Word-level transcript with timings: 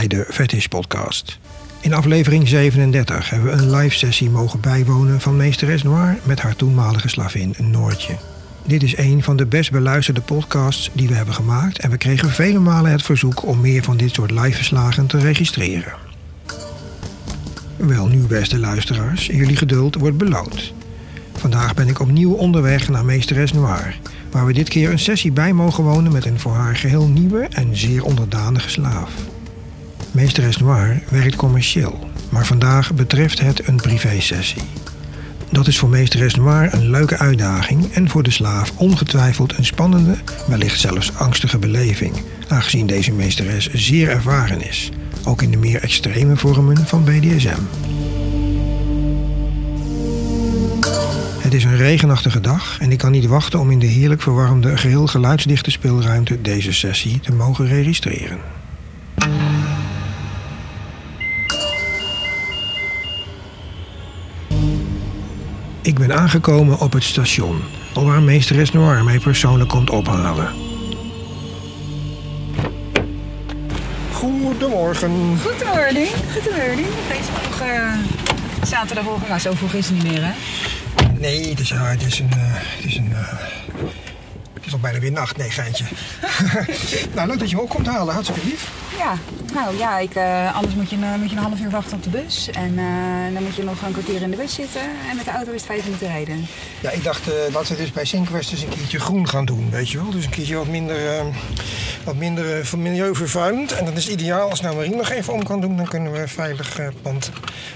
bij 0.00 0.08
de 0.08 0.26
Fetish 0.28 0.66
Podcast. 0.66 1.38
In 1.80 1.92
aflevering 1.92 2.48
37 2.48 3.30
hebben 3.30 3.50
we 3.50 3.62
een 3.62 3.76
live 3.76 3.96
sessie 3.96 4.30
mogen 4.30 4.60
bijwonen 4.60 5.20
van 5.20 5.36
meesteres 5.36 5.82
Noir 5.82 6.18
met 6.22 6.40
haar 6.40 6.56
toenmalige 6.56 7.08
slavin 7.08 7.54
Noortje. 7.58 8.16
Dit 8.66 8.82
is 8.82 8.96
een 8.96 9.22
van 9.22 9.36
de 9.36 9.46
best 9.46 9.70
beluisterde 9.70 10.20
podcasts 10.20 10.90
die 10.92 11.08
we 11.08 11.14
hebben 11.14 11.34
gemaakt 11.34 11.78
en 11.78 11.90
we 11.90 11.96
kregen 11.96 12.30
vele 12.30 12.58
malen 12.58 12.90
het 12.90 13.02
verzoek 13.02 13.46
om 13.46 13.60
meer 13.60 13.82
van 13.82 13.96
dit 13.96 14.14
soort 14.14 14.30
live 14.30 14.52
verslagen 14.52 15.06
te 15.06 15.18
registreren. 15.18 15.92
Wel 17.76 18.06
nu, 18.06 18.26
beste 18.26 18.58
luisteraars, 18.58 19.26
jullie 19.26 19.56
geduld 19.56 19.94
wordt 19.94 20.18
beloond. 20.18 20.72
Vandaag 21.32 21.74
ben 21.74 21.88
ik 21.88 22.00
opnieuw 22.00 22.32
onderweg 22.32 22.88
naar 22.88 23.04
meesteres 23.04 23.52
Noir, 23.52 23.98
waar 24.30 24.46
we 24.46 24.52
dit 24.52 24.68
keer 24.68 24.90
een 24.90 24.98
sessie 24.98 25.32
bij 25.32 25.52
mogen 25.52 25.84
wonen 25.84 26.12
met 26.12 26.24
een 26.24 26.40
voor 26.40 26.54
haar 26.54 26.76
geheel 26.76 27.06
nieuwe 27.06 27.46
en 27.50 27.76
zeer 27.76 28.04
onderdanige 28.04 28.70
slaaf. 28.70 29.10
Meesteres 30.12 30.56
Noir 30.56 31.02
werkt 31.08 31.36
commercieel, 31.36 31.98
maar 32.28 32.46
vandaag 32.46 32.94
betreft 32.94 33.40
het 33.40 33.68
een 33.68 33.76
privésessie. 33.76 34.62
Dat 35.50 35.66
is 35.66 35.78
voor 35.78 35.88
meesteres 35.88 36.34
Noir 36.34 36.74
een 36.74 36.90
leuke 36.90 37.18
uitdaging 37.18 37.92
en 37.92 38.08
voor 38.08 38.22
de 38.22 38.30
slaaf 38.30 38.72
ongetwijfeld 38.76 39.58
een 39.58 39.64
spannende, 39.64 40.14
wellicht 40.48 40.80
zelfs 40.80 41.14
angstige 41.14 41.58
beleving, 41.58 42.14
aangezien 42.48 42.86
deze 42.86 43.12
meesteres 43.12 43.72
zeer 43.72 44.08
ervaren 44.08 44.68
is, 44.68 44.90
ook 45.24 45.42
in 45.42 45.50
de 45.50 45.56
meer 45.56 45.82
extreme 45.82 46.36
vormen 46.36 46.86
van 46.86 47.04
BDSM. 47.04 47.60
Het 51.38 51.54
is 51.54 51.64
een 51.64 51.76
regenachtige 51.76 52.40
dag 52.40 52.78
en 52.80 52.92
ik 52.92 52.98
kan 52.98 53.12
niet 53.12 53.26
wachten 53.26 53.60
om 53.60 53.70
in 53.70 53.78
de 53.78 53.86
heerlijk 53.86 54.22
verwarmde, 54.22 54.76
geheel 54.76 55.06
geluidsdichte 55.06 55.70
speelruimte 55.70 56.40
deze 56.40 56.72
sessie 56.72 57.20
te 57.20 57.32
mogen 57.32 57.66
registreren. 57.66 58.38
Ben 66.00 66.18
aangekomen 66.18 66.78
op 66.78 66.92
het 66.92 67.04
station, 67.04 67.62
waar 67.94 68.22
meesteres 68.22 68.72
Noir 68.72 69.04
mij 69.04 69.18
persoonlijk 69.18 69.70
komt 69.70 69.90
ophalen. 69.90 70.48
Goedemorgen. 74.12 75.38
Goedemorgen. 75.42 76.06
Goedemorgen. 76.32 76.84
Deze 77.08 77.32
vroeg 77.32 77.68
uh, 77.68 77.92
zaterdagochtend. 78.62 79.28
Nou, 79.28 79.40
zo 79.40 79.52
vroeg 79.54 79.72
is 79.72 79.86
het 79.86 80.02
niet 80.02 80.12
meer, 80.12 80.22
hè? 80.24 80.32
Nee, 81.18 81.48
het 81.48 81.60
is, 81.60 81.70
uh, 81.70 81.90
het 81.90 82.02
is 82.06 82.18
een. 82.18 82.30
Uh, 82.36 82.42
het 82.42 82.84
is 82.84 82.96
een. 82.96 83.12
het 84.54 84.66
is 84.66 84.72
al 84.72 84.78
bijna 84.78 84.98
weer 84.98 85.12
nacht, 85.12 85.36
nee, 85.36 85.50
geintje. 85.50 85.84
nou, 87.14 87.28
leuk 87.28 87.38
dat 87.38 87.50
je 87.50 87.56
me 87.56 87.62
ook 87.62 87.70
komt 87.70 87.86
halen, 87.86 88.14
hartstikke 88.14 88.48
lief. 88.48 88.70
Ja, 88.98 89.14
nou 89.52 89.76
ja, 89.76 89.98
ik, 89.98 90.16
anders 90.54 90.74
moet 90.74 90.90
je, 90.90 90.96
moet 90.96 91.30
je 91.30 91.36
een 91.36 91.42
half 91.42 91.60
uur 91.60 91.70
wachten 91.70 91.96
op 91.96 92.02
de 92.02 92.10
bus. 92.10 92.50
En 92.50 92.74
dan 93.34 93.42
moet 93.42 93.54
je 93.54 93.64
nog 93.64 93.82
een 93.82 93.92
kwartier 93.92 94.22
in 94.22 94.30
de 94.30 94.36
bus 94.36 94.54
zitten. 94.54 94.82
En 95.10 95.16
met 95.16 95.24
de 95.24 95.30
auto 95.30 95.52
is 95.52 95.60
het 95.60 95.70
vijf 95.70 95.84
minuten 95.84 96.06
rijden. 96.06 96.46
Ja, 96.80 96.90
ik 96.90 97.04
dacht 97.04 97.30
dat 97.52 97.68
we 97.68 97.76
dus 97.76 97.92
bij 97.92 98.04
Sinkwest 98.04 98.52
eens 98.52 98.62
een 98.62 98.68
keertje 98.68 99.00
groen 99.00 99.28
gaan 99.28 99.44
doen, 99.44 99.70
weet 99.70 99.90
je 99.90 99.98
wel. 99.98 100.10
Dus 100.10 100.24
een 100.24 100.30
keertje 100.30 100.56
wat 100.56 100.66
minder 100.66 100.98
wat 102.04 102.16
minder 102.16 102.58
uh, 102.58 102.72
milieuvervuilend. 102.72 103.72
En 103.72 103.84
dan 103.84 103.94
is 103.94 104.08
ideaal 104.08 104.50
als 104.50 104.60
nou 104.60 104.76
Marien 104.76 104.96
nog 104.96 105.10
even 105.10 105.32
om 105.32 105.42
kan 105.42 105.60
doen. 105.60 105.76
Dan 105.76 105.88
kunnen 105.88 106.12
we 106.12 106.28
veilig 106.28 106.80
uh, 106.80 106.88
pand... 107.02 107.30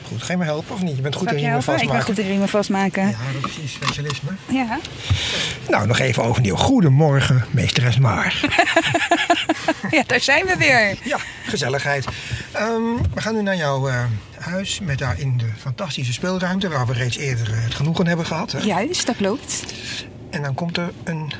Goed, 0.08 0.22
ga 0.22 0.32
je 0.32 0.38
me 0.38 0.44
helpen 0.44 0.74
of 0.74 0.82
niet? 0.82 0.96
Je 0.96 1.02
bent 1.02 1.14
goed 1.14 1.30
in 1.30 1.36
riemen 1.36 1.62
vastmaken. 1.62 1.84
Ik 1.86 1.92
ben 1.92 2.02
goed 2.02 2.18
in 2.18 2.26
riemen 2.26 2.48
vastmaken. 2.48 3.08
Ja, 3.08 3.16
dat 3.40 3.50
is 3.62 3.72
specialisme. 3.72 4.30
Ja. 4.46 4.78
Nou, 5.68 5.86
nog 5.86 5.98
even 5.98 6.24
overnieuw. 6.24 6.56
Goedemorgen, 6.56 7.44
meesteres 7.50 7.98
Maar. 7.98 8.40
ja, 9.90 10.02
daar 10.06 10.20
zijn 10.20 10.46
we 10.46 10.56
weer. 10.58 10.98
Ja, 11.04 11.13
gezelligheid. 11.44 12.06
Um, 12.56 12.96
we 13.14 13.20
gaan 13.20 13.34
nu 13.34 13.42
naar 13.42 13.56
jouw 13.56 13.88
uh, 13.88 14.04
huis 14.38 14.80
met 14.80 14.98
daarin 14.98 15.38
de 15.38 15.48
fantastische 15.58 16.12
speelruimte... 16.12 16.68
waar 16.68 16.86
we 16.86 16.92
reeds 16.92 17.16
eerder 17.16 17.62
het 17.62 17.74
genoegen 17.74 18.06
hebben 18.06 18.26
gehad. 18.26 18.52
Hè? 18.52 18.58
Juist, 18.58 19.06
dat 19.06 19.16
klopt. 19.16 19.64
En 20.30 20.42
dan 20.42 20.54
komt 20.54 20.76
er 20.76 20.92
een 21.04 21.32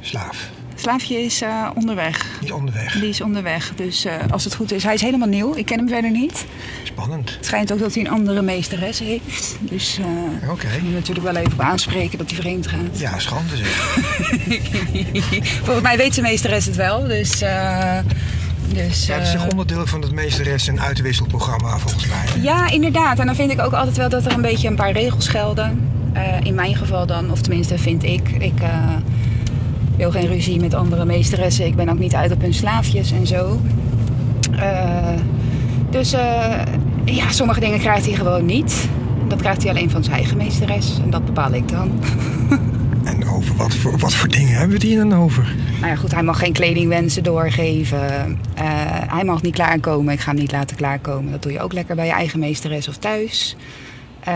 slaaf. 0.00 0.50
Slaafje 0.74 1.24
is 1.24 1.42
uh, 1.42 1.70
onderweg. 1.74 2.26
Die 2.38 2.48
is 2.48 2.54
onderweg. 2.54 2.92
Die 2.92 3.08
is 3.08 3.20
onderweg. 3.20 3.74
Dus 3.74 4.06
uh, 4.06 4.14
als 4.30 4.44
het 4.44 4.54
goed 4.54 4.72
is. 4.72 4.82
Hij 4.82 4.94
is 4.94 5.00
helemaal 5.00 5.28
nieuw. 5.28 5.56
Ik 5.56 5.66
ken 5.66 5.78
hem 5.78 5.88
verder 5.88 6.10
niet. 6.10 6.44
Spannend. 6.82 7.30
Het 7.30 7.46
schijnt 7.46 7.72
ook 7.72 7.78
dat 7.78 7.94
hij 7.94 8.04
een 8.04 8.10
andere 8.10 8.42
meesteres 8.42 8.98
heeft. 8.98 9.56
Dus 9.60 9.98
uh, 9.98 10.06
Oké. 10.42 10.52
Okay. 10.52 10.78
moet 10.78 10.88
je 10.88 10.94
natuurlijk 10.94 11.26
wel 11.26 11.36
even 11.36 11.52
op 11.52 11.60
aanspreken 11.60 12.18
dat 12.18 12.30
hij 12.30 12.40
vreemd 12.40 12.66
gaat. 12.66 12.98
Ja, 12.98 13.18
schande 13.18 13.56
zeg. 13.56 13.68
Volgens 15.64 15.82
mij 15.82 15.96
weet 15.96 16.14
zijn 16.14 16.26
meesteres 16.26 16.66
het 16.66 16.76
wel. 16.76 17.06
Dus. 17.06 17.42
Dus, 18.68 19.06
ja, 19.06 19.14
het 19.14 19.26
is 19.26 19.32
een 19.34 19.50
onderdeel 19.50 19.86
van 19.86 20.02
het 20.02 20.12
meesteres- 20.12 20.68
en 20.68 20.80
uitwisselprogramma 20.80 21.78
volgens 21.78 22.06
mij. 22.06 22.42
Ja, 22.42 22.70
inderdaad. 22.70 23.18
En 23.18 23.26
dan 23.26 23.34
vind 23.34 23.50
ik 23.50 23.60
ook 23.60 23.72
altijd 23.72 23.96
wel 23.96 24.08
dat 24.08 24.26
er 24.26 24.32
een 24.32 24.42
beetje 24.42 24.68
een 24.68 24.76
paar 24.76 24.92
regels 24.92 25.28
gelden. 25.28 25.90
in 26.42 26.54
mijn 26.54 26.76
geval 26.76 27.06
dan, 27.06 27.30
of 27.30 27.40
tenminste 27.40 27.78
vind 27.78 28.02
ik. 28.04 28.28
Ik 28.28 28.62
wil 29.96 30.10
geen 30.10 30.26
ruzie 30.26 30.60
met 30.60 30.74
andere 30.74 31.04
meesteressen. 31.04 31.66
Ik 31.66 31.76
ben 31.76 31.88
ook 31.88 31.98
niet 31.98 32.14
uit 32.14 32.32
op 32.32 32.40
hun 32.40 32.54
slaafjes 32.54 33.12
en 33.12 33.26
zo. 33.26 33.60
Dus 35.90 36.10
ja, 37.04 37.30
sommige 37.30 37.60
dingen 37.60 37.78
krijgt 37.78 38.06
hij 38.06 38.14
gewoon 38.14 38.44
niet. 38.46 38.88
Dat 39.28 39.40
krijgt 39.40 39.62
hij 39.62 39.70
alleen 39.70 39.90
van 39.90 40.04
zijn 40.04 40.16
eigen 40.16 40.36
meesteres. 40.36 40.98
En 41.04 41.10
dat 41.10 41.24
bepaal 41.24 41.52
ik 41.52 41.68
dan. 41.68 41.90
En 43.04 43.28
over 43.28 43.56
wat 43.56 43.74
voor, 43.74 43.98
wat 43.98 44.14
voor 44.14 44.28
dingen 44.28 44.50
hebben 44.50 44.68
we 44.68 44.74
het 44.74 44.82
hier 44.82 44.96
dan 44.96 45.14
over? 45.14 45.54
Nou 45.82 45.94
ja, 45.94 46.00
goed, 46.00 46.12
hij 46.12 46.22
mag 46.22 46.38
geen 46.38 46.52
kledingwensen 46.52 47.22
doorgeven. 47.22 48.38
Uh, 48.58 48.62
hij 49.06 49.24
mag 49.24 49.42
niet 49.42 49.54
klaarkomen. 49.54 50.12
Ik 50.12 50.20
ga 50.20 50.30
hem 50.30 50.40
niet 50.40 50.52
laten 50.52 50.76
klaarkomen. 50.76 51.30
Dat 51.30 51.42
doe 51.42 51.52
je 51.52 51.60
ook 51.60 51.72
lekker 51.72 51.94
bij 51.94 52.06
je 52.06 52.12
eigen 52.12 52.38
meesteres 52.38 52.88
of 52.88 52.96
thuis. 52.96 53.56
Uh, 54.28 54.34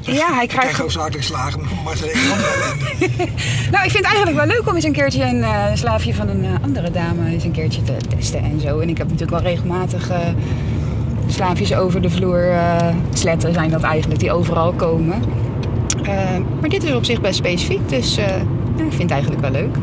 ja, 0.00 0.34
hij 0.34 0.46
krijgt. 0.46 0.78
hoofdzakelijk 0.78 1.24
slagen, 1.24 1.60
maar 1.84 1.96
ze 1.96 2.04
Nou, 3.72 3.84
ik 3.84 3.90
vind 3.90 4.04
het 4.06 4.14
eigenlijk 4.14 4.36
wel 4.36 4.46
leuk 4.46 4.68
om 4.68 4.74
eens 4.74 4.84
een 4.84 4.92
keertje 4.92 5.22
een 5.22 5.38
uh, 5.38 5.64
slaafje 5.74 6.14
van 6.14 6.28
een 6.28 6.46
andere 6.62 6.90
dame 6.90 7.30
eens 7.30 7.44
een 7.44 7.52
keertje 7.52 7.82
te 7.82 7.96
testen 8.08 8.42
en 8.42 8.60
zo. 8.60 8.78
En 8.78 8.88
ik 8.88 8.98
heb 8.98 9.06
natuurlijk 9.06 9.42
wel 9.42 9.52
regelmatig 9.52 10.10
slaafjes 11.26 11.74
over 11.74 12.02
de 12.02 12.10
vloer. 12.10 12.54
sletten 13.12 13.52
zijn 13.52 13.70
dat 13.70 13.82
eigenlijk, 13.82 14.20
die 14.20 14.32
overal 14.32 14.72
komen. 14.72 15.22
maar 16.60 16.68
dit 16.68 16.84
is 16.84 16.92
op 16.92 17.04
zich 17.04 17.20
best 17.20 17.36
specifiek, 17.36 17.88
dus 17.88 18.18
ja, 18.76 18.84
ik 18.84 18.90
vind 18.90 19.02
het 19.02 19.10
eigenlijk 19.10 19.40
wel 19.40 19.50
leuk. 19.50 19.76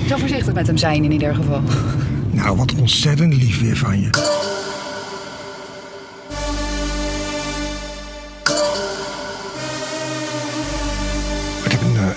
Ik 0.00 0.08
zal 0.08 0.18
voorzichtig 0.18 0.54
met 0.54 0.66
hem 0.66 0.76
zijn 0.76 1.04
in 1.04 1.12
ieder 1.12 1.34
geval. 1.34 1.62
Nou, 2.30 2.56
wat 2.56 2.74
ontzettend 2.74 3.34
lief 3.34 3.60
weer 3.60 3.76
van 3.76 4.00
je. 4.00 4.10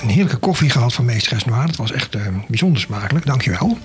een 0.04 0.10
heerlijke 0.10 0.38
koffie 0.38 0.70
gehad 0.70 0.94
van 0.94 1.06
meesteres 1.06 1.46
Noir. 1.46 1.66
Dat 1.68 1.76
was 1.76 1.92
echt 1.92 2.16
uh, 2.16 2.22
bijzonder 2.48 2.82
smakelijk. 2.82 3.26
Dankjewel. 3.26 3.78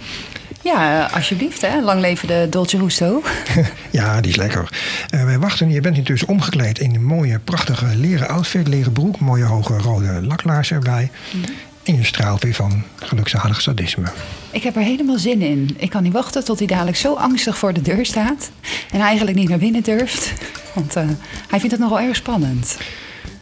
Ja, 0.63 1.05
alsjeblieft. 1.05 1.61
Hè. 1.61 1.81
Lang 1.81 2.01
leven 2.01 2.29
de 2.29 2.47
Dolce 2.51 2.79
Gusto. 2.79 3.23
ja, 3.91 4.21
die 4.21 4.31
is 4.31 4.37
lekker. 4.37 4.69
Uh, 5.15 5.25
wij 5.25 5.39
wachten. 5.39 5.71
Je 5.71 5.81
bent 5.81 5.97
intussen 5.97 6.29
omgekleed 6.29 6.79
in 6.79 6.95
een 6.95 7.05
mooie, 7.05 7.39
prachtige 7.39 7.97
leren 7.97 8.29
outfit. 8.29 8.69
Leren 8.69 8.93
broek, 8.93 9.19
mooie 9.19 9.45
hoge 9.45 9.79
rode 9.79 10.23
laklaars 10.23 10.71
erbij. 10.71 11.11
Mm 11.33 11.43
-hmm. 11.43 11.55
En 11.89 11.97
je 11.97 12.05
straalt 12.05 12.43
weer 12.43 12.55
van 12.55 12.85
gelukzalig 12.97 13.61
sadisme. 13.61 14.07
Ik 14.51 14.63
heb 14.63 14.77
er 14.77 14.83
helemaal 14.83 15.19
zin 15.19 15.43
in. 15.43 15.77
Ik 15.79 15.91
kan 15.91 16.03
niet 16.03 16.13
wachten 16.13 16.45
tot 16.45 16.59
hij 16.59 16.67
dadelijk 16.67 16.97
zo 16.97 17.15
angstig 17.15 17.59
voor 17.59 17.73
de 17.73 17.83
deur 17.83 18.07
staat. 18.07 18.51
En 18.91 19.01
eigenlijk 19.01 19.37
niet 19.37 19.49
naar 19.49 19.59
binnen 19.59 19.83
durft. 19.83 20.33
Want 20.75 20.97
uh, 20.97 21.05
hij 21.49 21.59
vindt 21.59 21.71
het 21.71 21.79
nogal 21.81 22.01
erg 22.01 22.17
spannend. 22.17 22.79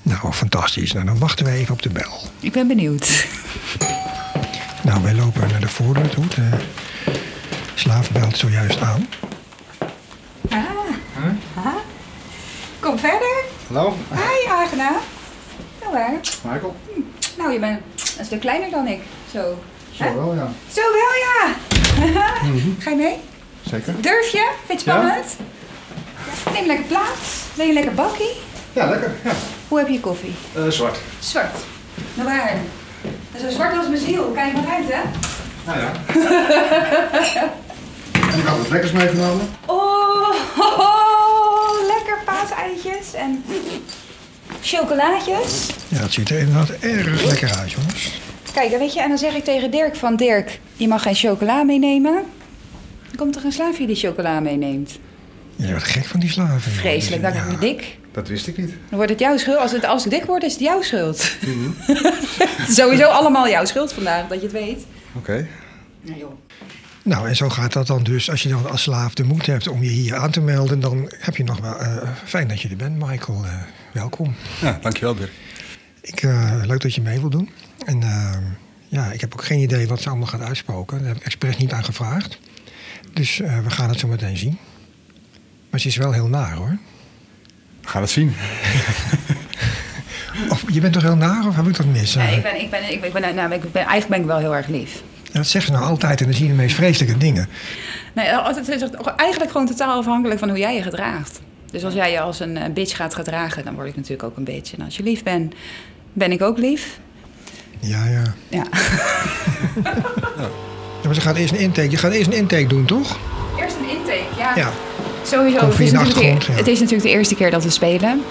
Nou, 0.02 0.32
fantastisch. 0.32 0.92
Nou, 0.92 1.06
dan 1.06 1.18
wachten 1.18 1.46
we 1.46 1.52
even 1.52 1.72
op 1.72 1.82
de 1.82 1.88
bel. 1.88 2.20
Ik 2.40 2.52
ben 2.52 2.66
benieuwd. 2.66 3.26
Nou, 4.82 5.02
wij 5.02 5.14
lopen 5.14 5.49
naar 5.50 5.60
de 5.60 5.69
voordeur 5.69 6.08
toe. 6.08 6.26
De 6.26 6.49
slaaf 7.75 8.10
belt 8.10 8.37
zojuist 8.37 8.81
aan. 8.81 9.06
Ah. 10.49 10.56
Huh? 11.14 11.64
ah. 11.64 11.75
Kom 12.81 12.99
verder. 12.99 13.44
Hallo. 13.66 13.96
Hi, 14.10 14.50
aangenaam. 14.50 14.96
Heel 15.78 15.92
waar. 15.92 16.20
Michael. 16.42 16.76
Hm. 16.94 17.15
Nou, 17.37 17.53
je 17.53 17.59
bent 17.59 17.81
een 18.19 18.25
stuk 18.25 18.41
kleiner 18.41 18.71
dan 18.71 18.87
ik. 18.87 19.00
Zo. 19.33 19.59
Zo 19.93 20.05
Hè? 20.05 20.15
wel, 20.15 20.35
ja. 20.35 20.49
Zo 20.73 20.81
wel, 20.81 21.15
ja. 21.27 21.55
mm 22.49 22.61
-hmm. 22.61 22.77
Ga 22.79 22.91
je 22.91 22.97
mee? 22.97 23.17
Zeker. 23.62 23.94
Durf 24.00 24.29
je? 24.29 24.50
Vind 24.67 24.83
je 24.83 24.91
spannend? 24.91 25.37
Ja. 26.44 26.50
Neem 26.53 26.67
lekker 26.67 26.85
plaats. 26.85 27.43
Ben 27.55 27.67
je 27.67 27.73
lekker 27.73 27.94
bakkie? 27.94 28.33
Ja, 28.73 28.88
lekker. 28.88 29.12
Ja. 29.25 29.33
Hoe 29.69 29.79
heb 29.79 29.88
je 29.88 30.00
koffie? 30.00 30.35
Uh, 30.56 30.69
zwart. 30.69 30.99
Zwart. 31.19 31.56
Nou 32.15 32.29
waar? 32.29 32.55
Zo 33.41 33.50
zwart 33.50 33.77
als 33.77 33.87
mijn 33.88 34.00
ziel. 34.00 34.25
Kijk 34.25 34.53
maar 34.53 34.67
uit, 34.75 34.93
hè? 34.93 35.00
Nou 35.67 35.79
ja. 35.79 35.93
en 38.33 38.38
ik 38.38 38.44
had 38.47 38.59
wat 38.59 38.71
lekkers 38.71 38.93
meegenomen. 38.93 39.49
Oh, 39.67 39.77
oh, 40.59 40.79
oh, 40.79 41.87
lekker 41.87 42.19
paaseitjes 42.25 43.15
en 43.15 43.44
chocolaatjes. 44.62 45.66
Ja, 45.88 45.98
het 45.98 46.12
ziet 46.12 46.28
er 46.31 46.38
inderdaad 46.38 46.70
erg 46.70 47.25
lekker 47.25 47.54
uit, 47.54 47.70
jongens. 47.72 48.20
Kijk, 48.52 48.78
weet 48.78 48.93
je, 48.93 49.00
en 49.00 49.08
dan 49.08 49.19
zeg 49.19 49.34
ik 49.34 49.44
tegen 49.44 49.70
Dirk 49.70 49.96
van... 49.96 50.16
Dirk, 50.16 50.60
je 50.76 50.88
mag 50.88 51.02
geen 51.02 51.14
chocola 51.14 51.62
meenemen. 51.62 52.14
Er 53.10 53.16
komt 53.16 53.32
toch 53.32 53.44
een 53.44 53.52
slaafje 53.52 53.87
die 53.87 53.96
chocola 53.96 54.40
meeneemt? 54.40 54.98
Je 55.56 55.66
wordt 55.70 55.84
gek 55.84 56.04
van 56.04 56.20
die 56.20 56.31
slaven. 56.31 56.72
Vreselijk, 56.72 57.22
Ja. 57.22 57.31
dan 57.31 57.43
word 57.43 57.52
ik 57.54 57.60
dik. 57.60 57.96
Dat 58.12 58.28
wist 58.28 58.46
ik 58.46 58.56
niet. 58.56 58.69
Dan 58.70 58.96
wordt 58.96 59.10
het 59.10 59.20
jouw 59.20 59.37
schuld. 59.37 59.58
Als, 59.58 59.72
het, 59.72 59.84
als 59.84 60.04
ik 60.04 60.10
dik 60.10 60.25
word, 60.25 60.43
is 60.43 60.52
het 60.52 60.60
jouw 60.62 60.82
schuld. 60.82 61.31
Mhm. 61.40 61.70
Het 62.56 62.69
is 62.69 62.75
Sowieso 62.75 63.04
allemaal 63.06 63.49
jouw 63.49 63.64
schuld 63.64 63.92
vandaag, 63.92 64.28
dat 64.28 64.37
je 64.40 64.46
het 64.46 64.52
weet. 64.52 64.84
Oké. 65.16 65.46
Ja, 66.02 66.14
joh. 66.19 66.32
Nou, 67.06 67.29
en 67.29 67.37
zo 67.37 67.49
gaat 67.49 67.73
dat 67.73 67.87
dan 67.87 68.03
dus. 68.03 68.31
Als 68.31 68.43
je 68.43 68.49
dan 68.49 68.70
als 68.70 68.82
slaaf 68.82 69.14
de 69.14 69.25
moed 69.25 69.47
hebt 69.47 69.69
om 69.69 69.82
je 69.82 69.88
hier 69.88 70.17
aan 70.17 70.31
te 70.31 70.41
melden, 70.41 70.81
dan 70.81 71.12
heb 71.19 71.37
je 71.37 71.44
nog 71.44 71.61
wel. 71.61 71.79
eh, 71.79 72.08
fijn 72.25 72.49
dat 72.49 72.61
je 72.61 72.69
er 72.69 72.76
bent, 72.76 72.97
Michael. 73.06 73.44
Eh, 73.44 73.53
welkom. 73.93 74.35
Ja, 74.61 74.79
dankjewel 74.81 75.14
Dirk. 75.14 75.31
Ik, 76.00 76.23
eh, 76.23 76.53
leuk 76.64 76.81
dat 76.81 76.94
je 76.94 77.00
mee 77.00 77.20
wil 77.20 77.31
doen. 77.31 77.50
En 77.85 78.03
eh, 78.03 78.37
ja, 78.88 79.12
ik 79.12 79.20
heb 79.20 79.32
ook 79.32 79.44
geen 79.44 79.61
idee 79.61 79.87
wat 79.88 80.03
ze 80.03 80.08
allemaal 80.08 80.26
gaat 80.26 80.41
uitspoken. 80.41 80.99
Daar 80.99 81.06
heb 81.08 81.17
ik 81.17 81.23
expres 81.25 81.56
niet 81.56 81.73
aan 81.73 81.85
gevraagd. 81.85 82.38
Dus 83.12 83.41
eh, 83.41 83.59
we 83.59 83.70
gaan 83.70 83.88
het 83.88 83.99
zo 83.99 84.09
meteen 84.09 84.37
zien. 84.37 84.59
Maar 85.70 85.81
ze 85.81 85.88
is 85.88 85.97
wel 85.97 86.12
heel 86.12 86.29
naar 86.29 86.52
hoor. 86.55 86.79
We 87.81 87.88
gaan 87.88 88.02
het 88.02 88.11
zien. 88.11 88.35
Of 90.49 90.64
je 90.73 90.81
bent 90.81 90.93
toch 90.93 91.02
heel 91.02 91.17
naar 91.17 91.47
of 91.47 91.56
heb 91.56 91.67
ik 91.67 91.76
dat 91.76 91.87
mis? 91.87 92.14
Nee, 92.14 92.37
ik 92.37 92.43
ben, 92.43 92.61
ik 92.61 92.70
ben, 92.70 92.91
ik 92.93 93.00
ben, 93.00 93.06
ik 93.09 93.12
ben, 93.12 93.35
nou, 93.35 93.52
ik 93.52 93.73
ben, 93.73 93.85
eigenlijk 93.87 94.09
ben 94.09 94.20
ik 94.20 94.26
wel 94.26 94.38
heel 94.38 94.55
erg 94.56 94.67
lief. 94.67 95.02
Dat 95.37 95.47
zeggen 95.47 95.73
ze 95.73 95.79
nou 95.79 95.91
altijd 95.91 96.21
en 96.21 96.27
dan 96.27 96.35
zie 96.35 96.44
je 96.44 96.50
de 96.50 96.56
meest 96.56 96.75
vreselijke 96.75 97.19
dingen. 97.19 97.49
Nee, 98.12 98.27
het 98.27 98.69
is 98.69 98.83
eigenlijk 99.17 99.50
gewoon 99.50 99.67
totaal 99.67 99.99
afhankelijk 99.99 100.38
van 100.38 100.49
hoe 100.49 100.59
jij 100.59 100.75
je 100.75 100.83
gedraagt. 100.83 101.41
Dus 101.71 101.85
als 101.85 101.94
jij 101.94 102.12
je 102.12 102.21
als 102.21 102.41
een 102.41 102.56
eh, 102.56 102.73
bitch 102.73 102.97
gaat 102.97 103.15
gedragen, 103.15 103.65
dan 103.65 103.75
word 103.75 103.88
ik 103.88 103.97
natuurlijk 103.97 104.23
ook 104.23 104.37
een 104.37 104.44
bitch. 104.44 104.75
En 104.75 104.85
als 104.85 104.97
je 104.97 105.03
lief 105.03 105.23
bent, 105.23 105.55
ben 106.12 106.33
ik 106.33 106.43
ook 106.43 106.59
lief. 106.59 106.99
Ja, 107.79 108.06
ja. 108.06 108.23
Ja. 108.49 108.65
ja 111.03 111.05
maar 111.05 111.15
ze 111.15 111.21
gaat 111.21 111.37
eerst 111.37 111.53
een 111.53 111.59
intake. 111.59 111.91
Je 111.91 111.97
gaat 111.97 112.12
eerst 112.12 112.27
een 112.27 112.37
intake 112.37 112.67
doen, 112.67 112.85
toch? 112.85 113.19
Eerst 113.61 113.77
een 113.77 113.88
intake, 113.88 114.38
ja. 114.38 114.56
Ja. 114.56 114.71
Sowieso. 115.23 115.67
Het, 115.67 115.81
is 115.81 115.91
de, 115.91 115.97
ja. 115.97 116.53
het 116.53 116.67
is 116.67 116.79
natuurlijk 116.81 117.09
de 117.09 117.15
eerste 117.15 117.35
keer 117.35 117.50
dat 117.50 117.65
we 117.65 117.71
spelen. 117.71 118.23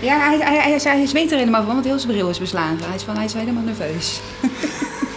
Ja, 0.00 0.18
hij, 0.18 0.38
hij, 0.38 0.60
hij, 0.60 0.78
hij, 0.82 0.96
hij 0.96 1.06
zweet 1.06 1.32
er 1.32 1.38
helemaal 1.38 1.64
van, 1.64 1.72
want 1.74 1.84
heel 1.84 1.98
zijn 1.98 2.12
bril 2.12 2.28
is 2.28 2.38
beslagen. 2.38 2.86
Hij 2.86 2.94
is, 2.94 3.02
van, 3.02 3.16
hij 3.16 3.24
is 3.24 3.32
helemaal 3.32 3.62
nerveus. 3.62 4.20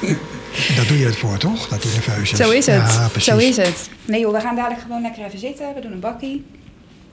Daar 0.75 0.87
doe 0.87 0.99
je 0.99 1.05
het 1.05 1.15
voor, 1.15 1.37
toch? 1.37 1.67
Dat 1.67 1.83
hij 1.83 1.91
nerveus 1.91 2.31
is. 2.31 2.37
Zo 2.37 2.51
is 2.51 2.65
het. 2.65 2.93
Ja, 2.93 3.07
precies. 3.07 3.33
Zo 3.33 3.37
is 3.37 3.57
het. 3.57 3.89
Nee 4.05 4.19
joh, 4.19 4.33
we 4.33 4.39
gaan 4.39 4.55
dadelijk 4.55 4.81
gewoon 4.81 5.01
lekker 5.01 5.25
even 5.25 5.39
zitten. 5.39 5.73
We 5.73 5.81
doen 5.81 5.91
een 5.91 5.99
bakkie. 5.99 6.45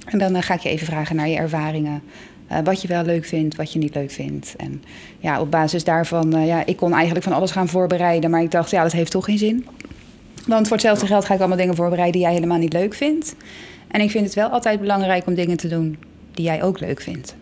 En 0.05 0.19
dan 0.19 0.35
eh, 0.35 0.43
ga 0.43 0.55
ik 0.55 0.61
je 0.61 0.69
even 0.69 0.87
vragen 0.87 1.17
naar 1.17 1.29
je 1.29 1.37
ervaringen. 1.37 2.03
Eh, 2.47 2.59
wat 2.65 2.83
je 2.83 2.89
wel 2.89 3.03
leuk 3.03 3.25
vindt, 3.25 3.57
wat 3.57 3.73
je 3.73 3.79
niet 3.79 3.95
leuk 3.95 4.11
vindt. 4.11 4.55
En 4.57 4.83
ja, 5.19 5.41
op 5.41 5.51
basis 5.51 5.85
daarvan, 5.85 6.35
eh, 6.35 6.47
ja, 6.47 6.67
ik 6.67 6.77
kon 6.77 6.93
eigenlijk 6.93 7.25
van 7.25 7.33
alles 7.33 7.51
gaan 7.51 7.69
voorbereiden. 7.69 8.31
Maar 8.31 8.43
ik 8.43 8.51
dacht, 8.51 8.71
ja, 8.71 8.83
dat 8.83 8.93
heeft 8.93 9.11
toch 9.11 9.25
geen 9.25 9.39
zin. 9.39 9.67
Want 10.47 10.67
voor 10.67 10.77
hetzelfde 10.77 11.07
geld 11.07 11.25
ga 11.25 11.35
ik 11.35 11.41
allemaal 11.41 11.59
dingen 11.59 11.77
voorbereiden 11.77 12.13
die 12.13 12.23
jij 12.23 12.33
helemaal 12.33 12.59
niet 12.59 12.73
leuk 12.73 12.95
vindt. 12.95 13.35
En 13.89 14.01
ik 14.01 14.11
vind 14.11 14.25
het 14.25 14.35
wel 14.35 14.49
altijd 14.49 14.81
belangrijk 14.81 15.27
om 15.27 15.35
dingen 15.35 15.57
te 15.57 15.69
doen 15.69 15.99
die 16.33 16.45
jij 16.45 16.63
ook 16.63 16.81
leuk 16.81 17.01
vindt. 17.01 17.35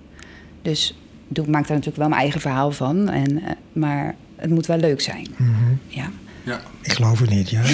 Dus 0.62 0.98
doe, 1.28 1.46
maak 1.46 1.66
daar 1.66 1.76
natuurlijk 1.76 1.96
wel 1.96 2.08
mijn 2.08 2.20
eigen 2.20 2.40
verhaal 2.40 2.70
van. 2.70 3.08
En, 3.08 3.42
maar 3.72 4.14
het 4.38 4.50
moet 4.50 4.66
wel 4.66 4.78
leuk 4.78 5.00
zijn. 5.00 5.26
Mhm. 5.36 5.52
Ja. 5.86 6.10
Ja. 6.44 6.60
Ik 6.82 6.92
geloof 6.92 7.18
het 7.20 7.30
niet, 7.30 7.50
ja. 7.50 7.62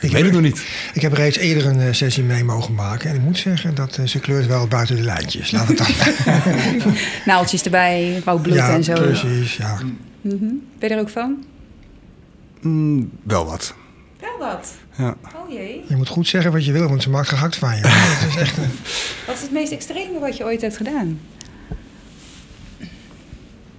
Ik 0.00 0.10
weet 0.10 0.22
het 0.22 0.32
nog 0.32 0.40
niet. 0.40 0.66
Ik 0.92 1.02
heb 1.02 1.12
reeds 1.12 1.36
eerder 1.36 1.66
een 1.66 1.80
eh, 1.80 1.92
sessie 1.92 2.24
mee 2.24 2.44
mogen 2.44 2.74
maken. 2.74 3.10
En 3.10 3.16
ik 3.16 3.22
moet 3.22 3.38
zeggen 3.38 3.74
dat 3.74 3.96
eh, 3.98 4.06
ze 4.06 4.18
kleurt 4.18 4.46
wel 4.46 4.68
buiten 4.68 4.96
de 4.96 5.02
lijntjes. 5.02 5.50
Laat 5.50 5.68
het 5.68 5.78
dan. 5.78 5.86
Naaltjes 7.26 7.62
erbij, 7.62 8.20
wou 8.24 8.40
bloed 8.40 8.56
ja, 8.56 8.74
en 8.74 8.84
zo. 8.84 8.92
precies. 8.92 9.56
Ja. 9.56 9.78
Mhm. 10.20 10.38
Ben 10.78 10.88
je 10.88 10.94
er 10.94 11.00
ook 11.00 11.08
van? 11.08 11.44
Mm, 12.60 13.10
wel 13.22 13.44
wat. 13.46 13.74
Wel 14.20 14.38
wat. 14.38 14.72
Ja. 14.96 15.16
Oh 15.34 15.50
jee. 15.50 15.84
Je 15.88 15.96
moet 15.96 16.08
goed 16.08 16.28
zeggen 16.28 16.52
wat 16.52 16.64
je 16.64 16.72
wil, 16.72 16.88
want 16.88 17.02
ze 17.02 17.10
maakt 17.10 17.28
gehakt 17.28 17.56
van 17.56 17.76
je. 17.76 17.82
Het 17.86 18.28
is 18.28 18.36
echt 18.36 18.56
een... 18.56 18.70
Wat 19.26 19.34
is 19.34 19.42
het 19.42 19.50
meest 19.50 19.72
extreme 19.72 20.18
wat 20.18 20.36
je 20.36 20.44
ooit 20.44 20.60
hebt 20.60 20.76
gedaan? 20.76 21.20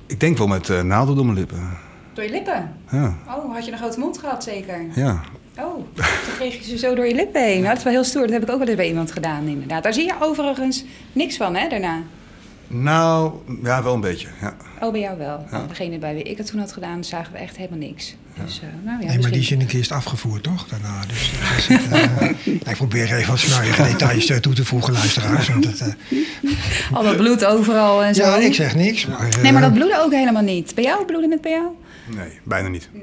Ik 0.07 0.19
denk 0.19 0.37
wel 0.37 0.47
met 0.47 0.69
uh, 0.69 0.81
naalden 0.81 1.15
door 1.15 1.25
mijn 1.25 1.37
lippen. 1.37 1.77
Door 2.13 2.23
je 2.23 2.29
lippen? 2.29 2.75
Ja. 2.91 3.15
Oh, 3.27 3.53
had 3.53 3.65
je 3.65 3.71
een 3.71 3.77
grote 3.77 3.99
mond 3.99 4.17
gehad 4.17 4.43
zeker? 4.43 4.85
Ja. 4.95 5.21
Oh, 5.59 5.85
dan 5.95 6.05
kreeg 6.35 6.57
je 6.57 6.63
ze 6.63 6.77
zo 6.77 6.95
door 6.95 7.07
je 7.07 7.15
lippen 7.15 7.43
heen. 7.43 7.55
Nou, 7.55 7.67
dat 7.67 7.77
is 7.77 7.83
wel 7.83 7.93
heel 7.93 8.03
stoer. 8.03 8.21
Dat 8.21 8.31
heb 8.31 8.43
ik 8.43 8.49
ook 8.49 8.57
wel 8.57 8.67
eens 8.67 8.75
bij 8.75 8.87
iemand 8.87 9.11
gedaan 9.11 9.47
inderdaad. 9.47 9.83
Daar 9.83 9.93
zie 9.93 10.05
je 10.05 10.13
overigens 10.19 10.83
niks 11.11 11.37
van 11.37 11.55
hè, 11.55 11.69
daarna. 11.69 12.01
Nou, 12.81 13.31
ja, 13.63 13.83
wel 13.83 13.93
een 13.93 14.01
beetje. 14.01 14.27
Ja. 14.41 14.55
Oh, 14.81 14.91
bij 14.91 15.01
jou 15.01 15.17
wel. 15.17 15.45
Ja. 15.51 15.65
Degene 15.67 15.97
bij 15.97 16.13
wie 16.13 16.23
ik 16.23 16.37
het 16.37 16.47
toen 16.47 16.59
had 16.59 16.71
gedaan, 16.73 17.03
zagen 17.03 17.33
we 17.33 17.37
echt 17.39 17.57
helemaal 17.57 17.79
niks. 17.79 18.15
Dus, 18.45 18.59
eh, 18.61 18.67
nou, 18.85 19.01
ja, 19.01 19.07
Nee, 19.07 19.19
maar 19.19 19.31
die 19.31 19.39
is 19.41 19.51
in 19.51 19.59
een 19.61 19.65
kist 19.67 19.91
afgevoerd, 19.91 20.43
toch? 20.43 20.67
Daarna. 20.67 21.01
Dus, 21.07 21.31
is 21.57 21.67
het, 21.67 21.91
eh, 21.91 22.27
ik 22.71 22.75
probeer 22.75 23.13
even 23.13 23.29
wat 23.29 23.39
snarige 23.39 23.83
details 23.83 24.29
eh, 24.29 24.37
toe 24.37 24.53
te 24.53 24.65
voegen, 24.65 24.93
luisteraars. 24.93 25.47
Want 25.49 25.65
het, 25.65 25.79
eh, 25.81 25.93
Al 26.93 27.03
dat 27.03 27.17
bloed 27.17 27.45
overal 27.45 28.03
en 28.03 28.15
zo. 28.15 28.23
ja, 28.23 28.35
ik 28.37 28.53
zeg 28.53 28.75
niks. 28.75 29.05
Maar, 29.05 29.29
eh, 29.29 29.41
Nee, 29.41 29.51
maar 29.51 29.61
dat 29.61 29.73
bloeden 29.73 30.03
ook 30.03 30.11
helemaal 30.11 30.43
niet. 30.43 30.75
Bij 30.75 30.83
jou? 30.83 31.05
Bloeden 31.05 31.31
het 31.31 31.41
bij 31.41 31.51
jou? 31.51 31.65
Nee, 32.15 32.27
bijna 32.43 32.67
niet. 32.67 32.89
Nee, 32.93 33.01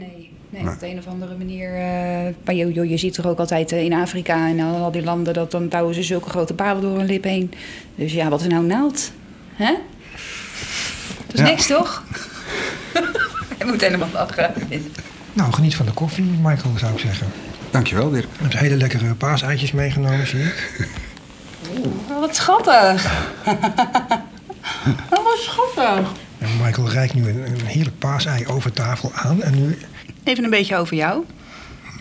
nee, 0.50 0.62
Nee. 0.62 0.72
op 0.72 0.80
de 0.80 0.86
een 0.88 0.98
of 0.98 1.06
andere 1.06 1.36
manier. 1.36 1.75
eh 1.75 2.34
maar 2.44 2.54
je, 2.54 2.75
je, 2.75 2.88
je 2.88 2.96
ziet 2.96 3.14
toch 3.14 3.26
ook 3.26 3.38
altijd 3.38 3.72
eh, 3.72 3.82
in 3.84 3.92
Afrika 3.92 4.48
en 4.48 4.60
al, 4.60 4.90
die 4.90 5.02
landen 5.02 5.34
dat 5.34 5.50
dan 5.50 5.68
douwen 5.68 5.94
ze 5.94 6.02
zulke 6.02 6.28
grote 6.30 6.54
palen 6.54 6.82
door 6.82 6.96
hun 6.96 7.06
lip 7.06 7.25
heen. 7.25 7.50
Dus 7.94 8.12
ja, 8.12 8.28
wat 8.28 8.40
is 8.40 8.46
nou 8.46 8.64
naald? 8.66 9.12
Hè? 9.54 9.72
Dat 11.26 11.34
is 11.34 11.40
Ja. 11.40 11.46
niks 11.46 11.66
toch? 11.66 12.02
Je 13.58 13.64
moet 13.64 13.81
helemaal 13.81 14.08
lachen. 14.12 14.52
Nou, 15.32 15.52
geniet 15.52 15.76
van 15.76 15.87
de 15.87 15.93
koffie, 15.93 16.25
Michael, 16.25 16.78
zou 16.78 16.93
ik 16.93 16.99
zeggen. 16.99 17.26
Dankjewel, 17.70 18.10
Dirk. 18.10 18.26
Met 18.40 18.58
hele 18.58 18.76
lekkere 18.76 19.14
paaseitjes 19.14 19.72
meegenomen, 19.72 20.26
zie 20.26 20.43
ik. 20.43 20.88
Oh, 22.08 22.19
wat 22.20 22.37
schattig. 22.37 23.06
Oh, 25.10 25.25
wat 25.25 25.38
schattig. 25.38 26.12
En 26.38 26.49
Michael 26.62 26.88
reikt 26.88 27.14
nu 27.14 27.28
een, 27.28 27.46
een 27.46 27.66
heerlijk 27.66 27.99
paasei 27.99 28.46
over 28.46 28.72
tafel 28.72 29.12
aan. 29.14 29.43
En 29.43 29.54
nu, 29.54 29.78
Even 30.25 30.44
een 30.44 30.50
beetje 30.50 30.76
over 30.76 30.96
jou. 30.96 31.25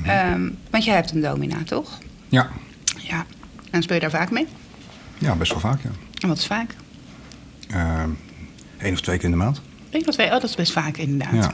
Ehm, 0.06 0.50
want 0.69 0.83
jij 0.83 0.95
hebt 0.95 1.12
een 1.12 1.21
domina, 1.21 1.56
toch? 1.65 1.98
Ja. 2.30 2.50
Ja. 2.98 3.25
En 3.71 3.81
speel 3.81 3.95
je 3.95 4.01
daar 4.01 4.12
vaak 4.12 4.31
mee? 4.31 4.48
Ja, 5.18 5.36
best 5.36 5.51
wel 5.51 5.59
vaak, 5.59 5.81
ja. 5.83 5.89
En 6.19 6.27
wat 6.27 6.38
is 6.38 6.45
vaak? 6.45 6.75
Eén 8.77 8.94
of 8.94 9.01
twee 9.01 9.15
keer 9.15 9.25
in 9.25 9.31
de 9.31 9.38
maand. 9.38 9.62
Ik 9.89 10.06
was 10.06 10.15
twee. 10.15 10.25
Oh, 10.27 10.31
dat 10.33 10.44
is 10.44 10.55
best 10.55 10.72
vaak 10.72 10.98
inderdaad. 10.98 11.43
Ja. 11.43 11.51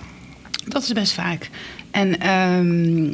Dat 0.67 0.83
is 0.83 0.91
best 0.93 1.11
vaak. 1.13 1.49
En 1.91 2.19
ehm, 2.19 3.13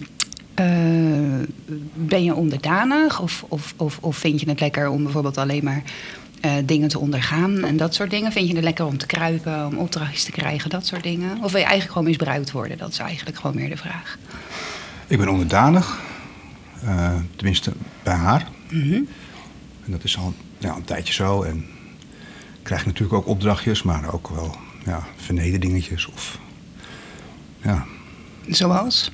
eh, 0.53 1.47
ben 1.93 2.23
je 2.23 2.35
onderdanig 2.35 3.21
of, 3.21 3.45
of, 3.47 3.73
of, 3.77 3.97
of 4.01 4.17
vind 4.17 4.39
je 4.39 4.49
het 4.49 4.59
lekker 4.59 4.89
om 4.89 5.03
bijvoorbeeld 5.03 5.37
alleen 5.37 5.63
maar 5.63 5.83
eh, 6.41 6.51
dingen 6.65 6.89
te 6.89 6.99
ondergaan 6.99 7.63
en 7.63 7.77
dat 7.77 7.93
soort 7.93 8.09
dingen? 8.09 8.31
Vind 8.31 8.47
je 8.47 8.55
het 8.55 8.63
lekker 8.63 8.85
om 8.85 8.97
te 8.97 9.05
kruipen, 9.05 9.65
om 9.67 9.77
opdrachtjes 9.77 10.23
te 10.23 10.31
krijgen, 10.31 10.69
dat 10.69 10.85
soort 10.85 11.03
dingen? 11.03 11.29
Of 11.31 11.51
wil 11.51 11.59
je 11.59 11.65
eigenlijk 11.65 11.91
gewoon 11.91 12.03
misbruikt 12.07 12.51
worden? 12.51 12.77
Dat 12.77 12.89
is 12.91 12.97
eigenlijk 12.99 13.37
gewoon 13.37 13.55
meer 13.55 13.69
de 13.69 13.77
vraag. 13.77 14.17
Ik 15.07 15.17
ben 15.17 15.27
onderdanig. 15.29 15.99
eh, 16.83 17.11
tenminste, 17.35 17.71
bij 18.03 18.13
haar. 18.15 18.47
Mhm. 18.69 18.93
En 19.85 19.91
dat 19.91 20.03
is 20.03 20.17
al 20.17 20.33
ja, 20.57 20.75
een 20.75 20.83
tijdje 20.83 21.13
zo. 21.13 21.41
En 21.43 21.65
krijg 22.63 22.85
natuurlijk 22.85 23.13
ook 23.13 23.27
opdrachtjes, 23.27 23.83
maar 23.83 24.13
ook 24.13 24.29
wel 24.29 24.55
ja, 24.85 25.03
vernederdingetjes. 25.15 26.05
Of, 26.05 26.37
ja, 27.61 27.85
Zoals? 28.47 29.11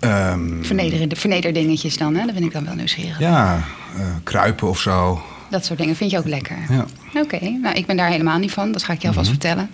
Ehm, 0.00 0.62
Verneder, 0.62 1.16
vernederdingetjes 1.16 1.96
dan, 1.96 2.14
hè? 2.14 2.24
Dat 2.24 2.34
vind 2.34 2.44
ik 2.46 2.52
dan 2.52 2.64
wel 2.64 2.74
nieuwsgierig. 2.74 3.18
ja 3.18 3.64
eh, 3.96 4.06
kruipen 4.22 4.68
of 4.68 4.80
zo. 4.80 5.22
Dat 5.50 5.64
soort 5.64 5.78
dingen 5.78 5.96
vind 5.96 6.10
je 6.10 6.18
ook 6.18 6.26
lekker? 6.26 6.56
Ja. 6.70 6.84
Oké, 7.20 7.48
nou 7.48 7.76
ik 7.76 7.86
ben 7.86 7.96
daar 7.96 8.10
helemaal 8.10 8.38
niet 8.38 8.52
van. 8.52 8.72
Dat 8.72 8.82
ga 8.82 8.92
ik 8.92 9.02
je 9.02 9.08
alvast 9.08 9.28
vertellen. 9.28 9.70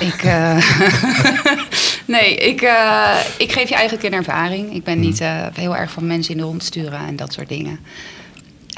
Ik, 0.00 0.22
eh, 0.22 0.56
nee, 2.14 2.34
ik, 2.36 2.62
eh, 2.62 3.16
ik 3.38 3.52
geef 3.52 3.68
je 3.68 3.74
eigenlijk 3.74 4.06
een 4.06 4.12
ervaring. 4.12 4.74
Ik 4.74 4.84
ben 4.84 5.00
niet 5.00 5.20
eh, 5.20 5.46
heel 5.54 5.76
erg 5.76 5.90
van 5.90 6.06
mensen 6.06 6.32
in 6.32 6.38
de 6.38 6.46
rond 6.46 6.64
sturen 6.64 6.98
en 7.06 7.16
dat 7.16 7.32
soort 7.32 7.48
dingen. 7.48 7.78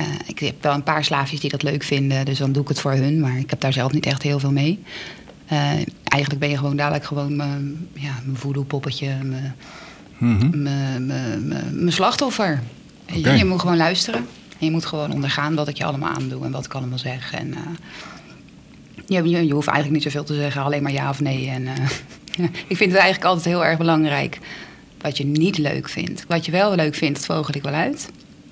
Eh, 0.00 0.07
ik 0.26 0.38
heb 0.38 0.62
wel 0.62 0.75
een 0.75 0.83
paar 0.83 1.04
slaafjes 1.04 1.40
die 1.40 1.50
dat 1.50 1.62
leuk 1.62 1.83
vinden, 1.83 2.25
dus 2.25 2.38
dan 2.38 2.52
doe 2.52 2.62
ik 2.62 2.69
het 2.69 2.80
voor 2.80 2.92
hun. 2.92 3.21
Maar 3.21 3.38
ik 3.38 3.50
heb 3.50 3.61
daar 3.61 3.73
zelf 3.73 3.92
niet 3.92 4.07
echt 4.07 4.23
heel 4.23 4.38
veel 4.38 4.52
mee. 4.52 4.83
Eh, 5.47 5.59
eigenlijk 6.04 6.38
ben 6.40 6.50
je 6.50 6.57
gewoon 6.57 6.76
dadelijk 6.76 7.04
gewoon 7.04 7.37
mijn 7.37 7.88
ja, 7.92 8.12
voodoo-poppetje, 8.35 9.14
mijn- 9.23 9.54
Mhm. 10.19 10.62
mijn- 10.62 11.07
mijn 11.07 11.49
mijn- 11.49 11.71
mijn 11.73 11.92
slachtoffer. 11.92 12.62
Je- 13.12 13.45
moet 13.45 13.61
gewoon 13.61 13.76
luisteren. 13.76 14.21
En 14.59 14.66
je 14.66 14.71
moet 14.71 14.87
gewoon 14.87 15.12
ondergaan 15.12 15.54
wat 15.54 15.69
ik 15.69 15.76
je 15.76 15.85
allemaal 15.85 16.12
aandoe 16.14 16.45
en 16.45 16.50
wat 16.50 16.64
ik 16.64 16.75
allemaal 16.75 16.99
zeg. 16.99 17.33
En, 17.33 17.54
eh, 17.54 17.61
je, 19.07 19.28
je, 19.28 19.47
je 19.47 19.52
hoeft 19.52 19.69
eigenlijk 19.69 19.90
niet 20.04 20.12
zoveel 20.12 20.25
te 20.26 20.35
zeggen, 20.35 20.62
alleen 20.62 20.83
maar 20.83 20.92
ja 20.92 21.09
of 21.11 21.21
nee. 21.21 21.49
En, 21.49 21.66
ik 22.69 22.76
vind 22.76 22.90
het 22.90 23.00
eigenlijk 23.00 23.25
altijd 23.25 23.45
heel 23.45 23.64
erg 23.64 23.78
belangrijk 23.78 24.38
wat 25.00 25.16
je 25.16 25.25
niet 25.26 25.59
leuk 25.59 25.88
vindt. 25.88 26.25
Wat 26.28 26.45
je 26.47 26.52
wel 26.52 26.75
leuk 26.75 26.95
vindt, 26.95 27.16
dat 27.26 27.37
vogel 27.37 27.54
ik 27.57 27.62
wel 27.62 27.73
uit. 27.73 28.11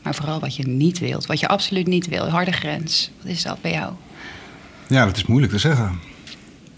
Maar 0.08 0.16
vooral 0.16 0.40
wat 0.40 0.56
je 0.56 0.66
niet 0.68 0.98
wilt, 0.98 1.26
wat 1.26 1.40
je 1.40 1.48
absoluut 1.48 1.86
niet 1.86 2.06
wil. 2.06 2.28
Harde 2.28 2.52
grens. 2.52 3.10
Wat 3.22 3.30
is 3.32 3.42
dat 3.42 3.60
bij 3.60 3.72
jou? 3.72 3.92
Ja, 4.86 5.04
dat 5.04 5.16
is 5.16 5.26
moeilijk 5.26 5.52
te 5.52 5.58
zeggen. 5.58 6.00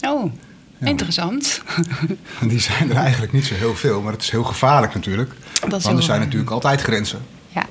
Oh, 0.01 0.33
Interessant. 0.79 1.61
Die 2.47 2.59
zijn 2.59 2.89
er 2.89 2.95
eigenlijk 2.95 3.31
niet 3.31 3.45
zo 3.45 3.55
heel 3.55 3.75
veel, 3.75 4.01
maar 4.01 4.11
het 4.11 4.21
is 4.21 4.29
heel 4.29 4.43
gevaarlijk 4.43 4.93
natuurlijk. 4.93 5.33
Want 5.69 5.85
er 5.85 6.03
zijn 6.03 6.19
natuurlijk 6.19 6.51
altijd 6.51 6.81
grenzen. 6.81 7.19
Ja. 7.49 7.65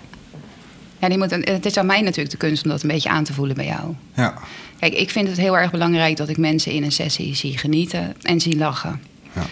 Ja, 0.98 1.08
die 1.08 1.18
moet, 1.18 1.30
het 1.30 1.66
is 1.66 1.76
aan 1.76 1.86
mij 1.86 2.00
natuurlijk 2.00 2.30
de 2.30 2.36
kunst 2.36 2.64
om 2.64 2.70
dat 2.70 2.82
een 2.82 2.88
beetje 2.88 3.08
aan 3.08 3.24
te 3.24 3.32
voelen 3.32 3.56
bij 3.56 3.66
jou. 3.66 3.94
Ja, 4.14 4.34
Kijk, 4.78 4.92
ik 4.92 5.10
vind 5.10 5.28
het 5.28 5.36
heel 5.36 5.58
erg 5.58 5.70
belangrijk 5.70 6.16
dat 6.16 6.28
ik 6.28 6.36
mensen 6.36 6.72
in 6.72 6.82
een 6.82 6.92
sessie 6.92 7.34
zie 7.34 7.58
genieten 7.58 8.14
en 8.22 8.40
zie 8.40 8.56
lachen. 8.56 9.00
ja. 9.32 9.46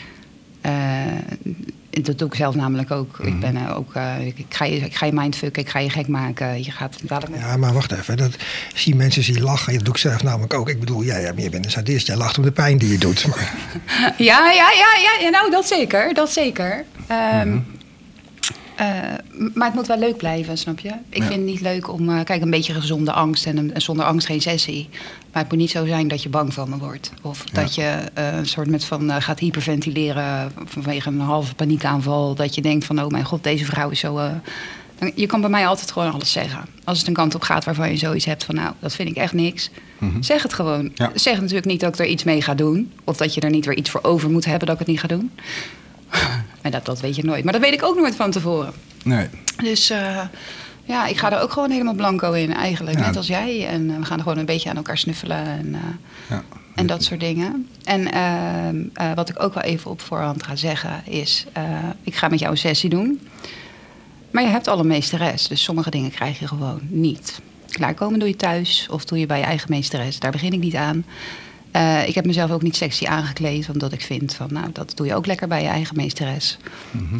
Eh, 0.60 1.52
dat 1.90 2.18
doe 2.18 2.28
ik 2.28 2.35
zelf 2.35 2.54
namelijk 2.54 2.90
ook. 2.90 3.18
Ik, 3.18 3.40
ben 3.40 3.57
eh, 3.57 3.76
ook 3.76 3.95
eh, 3.95 4.26
ik, 4.26 4.47
ga 4.49 4.64
je, 4.64 4.76
ik 4.76 4.97
ga 4.97 5.07
je 5.07 5.12
mindfucken, 5.12 5.62
ik 5.62 5.68
ga 5.68 5.78
je 5.78 5.90
gek 5.90 6.09
maken. 6.09 6.64
Je 6.64 6.71
gaat 6.71 6.99
dadelijk 7.02 7.33
met... 7.33 7.40
Ja, 7.40 7.57
maar 7.57 7.73
wacht 7.73 7.92
even. 7.92 8.16
Dat, 8.16 8.37
zie 8.75 8.95
mensen 8.95 9.23
zien 9.23 9.42
lachen. 9.42 9.75
Dat 9.75 9.85
doe 9.85 9.95
ik 9.95 10.00
zelf 10.00 10.23
namelijk 10.23 10.54
ook. 10.54 10.68
Ik 10.68 10.80
bedoel, 10.80 11.04
jij, 11.04 11.23
jij 11.23 11.50
bent 11.50 11.64
een 11.64 11.71
sadist. 11.71 12.07
Jij 12.07 12.16
lacht 12.16 12.38
om 12.38 12.45
de 12.45 12.52
pijn 12.52 12.78
die 12.78 12.92
je 12.92 12.99
doet. 12.99 13.26
Maar, 13.26 13.54
Ja, 14.16 14.50
ja, 14.50 14.71
ja, 14.71 14.97
ja, 15.02 15.21
ja, 15.21 15.28
nou 15.30 15.50
dat 15.50 15.66
zeker, 15.66 16.14
dat 16.14 16.30
zeker. 16.30 16.85
Ehm, 17.07 17.59
eh, 18.78 18.87
maar 19.54 19.66
het 19.66 19.75
moet 19.75 19.87
wel 19.87 19.99
leuk 19.99 20.16
blijven, 20.16 20.58
snap 20.58 20.78
je? 20.78 20.88
Ik 20.88 21.18
Ja. 21.18 21.25
vind 21.25 21.35
het 21.40 21.44
niet 21.49 21.61
leuk 21.61 21.92
om, 21.92 22.08
eh, 22.11 22.25
kijk, 22.25 22.42
een 22.42 22.50
beetje 22.50 22.75
gezonde 22.75 23.12
angst 23.12 23.47
en, 23.47 23.56
een, 23.56 23.75
en 23.75 23.80
zonder 23.82 24.04
angst 24.06 24.26
geen 24.26 24.40
sessie. 24.40 24.88
Maar 25.32 25.42
het 25.42 25.50
moet 25.50 25.61
niet 25.61 25.70
zo 25.70 25.87
zijn 25.87 26.08
dat 26.08 26.23
je 26.23 26.28
bang 26.28 26.54
van 26.54 26.68
me 26.70 26.76
wordt. 26.76 27.12
Of 27.23 27.44
Ja. 27.52 27.61
dat 27.62 27.75
je 27.75 27.82
eh, 28.14 28.37
een 28.37 28.47
soort 28.47 28.68
met 28.68 28.85
van 28.85 29.23
gaat 29.23 29.38
hyperventileren 29.38 30.52
vanwege 30.64 31.08
een 31.08 31.20
halve 31.20 31.54
paniekaanval. 31.54 32.35
Dat 32.35 32.54
je 32.54 32.61
denkt 32.62 32.85
van, 32.85 33.02
oh 33.02 33.11
mijn 33.11 33.25
god, 33.25 33.42
deze 33.44 33.64
vrouw 33.64 33.90
is 33.90 34.00
zo... 34.00 34.30
je 35.14 35.26
kan 35.26 35.40
bij 35.40 35.50
mij 35.50 35.66
altijd 35.66 35.90
gewoon 35.90 36.12
alles 36.12 36.32
zeggen. 36.32 36.64
Als 36.85 36.99
het 36.99 37.06
een 37.08 37.14
kant 37.14 37.35
op 37.35 37.42
gaat 37.42 37.64
waarvan 37.64 37.90
je 37.90 37.97
zoiets 37.97 38.25
hebt 38.25 38.44
van, 38.44 38.54
nou, 38.54 38.73
dat 38.80 38.94
vind 38.94 39.08
ik 39.08 39.16
echt 39.16 39.32
niks. 39.32 39.70
Zeg 40.20 40.42
het 40.42 40.52
gewoon. 40.52 40.90
Ja. 40.94 41.11
Zeg 41.14 41.35
natuurlijk 41.40 41.66
niet 41.66 41.80
dat 41.80 41.94
ik 41.94 42.00
er 42.00 42.06
iets 42.06 42.25
mee 42.25 42.42
ga 42.42 42.54
doen. 42.54 42.92
Of 43.04 43.16
dat 43.16 43.35
je 43.35 43.40
er 43.40 43.50
niet 43.50 43.64
weer 43.66 43.76
iets 43.76 43.90
voor 43.90 44.02
over 44.02 44.30
moet 44.30 44.44
hebben 44.44 44.66
dat 44.66 44.73
ik 44.75 44.78
het 44.80 44.88
niet 44.88 45.00
ga 45.00 45.06
doen. 45.08 45.30
En 46.62 46.70
dat, 46.70 46.84
dat 46.84 47.00
weet 47.00 47.16
je 47.16 47.24
nooit. 47.24 47.44
Maar 47.44 47.52
dat 47.52 47.62
weet 47.62 47.72
ik 47.72 47.84
ook 47.84 47.96
nooit 47.96 48.16
van 48.16 48.30
tevoren. 48.30 48.72
Nee. 49.04 49.26
Dus 49.62 49.90
eh, 49.90 50.20
ja, 50.84 51.06
ik 51.06 51.16
ga 51.16 51.32
er 51.32 51.40
ook 51.40 51.52
gewoon 51.52 51.70
helemaal 51.70 51.94
blanco 51.94 52.32
in 52.32 52.54
eigenlijk. 52.54 52.98
Ja. 52.98 53.06
Net 53.06 53.16
als 53.16 53.26
jij. 53.26 53.66
En 53.66 53.90
eh, 53.90 53.96
we 53.96 54.04
gaan 54.04 54.16
er 54.16 54.22
gewoon 54.22 54.38
een 54.38 54.44
beetje 54.44 54.70
aan 54.70 54.76
elkaar 54.76 54.98
snuffelen. 54.98 55.44
En, 55.46 55.74
eh, 55.74 55.80
Ja. 56.28 56.42
en 56.74 56.86
dat 56.86 57.02
soort 57.04 57.20
dingen. 57.20 57.68
En 57.84 58.02
wat 59.14 59.28
ik 59.28 59.42
ook 59.42 59.54
wel 59.54 59.62
even 59.62 59.90
op 59.90 60.00
voorhand 60.00 60.42
ga 60.42 60.56
zeggen 60.56 61.02
is... 61.04 61.46
ik 62.02 62.14
ga 62.14 62.28
met 62.28 62.38
jou 62.38 62.50
een 62.50 62.58
sessie 62.58 62.90
doen. 62.90 63.20
Maar 64.30 64.42
je 64.42 64.48
hebt 64.48 64.68
al 64.68 64.78
een 64.78 64.86
meesteres. 64.86 65.48
Dus 65.48 65.62
sommige 65.62 65.90
dingen 65.90 66.10
krijg 66.10 66.38
je 66.38 66.48
gewoon 66.48 66.80
niet. 66.88 67.40
Klaarkomen 67.70 68.18
doe 68.18 68.28
je 68.28 68.36
thuis 68.36 68.86
of 68.90 69.04
doe 69.04 69.18
je 69.18 69.26
bij 69.26 69.38
je 69.38 69.44
eigen 69.44 69.70
meesteres. 69.70 70.18
Daar 70.18 70.30
begin 70.30 70.52
ik 70.52 70.60
niet 70.60 70.74
aan. 70.74 71.04
Eh, 71.70 72.08
ik 72.08 72.14
heb 72.14 72.26
mezelf 72.26 72.50
ook 72.50 72.62
niet 72.62 72.76
sexy 72.76 73.06
aangekleed. 73.06 73.68
Omdat 73.72 73.92
ik 73.92 74.00
vind 74.02 74.34
van, 74.34 74.48
nou, 74.52 74.72
dat 74.72 74.92
doe 74.96 75.06
je 75.06 75.14
ook 75.14 75.26
lekker 75.26 75.48
bij 75.48 75.62
je 75.62 75.68
eigen 75.68 75.96
meesteres. 75.96 76.58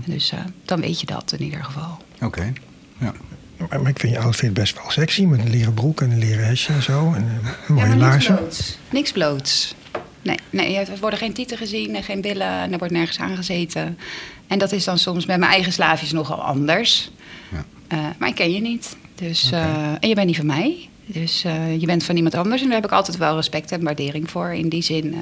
Dus 0.07 0.31
eh, 0.33 0.39
dan 0.65 0.81
weet 0.81 1.01
je 1.01 1.07
dat 1.07 1.33
in 1.39 1.43
ieder 1.43 1.65
geval. 1.65 1.99
Oké. 2.23 2.53
Ja. 2.99 3.13
maar, 3.57 3.81
maar 3.83 3.91
ik 3.91 3.99
vind 3.99 4.13
je 4.13 4.19
outfit 4.19 4.55
best 4.55 4.75
wel 4.75 4.91
sexy. 4.91 5.23
Met 5.25 5.41
een 5.41 5.51
leren 5.51 5.75
broek 5.75 6.01
en 6.01 6.11
een 6.11 6.19
leren 6.19 6.47
hesje 6.47 6.73
en 6.73 6.83
zo. 6.83 7.13
En 7.13 7.41
eh, 7.45 7.69
mooie 7.69 7.81
Ja, 7.81 7.87
maar 7.87 7.97
niks 7.97 8.01
laarzen. 8.01 8.35
bloots. 8.37 8.79
Niks 8.91 9.13
bloots. 9.13 9.75
Nee, 10.23 10.37
nee, 10.51 10.77
er 10.77 10.99
worden 11.01 11.19
geen 11.19 11.33
tieten 11.33 11.57
gezien 11.57 11.97
en 11.97 12.03
geen 12.03 12.21
billen 12.21 12.47
en 12.61 12.73
er 12.73 12.79
wordt 12.79 12.93
nergens 12.95 13.19
aangezeten. 13.19 13.99
En 14.47 14.59
dat 14.59 14.73
is 14.73 14.85
dan 14.85 14.99
soms 14.99 15.27
met 15.27 15.39
mijn 15.39 15.51
eigen 15.53 15.73
slaafjes 15.73 16.13
nogal 16.13 16.43
anders. 16.43 17.11
Ja. 17.53 17.65
Eh, 17.89 17.99
maar 18.19 18.29
ik 18.29 18.35
ken 18.35 18.53
je 18.53 18.61
niet. 18.61 18.97
Dus, 19.15 19.51
eh, 19.53 19.93
en 20.01 20.09
je 20.09 20.15
bent 20.15 20.27
niet 20.27 20.37
van 20.37 20.47
mij. 20.47 20.89
Dus 21.11 21.45
eh, 21.45 21.81
je 21.81 21.87
bent 21.87 22.05
van 22.05 22.17
iemand 22.17 22.35
anders. 22.35 22.61
En 22.61 22.67
daar 22.67 22.77
heb 22.77 22.85
ik 22.85 22.97
altijd 22.97 23.17
wel 23.17 23.35
respect 23.35 23.73
en 23.73 23.83
waardering 23.83 24.31
voor. 24.31 24.53
In 24.53 24.69
die 24.69 24.83
zin, 24.83 25.15
eh, 25.15 25.21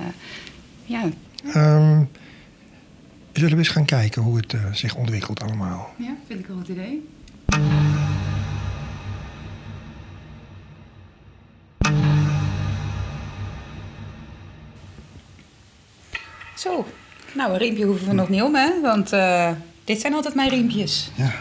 ja. 0.84 1.02
Ehm, 1.44 2.02
zullen 3.32 3.50
we 3.50 3.56
eens 3.56 3.68
gaan 3.68 3.84
kijken 3.84 4.22
hoe 4.22 4.36
het 4.36 4.52
eh, 4.52 4.72
zich 4.72 4.94
ontwikkelt 4.94 5.42
allemaal? 5.42 5.90
Ja, 5.96 6.16
vind 6.26 6.40
ik 6.40 6.48
een 6.48 6.56
goed 6.56 6.68
idee. 6.68 7.08
Zo, 16.56 16.86
nou 17.34 17.52
een 17.52 17.58
riempje 17.58 17.84
hoeven 17.84 18.08
we 18.08 18.14
nog 18.14 18.28
niet 18.28 18.42
om 18.42 18.54
hè, 18.54 18.80
want 18.80 19.10
dit 19.84 20.00
zijn 20.00 20.14
altijd 20.14 20.34
mijn 20.34 20.48
riempjes. 20.48 21.10
Ja. 21.14 21.32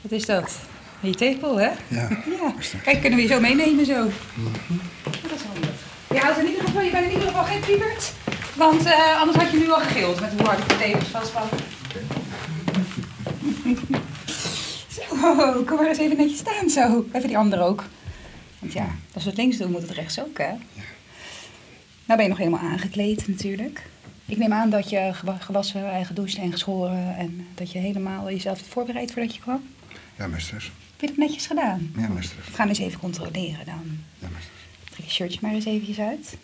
Wat 0.00 0.12
is 0.12 0.26
dat? 0.26 0.69
Je 1.00 1.14
tepel 1.14 1.56
hè? 1.60 1.68
Ja. 1.88 2.08
Ja, 2.40 2.52
kijk, 2.82 3.00
kunnen 3.00 3.18
we 3.18 3.24
je 3.24 3.28
zo 3.32 3.40
meenemen 3.40 3.84
zo. 3.86 3.94
Dat 5.04 5.32
is 5.34 5.42
handig. 5.52 5.70
Je 6.10 6.18
houdt 6.18 6.38
in 6.38 6.46
ieder 6.46 6.62
geval, 6.64 6.82
je 6.82 6.90
bent 6.90 7.04
in 7.04 7.10
ieder 7.12 7.26
geval 7.26 7.44
geen 7.44 7.60
piebert. 7.60 8.12
Want 8.56 8.84
eh, 8.84 9.20
anders 9.20 9.38
had 9.38 9.50
je 9.50 9.58
nu 9.58 9.70
al 9.70 9.80
gegild 9.80 10.20
met 10.20 10.30
hoe 10.30 10.42
hard 10.46 10.58
ik 10.58 10.68
de 10.68 10.76
tepels 10.76 11.08
vastpak. 11.08 11.44
Zo, 14.88 15.62
kom 15.64 15.76
maar 15.76 15.88
eens 15.88 15.98
even 15.98 16.16
netjes 16.16 16.38
staan 16.38 16.70
zo. 16.70 17.06
Even 17.12 17.28
die 17.28 17.38
andere 17.38 17.62
ook. 17.62 17.84
Want 18.58 18.72
ja, 18.72 18.88
als 19.14 19.22
we 19.24 19.28
het 19.30 19.38
links 19.38 19.56
doen, 19.56 19.70
moet 19.70 19.82
het 19.82 19.90
rechts 19.90 20.20
ook, 20.20 20.38
hè? 20.38 20.48
Nou 22.04 22.16
ben 22.18 22.22
je 22.22 22.28
nog 22.28 22.38
helemaal 22.38 22.60
aangekleed 22.70 23.28
natuurlijk. 23.28 23.82
Ik 24.26 24.36
neem 24.36 24.52
aan 24.52 24.70
dat 24.70 24.90
je 24.90 25.10
gewa- 25.12 25.38
gewassen 25.40 25.90
en 25.92 26.06
gedoucht 26.06 26.36
en 26.36 26.52
geschoren... 26.52 27.16
en 27.16 27.46
dat 27.54 27.72
je 27.72 27.78
helemaal 27.78 28.30
jezelf 28.30 28.58
hebt 28.58 28.68
voorbereid 28.72 29.12
voordat 29.12 29.34
je 29.34 29.40
kwam. 29.40 29.62
Ja, 30.18 30.26
meesteres. 30.26 30.70
Heb 31.00 31.08
je 31.08 31.16
dat 31.16 31.26
netjes 31.26 31.46
gedaan? 31.46 31.92
Ja, 31.96 32.08
meesteres. 32.08 32.46
We 32.46 32.52
gaan 32.52 32.68
eens 32.68 32.78
even 32.78 33.00
controleren 33.00 33.66
dan. 33.66 33.98
Ja, 34.18 34.28
meesteres. 34.28 34.60
Trek 34.90 35.04
je 35.06 35.10
shirtje 35.10 35.38
maar 35.42 35.52
eens 35.52 35.64
eventjes 35.64 35.98
uit. 35.98 36.36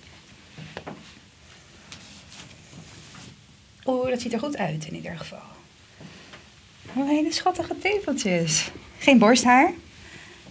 Oeh, 3.86 4.08
dat 4.08 4.20
ziet 4.20 4.32
er 4.32 4.38
goed 4.38 4.56
uit 4.56 4.86
in 4.86 4.94
ieder 4.94 5.16
geval. 5.18 5.38
Hele 6.92 7.32
schattige 7.32 7.78
tepeltjes. 7.78 8.70
Geen 8.98 9.18
borsthaar. 9.18 9.66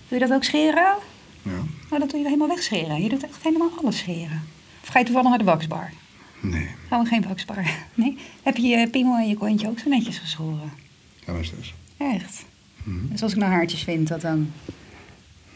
Doe 0.08 0.20
je 0.20 0.28
dat 0.28 0.32
ook 0.34 0.44
scheren? 0.44 0.96
Ja. 1.42 1.64
Nou, 1.90 2.00
dat 2.00 2.10
doe 2.10 2.20
je 2.20 2.26
helemaal 2.26 2.48
wegscheren. 2.48 3.02
Je 3.02 3.10
doet 3.10 3.24
echt 3.24 3.44
helemaal 3.44 3.72
alles 3.82 3.98
scheren. 3.98 4.48
Of 4.82 4.88
ga 4.88 5.00
je 5.00 5.06
toevallig 5.06 5.30
naar 5.30 5.38
de 5.38 5.44
waxbar? 5.44 5.92
Nee. 6.42 6.68
Gaan 6.90 7.04
we 7.04 7.10
geen 7.10 7.28
waxbar? 7.28 7.66
Nee? 7.94 8.18
Heb 8.44 8.58
je 8.58 8.68
je 8.68 8.90
piemel 8.90 9.18
en 9.18 9.28
je 9.28 9.38
kontje 9.38 9.68
ook 9.68 9.80
zo 9.80 9.90
netjes 9.90 10.18
geschoren? 10.18 10.74
Ja, 11.26 11.34
meesteres. 11.34 11.74
Echt? 11.98 12.46
Mhm. 12.86 13.08
Dus 13.12 13.22
als 13.24 13.32
ik 13.32 13.38
nou 13.38 13.52
haartjes 13.52 13.84
vind, 13.84 14.10
wat 14.10 14.22
dan? 14.22 14.52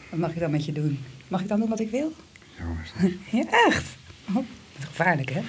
Wat 0.08 0.18
mag 0.18 0.30
ik 0.30 0.38
dan 0.40 0.50
met 0.50 0.64
je 0.64 0.72
doen? 0.72 0.98
Mag 1.28 1.40
ik 1.40 1.48
dan 1.48 1.60
doen 1.60 1.68
wat 1.68 1.80
ik 1.80 1.90
wil? 1.90 2.12
Ja. 2.58 3.08
Ja, 3.38 3.44
echt? 3.66 3.84
Oh, 4.28 4.34
dat 4.76 4.84
gevaarlijk, 4.86 5.30
hè? 5.30 5.40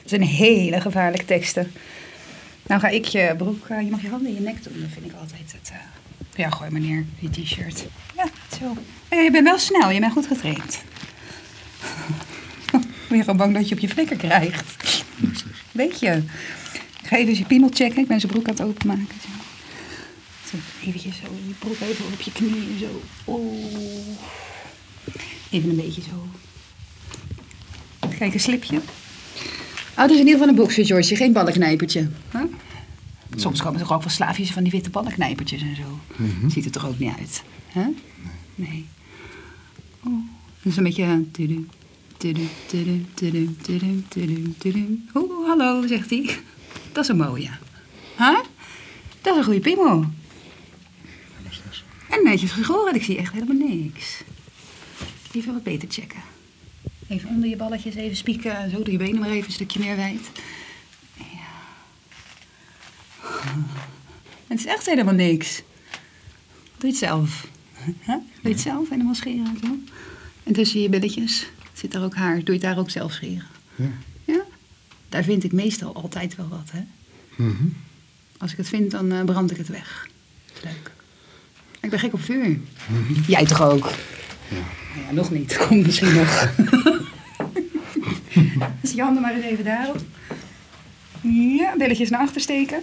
Het 0.00 0.10
zijn 0.10 0.22
hele 0.22 0.80
gevaarlijke 0.80 1.26
teksten. 1.26 1.72
Nou 2.66 2.80
ga 2.80 2.88
ik 2.88 3.04
je 3.04 3.34
broek... 3.36 3.66
eh, 3.66 3.80
je 3.80 3.90
mag 3.90 4.02
je 4.02 4.08
handen 4.08 4.28
in 4.28 4.34
je 4.34 4.40
nek 4.40 4.64
doen. 4.64 4.80
Dat 4.80 4.90
vind 4.92 5.06
ik 5.06 5.12
altijd 5.20 5.52
het... 5.52 5.70
eh, 5.72 5.78
ja, 6.36 6.50
gooi 6.50 6.70
maar 6.70 6.80
neer, 6.80 7.04
je 7.18 7.30
t-shirt. 7.30 7.86
Ja, 8.16 8.24
zo. 8.58 8.76
Ja, 9.10 9.20
je 9.20 9.30
bent 9.30 9.44
wel 9.44 9.58
snel. 9.58 9.90
Je 9.90 10.00
bent 10.00 10.12
goed 10.12 10.26
getraind. 10.26 10.82
ben 13.08 13.16
je 13.16 13.20
gewoon 13.20 13.36
bang 13.36 13.54
dat 13.54 13.68
je 13.68 13.74
op 13.74 13.80
je 13.80 13.88
flikker 13.88 14.16
krijgt? 14.16 15.04
Weet 15.72 16.00
je. 16.00 16.22
Ik 17.02 17.08
ga 17.08 17.16
even 17.16 17.36
je 17.36 17.44
piemel 17.44 17.68
checken. 17.72 18.02
Ik 18.02 18.08
ben 18.08 18.20
zijn 18.20 18.32
broek 18.32 18.48
aan 18.48 18.54
het 18.54 18.62
openmaken. 18.62 19.06
Zo. 20.52 20.98
Zo, 20.98 21.32
je 21.46 21.54
broek 21.58 21.80
even 21.80 22.04
op 22.12 22.20
je 22.20 22.32
knieën. 22.32 22.78
Zo. 22.78 23.02
Oeh. 23.26 24.18
Even 25.50 25.70
een 25.70 25.76
beetje 25.76 26.02
zo. 26.02 26.26
Kijk, 28.18 28.34
een 28.34 28.40
slipje. 28.40 28.76
Oh, 28.76 29.96
dat 29.96 30.10
is 30.10 30.18
in 30.18 30.26
ieder 30.26 30.32
geval 30.32 30.48
een 30.48 30.54
boxer, 30.54 30.86
George. 30.86 31.16
Geen 31.16 31.32
ballenknijpertje. 31.32 32.08
Huh? 32.32 32.42
Soms 33.36 33.62
komen 33.62 33.80
er 33.80 33.92
ook 33.92 34.02
wel 34.02 34.10
slaafjes 34.10 34.50
van 34.50 34.62
die 34.62 34.72
witte 34.72 34.90
ballenknijpertjes 34.90 35.62
en 35.62 35.76
zo. 35.76 36.00
Ziet 36.48 36.64
er 36.64 36.70
toch 36.70 36.86
ook 36.86 36.98
niet 36.98 37.12
uit? 37.18 37.42
Hè? 37.66 37.84
Nee. 38.54 38.86
Oh, 40.04 40.24
dat 40.62 40.72
is 40.72 40.76
een 40.76 40.82
beetje... 40.82 41.24
tudu, 41.30 41.66
tudu, 42.16 42.48
tudu, 42.66 43.04
tudu, 43.14 43.56
tudu, 43.62 44.04
tudu, 44.08 44.54
tudu. 44.58 45.04
Oeh, 45.14 45.48
hallo, 45.48 45.86
zegt 45.86 46.10
hij. 46.10 46.36
Dat 46.92 47.04
is 47.04 47.08
een 47.08 47.16
mooie. 47.16 47.50
Huh? 48.18 48.38
Dat 49.20 49.32
is 49.32 49.38
een 49.38 49.44
goede 49.44 49.60
piemel. 49.60 50.04
En 52.12 52.24
netjes 52.24 52.50
geschoren. 52.50 52.94
Ik 52.94 53.02
zie 53.02 53.16
echt 53.16 53.32
helemaal 53.32 53.68
niks. 53.68 54.22
Even 55.32 55.52
wat 55.52 55.62
beter 55.62 55.88
checken. 55.90 56.20
Even 57.08 57.28
onder 57.28 57.48
je 57.48 57.56
balletjes 57.56 57.94
even 57.94 58.16
spieken. 58.16 58.56
en 58.56 58.70
Zo 58.70 58.82
doe 58.82 58.92
je 58.92 58.98
benen 58.98 59.20
maar 59.20 59.30
even 59.30 59.46
een 59.46 59.52
stukje 59.52 59.80
meer 59.80 59.96
wijd. 59.96 60.30
Ja. 61.16 61.24
Het 64.46 64.58
is 64.58 64.66
echt 64.66 64.86
helemaal 64.86 65.14
niks. 65.14 65.62
Doe 66.76 66.76
je 66.78 66.86
het 66.86 66.96
zelf. 66.96 67.46
Huh? 67.84 68.06
Doe 68.06 68.22
je 68.42 68.48
het 68.48 68.60
zelf 68.60 68.88
helemaal 68.88 69.14
scheren 69.14 69.46
en 69.46 69.58
zo. 69.62 69.78
En 70.42 70.52
tussen 70.52 70.80
je 70.80 70.88
billetjes 70.88 71.46
zit 71.72 71.94
er 71.94 72.02
ook 72.02 72.14
haar. 72.14 72.34
Doe 72.34 72.44
je 72.44 72.52
het 72.52 72.60
daar 72.60 72.78
ook 72.78 72.90
zelf 72.90 73.12
scheren. 73.12 73.46
Ja. 73.76 73.90
Ja? 74.24 74.44
Daar 75.08 75.24
vind 75.24 75.44
ik 75.44 75.52
meestal 75.52 75.94
altijd 75.94 76.36
wel 76.36 76.48
wat, 76.48 76.70
hè. 76.72 76.82
Mhm. 77.36 77.66
Als 78.38 78.50
ik 78.50 78.56
het 78.56 78.68
vind, 78.68 78.90
dan 78.90 79.12
eh, 79.12 79.24
brand 79.24 79.50
ik 79.50 79.56
het 79.56 79.68
weg. 79.68 80.08
Leuk. 80.62 80.92
Ik 81.82 81.90
ben 81.90 81.98
gek 81.98 82.12
op 82.12 82.22
vuur. 82.22 82.58
Jij 83.26 83.44
toch 83.44 83.62
ook? 83.62 83.90
Ja. 84.48 84.56
Nou 84.94 85.06
ja, 85.06 85.12
nog 85.12 85.30
niet. 85.30 85.56
Komt 85.68 85.86
misschien 85.86 86.14
nog. 86.14 86.48
dus 88.80 88.92
je 88.92 89.02
handen 89.02 89.22
maar 89.22 89.34
eens 89.34 89.44
even 89.44 89.64
daarop. 89.64 89.96
Ja, 91.58 91.74
billetjes 91.78 92.10
naar 92.10 92.20
achter 92.20 92.40
steken. 92.40 92.82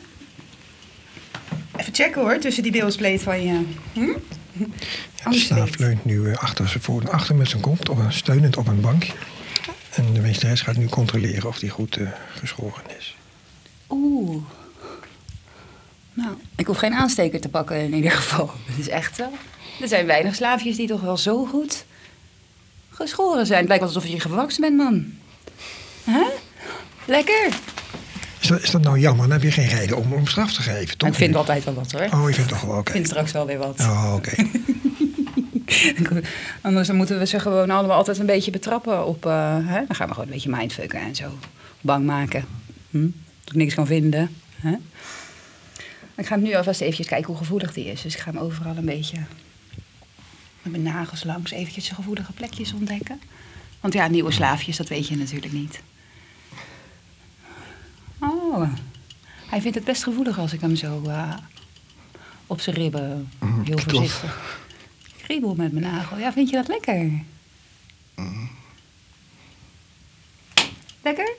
Even 1.76 1.94
checken 1.94 2.22
hoor, 2.22 2.38
tussen 2.40 2.64
die 2.64 2.72
bilspleet 2.72 3.22
van 3.22 3.44
je. 3.44 3.62
Hm? 3.94 4.02
Ja, 5.24 5.30
de 5.32 5.38
slaaf 5.38 5.78
leunt 5.78 6.06
nu 6.06 6.32
eh, 6.32 6.38
achter, 6.38 6.76
voor, 6.80 7.10
achter 7.12 7.36
met 7.36 7.50
zijn 7.50 7.62
kont, 7.62 7.90
op, 7.90 7.98
een- 7.98 8.14
steunend 8.14 8.58
op 8.58 8.68
een 8.68 8.82
bankje. 8.82 9.14
En 9.96 10.14
de 10.14 10.20
meesteres 10.20 10.62
gaat 10.62 10.78
nu 10.78 10.86
controleren 10.88 11.48
of 11.48 11.60
die 11.60 11.70
goed 11.70 11.98
eh, 11.98 12.08
geschoren 12.40 12.84
is. 13.00 13.16
Oeh. 13.90 14.44
Nou, 16.20 16.36
ik 16.56 16.68
hoef 16.68 16.78
geen 16.78 16.94
aansteker 16.94 17.42
te 17.42 17.50
pakken 17.50 17.78
in 17.82 17.94
ieder 17.94 18.12
geval. 18.12 18.46
Dat 18.68 18.78
is 18.78 18.88
echt 18.90 19.16
zo. 19.16 19.24
Er 19.82 19.88
zijn 19.88 20.06
weinig 20.06 20.36
slaafjes 20.36 20.76
die 20.76 20.88
toch 20.88 21.02
wel 21.02 21.18
zo 21.18 21.46
goed 21.46 21.86
geschoren 22.90 23.46
zijn. 23.46 23.60
Het 23.60 23.68
lijkt 23.68 23.84
wel 23.84 23.94
alsof 23.94 24.12
je 24.12 24.20
gewakst 24.20 24.60
bent, 24.60 24.78
man. 24.78 25.06
Hè? 26.04 26.24
Lekker. 27.06 27.48
Is 28.40 28.48
dat, 28.48 28.62
is 28.62 28.72
dat 28.72 28.82
nou 28.82 29.00
jammer? 29.00 29.28
Dan 29.28 29.32
heb 29.40 29.44
je 29.44 29.52
geen 29.52 29.68
reden 29.68 29.98
om, 29.98 30.14
om 30.14 30.28
straf 30.28 30.54
te 30.54 30.62
geven, 30.62 30.98
toch? 30.98 31.10
ik 31.10 31.16
vind 31.16 31.36
altijd 31.36 31.64
wel 31.64 31.74
wat 31.74 31.92
hoor. 31.92 32.08
Oh, 32.22 32.30
je 32.30 32.36
vindt 32.36 32.50
toch 32.50 32.62
wel 32.62 32.78
oké. 32.78 32.80
Ik 32.90 32.92
vind 32.92 33.08
straks 33.08 33.32
wel 33.32 33.46
weer 33.46 33.58
wat. 33.58 33.80
Oh, 33.80 34.14
oké. 34.16 34.32
Anders 36.62 36.88
dan 36.88 36.96
moeten 36.96 37.20
we 37.20 37.26
ze 37.26 37.40
gewoon 37.40 37.70
allemaal 37.70 37.98
altijd 37.98 38.20
een 38.20 38.26
beetje 38.26 38.52
betrappen 38.52 39.06
op... 39.06 39.26
eh, 39.26 39.58
hè? 39.58 39.86
Dan 39.88 39.96
gaan 39.96 40.08
we 40.08 40.14
gewoon 40.14 40.28
een 40.28 40.34
beetje 40.34 40.50
mindfucken 40.50 41.00
en 41.00 41.16
zo. 41.16 41.30
Bang 41.82 42.06
maken. 42.06 42.46
Hm? 42.90 43.02
Dat 43.44 43.54
ik 43.54 43.56
niks 43.56 43.74
kan 43.74 43.88
vinden. 43.88 44.36
Hè? 44.56 44.74
Ik 46.20 46.26
ga 46.26 46.36
nu 46.36 46.56
alvast 46.56 46.82
eventjes 46.82 47.08
kijken 47.08 47.28
hoe 47.28 47.38
gevoelig 47.38 47.74
die 47.74 47.86
is. 47.86 48.02
Dus 48.02 48.14
ik 48.14 48.20
ga 48.20 48.32
hem 48.32 48.40
overal 48.40 48.78
een 48.78 48.86
beetje 48.86 49.18
met 50.62 50.72
mijn 50.72 50.84
nagels 50.84 51.24
langs 51.24 51.52
eventjes 51.52 51.88
de 51.88 51.96
gevoelige 51.96 52.32
plekjes 52.32 52.74
ontdekken. 52.74 53.22
Want 53.80 53.94
ja, 53.94 54.08
nieuwe 54.08 54.32
slaafjes, 54.32 54.78
dat 54.78 54.88
weet 54.88 55.08
je 55.08 55.18
natuurlijk 55.18 55.54
niet. 55.54 55.82
Oh, 58.20 58.70
hij 59.46 59.62
vindt 59.62 59.76
het 59.76 59.86
best 59.86 60.04
gevoelig 60.04 60.40
als 60.40 60.54
ik 60.54 60.62
hem 60.62 60.76
zo 60.76 61.04
eh, 61.08 61.34
op 62.48 62.62
zijn 62.62 62.76
ribben 62.76 63.30
Mm, 63.40 63.64
heel 63.64 63.78
voorzichtig 63.78 64.60
kriebel 65.22 65.56
met 65.56 65.72
mijn 65.72 65.94
nagel. 65.94 66.18
Ja, 66.18 66.34
vind 66.34 66.50
je 66.50 66.56
dat 66.56 66.68
lekker? 66.68 67.12
Lekker? 71.02 71.32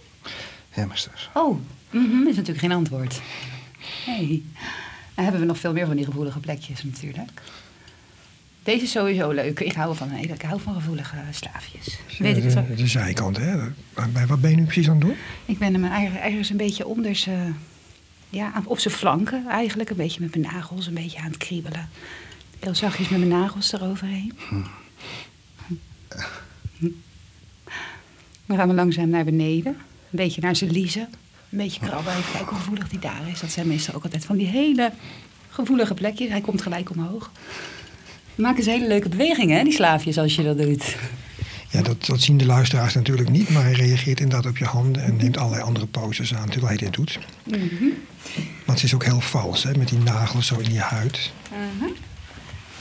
Ja, 0.75 0.87
meester. 0.87 1.31
Oh, 1.35 1.59
mhm, 1.91 2.27
is 2.27 2.37
natuurlijk 2.37 2.59
geen 2.59 2.73
antwoord. 2.73 3.21
Nee. 4.07 4.45
Dan 5.15 5.25
hebben 5.25 5.41
we 5.41 5.47
nog 5.47 5.59
veel 5.59 5.73
meer 5.73 5.87
van 5.87 5.97
die 5.97 6.05
gevoelige 6.05 6.41
plekjes 6.41 6.85
natuurlijk. 6.85 7.43
Deze 8.63 8.85
is 8.85 8.91
sowieso 8.91 9.31
leuk. 9.31 9.61
Ik 9.61 9.73
hou 9.73 9.97
van, 9.97 10.13
ik 10.13 10.43
hou 10.43 10.61
van 10.61 10.75
gevoelige 10.75 11.17
slaafjes. 11.31 11.99
Weet 12.19 12.37
ik 12.37 12.43
de, 12.43 12.75
de 12.75 12.87
zijkant, 12.87 13.37
hè? 13.37 13.57
Wat 14.27 14.41
ben 14.41 14.51
je 14.51 14.57
nu 14.57 14.65
precies 14.65 14.89
aan 14.89 14.97
het 14.97 15.05
doen? 15.05 15.17
Ik 15.45 15.59
ben 15.59 15.75
hem 15.75 15.85
ergens 16.17 16.51
een 16.51 16.57
beetje 16.57 16.87
onder 16.87 17.17
zijn... 17.17 17.57
Ja, 18.31 18.63
op 18.65 18.79
zijn 18.79 18.95
flanken 18.95 19.49
eigenlijk. 19.49 19.91
Een 19.91 19.97
beetje 19.97 20.21
met 20.21 20.37
mijn 20.37 20.53
nagels 20.53 20.87
een 20.87 20.95
beetje 20.95 21.19
aan 21.19 21.31
het 21.31 21.37
kriebelen. 21.37 21.89
Heel 22.59 22.75
zachtjes 22.75 23.09
met 23.09 23.19
mijn 23.19 23.31
nagels 23.31 23.73
eroverheen. 23.73 24.33
Dan 28.47 28.57
gaan 28.57 28.69
we 28.69 28.75
langzaam 28.75 29.09
naar 29.09 29.25
beneden. 29.25 29.73
Een 29.73 29.79
beetje 30.11 30.41
naar 30.41 30.57
zijn 30.57 30.71
liezen. 30.71 31.09
Een 31.51 31.59
beetje 31.59 31.81
krabben. 31.81 32.13
Even 32.13 32.33
kijken 32.33 32.49
hoe 32.49 32.59
gevoelig 32.59 32.89
die 32.89 32.99
daar 32.99 33.29
is. 33.33 33.41
Dat 33.41 33.51
zijn 33.51 33.67
meestal 33.67 33.95
ook 33.95 34.05
altijd 34.05 34.25
van 34.25 34.37
die 34.37 34.47
hele 34.47 34.93
gevoelige 35.49 35.95
plekjes. 35.95 36.29
Hij 36.29 36.41
komt 36.41 36.63
gelijk 36.63 36.91
omhoog. 36.91 37.31
We 38.35 38.43
maken 38.43 38.63
ze 38.63 38.71
hele 38.71 38.87
leuke 38.87 39.09
bewegingen, 39.09 39.57
hè, 39.57 39.65
die 39.65 39.73
slaafjes, 39.73 40.19
als 40.19 40.35
je 40.35 40.43
dat 40.43 40.59
doet. 40.59 40.97
Ja, 41.71 41.83
dat, 41.83 42.07
dat 42.07 42.21
zien 42.21 42.37
de 42.37 42.47
luisteraars 42.47 42.95
natuurlijk 42.95 43.31
niet, 43.31 43.51
maar 43.51 43.63
hij 43.63 43.73
reageert 43.73 44.21
inderdaad 44.21 44.51
op 44.51 44.57
je 44.57 44.65
handen 44.65 45.05
en 45.05 45.17
neemt 45.17 45.37
allerlei 45.37 45.63
andere 45.63 45.87
poses 45.87 46.35
aan 46.35 46.49
terwijl 46.49 46.67
hij 46.67 46.77
dit 46.77 46.93
doet. 46.93 47.19
Want 48.65 48.79
het 48.79 48.83
is 48.83 48.95
ook 48.95 49.05
heel 49.05 49.21
vals, 49.21 49.63
hè, 49.63 49.77
met 49.77 49.89
die 49.89 49.99
nagels 49.99 50.47
zo 50.47 50.59
in 50.59 50.73
je 50.73 50.81
huid. 50.81 51.33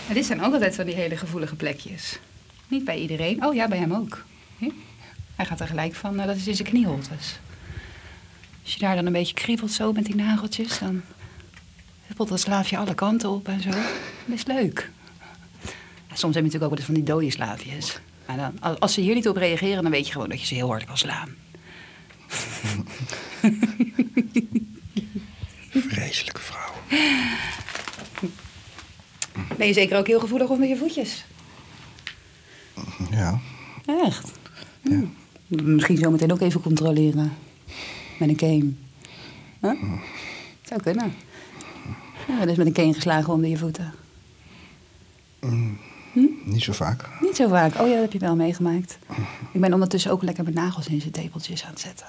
Maar 0.05 0.13
dit 0.13 0.25
zijn 0.25 0.41
ook 0.43 0.53
altijd 0.53 0.75
van 0.75 0.85
die 0.85 0.95
hele 0.95 1.17
gevoelige 1.17 1.55
plekjes. 1.55 2.19
Niet 2.67 2.85
bij 2.85 2.99
iedereen. 2.99 3.45
Oh 3.45 3.55
ja, 3.55 3.67
bij 3.67 3.77
hem 3.77 3.93
ook. 3.93 4.25
Hij 5.35 5.45
gaat 5.45 5.59
er 5.59 5.67
gelijk 5.67 5.95
van, 5.95 6.15
nou, 6.15 6.27
dat 6.27 6.37
is 6.37 6.47
in 6.47 6.55
zijn 6.55 6.67
knieholtes. 6.67 7.39
Als 8.69 8.77
je 8.77 8.83
daar 8.85 8.95
dan 8.95 9.05
een 9.05 9.11
beetje 9.13 9.33
kriebelt 9.33 9.71
zo 9.71 9.91
met 9.91 10.05
die 10.05 10.15
nageltjes, 10.15 10.79
dan 10.79 11.01
huppelt 12.07 12.29
dat 12.29 12.39
slaafje 12.39 12.77
alle 12.77 12.93
kanten 12.93 13.29
op 13.29 13.47
en 13.47 13.61
zo. 13.61 13.69
Best 14.25 14.47
leuk. 14.47 14.91
Ja, 16.07 16.15
soms 16.15 16.35
heb 16.35 16.43
je 16.45 16.51
natuurlijk 16.51 16.63
ook 16.63 16.69
wel 16.69 16.77
eens 16.77 16.85
van 16.85 16.93
die 16.93 17.03
dode 17.03 17.31
slaafjes. 17.31 17.99
Maar 18.27 18.37
dan, 18.37 18.79
als- 18.79 18.93
ze 18.93 19.01
hier 19.01 19.13
niet 19.15 19.27
op 19.27 19.35
reageren, 19.35 19.81
dan 19.83 19.91
weet 19.91 20.05
je 20.05 20.11
gewoon 20.11 20.29
dat 20.29 20.39
je 20.39 20.45
ze 20.45 20.53
heel 20.53 20.67
hard 20.67 20.85
kan 20.85 20.97
slaan. 20.97 21.29
Vreselijke 25.89 26.41
vrouw. 26.41 26.73
Ben 29.57 29.67
je 29.67 29.73
zeker 29.73 29.97
ook 29.97 30.07
heel 30.07 30.19
gevoelig 30.19 30.49
onder 30.49 30.67
je 30.67 30.77
voetjes? 30.77 31.25
Ja. 33.11 33.39
Echt? 33.85 34.31
Hm. 34.81 35.05
Misschien 35.47 35.97
zo 35.97 36.11
meteen 36.11 36.31
ook 36.31 36.41
even 36.41 36.61
controleren. 36.61 37.33
Met 38.19 38.29
een 38.29 38.35
cane. 38.35 38.71
Huh? 39.61 39.83
Zou 40.61 40.81
kunnen. 40.81 41.13
Ja, 42.27 42.47
eens 42.47 42.57
met 42.57 42.67
een 42.67 42.73
cane 42.73 42.93
geslagen 42.93 43.33
onder 43.33 43.49
je 43.49 43.57
voeten. 43.57 43.93
Niet 46.43 46.63
zo 46.63 46.73
vaak. 46.73 47.09
Niet 47.21 47.35
zo 47.35 47.47
vaak. 47.47 47.79
Oh 47.79 47.87
ja, 47.87 47.93
dat 47.93 48.01
heb 48.01 48.11
je 48.11 48.19
wel 48.19 48.35
meegemaakt. 48.35 48.97
Ik 49.51 49.61
ben 49.61 49.73
ondertussen 49.73 50.11
ook 50.11 50.23
lekker 50.23 50.43
met 50.43 50.53
nagels 50.53 50.87
in 50.87 51.01
zijn 51.01 51.13
tepeltjes 51.13 51.63
aan 51.63 51.69
het 51.69 51.79
zetten. 51.79 52.07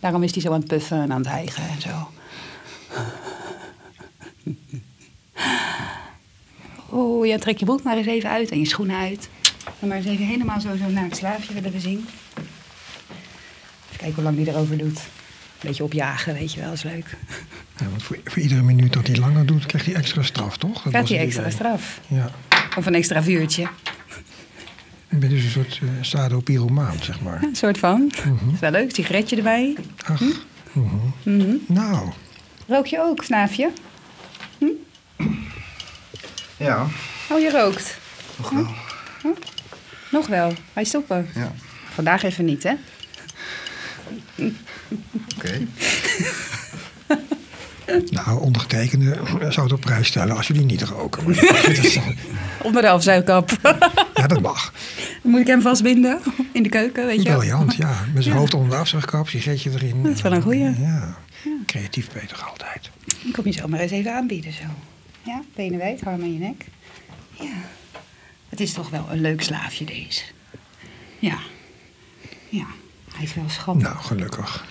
Daarom 0.00 0.22
is 0.22 0.32
hij 0.32 0.42
zo 0.42 0.52
aan 0.52 0.58
het 0.58 0.68
puffen 0.68 1.00
en 1.00 1.12
aan 1.12 1.18
het 1.18 1.30
hijgen 1.30 1.68
en 1.68 1.80
zo. 1.80 2.08
Oh, 6.88 7.26
ja, 7.26 7.38
trek 7.38 7.58
je 7.58 7.64
broek 7.64 7.82
maar 7.82 7.96
eens 7.96 8.06
even 8.06 8.30
uit 8.30 8.50
en 8.50 8.58
je 8.58 8.66
schoenen 8.66 8.96
uit. 8.96 9.28
En 9.80 9.88
maar 9.88 9.96
eens 9.96 10.06
even 10.06 10.26
helemaal 10.26 10.60
zo, 10.60 10.76
zo 10.76 10.88
naar 10.88 11.04
het 11.04 11.16
slaafje 11.16 11.54
willen 11.54 11.72
we 11.72 11.80
zien. 11.80 12.06
Even 13.94 13.98
kijken 13.98 14.14
hoe 14.14 14.24
lang 14.24 14.36
die 14.36 14.48
erover 14.54 14.78
doet. 14.78 15.00
Beetje 15.60 15.84
opjagen, 15.84 16.34
weet 16.34 16.52
je 16.52 16.60
wel, 16.60 16.72
is 16.72 16.82
leuk. 16.82 17.16
Ja, 17.78 17.88
want 17.88 18.02
voor, 18.02 18.18
voor 18.24 18.42
iedere 18.42 18.62
minuut 18.62 18.92
dat 18.92 19.06
hij 19.06 19.16
langer 19.16 19.46
doet, 19.46 19.66
krijgt 19.66 19.86
hij 19.86 19.94
extra 19.94 20.22
straf, 20.22 20.56
toch? 20.56 20.82
Dat 20.82 20.92
Krijgt 20.92 21.08
hij 21.08 21.18
extra 21.18 21.40
idee. 21.42 21.54
straf. 21.54 22.00
Ja. 22.06 22.30
Of 22.76 22.86
een 22.86 22.94
extra 22.94 23.22
vuurtje. 23.22 23.68
Je 25.08 25.16
bent 25.16 25.32
dus 25.32 25.44
een 25.44 25.50
soort 25.50 25.80
uh, 25.82 25.90
sado-pyromaan, 26.00 26.96
zeg 27.02 27.20
maar. 27.20 27.42
Een 27.42 27.56
soort 27.56 27.78
van. 27.78 28.12
Is 28.52 28.60
wel 28.60 28.70
leuk, 28.70 28.94
sigaretje 28.94 29.36
erbij. 29.36 29.76
Ach. 30.06 30.20
mhm. 30.72 30.86
Mhm. 31.22 31.54
Nou, 31.68 32.10
Rook 32.66 32.86
je 32.86 33.00
ook, 33.00 33.24
snaafje? 33.24 33.70
Ja. 36.56 36.86
Oh, 37.30 37.40
je 37.40 37.50
rookt. 37.50 37.98
Nog 38.36 38.50
wel. 38.50 38.66
Nog 40.10 40.26
wel. 40.26 40.52
Ga 40.72 40.80
je 40.80 40.86
stoppen? 40.86 41.28
Ja. 41.34 41.52
Vandaag 41.94 42.22
even 42.22 42.44
niet, 42.44 42.62
hè? 42.62 42.72
Oké. 45.36 45.66
nou, 48.10 48.40
ondergetekende 48.40 49.18
zou 49.48 49.62
het 49.62 49.72
op 49.72 49.80
prijs 49.80 50.08
stellen 50.08 50.36
als 50.36 50.46
jullie 50.46 50.64
niet 50.64 50.82
roken. 50.82 51.26
Onder 52.62 52.82
de 52.82 52.88
afzuigkap. 52.88 53.50
ja, 54.14 54.26
dat 54.26 54.40
mag. 54.40 54.72
Dan 55.22 55.30
moet 55.30 55.40
ik 55.40 55.46
hem 55.46 55.60
vastbinden 55.60 56.20
in 56.52 56.62
de 56.62 56.68
keuken, 56.68 57.06
weet 57.06 57.22
je. 57.22 57.32
Briljant, 57.32 57.74
ja. 57.74 58.04
Met 58.14 58.22
zijn 58.22 58.36
hoofd 58.36 58.54
onder 58.54 58.70
de 58.70 58.76
afzuigkap, 58.76 59.28
sigaretje 59.28 59.70
erin. 59.70 60.02
Dat 60.02 60.14
is 60.14 60.22
wel 60.22 60.32
een 60.32 60.42
goeie. 60.42 60.80
Ja. 60.80 61.18
Creatief 61.66 62.12
beter 62.12 62.42
altijd. 62.42 62.90
Ik 63.24 63.32
kom 63.32 63.44
je 63.44 63.52
zo 63.52 63.68
maar 63.68 63.80
eens 63.80 63.92
even 63.92 64.14
aanbieden, 64.14 64.52
zo. 64.52 64.64
Ja, 65.22 65.42
benen 65.54 65.78
wijd, 65.78 66.04
arm 66.04 66.22
aan 66.22 66.32
je 66.32 66.38
nek. 66.38 66.64
Ja. 67.30 67.62
Het 68.48 68.60
is 68.60 68.72
toch 68.72 68.90
wel 68.90 69.06
een 69.10 69.20
leuk 69.20 69.42
slaafje, 69.42 69.84
deze. 69.84 70.22
Ja. 71.18 71.38
Ja. 72.48 72.66
Hij 73.14 73.24
is 73.24 73.34
wel 73.34 73.48
schattig. 73.48 73.82
Nou, 73.82 73.96
gelukkig. 73.96 74.66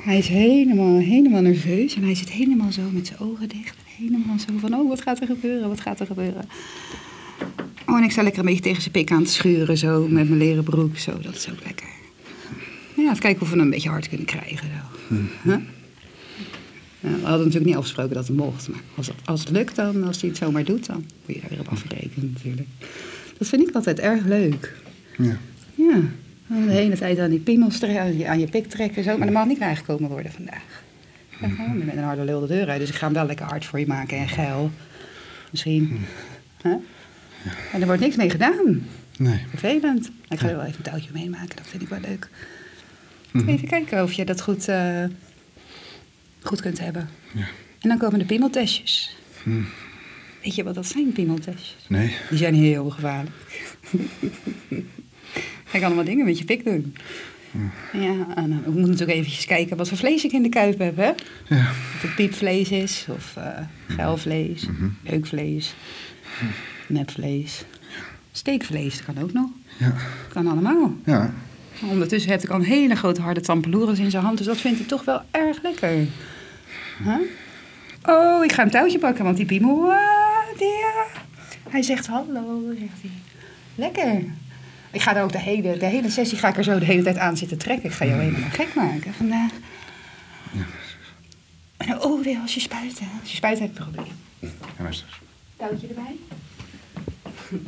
Hij 0.00 0.18
is 0.18 0.28
helemaal, 0.28 0.98
helemaal 0.98 1.40
nerveus 1.40 1.94
en 1.94 2.02
hij 2.02 2.14
zit 2.14 2.30
helemaal 2.30 2.72
zo 2.72 2.82
met 2.92 3.06
zijn 3.06 3.18
ogen 3.18 3.48
dicht. 3.48 3.76
Helemaal 3.96 4.38
zo 4.38 4.58
van, 4.58 4.74
oh, 4.74 4.88
wat 4.88 5.02
gaat 5.02 5.20
er 5.20 5.26
gebeuren, 5.26 5.68
wat 5.68 5.80
gaat 5.80 6.00
er 6.00 6.06
gebeuren? 6.06 6.44
Oh, 7.86 7.96
en 7.96 8.04
ik 8.04 8.10
sta 8.10 8.22
lekker 8.22 8.40
een 8.40 8.46
beetje 8.46 8.62
tegen 8.62 8.80
zijn 8.80 8.92
pik 8.92 9.10
aan 9.10 9.24
te 9.24 9.30
schuren, 9.30 9.78
zo, 9.78 10.08
met 10.08 10.28
mijn 10.28 10.38
leren 10.38 10.64
broek. 10.64 10.98
Zo, 10.98 11.18
dat 11.20 11.34
is 11.34 11.50
ook 11.50 11.64
lekker. 11.64 11.86
Ja, 12.96 13.02
even 13.02 13.18
kijken 13.18 13.42
of 13.42 13.48
we 13.50 13.54
hem 13.54 13.64
een 13.64 13.70
beetje 13.70 13.88
hard 13.88 14.08
kunnen 14.08 14.26
krijgen, 14.26 14.68
zo. 14.68 15.14
Huh? 15.42 15.56
Ja, 17.00 17.08
we 17.08 17.22
hadden 17.22 17.38
natuurlijk 17.38 17.64
niet 17.64 17.76
afgesproken 17.76 18.14
dat 18.14 18.28
het 18.28 18.36
mocht, 18.36 18.68
maar 18.68 18.80
als 18.94 19.06
het, 19.06 19.16
als 19.24 19.40
het 19.40 19.50
lukt 19.50 19.76
dan, 19.76 20.04
als 20.04 20.20
hij 20.20 20.28
het 20.28 20.38
zomaar 20.38 20.64
doet, 20.64 20.86
dan 20.86 21.04
moet 21.26 21.34
je 21.34 21.40
daar 21.40 21.50
weer 21.50 21.60
op 21.60 21.68
afrekenen 21.68 22.32
natuurlijk. 22.32 22.68
Dat 23.38 23.48
vind 23.48 23.68
ik 23.68 23.74
altijd 23.74 23.98
erg 23.98 24.24
leuk. 24.24 24.76
Ja. 25.18 25.38
Ja, 25.74 26.00
de 26.50 26.72
hele 26.72 26.96
tijd 26.96 27.18
aan 27.18 27.30
die 27.30 27.38
piemels 27.38 27.82
aan 27.82 28.18
je, 28.18 28.28
aan 28.28 28.40
je 28.40 28.48
pik 28.48 28.68
trekken. 28.68 29.04
Zo. 29.04 29.18
Maar 29.18 29.26
er 29.26 29.32
mag 29.32 29.46
niet 29.46 29.58
bijgekomen 29.58 30.10
worden 30.10 30.32
vandaag. 30.32 30.82
Ja, 31.40 31.48
gewoon 31.48 31.84
met 31.84 31.96
een 31.96 32.02
harde 32.02 32.24
lul 32.24 32.40
de 32.40 32.46
deur 32.46 32.68
uit. 32.68 32.80
Dus 32.80 32.88
ik 32.88 32.94
ga 32.94 33.04
hem 33.04 33.14
wel 33.14 33.26
lekker 33.26 33.46
hard 33.46 33.64
voor 33.64 33.78
je 33.78 33.86
maken 33.86 34.18
en 34.18 34.28
geil. 34.28 34.70
Misschien. 35.50 36.06
Huh? 36.62 36.72
En 37.72 37.80
er 37.80 37.86
wordt 37.86 38.00
niks 38.00 38.16
mee 38.16 38.30
gedaan. 38.30 38.86
Nee. 39.18 39.40
Vervelend. 39.48 40.10
Ik 40.28 40.38
ga 40.38 40.48
er 40.48 40.56
wel 40.56 40.64
even 40.64 40.76
een 40.76 40.90
touwtje 40.90 41.10
mee 41.12 41.30
maken. 41.30 41.56
Dat 41.56 41.66
vind 41.66 41.82
ik 41.82 41.88
wel 41.88 42.00
leuk. 42.00 42.28
Even 43.46 43.68
kijken 43.68 44.02
of 44.02 44.12
je 44.12 44.24
dat 44.24 44.40
goed, 44.40 44.68
eh, 44.68 45.04
goed 46.40 46.60
kunt 46.60 46.80
hebben. 46.80 47.08
Ja. 47.32 47.46
En 47.80 47.88
dan 47.88 47.98
komen 47.98 48.18
de 48.18 48.24
piemeltestjes. 48.24 49.16
Weet 50.42 50.54
je 50.54 50.62
wat 50.62 50.74
dat 50.74 50.86
zijn, 50.86 51.12
piemeltestjes? 51.12 51.84
Nee. 51.88 52.16
Die 52.28 52.38
zijn 52.38 52.54
heel 52.54 52.90
gevaarlijk. 52.90 53.34
Hij 55.70 55.80
kan 55.80 55.84
allemaal 55.84 56.04
dingen 56.04 56.24
met 56.24 56.38
je 56.38 56.44
pik 56.44 56.64
doen. 56.64 56.94
Ja, 57.92 58.26
en 58.34 58.62
we 58.64 58.70
moeten 58.70 58.90
natuurlijk 58.90 59.18
eventjes 59.18 59.46
kijken 59.46 59.76
wat 59.76 59.88
voor 59.88 59.96
vlees 59.96 60.24
ik 60.24 60.32
in 60.32 60.42
de 60.42 60.48
kuip 60.48 60.78
heb, 60.78 60.96
hè? 60.96 61.10
Ja. 61.56 61.70
Of 61.70 62.02
het 62.02 62.14
piepvlees 62.14 62.70
is, 62.70 63.06
of 63.08 63.36
eh 63.36 63.58
geilvlees, 63.88 64.66
beukvlees, 65.02 65.74
nepvlees. 66.86 67.64
Steekvlees, 68.32 68.96
dat 68.96 69.14
kan 69.14 69.22
ook 69.22 69.32
nog. 69.32 69.50
Ja. 69.76 69.94
Kan 70.28 70.46
allemaal. 70.46 70.94
Ja. 71.04 71.34
Ondertussen 71.82 72.30
heb 72.30 72.42
ik 72.42 72.48
al 72.48 72.56
een 72.56 72.64
hele 72.64 72.94
grote 72.94 73.20
harde 73.20 73.40
tampeloeres 73.40 73.98
in 73.98 74.10
zijn 74.10 74.24
hand, 74.24 74.38
dus 74.38 74.46
dat 74.46 74.60
vindt 74.60 74.78
hij 74.78 74.86
toch 74.86 75.04
wel 75.04 75.22
erg 75.30 75.62
lekker. 75.62 76.06
Huh? 77.04 77.16
Oh, 78.02 78.44
ik 78.44 78.52
ga 78.52 78.62
een 78.62 78.70
touwtje 78.70 78.98
pakken, 78.98 79.24
want 79.24 79.36
die 79.36 79.46
piemel, 79.46 79.92
ah, 79.92 80.58
die, 80.58 80.84
ah, 80.84 81.16
hij 81.68 81.82
zegt 81.82 82.06
hallo, 82.06 82.62
zegt 82.78 83.00
hij. 83.00 83.10
Lekker. 83.74 84.22
Ik 84.90 85.02
ga 85.02 85.16
er 85.16 85.22
ook 85.22 85.32
de 85.32 85.38
hele, 85.38 85.76
de 85.76 85.86
hele 85.86 86.10
sessie 86.10 86.38
ga 86.38 86.48
ik 86.48 86.56
er 86.56 86.64
zo 86.64 86.78
de 86.78 86.84
hele 86.84 87.02
tijd 87.02 87.18
aan 87.18 87.36
zitten 87.36 87.58
trekken. 87.58 87.88
Ik 87.88 87.94
ga 87.94 88.04
jou 88.04 88.20
helemaal 88.20 88.50
gek 88.50 88.74
maken 88.74 89.14
vandaag. 89.14 89.50
Oh, 92.00 92.24
weer 92.24 92.38
als 92.38 92.54
je 92.54 92.60
spuit, 92.60 92.98
hè. 92.98 93.06
Als 93.20 93.30
je 93.30 93.36
spuit 93.36 93.58
heb 93.58 93.72
je 93.74 93.80
een 93.80 93.90
probleem. 93.90 94.14
Ja, 94.40 94.48
meester. 94.82 95.18
Touwtje 95.56 95.86
erbij. 95.86 96.16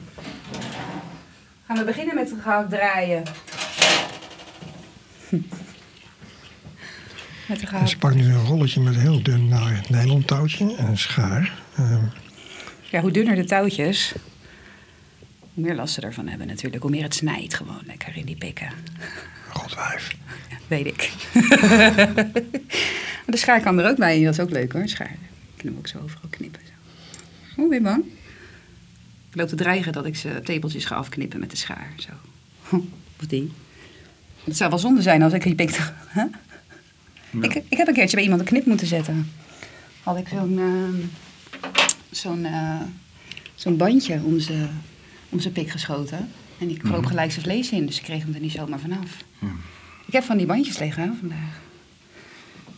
Gaan 1.67 1.77
we 1.77 1.85
beginnen 1.85 2.15
met 2.15 2.35
gaan 2.43 2.69
draaien. 2.69 3.23
Met 7.49 7.61
de 7.61 8.15
nu 8.15 8.25
een 8.35 8.45
rolletje 8.45 8.81
met 8.81 8.95
een 8.95 9.01
heel 9.01 9.23
dun 9.23 9.53
nylon 9.89 10.25
touwtje 10.25 10.77
en 10.77 10.87
een 10.87 10.99
schaar. 10.99 11.53
Ehm, 11.77 12.05
Ja, 12.91 13.01
hoe 13.01 13.11
dunner 13.11 13.35
de 13.35 13.45
touwtjes, 13.45 14.15
hoe 15.55 15.65
meer 15.65 15.75
last 15.75 15.95
ze 15.95 16.01
ervan 16.01 16.29
hebben 16.29 16.47
natuurlijk. 16.47 16.83
Hoe 16.83 16.91
meer 16.91 17.03
het 17.03 17.15
snijdt 17.15 17.55
gewoon 17.55 17.83
lekker 17.87 18.17
in 18.17 18.25
die 18.25 18.37
pikken. 18.37 18.69
Godwijf. 19.49 20.17
Weet 20.67 20.87
ik. 20.87 21.13
de 23.27 23.37
schaar 23.37 23.61
kan 23.61 23.79
er 23.79 23.91
ook 23.91 23.97
bij. 23.97 24.23
Dat 24.25 24.33
is 24.33 24.41
ook 24.41 24.51
leuk 24.51 24.73
hoor, 24.73 24.89
schaar. 24.89 25.13
Ik 25.13 25.57
kan 25.57 25.67
hem 25.67 25.79
ook 25.79 25.87
zo 25.87 25.99
overal 25.99 26.29
knippen. 26.31 26.61
Zo. 26.65 27.63
Oh, 27.63 27.69
ben 27.69 27.79
je 27.79 27.85
bang? 27.85 28.05
Ik 29.31 29.37
loop 29.39 29.49
te 29.49 29.55
dreigen 29.55 29.93
dat 29.93 30.07
ik 30.07 30.17
ze 30.17 30.41
tepeltjes 30.45 30.85
ga 30.85 30.95
afknippen 30.95 31.41
met 31.41 31.51
de 31.51 31.57
schaar. 31.57 31.93
Zo. 31.97 32.11
Of 33.21 33.27
die. 33.27 33.53
Het 34.45 34.57
zou 34.57 34.71
wel 34.71 34.79
zonde 34.79 35.03
zijn 35.03 35.23
als 35.23 35.33
ik 35.33 35.43
die 35.43 35.55
pik... 35.55 35.93
Huh? 36.13 36.25
Ik, 37.41 37.63
ik 37.69 37.77
heb 37.77 37.89
een 37.89 37.95
keertje 37.95 38.15
bij 38.15 38.25
iemand 38.25 38.41
een 38.41 38.47
knip 38.47 38.67
moeten 38.67 38.87
zetten. 38.87 39.33
Had 40.03 40.19
ik 40.19 40.29
zo'n 40.29 40.59
ehm, 40.59 40.95
zo'n 42.11 42.45
eh, 42.45 42.81
zo'n 43.55 43.77
bandje 43.77 44.21
om 44.25 44.41
zijn 44.41 44.69
om 45.33 45.41
zijn 45.41 45.53
pik 45.53 45.71
geschoten. 45.71 46.29
En 46.59 46.67
die 46.67 46.77
kroop 46.77 47.05
gelijk 47.07 47.31
zijn 47.33 47.45
vlees 47.45 47.71
in, 47.71 47.87
dus 47.87 47.97
ik 47.97 48.03
kreeg 48.03 48.23
hem 48.23 48.35
er 48.35 48.41
niet 48.41 48.53
zomaar 48.53 48.79
vanaf. 48.81 49.25
Ik 50.07 50.13
heb 50.13 50.25
van 50.25 50.37
die 50.37 50.47
bandjes 50.47 50.79
liggen 50.79 51.17
vandaag. 51.21 51.61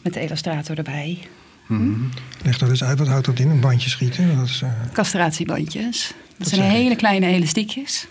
Met 0.03 0.13
de 0.15 0.21
illustrator 0.23 0.77
erbij. 0.79 1.19
Leg 2.43 2.59
dat 2.59 2.69
eens 2.69 2.85
uit, 2.85 2.99
wat 2.99 3.09
houdt 3.09 3.27
dat 3.27 3.39
in? 3.39 3.49
Een 3.51 3.61
bandje 3.61 3.89
schieten? 3.91 4.37
Dat 4.37 4.47
is, 4.49 4.63
eh, 4.63 4.73
Castratiebandjes. 4.93 6.07
Dat, 6.09 6.39
Dat 6.39 6.49
zijn 6.49 6.71
ik. 6.71 6.77
hele 6.77 6.97
kleine 6.97 7.27
elastiekjes. 7.27 8.07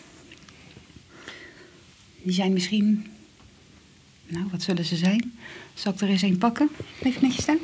Die 2.23 2.33
zijn 2.33 2.53
misschien... 2.53 3.07
Nou, 4.27 4.45
wat 4.51 4.61
zullen 4.61 4.85
ze 4.85 4.95
zijn? 4.95 5.33
Zal 5.73 5.93
ik 5.93 6.01
er 6.01 6.09
eens 6.09 6.21
een 6.21 6.37
pakken? 6.37 6.69
Even 7.01 7.21
netjes 7.21 7.43
staan. 7.43 7.57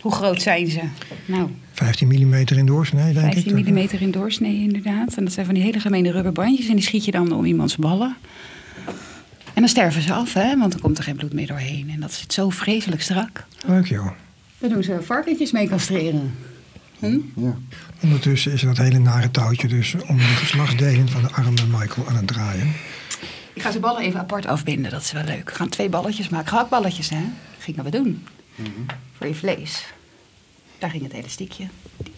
Hoe 0.00 0.12
groot 0.12 0.42
zijn 0.42 0.66
ze? 0.66 0.80
Nou, 1.24 1.48
15 1.72 2.08
mm 2.08 2.34
in 2.34 2.66
doorsnee, 2.66 3.12
denk 3.12 3.32
15 3.32 3.58
ik. 3.58 3.68
mm 3.68 3.76
in 4.00 4.10
doorsnee 4.10 4.60
inderdaad. 4.62 5.14
En 5.14 5.24
dat 5.24 5.32
zijn 5.32 5.46
van 5.46 5.54
die 5.54 5.64
hele 5.64 5.80
gemene 5.80 6.10
rubberbandjes. 6.10 6.68
En 6.68 6.74
die 6.74 6.84
schiet 6.84 7.04
je 7.04 7.10
dan 7.10 7.32
om 7.32 7.44
iemands 7.44 7.76
ballen. 7.76 8.16
En 9.54 9.66
dan 9.66 9.68
sterven 9.68 10.02
ze 10.02 10.12
af, 10.12 10.32
hè? 10.32 10.56
Want 10.58 10.72
dan 10.72 10.80
komt 10.80 10.98
er 10.98 11.04
geen 11.04 11.16
bloed 11.16 11.32
meer 11.32 11.46
doorheen. 11.46 11.90
En 11.90 12.00
dat 12.00 12.12
zit 12.12 12.32
zo 12.32 12.50
vreselijk 12.50 13.02
strak. 13.02 13.46
Leuk 13.66 13.86
joh. 13.86 14.10
Daar 14.58 14.70
doen 14.70 14.82
ze 14.82 14.98
varkentjes 15.02 15.52
mee 15.52 15.68
castreren. 15.68 16.34
Hm? 16.98 17.18
Ja. 17.36 17.56
Ondertussen 18.02 18.52
is 18.52 18.60
dat 18.60 18.76
hele 18.76 18.98
nare 18.98 19.30
touwtje 19.30 19.68
dus 19.68 19.94
om 20.06 20.16
de 20.16 20.22
geslachtsdelen 20.22 21.08
van 21.08 21.22
de 21.22 21.28
arm 21.30 21.58
van 21.58 21.70
Michael 21.70 22.08
aan 22.08 22.16
het 22.16 22.26
draaien. 22.26 22.72
Ik 23.54 23.62
ga 23.62 23.70
ze 23.70 23.80
ballen 23.80 24.02
even 24.02 24.20
apart 24.20 24.46
afbinden, 24.46 24.90
dat 24.90 25.02
is 25.02 25.12
wel 25.12 25.24
leuk. 25.24 25.50
We 25.50 25.56
gaan 25.56 25.68
twee 25.68 25.88
balletjes 25.88 26.28
maken. 26.28 26.48
Gehaktballetjes, 26.48 27.08
hè? 27.08 27.22
Gingen 27.58 27.84
we 27.84 27.90
doen. 27.90 28.22
Voor 29.16 29.26
je 29.26 29.34
vlees. 29.34 29.86
Daar 30.78 30.90
ging 30.90 31.02
het 31.02 31.12
elastiekje. 31.12 31.68
Die, 31.96 32.12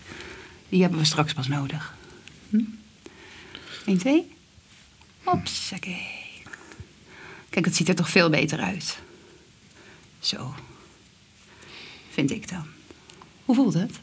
die 0.68 0.81
hebben 0.81 0.99
we 0.99 1.05
straks 1.05 1.33
pas 1.33 1.49
nodig. 1.49 1.95
Hm? 2.51 2.61
1, 3.87 3.99
2. 3.99 4.31
Hopsakee. 5.23 6.21
Kijk, 7.51 7.64
het 7.64 7.77
ziet 7.77 7.88
er 7.88 7.95
toch 7.95 8.11
veel 8.11 8.31
beter 8.31 8.61
uit. 8.61 8.99
Zo. 10.18 10.55
Vind 12.11 12.31
ik 12.31 12.49
dan. 12.49 12.66
Hoe 13.45 13.55
voelt 13.55 13.75
het? 13.75 14.01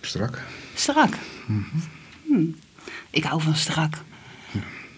Strak. 0.00 0.42
Strak. 0.74 1.14
Hm. 2.26 2.44
Ik 3.10 3.24
hou 3.24 3.42
van 3.42 3.56
strak. 3.56 4.02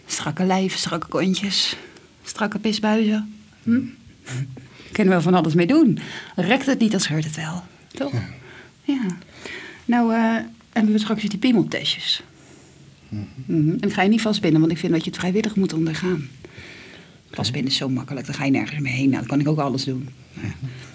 Strakke 0.06 0.44
lijf, 0.44 0.76
strakke 0.76 1.06
kontjes, 1.06 1.76
strakke 2.24 2.58
pisbuizen. 2.58 3.34
Hm? 3.62 3.80
Kunnen 4.92 5.12
we 5.16 5.20
wel 5.22 5.32
van 5.32 5.34
alles 5.34 5.54
mee 5.54 5.66
doen. 5.66 5.98
Rekt 6.36 6.66
het 6.66 6.78
niet, 6.78 6.90
dan 6.90 7.00
scheurt 7.00 7.24
het 7.24 7.36
wel. 7.36 7.62
Toch? 7.92 8.12
Ja. 8.84 9.00
Nou, 9.84 10.14
eh, 10.14 10.36
hebben 10.72 10.92
we 10.92 10.98
straks 10.98 11.22
die 11.22 11.38
piemeltestjes. 11.38 12.22
Mhm. 13.08 13.76
En 13.80 13.90
ga 13.90 14.02
je 14.02 14.08
niet 14.08 14.20
vastbinden, 14.20 14.60
want 14.60 14.72
ik 14.72 14.78
vind 14.78 14.92
dat 14.92 15.04
je 15.04 15.10
het 15.10 15.18
vrijwillig 15.18 15.56
moet 15.56 15.72
ondergaan. 15.72 16.28
Vastbinden 17.30 17.70
is 17.70 17.76
zo 17.76 17.88
makkelijk, 17.88 18.26
dan 18.26 18.34
ga 18.34 18.44
je 18.44 18.50
nergens 18.50 18.80
meer 18.80 18.92
heen. 18.92 19.08
Nou, 19.08 19.18
dan 19.18 19.26
kan 19.26 19.40
ik 19.40 19.48
ook 19.48 19.58
alles 19.58 19.84
doen. 19.84 20.08
Ja. 20.32 20.40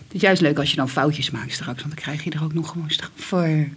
Het 0.08 0.16
is 0.16 0.22
juist 0.22 0.42
leuk 0.42 0.60
als 0.60 0.70
je 0.70 0.76
dan 0.76 0.90
foutjes 0.90 1.32
maakt 1.32 1.52
straks, 1.54 1.82
want 1.82 1.94
dan 1.96 2.04
krijg 2.04 2.24
je 2.24 2.30
er 2.32 2.44
ook 2.44 2.54
nog 2.54 2.70
gewoon 2.70 2.90
straf 2.90 3.12
voor. 3.16 3.68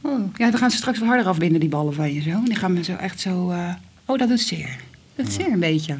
Oh, 0.00 0.34
ja, 0.36 0.50
we 0.50 0.56
gaan 0.56 0.70
ze 0.70 0.76
straks 0.76 0.98
wat 0.98 1.08
harder 1.08 1.26
afbinden, 1.26 1.60
die 1.60 1.68
ballen 1.68 1.94
van 1.94 2.14
je 2.14 2.20
zo. 2.20 2.30
En 2.30 2.44
die 2.44 2.54
gaan 2.54 2.74
we 2.74 2.82
zo 2.84 2.94
echt 2.94 3.20
zo... 3.20 3.50
eh, 3.50 3.74
Oh, 4.08 4.18
dat 4.18 4.28
doet 4.28 4.40
zeer. 4.40 4.76
Dat 5.14 5.24
doet 5.26 5.34
zeer 5.34 5.52
een 5.52 5.60
beetje. 5.60 5.98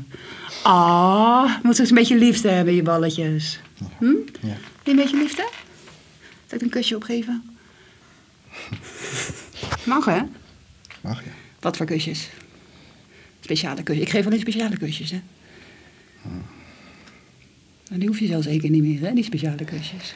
Ah, 0.62 1.62
moet 1.62 1.79
eens 1.79 1.88
een 1.88 1.95
beetje 1.95 2.19
liefde 2.19 2.49
hebben, 2.49 2.75
je 2.75 2.83
balletjes. 2.83 3.61
Hm? 3.99 4.05
Ja. 4.07 4.16
Wil 4.40 4.57
je 4.83 4.90
een 4.90 4.97
beetje 4.97 5.16
liefde? 5.16 5.49
Zal 6.47 6.59
ik 6.59 6.62
een 6.62 6.69
kusje 6.69 6.97
opgeven? 6.97 7.57
Mag, 9.85 10.05
hè? 10.05 10.21
Mag 11.01 11.25
je? 11.25 11.31
Wat 11.61 11.77
voor 11.77 11.87
kusjes? 11.87 12.29
Speciale 13.40 13.83
kusjes. 13.83 14.05
Ik 14.05 14.11
geef 14.11 14.27
alleen 14.27 14.40
speciale 14.40 14.77
kusjes, 14.77 15.11
hè? 15.11 15.21
Nou, 17.88 18.01
die 18.01 18.09
hoef 18.09 18.19
je 18.19 18.27
zo 18.27 18.40
zeker 18.40 18.71
niet 18.71 18.83
meer, 18.83 19.01
hè? 19.01 19.12
Die 19.12 19.25
speciale 19.25 19.64
kusjes. 19.64 20.14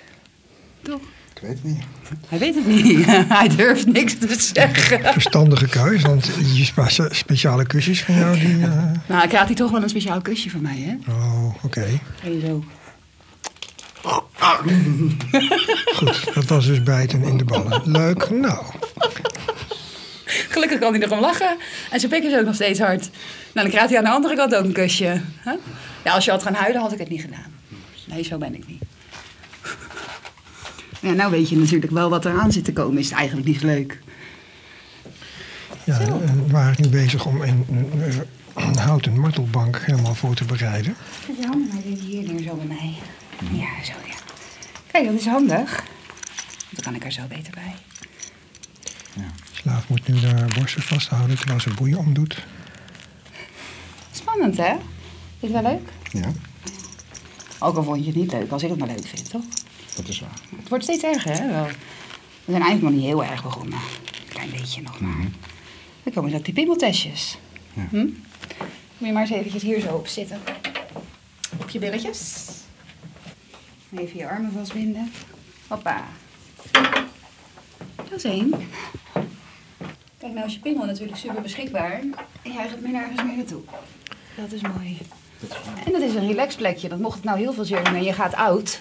Toch? 0.82 1.00
Ik 1.42 1.46
weet 1.46 1.56
het 1.62 1.64
niet. 1.64 1.82
Hij 2.28 2.38
weet 2.38 2.54
het 2.54 2.66
niet. 2.66 3.06
Hij 3.38 3.48
durft 3.48 3.86
niks 3.86 4.18
te 4.18 4.36
zeggen. 4.54 5.12
Verstandige 5.12 5.68
keus, 5.68 6.02
want 6.02 6.30
spe- 6.62 7.08
speciale 7.14 7.66
kusjes 7.66 8.02
van 8.04 8.14
jou, 8.14 8.38
die... 8.40 8.62
eh, 8.64 8.82
Nou, 9.06 9.24
ik 9.24 9.32
raad 9.32 9.46
hij 9.46 9.54
toch 9.54 9.70
wel 9.70 9.82
een 9.82 9.88
speciaal 9.88 10.20
kusje 10.20 10.50
van 10.50 10.60
mij, 10.62 10.76
hè? 11.06 11.12
Oh, 11.12 11.54
oké. 11.64 11.86
Ga 12.22 12.28
je 12.28 12.40
zo. 12.46 12.64
Goed, 15.94 16.34
dat 16.34 16.44
was 16.44 16.66
dus 16.66 16.82
bijten 16.82 17.22
in 17.22 17.36
de 17.36 17.44
ballen. 17.44 17.82
Leuk. 17.84 18.30
Nou, 18.30 18.64
Gelukkig 20.24 20.78
kan 20.78 20.90
hij 20.90 21.00
nog 21.00 21.10
om 21.10 21.20
lachen. 21.20 21.56
En 21.90 22.00
zijn 22.00 22.12
pik 22.12 22.22
is 22.24 22.38
ook 22.38 22.44
nog 22.44 22.54
steeds 22.54 22.78
hard. 22.78 23.00
Nou, 23.00 23.10
dan 23.52 23.68
krijgt 23.70 23.88
hij 23.88 23.98
aan 23.98 24.04
de 24.04 24.10
andere 24.10 24.36
kant 24.36 24.54
ook 24.54 24.64
een 24.64 24.72
kusje. 24.72 25.20
Huh? 25.44 25.52
Ja, 26.04 26.12
als 26.12 26.24
je 26.24 26.30
had 26.30 26.42
gaan 26.42 26.54
huilen, 26.54 26.80
had 26.80 26.92
ik 26.92 26.98
het 26.98 27.08
niet 27.08 27.20
gedaan. 27.20 27.52
Nee, 28.04 28.22
zo 28.24 28.38
ben 28.38 28.54
ik 28.54 28.66
niet. 28.66 28.82
Ja, 31.00 31.12
nou 31.12 31.30
weet 31.30 31.48
je 31.48 31.56
natuurlijk 31.56 31.92
wel 31.92 32.10
wat 32.10 32.24
er 32.24 32.40
aan 32.40 32.52
zit 32.52 32.64
te 32.64 32.72
komen. 32.72 32.98
Is 32.98 33.08
het 33.08 33.18
eigenlijk 33.18 33.48
niet 33.48 33.60
zo 33.60 33.66
leuk. 33.66 33.98
ja, 35.84 36.00
eh, 36.00 36.06
we 36.06 36.46
waren 36.50 36.76
nu 36.78 36.88
bezig 36.88 37.26
om 37.26 37.40
een, 37.40 37.66
een, 37.70 38.24
een 38.54 38.76
houten 38.78 39.18
martelbank 39.20 39.78
helemaal 39.78 40.14
voor 40.14 40.34
te 40.34 40.44
bereiden. 40.44 40.96
Je 41.40 41.46
handen 41.46 41.68
maar 41.68 41.82
even 41.84 42.04
hier 42.06 42.32
neer, 42.32 42.42
zo 42.42 42.54
bij 42.54 42.66
mij. 42.66 42.94
Ja, 43.52 43.84
zo 43.84 43.92
ja. 44.06 44.14
Kijk, 44.92 45.06
dat 45.06 45.14
is 45.14 45.26
handig. 45.26 45.84
Dan 46.70 46.84
kan 46.84 46.94
ik 46.94 47.04
er 47.04 47.12
zo 47.12 47.22
beter 47.28 47.52
bij. 47.52 47.74
Slaaf 49.52 49.88
moet 49.88 50.08
nu 50.08 50.20
de 50.20 50.44
borsten 50.58 50.82
vasthouden 50.82 51.36
terwijl 51.36 51.60
ze 51.60 51.74
boeien 51.74 51.98
omdoet. 51.98 52.44
Spannend, 54.12 54.56
hè? 54.56 54.72
Is 55.40 55.50
het 55.50 55.50
wel 55.50 55.62
leuk? 55.62 55.88
Ja, 56.10 56.32
Ook 57.58 57.76
al 57.76 57.82
vond 57.82 57.98
je 58.00 58.06
het 58.06 58.14
niet 58.14 58.32
leuk, 58.32 58.50
als 58.50 58.62
ik 58.62 58.68
het 58.68 58.78
maar 58.78 58.88
leuk 58.88 59.06
vind, 59.06 59.30
toch? 59.30 59.42
Dat 59.96 60.08
is 60.08 60.20
waar. 60.20 60.40
Het 60.56 60.68
wordt 60.68 60.84
steeds 60.84 61.02
erger, 61.02 61.32
hè? 61.32 61.46
Wel. 61.48 61.66
We 62.44 62.56
zijn 62.56 62.62
eigenlijk 62.62 62.82
nog 62.82 62.92
niet 62.92 63.10
heel 63.10 63.24
erg 63.24 63.42
begonnen. 63.42 63.78
Een 63.78 64.28
klein 64.28 64.50
beetje 64.50 64.82
nog 64.82 65.00
maar. 65.00 65.26
Dan 66.02 66.12
komen 66.12 66.34
ook 66.34 66.44
die 66.44 66.54
pimmeltestjes. 66.54 67.38
Ja. 67.72 67.86
Hm? 67.90 68.08
Moet 68.98 69.08
je 69.08 69.12
maar 69.12 69.22
eens 69.22 69.30
eventjes 69.30 69.62
hier 69.62 69.80
zo 69.80 69.94
op 69.94 70.06
zitten. 70.06 70.40
Op 71.60 71.68
je 71.68 71.78
billetjes. 71.78 72.48
Even 73.96 74.16
je 74.16 74.28
armen 74.28 74.52
vastbinden. 74.52 75.12
Hoppa. 75.68 76.04
Dat 77.94 78.12
is 78.12 78.24
één. 78.24 78.50
Kijk, 80.18 80.32
nou 80.32 80.46
is 80.46 80.54
je 80.54 80.60
pimmel 80.60 80.86
natuurlijk 80.86 81.18
super 81.18 81.42
beschikbaar. 81.42 82.00
En 82.42 82.52
jij 82.52 82.68
gaat 82.68 82.80
meer 82.80 82.92
nergens 82.92 83.22
meer 83.22 83.36
naartoe. 83.36 83.62
Dat 84.36 84.52
is 84.52 84.60
mooi. 84.60 84.98
En 85.84 85.92
dat 85.92 86.00
is 86.00 86.14
een 86.14 86.26
relaxplekje. 86.26 86.88
Dat 86.88 86.98
mocht 86.98 87.14
het 87.14 87.24
nou 87.24 87.38
heel 87.38 87.52
veel 87.52 87.64
zeer 87.64 87.84
doen 87.84 87.94
en 87.94 88.02
je 88.02 88.12
gaat 88.12 88.34
oud. 88.34 88.80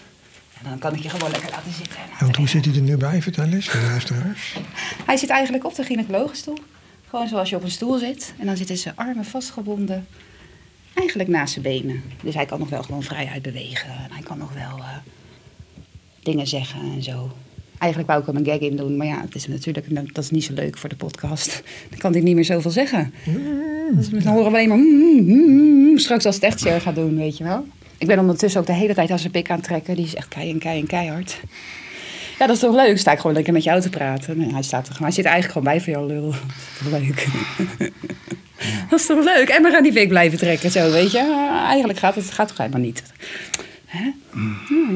Dan 0.63 0.79
kan 0.79 0.95
ik 0.95 1.01
je 1.01 1.09
gewoon 1.09 1.31
lekker 1.31 1.49
laten 1.49 1.73
zitten. 1.73 1.99
En 2.19 2.25
want 2.25 2.35
hoe 2.35 2.47
zit 2.47 2.65
hij 2.65 2.75
er 2.75 2.81
nu 2.81 2.97
bij? 2.97 3.21
Vertel 3.21 3.45
eens, 3.45 3.69
voor 3.69 3.79
de 3.79 3.85
luisteraars. 3.85 4.55
Hij 5.05 5.17
zit 5.17 5.29
eigenlijk 5.29 5.65
op 5.65 5.75
de 5.75 5.83
gynaecologenstoel. 5.83 6.57
Gewoon 7.09 7.27
zoals 7.27 7.49
je 7.49 7.55
op 7.55 7.63
een 7.63 7.71
stoel 7.71 7.97
zit. 7.97 8.33
En 8.39 8.45
dan 8.45 8.57
zitten 8.57 8.77
zijn 8.77 8.95
armen 8.95 9.25
vastgebonden. 9.25 10.07
Eigenlijk 10.93 11.29
naast 11.29 11.53
zijn 11.53 11.63
benen. 11.63 12.03
Dus 12.23 12.33
hij 12.35 12.45
kan 12.45 12.59
nog 12.59 12.69
wel 12.69 12.83
gewoon 12.83 13.03
vrijheid 13.03 13.41
bewegen. 13.41 13.89
En 13.89 14.11
hij 14.11 14.23
kan 14.23 14.37
nog 14.37 14.53
wel 14.53 14.77
eh, 14.77 14.97
dingen 16.23 16.47
zeggen 16.47 16.81
en 16.81 17.03
zo. 17.03 17.31
Eigenlijk 17.77 18.11
wou 18.11 18.21
ik 18.21 18.27
hem 18.27 18.35
een 18.35 18.45
gag 18.45 18.59
in 18.59 18.75
doen. 18.75 18.97
Maar 18.97 19.07
ja, 19.07 19.21
het 19.21 19.35
is 19.35 19.47
natuurlijk, 19.47 20.13
dat 20.15 20.23
is 20.23 20.29
niet 20.29 20.43
zo 20.43 20.53
leuk 20.53 20.77
voor 20.77 20.89
de 20.89 20.95
podcast. 20.95 21.63
Dan 21.89 21.99
kan 21.99 22.11
hij 22.11 22.21
niet 22.21 22.35
meer 22.35 22.45
zoveel 22.45 22.71
zeggen. 22.71 23.13
Dus 23.91 24.09
dan 24.09 24.21
horen 24.33 24.51
we 24.51 24.57
alleen 24.57 24.67
maar... 24.69 24.77
mm, 24.77 25.25
mm, 25.25 25.89
mm, 25.89 25.97
straks 25.97 26.25
als 26.25 26.35
het 26.35 26.43
echt 26.43 26.59
zeer 26.59 26.81
gaat 26.81 26.95
doen, 26.95 27.15
weet 27.15 27.37
je 27.37 27.43
wel. 27.43 27.67
Ik 27.99 28.07
ben 28.07 28.19
ondertussen 28.19 28.59
ook 28.61 28.67
de 28.67 28.73
hele 28.73 28.93
tijd 28.93 29.11
aan 29.11 29.19
zijn 29.19 29.31
pik 29.31 29.49
aan 29.49 29.55
het 29.57 29.65
trekken. 29.65 29.95
Die 29.95 30.05
is 30.05 30.15
echt 30.15 30.27
kei 30.27 30.49
en 30.51 30.59
kei 30.59 30.79
en 30.79 30.87
keihard. 30.87 31.39
Ja, 32.39 32.45
dat 32.47 32.55
is 32.55 32.61
toch 32.61 32.75
leuk? 32.75 32.97
Sta 32.97 33.11
ik 33.11 33.19
gewoon 33.19 33.35
lekker 33.35 33.53
met 33.53 33.63
jou 33.63 33.81
te 33.81 33.89
praten. 33.89 34.37
Nee, 34.37 34.53
hij, 34.53 34.61
staat 34.63 34.87
er, 34.87 34.91
gewoon- 34.93 35.07
hij 35.07 35.15
zit 35.15 35.25
eigenlijk 35.25 35.53
gewoon 35.53 35.73
bij 35.73 35.81
voor 35.83 35.93
jou, 35.93 36.07
lul. 36.07 36.33
Dat 36.89 36.89
is 36.89 36.91
toch 36.91 36.99
leuk? 37.01 37.27
dat 38.89 38.99
is 38.99 39.05
toch 39.05 39.23
leuk? 39.23 39.49
En 39.49 39.63
we 39.63 39.69
gaan 39.69 39.83
die 39.83 39.93
pik 39.93 40.07
blijven 40.07 40.37
trekken, 40.37 40.71
zo, 40.71 40.91
weet 40.91 41.11
je? 41.11 41.47
Eigenlijk 41.67 41.99
gaat 41.99 42.15
het 42.15 42.31
gaat 42.31 42.47
toch 42.47 42.57
helemaal 42.57 42.81
niet. 42.81 43.03
Hè? 43.85 44.11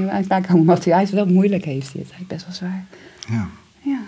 Ja, 0.05 0.17
ik 0.17 0.27
maak 0.27 0.47
hij 0.83 1.07
wel 1.11 1.25
moeilijk 1.25 1.65
heeft 1.65 1.93
hij 1.93 2.01
het. 2.01 2.11
Hij 2.11 2.19
is 2.21 2.27
best 2.27 2.45
wel 2.45 2.55
zwaar. 2.55 2.85
Ja. 3.29 3.47
Ja. 3.81 3.99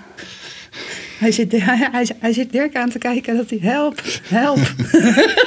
Hij 1.18 1.32
zit, 1.32 1.52
hij, 1.62 1.90
hij, 1.92 2.10
hij 2.20 2.34
zit 2.34 2.52
Dirk 2.52 2.76
aan 2.76 2.90
te 2.90 2.98
kijken 2.98 3.36
dat 3.36 3.50
hij 3.50 3.60
help, 3.62 4.02
help. 4.24 4.60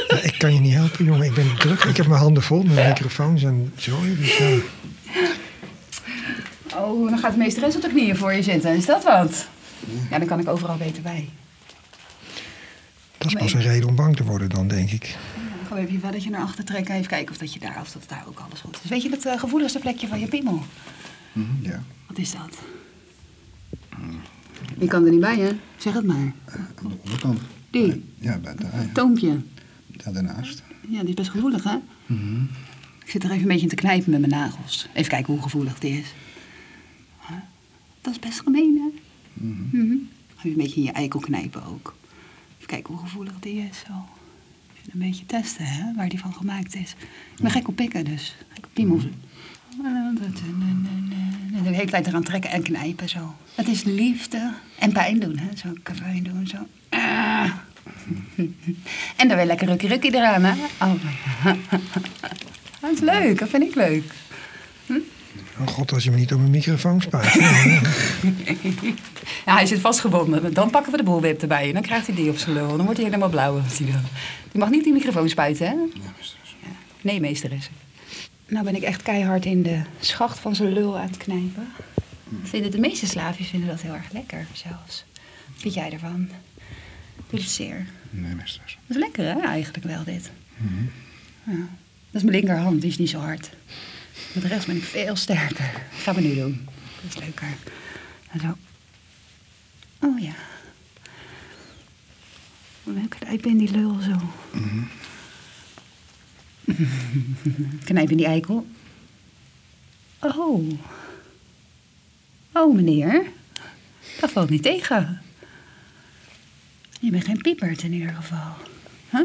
Ja, 0.09 0.23
ik 0.23 0.35
kan 0.39 0.55
je 0.55 0.61
niet 0.61 0.75
helpen, 0.75 1.05
jongen. 1.05 1.27
Ik 1.27 1.35
ben 1.35 1.57
druk. 1.59 1.85
Ik 1.85 1.97
heb 1.97 2.07
mijn 2.07 2.21
handen 2.21 2.43
vol 2.43 2.63
met 2.63 2.87
microfoons 2.87 3.43
en 3.43 3.73
zo. 3.77 3.99
Dus. 4.19 4.41
Oh, 6.77 7.11
dan 7.11 7.19
gaat 7.19 7.33
de 7.33 7.39
meesteres 7.39 7.77
op 7.77 7.83
de 7.83 7.89
knieën 7.89 8.17
voor 8.17 8.33
je 8.33 8.43
zitten. 8.43 8.77
Is 8.77 8.87
dat 8.87 9.05
wat? 9.05 9.49
Ja, 10.11 10.19
dan 10.19 10.29
kan 10.29 10.41
ik 10.41 10.49
overal 10.49 10.77
beter 10.77 11.03
bij. 11.03 11.29
Dat 13.19 13.27
is 13.27 13.35
pas 13.35 13.53
een 13.53 13.61
reden 13.61 13.89
om 13.89 13.95
bang 13.95 14.17
te 14.17 14.25
worden 14.25 14.49
dan, 14.49 14.69
denk 14.69 14.91
ik. 14.91 15.05
Ja, 15.07 15.67
gewoon 15.67 15.83
even 15.83 15.93
je 15.93 15.99
velletje 15.99 16.31
naar 16.31 16.41
achter 16.41 16.65
trekken. 16.65 16.95
Even 16.95 17.09
kijken 17.09 17.31
of 17.31 17.39
dat 17.39 17.53
je 17.53 17.61
daar, 17.61 17.79
of 17.81 17.93
dat 17.93 18.03
daar 18.07 18.25
ook 18.29 18.39
alles 18.49 18.61
goed 18.61 18.79
is. 18.83 18.91
Weet 18.91 19.03
je 19.03 19.11
het 19.11 19.27
eh, 19.27 19.39
gevoeligste 19.39 19.79
plekje 19.79 20.09
van 20.09 20.21
je 20.21 20.27
piemel? 20.27 20.63
Mhm, 21.33 21.63
ja. 21.63 21.83
Wat 22.07 22.19
is 22.19 22.31
dat? 22.31 22.59
Je 24.79 24.87
kan 24.87 25.05
er 25.05 25.11
niet 25.11 25.21
bij, 25.21 25.39
hè? 25.39 25.51
Zeg 25.77 25.93
het 25.95 26.05
maar. 26.07 26.17
Aan 26.17 26.69
de 26.89 26.97
onderkant. 27.05 27.41
Die, 27.71 28.05
Ja, 28.19 28.39
bij 28.39 28.55
daar, 28.55 28.81
ja. 28.83 28.93
toompje. 28.93 29.41
Ja, 30.05 30.13
daarnaast. 30.13 30.63
Ja, 30.89 31.01
die 31.01 31.09
is 31.09 31.15
best 31.15 31.31
gevoelig, 31.31 31.65
hè? 31.65 31.77
Ik 33.05 33.11
zit 33.15 33.23
er 33.25 33.31
even 33.31 33.43
een 33.43 33.49
beetje 33.49 33.63
in 33.63 33.69
te 33.69 33.75
knijpen 33.75 34.11
met 34.11 34.21
mijn 34.21 34.33
nagels. 34.33 34.89
Even 34.95 35.11
kijken 35.11 35.33
hoe 35.33 35.43
gevoelig 35.43 35.79
die 35.79 35.99
is. 35.99 36.15
Dat 38.01 38.13
is 38.13 38.19
best 38.19 38.41
gemeen, 38.41 38.77
hè? 38.77 39.01
Mhm. 39.47 39.97
Even 40.39 40.51
een 40.51 40.57
beetje 40.57 40.77
in 40.77 40.83
je 40.83 40.93
eikel 40.93 41.21
knijpen 41.21 41.65
ook. 41.65 41.97
Even 42.57 42.67
kijken 42.67 42.95
hoe 42.95 43.03
gevoelig 43.03 43.39
die 43.41 43.59
is, 43.71 43.79
zo. 43.79 43.93
Even 44.79 44.93
een 44.93 44.99
beetje 45.09 45.27
testen, 45.27 45.65
hè, 45.67 45.95
waar 45.95 46.09
die 46.09 46.19
van 46.19 46.33
gemaakt 46.35 46.75
is. 46.75 46.95
Ik 47.37 47.43
ben 47.43 47.51
gek 47.51 47.69
op 47.69 47.77
pikken, 47.77 48.05
dus. 48.05 48.37
Gek 48.49 48.65
op 48.67 48.75
piemels. 49.83 50.41
De 51.63 51.75
hele 51.75 51.91
tijd 51.91 52.07
eraan 52.07 52.23
trekken 52.23 52.51
en 52.51 52.63
knijpen, 52.63 53.09
zo. 53.09 53.35
Het 53.55 53.69
is 53.69 53.83
liefde 53.83 54.53
en 54.79 54.93
pijn 54.93 55.19
doen, 55.21 55.39
hè. 55.39 55.57
Zo 55.57 55.69
pijn 55.83 56.23
doen, 56.23 56.47
zo. 56.47 56.57
Ah. 56.89 57.51
En 59.17 59.29
dan 59.29 59.37
weer 59.37 59.47
lekker 59.47 59.67
rukkie 59.67 59.89
rukkie 59.89 60.15
eraan, 60.15 60.45
hè? 60.45 60.55
Oh. 60.81 60.93
Dat 62.81 62.91
is 62.93 63.01
leuk, 63.01 63.39
dat 63.39 63.49
vind 63.49 63.63
ik 63.63 63.75
leuk. 63.75 64.13
Oh 65.61 65.67
god, 65.67 65.93
als 65.93 66.05
je 66.05 66.11
me 66.11 66.17
niet 66.17 66.33
op 66.33 66.39
mijn 66.39 66.51
microfoon 66.51 67.01
spuit. 67.01 67.35
Ja, 69.47 69.55
hij 69.55 69.67
zit 69.67 69.81
vastgebonden. 69.81 70.55
Dan 70.55 70.71
pakken 70.71 70.93
we 70.93 70.99
de 70.99 71.03
boelwip 71.05 71.43
erbij 71.43 71.67
en 71.67 71.73
dan 71.73 71.83
krijgt 71.83 72.07
hij 72.07 72.15
die 72.15 72.31
op 72.31 72.37
zijn 72.37 72.55
lul. 72.55 72.69
Dan 72.69 72.85
wordt 72.85 72.97
hij 72.97 73.05
helemaal 73.05 73.29
blauw. 73.29 73.61
als 73.65 73.79
hij 73.79 73.87
dan. 73.93 74.03
Die 74.51 74.61
mag 74.61 74.71
niet 74.71 74.85
die 74.85 74.93
microfoon 74.93 75.29
spuiten, 75.29 75.67
hè? 75.67 75.73
Ja, 75.73 76.13
mistress. 76.19 76.57
Nee, 77.01 77.21
meesteres. 77.21 77.71
Nou 78.49 78.65
ben 78.65 78.77
ik 78.77 78.83
echt 78.83 79.03
keihard 79.03 79.45
in 79.45 79.63
de 79.63 79.83
schacht 80.01 80.39
van 80.39 80.55
zijn 80.55 80.73
lul 80.73 80.99
aan 80.99 81.07
het 81.07 81.17
knijpen. 81.17 81.69
Vinden 82.43 82.71
de 82.71 82.79
meeste 82.79 83.07
slaafjes 83.07 83.49
vinden 83.49 83.69
dat 83.69 83.81
heel 83.81 83.95
erg 83.95 84.13
lekker 84.13 84.47
zelfs. 84.53 85.05
Wat 85.47 85.61
vind 85.61 85.75
jij 85.75 85.93
ervan? 85.93 86.29
Doet 87.31 87.41
het 87.41 87.51
zeer? 87.51 87.87
Nee, 88.11 88.35
mistress. 88.35 88.79
Dat 88.87 88.97
is 88.97 89.03
lekker 89.03 89.25
hè, 89.25 89.41
eigenlijk 89.41 89.85
wel 89.85 90.05
dit. 90.05 90.31
Ja. 91.45 91.69
Dat 92.11 92.23
is 92.23 92.23
mijn 92.23 92.37
linkerhand, 92.37 92.81
die 92.81 92.91
is 92.91 92.99
niet 92.99 93.11
zo 93.11 93.19
hard. 93.19 93.51
Met 94.33 94.43
de 94.43 94.49
rest 94.49 94.67
ben 94.67 94.77
ik 94.77 94.83
veel 94.83 95.17
sterker. 95.17 95.71
Dat 95.73 96.01
gaan 96.01 96.15
we 96.15 96.21
nu 96.21 96.35
doen. 96.35 96.69
Dat 97.03 97.15
is 97.15 97.21
leuker. 97.21 97.49
En 98.31 98.41
zo. 98.41 98.57
Oh 100.01 100.21
ja. 100.21 100.35
Leuk 102.85 103.11
knijpen 103.19 103.51
in 103.51 103.59
die 103.59 103.71
lul 103.71 103.97
zo. 104.01 104.17
Knijp 107.85 108.11
in 108.11 108.17
die 108.17 108.27
eikel. 108.27 108.67
Oh. 110.19 110.71
Oh 112.53 112.75
meneer. 112.75 113.27
Dat 114.21 114.31
valt 114.31 114.51
niet 114.51 114.63
tegen. 114.63 115.21
Je 117.01 117.11
bent 117.11 117.25
geen 117.25 117.41
piepert 117.41 117.83
in 117.83 117.93
ieder 117.93 118.15
geval. 118.15 118.55
Huh? 119.11 119.21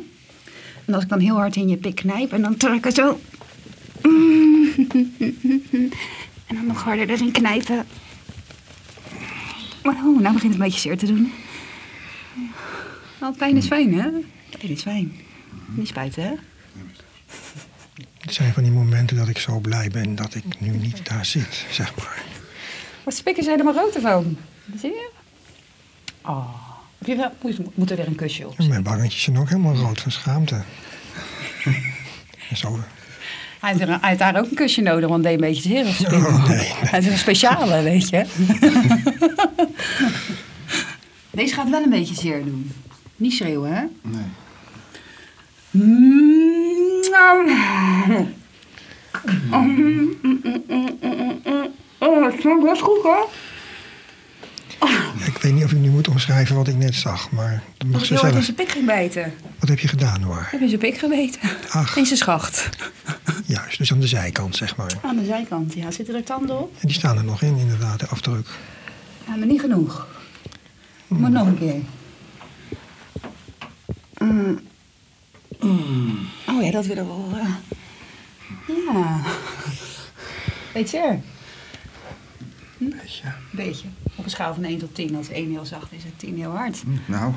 En 0.86 0.94
als 0.94 1.04
ik 1.04 1.10
dan 1.10 1.20
heel 1.20 1.36
hard 1.36 1.56
in 1.56 1.70
je 1.70 1.78
pik 1.78 1.96
knijp 1.96 2.32
en 2.32 2.42
dan 2.42 2.58
trekken 2.58 2.92
zo. 2.92 3.20
En 6.48 6.56
dan 6.56 6.68
nog 6.68 6.84
harder 6.84 7.10
erin 7.10 7.32
knijpen. 7.32 7.86
Oh, 9.84 10.04
nou 10.04 10.34
begint 10.34 10.42
het 10.42 10.54
een 10.54 10.58
beetje 10.58 10.80
zeer 10.80 10.98
te 10.98 11.06
doen. 11.06 11.32
Oh, 13.22 13.38
pijn 13.38 13.58
is 13.58 13.66
fijn, 13.66 13.94
hè? 13.94 14.10
Pijn 14.60 14.72
is 14.72 14.82
fijn. 14.82 15.14
Niet 15.68 15.88
spuiten, 15.88 16.24
hè? 16.24 16.34
Het 18.34 18.42
zijn 18.42 18.54
van 18.54 18.64
die 18.64 18.72
momenten 18.72 19.18
dat 19.18 19.28
ik 19.28 19.38
zo 19.38 19.60
blij 19.60 19.90
ben 19.92 20.16
dat 20.16 20.36
ik 20.36 20.44
nu 20.60 20.70
niet 20.70 21.10
daar 21.10 21.26
zit, 21.26 21.66
zeg 21.72 21.96
maar. 21.96 22.24
Wat 23.04 23.14
spikken 23.16 23.44
zijn 23.44 23.60
er 23.60 23.66
maar 23.66 23.74
rood 23.74 23.98
van. 24.02 24.38
Zie 24.80 24.90
je? 24.90 25.10
Oh. 26.22 26.48
Heb 26.98 27.08
je 27.08 27.16
wel, 27.16 27.32
moet, 27.42 27.76
moet 27.78 27.92
er 27.92 27.98
weer 27.98 28.08
een 28.08 28.16
kusje 28.16 28.48
op? 28.48 28.58
Mijn 28.68 28.84
wangetjes 28.84 29.24
zijn 29.24 29.38
ook 29.38 29.50
helemaal 29.50 29.76
rood 29.76 30.02
van 30.02 30.12
schaamte. 30.12 30.62
En 32.50 32.58
zo. 32.58 32.80
Hij 33.60 33.70
heeft, 33.72 33.82
er- 33.82 33.88
hij 33.88 34.00
heeft 34.08 34.20
daar 34.20 34.38
ook 34.38 34.50
een 34.50 34.56
kusje 34.56 34.82
nodig, 34.82 35.10
want 35.10 35.24
deed 35.24 35.34
een 35.34 35.40
beetje 35.40 35.62
zeer. 35.62 35.86
Oh, 36.14 36.48
nee. 36.48 36.72
Het 36.76 37.06
is 37.06 37.12
een 37.12 37.18
speciale, 37.18 37.82
weet 37.82 38.10
je. 38.10 38.22
Deze 41.32 41.54
gaat 41.54 41.70
wel 41.70 41.84
een 41.84 41.90
beetje 41.90 42.16
zeer 42.16 42.44
doen. 42.46 42.72
Niet 43.16 43.34
schreeuwen, 43.34 43.74
hè? 43.74 43.84
Nee. 44.02 44.26
Oh, 52.00 52.26
het 52.26 52.42
smaakt 52.42 52.64
best 52.64 52.82
goed, 52.82 53.02
hoor. 53.02 53.30
Ik 55.26 55.38
weet 55.42 55.54
niet 55.54 55.64
of 55.64 55.72
ik 55.72 55.78
nu 55.78 55.90
moet 55.90 56.08
omschrijven 56.08 56.56
wat 56.56 56.68
ik 56.68 56.76
net 56.76 56.96
zag, 56.96 57.32
maar 57.32 57.64
dat 57.78 57.88
mag 57.88 58.00
Als 58.00 58.08
ze 58.08 58.14
ooit 58.14 58.24
in 58.24 58.30
zelf. 58.32 58.44
zijn 58.44 58.56
pik 58.56 58.70
ging 58.70 58.86
bijten. 58.86 59.34
Wat 59.60 59.70
heb 59.70 59.80
je 59.80 59.88
gedaan, 59.88 60.20
Noir? 60.22 60.48
Heb 60.52 60.60
je 60.60 60.68
zijn 60.68 60.80
pik 60.80 60.98
gebeten? 60.98 61.40
Ach. 61.70 61.98
In 61.98 62.06
zijn 62.06 62.18
schacht. 62.18 62.70
Juist, 63.46 63.78
dus 63.78 63.92
aan 63.92 64.00
de 64.00 64.08
zijkant, 64.08 64.56
zeg 64.56 64.76
maar. 64.76 64.92
Aan 65.02 65.16
de 65.16 65.26
zijkant, 65.26 65.74
ja. 65.74 65.92
Zitten 65.92 66.16
er 66.16 66.24
tanden 66.24 66.60
op? 66.60 66.72
En 66.80 66.88
die 66.88 66.96
staan 66.96 67.18
er 67.18 67.24
nog 67.24 67.42
in, 67.42 67.58
inderdaad, 67.58 68.00
de 68.00 68.08
afdruk. 68.08 68.48
Ja, 69.28 69.36
maar 69.36 69.48
niet 69.48 69.62
genoeg. 69.62 70.08
Moet 71.08 71.32
nog 71.32 71.48
een 71.48 71.58
keer. 71.58 71.76
Mm. 74.18 74.60
Oh 76.48 76.64
ja, 76.64 76.72
dat 76.72 76.86
willen 76.86 77.06
we 77.06 77.12
horen. 77.12 77.56
Ja. 78.68 79.22
Beetje 80.74 80.98
er. 80.98 81.20
Beetje. 82.78 83.24
Beetje. 83.52 83.88
Op 84.16 84.24
een 84.24 84.30
schaal 84.30 84.54
van 84.54 84.64
1 84.64 84.78
tot 84.78 84.96
10. 84.96 85.16
Als 85.16 85.30
1 85.30 85.52
heel 85.52 85.66
zacht 85.66 85.92
is 85.92 86.04
en 86.04 86.14
10 86.18 86.38
heel 86.38 86.56
hard. 86.56 86.84
Nou, 87.06 87.34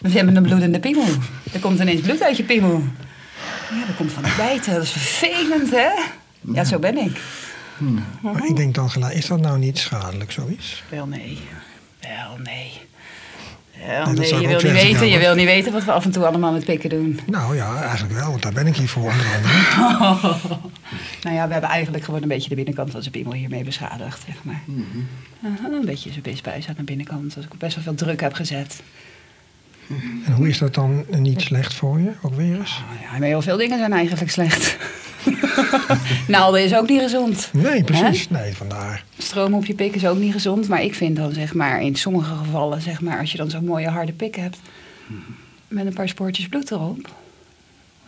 We 0.00 0.08
hebben 0.08 0.36
een 0.36 0.42
bloedende 0.42 0.80
piemel. 0.80 1.06
Er 1.52 1.60
komt 1.60 1.80
ineens 1.80 2.00
bloed 2.00 2.22
uit 2.22 2.36
je 2.36 2.44
piemel. 2.44 2.82
Ja, 3.70 3.86
dat 3.86 3.96
komt 3.96 4.12
van 4.12 4.24
het 4.24 4.36
bijten. 4.36 4.72
Dat 4.74 4.82
is 4.82 4.90
vervelend, 4.90 5.70
hè? 5.70 5.90
Ja, 6.40 6.64
zo 6.64 6.78
ben 6.78 6.96
ik. 6.96 7.20
Maar 8.22 8.46
ik 8.46 8.56
denk 8.56 8.74
dan 8.74 8.90
gelijk, 8.90 9.14
is 9.14 9.26
dat 9.26 9.40
nou 9.40 9.58
niet 9.58 9.78
schadelijk, 9.78 10.32
zoiets? 10.32 10.82
Wel 10.88 11.06
nee. 11.06 11.38
Wel 12.00 12.36
nee. 12.42 12.80
Nee, 13.86 14.40
je 14.40 14.48
wil 14.48 14.60
niet 14.62 14.72
weten, 14.72 15.08
je 15.08 15.18
wil 15.18 15.34
niet 15.34 15.46
weten 15.46 15.72
wat 15.72 15.84
we 15.84 15.92
af 15.92 16.04
en 16.04 16.10
toe 16.10 16.26
allemaal 16.26 16.52
met 16.52 16.64
pikken 16.64 16.90
doen. 16.90 17.20
Nou 17.26 17.56
ja, 17.56 17.82
eigenlijk 17.82 18.14
wel, 18.14 18.30
want 18.30 18.42
daar 18.42 18.52
ben 18.52 18.66
ik 18.66 18.76
hier 18.76 18.88
voor 18.88 19.02
onder 19.02 19.26
andere. 19.36 20.36
Nou 21.22 21.36
ja, 21.36 21.46
we 21.46 21.52
hebben 21.52 21.70
eigenlijk 21.70 22.04
gewoon 22.04 22.22
een 22.22 22.28
beetje 22.28 22.48
de 22.48 22.54
binnenkant 22.54 22.90
van 22.90 23.00
zijn 23.00 23.12
piemel 23.12 23.32
hiermee 23.32 23.64
beschadigd, 23.64 24.22
zeg 24.26 24.36
maar. 24.42 24.60
Aha, 25.44 25.68
een 25.72 25.84
beetje 25.84 26.10
zijn 26.10 26.22
pisbuis 26.22 26.68
aan 26.68 26.74
de 26.76 26.82
binnenkant, 26.82 27.36
als 27.36 27.44
ik 27.44 27.58
best 27.58 27.74
wel 27.74 27.84
veel 27.84 27.94
druk 27.94 28.20
heb 28.20 28.32
gezet. 28.32 28.82
En 30.24 30.32
hoe 30.32 30.48
is 30.48 30.58
dat 30.58 30.74
dan 30.74 31.04
niet 31.10 31.40
slecht 31.40 31.74
voor 31.74 32.00
je, 32.00 32.12
ook 32.22 32.34
weer 32.34 32.58
eens? 32.58 32.82
Nou 33.08 33.20
ja, 33.20 33.26
heel 33.26 33.42
veel 33.42 33.56
dingen 33.56 33.78
zijn 33.78 33.92
eigenlijk 33.92 34.30
slecht. 34.30 34.76
Naalden 36.28 36.64
is 36.64 36.74
ook 36.74 36.88
niet 36.88 37.00
gezond. 37.00 37.48
Nee, 37.52 37.84
precies. 37.84 38.28
Nee, 38.28 38.54
vandaar. 38.54 39.04
Stroom 39.18 39.54
op 39.54 39.64
je 39.64 39.74
pik 39.74 39.94
is 39.94 40.06
ook 40.06 40.18
niet 40.18 40.32
gezond. 40.32 40.68
Maar 40.68 40.82
ik 40.82 40.94
vind 40.94 41.16
dan, 41.16 41.32
zeg 41.32 41.54
maar, 41.54 41.82
in 41.82 41.96
sommige 41.96 42.34
gevallen, 42.34 42.80
zeg 42.80 43.00
maar, 43.00 43.18
als 43.18 43.30
je 43.32 43.36
dan 43.38 43.50
zo'n 43.50 43.64
mooie 43.64 43.88
harde 43.88 44.12
pik 44.12 44.36
hebt. 44.36 44.58
met 45.68 45.86
een 45.86 45.92
paar 45.94 46.08
spoortjes 46.08 46.48
bloed 46.48 46.70
erop. 46.70 47.08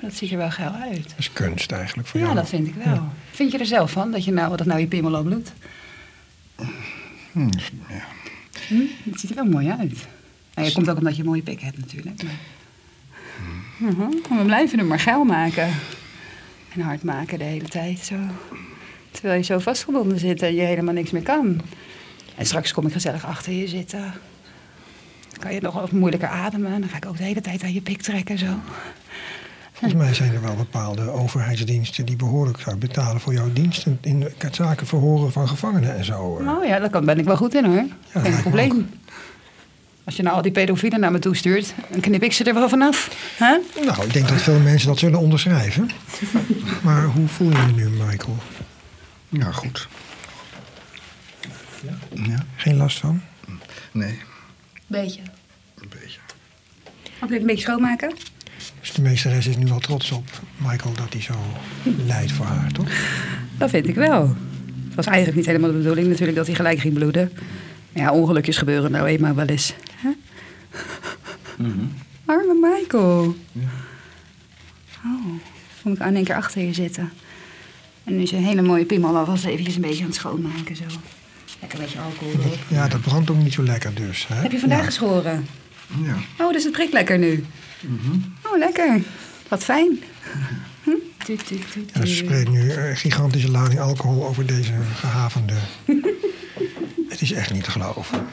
Dat 0.01 0.15
ziet 0.15 0.31
er 0.31 0.37
wel 0.37 0.51
geil 0.51 0.73
uit. 0.73 1.03
Dat 1.03 1.19
is 1.19 1.33
kunst 1.33 1.73
eigenlijk 1.73 2.09
voor 2.09 2.21
Ja, 2.21 2.27
jou. 2.27 2.39
dat 2.39 2.49
vind 2.49 2.67
ik 2.67 2.75
wel. 2.85 3.09
Vind 3.31 3.53
je 3.53 3.59
er 3.59 3.67
zelf 3.67 3.91
van, 3.91 4.11
dat, 4.11 4.25
je 4.25 4.33
nou, 4.33 4.57
dat 4.57 4.67
nou 4.67 4.81
je 4.81 4.87
bloedt? 4.87 5.53
Hm, 7.33 7.49
ja. 7.89 8.05
Hm? 8.69 9.11
Het 9.11 9.21
ziet 9.21 9.31
er 9.31 9.37
wel 9.37 9.45
mooi 9.45 9.69
uit. 9.71 10.07
Nou, 10.55 10.69
je 10.69 10.75
komt 10.75 10.91
ook 10.91 10.99
omdat 10.99 11.17
je 11.17 11.23
een 11.23 11.29
mooie 11.29 11.43
pik 11.43 11.61
hebt 11.61 11.79
natuurlijk. 11.79 12.23
Maar... 12.23 12.33
Maar 14.29 14.39
we 14.39 14.45
blijven 14.45 14.79
hem 14.79 14.87
maar 14.87 15.01
geil 15.01 15.25
maken. 15.25 15.69
En 16.75 16.81
hard 16.81 17.03
maken 17.03 17.39
de 17.39 17.45
hele 17.45 17.69
tijd 17.69 17.99
zo. 17.99 18.15
Terwijl 19.11 19.37
je 19.39 19.45
zo 19.45 19.59
vastgebonden 19.59 20.19
zit 20.19 20.43
en 20.43 20.55
je 20.55 20.61
helemaal 20.63 20.95
niks 20.95 21.11
meer 21.11 21.23
kan. 21.23 21.61
En 22.37 22.47
straks 22.47 22.73
kom 22.73 22.87
ik 22.87 22.93
gezellig 22.93 23.27
achter 23.27 23.53
je 23.53 23.69
zitten. 23.69 24.01
Dan 25.31 25.39
kan 25.41 25.55
je 25.55 25.61
nog 25.61 25.75
wat 25.75 25.91
moeilijker 25.93 26.29
ademen. 26.29 26.81
Dan 26.81 26.89
ga 26.89 26.97
ik 26.97 27.07
ook 27.07 27.17
de 27.17 27.23
hele 27.25 27.41
tijd 27.41 27.63
aan 27.63 27.73
je 27.73 27.81
pik 27.81 28.03
trekken 28.03 28.39
zo. 28.39 28.47
Volgens 29.73 30.03
mij 30.03 30.15
zijn 30.15 30.35
er 30.35 30.43
wel 30.43 30.55
bepaalde 30.57 31.11
overheidsdiensten 31.11 32.07
die 32.07 32.17
behoorlijk 32.17 32.61
zouden 32.61 32.89
betalen 32.89 33.21
voor 33.21 33.33
jouw 33.33 33.53
diensten 33.53 33.99
in 34.01 34.23
het 34.39 34.55
zaken 34.55 34.87
verhoren 34.87 35.33
van 35.33 35.49
gevangenen 35.49 35.97
en 35.97 36.05
zo. 36.05 36.43
Nou 36.43 36.67
ja, 36.67 36.79
daar 36.79 36.91
kan- 36.91 37.05
ben 37.05 37.19
ik 37.19 37.25
wel 37.25 37.37
goed 37.37 37.55
in 37.55 37.65
hoor. 37.65 37.75
lijkt 38.13 38.29
Geen 38.29 38.41
probleem. 38.43 38.91
Als 40.05 40.17
je 40.17 40.23
nou 40.23 40.37
al 40.37 40.43
die 40.43 40.53
pedofielen 40.53 41.01
naar 41.01 41.13
me 41.13 41.19
toe 41.19 41.37
stuurt, 41.37 41.75
dan 41.91 42.01
knip 42.01 42.23
ik 42.23 42.33
ze 42.33 42.45
er 42.45 42.55
wel 42.55 42.69
vanaf. 42.69 43.11
Hè? 43.37 43.57
Nou, 43.85 44.05
ik 44.07 44.13
denk 44.13 44.29
dat 44.29 44.43
veel 44.43 44.59
mensen 44.59 44.89
dat 44.89 44.99
zullen 44.99 45.19
onderschrijven. 45.19 45.91
Maar 46.83 47.05
hoe 47.05 47.29
voel 47.29 47.51
je 47.51 47.57
je 47.67 47.73
nu, 47.73 47.89
Michael? 47.89 48.37
ja, 49.29 49.51
goed. 49.53 49.89
Ja? 52.15 52.45
Geen 52.57 52.77
last 52.77 52.99
van? 52.99 53.21
Nee, 53.93 54.19
Beetje. 54.87 55.21
een 55.81 55.89
beetje. 56.01 56.19
Mag 57.21 57.23
ik 57.23 57.23
even 57.31 57.41
een 57.41 57.47
beetje 57.47 57.63
schoonmaken? 57.63 58.13
Dus 58.81 58.93
de 58.93 59.03
meesteres 59.03 59.47
is 59.47 59.57
nu 59.57 59.67
wel 59.67 59.79
trots 59.79 60.11
op 60.11 60.25
Michael 60.57 60.95
dat 60.95 61.13
hij 61.13 61.23
zo 61.23 61.35
lijdt 62.07 62.33
voor 62.33 62.47
haar, 62.47 62.73
toch? 62.73 62.89
Dat 63.59 63.71
vind 63.71 63.89
ik 63.89 63.95
wel. 63.95 64.29
Het 64.87 64.95
was 64.95 65.07
eigenlijk 65.07 65.37
niet 65.37 65.47
helemaal 65.47 65.71
de 65.71 65.77
bedoeling 65.77 66.09
natuurlijk 66.09 66.37
dat 66.37 66.47
hij 66.47 66.55
gelijk 66.55 66.79
ging 66.79 66.95
bloeden. 66.95 67.33
Ja, 67.95 68.13
ongelukjes 68.13 68.57
gebeuren 68.57 68.91
nou 68.91 69.07
eenmaal 69.07 69.35
wel 69.35 69.47
eens. 69.47 69.75
Hè? 69.95 70.11
Arme 72.25 72.55
Michael. 72.61 73.37
Oh, 75.05 75.27
kom 75.83 75.93
ik 75.93 76.01
aan 76.01 76.15
één 76.15 76.25
keer 76.25 76.35
achter 76.35 76.63
je 76.63 76.73
zitten. 76.75 77.13
En 78.05 78.17
nu 78.17 78.23
is 78.23 78.33
een 78.33 78.45
hele 78.45 78.63
mooie 78.63 78.85
piemel 78.85 79.17
alvast 79.17 79.45
eventjes 79.45 79.75
een 79.75 79.81
beetje 79.81 80.01
aan 80.01 80.07
het 80.07 80.15
schoonmaken 80.15 80.77
zo. 80.77 80.85
Lekker 81.61 81.79
een 81.79 81.85
beetje 81.85 82.01
alcohol 82.01 82.33
erop. 82.33 82.59
Ja, 82.69 82.89
dat 82.89 83.01
brandt 83.01 83.31
ook 83.31 83.37
niet 83.37 83.53
zo 83.53 83.63
lekker 83.63 83.95
dus. 83.95 84.27
Hè? 84.29 84.35
Heb 84.35 84.53
je 84.53 84.59
vandaag 84.59 84.79
Ja. 84.79 84.85
geschoren? 84.85 85.47
Ja. 86.05 86.17
Oh, 86.39 86.53
dus 86.53 86.65
het 86.65 86.73
prikt 86.73 86.93
lekker 86.93 87.19
nu. 87.19 87.45
Oh, 88.43 88.59
lekker. 88.59 89.01
Wat 89.49 89.65
fijn. 89.65 89.99
Ja, 90.23 90.41
ze 92.07 92.15
spreekt 92.15 92.51
nu 92.51 92.73
een 92.73 92.97
gigantische 92.97 93.51
lading 93.51 93.81
alcohol 93.81 94.27
over 94.27 94.47
deze 94.47 94.73
gehavende. 94.95 95.55
Het 97.09 97.21
is 97.21 97.33
echt 97.33 97.53
niet 97.53 97.65
te 97.65 97.71
geloven. 97.71 98.27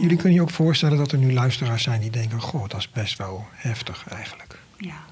Jullie 0.00 0.16
kunnen 0.16 0.32
je 0.32 0.42
ook 0.42 0.50
voorstellen 0.50 0.98
dat 0.98 1.12
er 1.12 1.18
nu 1.18 1.32
luisteraars 1.32 1.82
zijn 1.82 2.00
die 2.00 2.10
denken: 2.10 2.40
Goh, 2.40 2.68
dat 2.68 2.80
is 2.80 2.90
best 2.90 3.18
wel 3.18 3.46
heftig 3.52 4.04
eigenlijk. 4.08 4.58
Ja. 4.76 5.04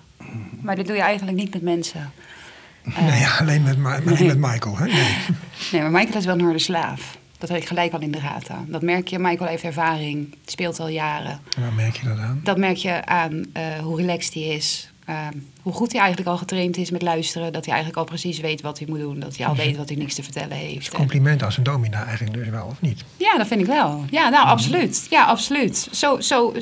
Maar 0.61 0.77
dit 0.77 0.87
doe 0.87 0.97
je 0.97 1.03
eigenlijk 1.03 1.37
niet 1.37 1.53
met 1.53 1.63
mensen. 1.63 2.13
nee, 3.01 3.27
alleen 3.27 3.63
met, 3.63 3.79
Ma- 3.79 4.01
met 4.05 4.39
Michael. 4.39 4.77
Hè? 4.79 4.87
Nee. 4.87 5.17
Nee, 5.73 5.81
maar 5.81 5.91
Michael 5.91 6.19
is 6.19 6.25
wel 6.25 6.35
een 6.35 6.41
harde 6.45 6.59
slaaf. 6.59 7.19
Dat 7.39 7.49
heb 7.49 7.59
ik 7.59 7.67
gelijk 7.67 7.93
al 7.93 8.01
in 8.01 8.11
de 8.11 8.21
gaten. 8.21 8.67
Dat 8.69 8.83
merk 8.83 9.09
je. 9.09 9.19
Michael 9.19 9.51
heeft 9.51 9.63
ervaring. 9.63 10.35
Speelt 10.47 10.81
al 10.81 10.89
jaren. 10.89 11.41
En 11.57 11.63
waar 11.63 11.73
merk 11.73 11.97
je 11.97 12.09
dat 12.09 12.19
aan? 12.19 12.41
Dat 12.45 12.59
merk 12.59 12.77
je 12.77 13.05
aan 13.05 13.45
eh, 13.53 13.79
hoe 13.79 13.97
relaxed 13.97 14.35
hij 14.35 14.43
is. 14.43 14.91
Eh, 15.09 15.27
hoe 15.63 15.73
goed 15.73 15.93
hij 15.93 16.01
eigenlijk 16.01 16.31
al 16.31 16.37
getraind 16.37 16.77
is 16.77 16.91
met 16.91 17.03
luisteren. 17.03 17.53
Dat 17.53 17.65
hij 17.65 17.75
eigenlijk 17.75 18.03
al 18.03 18.09
precies 18.09 18.41
weet 18.41 18.61
wat 18.61 18.79
hij 18.79 18.89
moet 18.89 18.99
doen. 18.99 19.21
Dat 19.21 19.37
hij 19.37 19.47
al 19.47 19.55
weet 19.55 19.77
wat 19.77 19.89
hij 19.89 19.99
niks 19.99 20.15
te 20.15 20.23
vertellen 20.23 20.57
heeft. 20.57 20.89
En- 20.89 20.99
Compliment 20.99 21.43
aan 21.43 21.53
zijn 21.53 21.65
domina 21.65 22.05
eigenlijk 22.05 22.37
dus 22.37 22.49
wel, 22.49 22.67
of 22.67 22.81
niet? 22.81 23.05
Ja, 23.17 23.37
dat 23.37 23.47
vind 23.47 23.61
ik 23.61 23.67
wel. 23.67 24.05
Ja, 24.11 24.29
nou, 24.29 24.47
absoluut. 24.47 25.07
Ja, 25.11 25.25
absoluut. 25.25 25.89
Zo, 25.93 26.21
zo, 26.21 26.55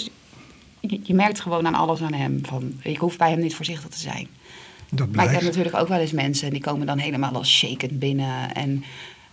je, 0.81 1.01
je 1.03 1.15
merkt 1.15 1.41
gewoon 1.41 1.67
aan 1.67 1.75
alles 1.75 2.01
aan 2.03 2.13
hem. 2.13 2.41
Van, 2.43 2.81
je 2.83 2.99
hoeft 2.99 3.19
bij 3.19 3.31
hem 3.31 3.41
niet 3.41 3.55
voorzichtig 3.55 3.91
te 3.91 3.99
zijn. 3.99 4.29
Dat 4.91 5.09
Maar 5.13 5.25
ik 5.25 5.31
heb 5.31 5.43
natuurlijk 5.43 5.77
ook 5.77 5.89
wel 5.89 5.99
eens 5.99 6.13
mensen... 6.13 6.47
en 6.47 6.53
die 6.53 6.63
komen 6.63 6.87
dan 6.87 6.99
helemaal 6.99 7.33
als 7.33 7.51
shakend 7.59 7.99
binnen. 7.99 8.55
En, 8.55 8.85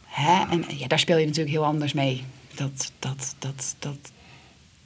hè, 0.05 0.43
en 0.49 0.65
ja, 0.77 0.87
daar 0.87 0.99
speel 0.99 1.17
je 1.17 1.25
natuurlijk 1.25 1.55
heel 1.55 1.65
anders 1.65 1.93
mee. 1.93 2.23
Dat, 2.55 2.91
dat, 2.99 3.35
dat, 3.39 3.75
dat, 3.79 4.11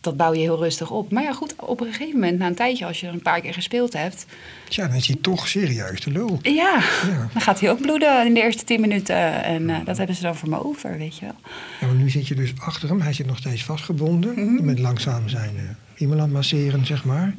dat 0.07 0.17
bouw 0.17 0.33
je 0.33 0.39
heel 0.39 0.57
rustig 0.57 0.91
op. 0.91 1.11
Maar 1.11 1.23
ja, 1.23 1.33
goed, 1.33 1.53
op 1.55 1.79
een 1.81 1.91
gegeven 1.93 2.13
moment, 2.19 2.39
na 2.39 2.47
een 2.47 2.55
tijdje... 2.55 2.85
als 2.85 2.99
je 2.99 3.07
er 3.07 3.13
een 3.13 3.21
paar 3.21 3.41
keer 3.41 3.53
gespeeld 3.53 3.93
hebt... 3.93 4.25
Tja, 4.69 4.87
dan 4.87 4.95
is 4.95 5.07
hij 5.07 5.15
toch 5.21 5.47
serieus 5.47 6.01
de 6.01 6.11
lul. 6.11 6.39
Ja, 6.41 6.79
Ja. 7.07 7.29
dan 7.33 7.41
gaat 7.41 7.59
hij 7.59 7.69
ook 7.69 7.81
bloeden 7.81 8.25
in 8.25 8.33
de 8.33 8.41
eerste 8.41 8.63
tien 8.63 8.81
minuten. 8.81 9.43
En 9.43 9.69
eh, 9.69 9.75
dat 9.85 9.97
hebben 9.97 10.15
ze 10.15 10.21
dan 10.21 10.35
voor 10.35 10.49
me 10.49 10.63
over, 10.65 10.97
weet 10.97 11.17
je 11.17 11.25
wel. 11.25 11.35
Ja, 11.79 11.87
maar 11.87 11.95
nu 11.95 12.09
zit 12.09 12.27
je 12.27 12.35
dus 12.35 12.53
achter 12.57 12.89
hem. 12.89 13.01
Hij 13.01 13.13
zit 13.13 13.25
nog 13.25 13.37
steeds 13.37 13.63
vastgebonden. 13.63 14.65
Met 14.65 14.79
langzaam 14.79 15.29
zijn 15.29 15.51
uh, 15.55 15.61
iemand 15.97 16.19
aan 16.19 16.25
het 16.25 16.35
masseren, 16.35 16.85
zeg 16.85 17.03
maar. 17.05 17.33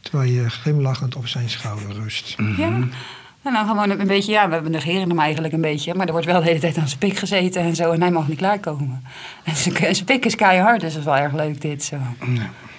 Terwijl 0.00 0.30
je 0.30 0.50
glimlachend 0.50 1.16
op 1.16 1.26
zijn 1.26 1.50
schouder 1.50 1.92
rust. 1.92 2.36
Ja. 2.56 2.78
En 3.42 3.52
dan 3.52 3.66
gewoon 3.66 3.90
een 3.90 4.06
beetje, 4.06 4.32
ja, 4.32 4.62
we 4.62 4.68
negeren 4.68 5.08
hem 5.08 5.18
eigenlijk 5.18 5.54
een 5.54 5.60
beetje. 5.60 5.94
Maar 5.94 6.06
er 6.06 6.12
wordt 6.12 6.26
wel 6.26 6.40
de 6.40 6.46
hele 6.46 6.60
tijd 6.60 6.78
aan 6.78 6.88
zijn 6.88 6.98
pik 6.98 7.16
gezeten 7.16 7.62
en 7.62 7.74
zo. 7.74 7.90
En 7.90 8.00
hij 8.00 8.10
mag 8.10 8.28
niet 8.28 8.38
klaarkomen. 8.38 9.04
En 9.44 9.56
zijn, 9.56 10.04
pik 10.04 10.24
is 10.24 10.34
keihard, 10.34 10.80
dus 10.80 10.90
dat 10.92 11.00
is 11.00 11.06
wel 11.06 11.16
erg 11.16 11.32
leuk 11.32 11.60
dit 11.60 11.84
zo. 11.84 11.96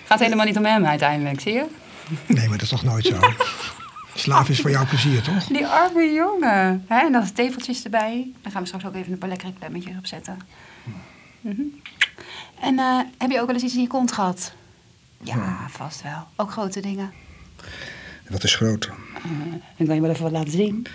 Gaat 0.05 0.19
helemaal 0.19 0.45
niet 0.45 0.57
om 0.57 0.65
hem 0.65 0.85
uiteindelijk, 0.85 1.41
zie 1.41 1.53
je? 1.53 1.65
Nee, 2.25 2.47
maar 2.47 2.57
dat 2.57 2.61
is 2.61 2.69
toch 2.69 2.83
nooit 2.83 3.05
zo? 3.05 3.19
Slaaf 4.15 4.49
is 4.49 4.61
voor 4.61 4.69
jou 4.69 4.87
plezier, 4.87 5.21
toch? 5.21 5.43
Die 5.43 5.67
arme 5.67 6.11
jongen. 6.13 6.85
Hè? 6.87 7.05
En 7.05 7.11
dan 7.11 7.33
tefeltjes 7.33 7.83
erbij. 7.83 8.31
Dan 8.41 8.51
gaan 8.51 8.61
we 8.61 8.67
straks 8.67 8.85
ook 8.85 8.95
even 8.95 9.11
een 9.11 9.17
paar 9.17 9.29
lekkere 9.29 9.53
klemmetjes 9.59 9.97
opzetten. 9.97 10.39
Mhm. 11.41 11.61
En 12.59 12.79
eh, 12.79 12.99
heb 13.17 13.31
je 13.31 13.39
ook 13.39 13.45
wel 13.45 13.55
eens 13.55 13.63
iets 13.63 13.75
in 13.75 13.81
je 13.81 13.87
kont 13.87 14.11
gehad? 14.11 14.53
Ja, 15.23 15.67
vast 15.69 16.01
wel. 16.01 16.27
Ook 16.35 16.51
grote 16.51 16.79
dingen. 16.79 17.13
Wat 18.31 18.43
is 18.43 18.55
groot? 18.55 18.85
Eh, 18.85 19.23
dan 19.77 19.85
kan 19.87 19.95
je 19.95 20.01
wel 20.01 20.09
even 20.09 20.23
wat 20.23 20.31
laten 20.31 20.51
zien. 20.51 20.85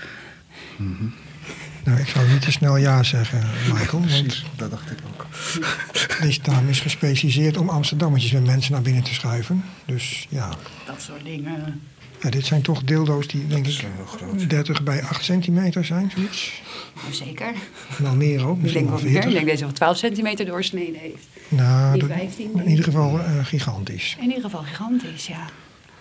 Nou, 1.85 2.01
ik 2.01 2.07
zou 2.09 2.29
niet 2.29 2.43
te 2.43 2.51
snel 2.53 2.77
ja 2.77 3.03
zeggen, 3.03 3.43
Michael. 3.73 4.03
Want 4.09 4.43
dat 4.57 4.71
dacht 4.71 4.91
ik 4.91 4.99
ook. 5.15 5.27
deze 6.23 6.41
dame 6.43 6.71
is 6.71 6.81
gespecialiseerd 6.81 7.57
om 7.57 7.69
Amsterdammetjes 7.69 8.33
met 8.33 8.45
mensen 8.45 8.73
naar 8.73 8.83
binnen 8.83 9.03
te 9.03 9.15
schuiven. 9.15 9.65
Dus 9.85 10.27
ja, 10.31 10.49
Dat 10.87 11.03
soort 11.03 11.25
dingen. 11.25 11.83
ja 12.23 12.31
dit 12.31 12.47
zijn 12.47 12.63
toch 12.63 12.83
dildo's 12.83 13.27
die 13.27 13.47
denk 13.47 13.67
ik 13.67 13.73
zijn 13.73 13.93
wel 13.97 14.07
groot. 14.07 14.51
30 14.51 14.83
bij 14.83 15.03
8 15.03 15.25
centimeter 15.25 15.85
zijn, 15.85 16.13
zoiets. 16.15 16.63
Nou, 17.03 17.15
zeker. 17.15 17.53
Wel 17.99 18.15
meer 18.15 18.47
ook, 18.47 18.57
Ik 18.57 18.63
misschien 18.63 18.87
denk 18.87 18.95
wel 19.01 19.05
meer. 19.05 19.17
Ik 19.17 19.23
40. 19.23 19.33
denk 19.33 19.47
deze 19.47 19.65
wel 19.65 19.73
12 19.73 19.97
centimeter 19.97 20.47
doorsneden 20.47 21.01
heeft. 21.01 21.27
Nou, 21.49 21.93
Die 21.93 22.09
dat- 22.09 22.19
15, 22.19 22.51
in 22.59 22.69
ieder 22.69 22.85
geval 22.85 23.21
eh, 23.21 23.45
gigantisch. 23.45 24.17
In 24.21 24.27
ieder 24.29 24.43
geval 24.43 24.63
gigantisch, 24.63 25.27
ja. 25.27 25.47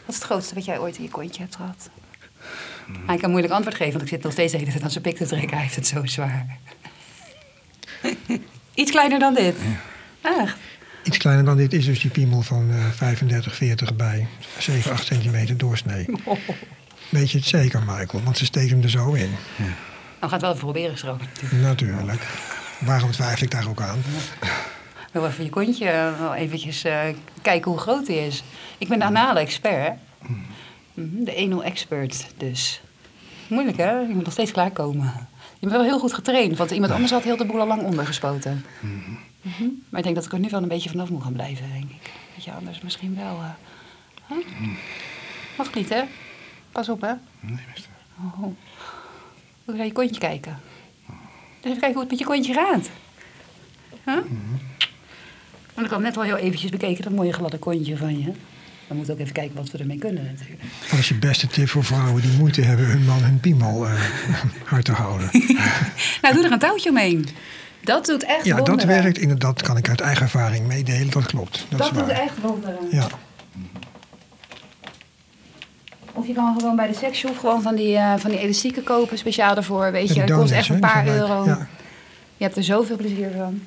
Wat 0.05 0.15
is 0.15 0.15
het 0.15 0.23
grootste 0.23 0.55
wat 0.55 0.65
jij 0.65 0.79
ooit 0.79 0.97
in 0.97 1.03
je 1.03 1.09
kontje 1.09 1.41
hebt 1.41 1.55
gehad? 1.55 1.89
Hij 3.05 3.17
kan 3.17 3.29
moeilijk 3.29 3.53
antwoord 3.53 3.75
geven, 3.75 3.91
want 3.91 4.03
ik 4.03 4.09
zit 4.09 4.23
nog 4.23 4.31
steeds 4.31 4.51
de 4.51 4.57
hele 4.57 4.71
tijd 4.71 4.83
aan 4.83 4.91
zijn 4.91 5.03
pik 5.03 5.17
te 5.17 5.25
trekken. 5.25 5.49
Hij 5.49 5.61
heeft 5.61 5.75
het 5.75 5.87
zo 5.87 6.05
zwaar. 6.05 6.57
Iets 8.73 8.91
kleiner 8.91 9.19
dan 9.19 9.33
dit. 9.33 9.55
Echt. 10.21 10.57
Iets 11.03 11.17
kleiner 11.17 11.45
dan 11.45 11.57
dit 11.57 11.73
is 11.73 11.85
dus 11.85 11.99
die 11.99 12.11
piemel 12.11 12.41
van 12.41 12.71
eh 12.71 12.85
35, 12.91 13.55
40 13.55 13.95
bij 13.95 14.27
7, 14.57 14.91
8 14.91 15.05
centimeter 15.05 15.57
doorsnee. 15.57 16.05
Weet 17.09 17.31
je 17.31 17.37
het 17.37 17.47
zeker, 17.47 17.79
Michael? 17.79 18.23
Want 18.23 18.37
ze 18.37 18.45
steekt 18.45 18.69
hem 18.69 18.81
er 18.81 18.89
zo 18.89 19.13
in. 19.13 19.35
Nou, 20.19 20.31
gaat 20.31 20.41
wel 20.41 20.49
even 20.49 20.63
proberen 20.63 20.97
straks. 20.97 21.23
Natuurlijk. 21.51 22.27
Waarom 22.79 23.11
twijfel 23.11 23.43
ik 23.43 23.51
daar 23.51 23.69
ook 23.69 23.81
aan? 23.81 23.97
Ik 23.97 24.51
wil 25.21 25.25
even 25.29 25.43
je 25.43 25.49
kontje 25.49 25.89
eh, 25.89 26.19
wel 26.19 26.33
eventjes 26.33 26.83
eh, 26.83 27.01
kijken 27.41 27.71
hoe 27.71 27.79
groot 27.79 28.07
hij 28.07 28.27
is. 28.27 28.43
Ik 28.77 28.87
ben 28.87 28.99
de 28.99 29.05
anale 29.05 29.39
expert, 29.39 29.75
hè? 29.87 29.89
Mhm, 30.93 31.23
De 31.23 31.59
1-0 31.61 31.63
expert, 31.65 32.27
dus. 32.37 32.81
Moeilijk, 33.47 33.77
hè? 33.77 33.91
Je 33.99 34.13
moet 34.13 34.23
nog 34.23 34.33
steeds 34.33 34.51
klaarkomen. 34.51 35.13
Je 35.59 35.67
bent 35.67 35.71
wel 35.71 35.83
heel 35.83 35.99
goed 35.99 36.13
getraind, 36.13 36.57
want 36.57 36.71
iemand 36.71 36.91
anders 36.91 37.11
had 37.11 37.23
heel 37.23 37.37
de 37.37 37.45
boel 37.45 37.59
al 37.59 37.67
lang 37.67 37.81
ondergespoten. 37.81 38.65
Mhm. 38.79 39.67
Maar 39.89 39.99
ik 39.99 40.03
denk 40.03 40.15
dat 40.15 40.25
ik 40.25 40.31
er 40.31 40.39
nu 40.39 40.49
wel 40.49 40.61
een 40.61 40.67
beetje 40.67 40.89
vanaf 40.89 41.09
moet 41.09 41.23
gaan 41.23 41.33
blijven, 41.33 41.71
denk 41.71 41.89
ik. 41.91 42.11
Dat 42.35 42.43
je 42.43 42.51
anders 42.51 42.81
misschien 42.81 43.15
wel... 43.15 43.39
eh 43.41 43.49
huh? 44.27 44.45
Mag 45.57 45.73
niet, 45.73 45.89
hè? 45.89 46.01
Pas 46.71 46.89
op, 46.89 47.01
hè? 47.01 47.13
Nee, 47.39 47.59
mister. 47.73 47.91
Oh. 48.19 48.37
Moet 48.41 48.55
je 49.65 49.73
naar 49.73 49.85
je 49.85 49.91
kontje 49.91 50.19
kijken. 50.19 50.59
Dus 51.59 51.71
even 51.71 51.79
kijken 51.79 51.91
hoe 51.91 52.01
het 52.01 52.09
met 52.09 52.19
je 52.19 52.25
kontje 52.25 52.53
gaat. 52.53 52.89
Huh? 54.05 54.17
Want 55.75 55.87
ik 55.87 55.93
had 55.93 56.01
net 56.01 56.17
al 56.17 56.23
heel 56.23 56.37
eventjes 56.37 56.71
bekeken, 56.71 57.03
dat 57.03 57.13
mooie 57.13 57.33
gladde 57.33 57.57
kontje 57.57 57.97
van 57.97 58.19
je. 58.19 58.31
Dan 58.87 58.97
moeten 58.97 59.05
we 59.05 59.11
ook 59.13 59.19
even 59.19 59.33
kijken 59.33 59.55
wat 59.55 59.71
we 59.71 59.77
ermee 59.77 59.97
kunnen 59.97 60.23
natuurlijk. 60.23 60.61
Dat 60.89 60.99
is 60.99 61.07
je 61.07 61.15
beste 61.15 61.47
tip 61.47 61.69
voor 61.69 61.83
vrouwen 61.83 62.21
die 62.21 62.31
moeite 62.37 62.61
hebben 62.61 62.85
hun 62.85 63.05
man 63.05 63.23
hun 63.23 63.39
piemel 63.39 63.85
eh, 63.87 63.93
hard 64.71 64.85
te 64.85 64.91
houden. 64.91 65.29
Nou, 66.21 66.35
doe 66.35 66.45
er 66.45 66.51
een 66.51 66.59
touwtje 66.59 66.89
omheen. 66.89 67.27
Dat 67.83 68.05
doet 68.05 68.23
echt 68.23 68.45
Ja, 68.45 68.61
dat 68.61 68.83
werkt 68.83 69.17
inderdaad, 69.17 69.61
kan 69.61 69.77
ik 69.77 69.89
uit 69.89 70.01
eigen 70.01 70.23
ervaring 70.23 70.67
meedelen. 70.67 71.09
Dat 71.09 71.25
klopt. 71.25 71.65
Dat, 71.69 71.79
Dat, 71.79 71.91
is 71.91 71.97
doet 71.97 72.07
echt 72.07 72.39
wonderen. 72.41 72.77
Ja, 72.91 73.07
Of 76.13 76.27
je 76.27 76.33
kan 76.33 76.55
gewoon 76.59 76.75
bij 76.75 76.87
de 76.87 76.93
seksshop 76.93 77.37
gewoon 77.37 77.61
van 77.61 77.75
die, 77.75 77.95
eh, 77.95 78.13
van 78.17 78.29
die 78.29 78.39
elastieken 78.39 78.83
kopen, 78.83 79.17
speciaal 79.17 79.53
daarvoor. 79.53 79.91
Weet 79.91 80.13
je, 80.13 80.23
dat 80.23 80.37
kost 80.37 80.51
echt 80.51 80.69
een 80.69 80.79
paar 80.79 81.07
euro. 81.07 81.45
Ja. 81.45 81.67
Je 82.37 82.43
hebt 82.43 82.57
er 82.57 82.63
zoveel 82.63 82.95
plezier 82.95 83.31
van. 83.37 83.61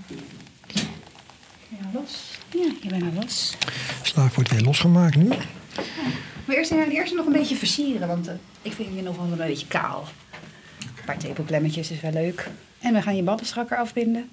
Ja, 1.92 1.98
los. 2.00 2.38
Ja, 2.50 2.72
je 2.82 2.88
bent 2.88 3.14
los. 3.14 3.56
Slaaf 4.02 4.34
wordt 4.34 4.50
weer 4.50 4.60
losgemaakt 4.62 5.16
nu. 5.16 5.28
Maar 6.44 6.56
eerst, 6.56 6.70
ja, 6.70 6.84
eerst 6.86 7.14
nog 7.14 7.26
een 7.26 7.32
beetje 7.32 7.56
versieren, 7.56 8.08
want 8.08 8.26
eh, 8.28 8.34
ik 8.62 8.72
vind 8.72 8.88
je 8.94 9.02
nog 9.02 9.16
wel 9.16 9.24
een 9.30 9.36
beetje 9.36 9.66
kaal. 9.66 10.08
Een 10.80 11.04
paar 11.04 11.18
tepelklemmetjes 11.18 11.90
is 11.90 12.00
wel 12.00 12.12
leuk. 12.12 12.48
En 12.78 12.92
we 12.92 13.02
gaan 13.02 13.16
je 13.16 13.22
ballen 13.22 13.46
strakker 13.46 13.76
afbinden. 13.76 14.28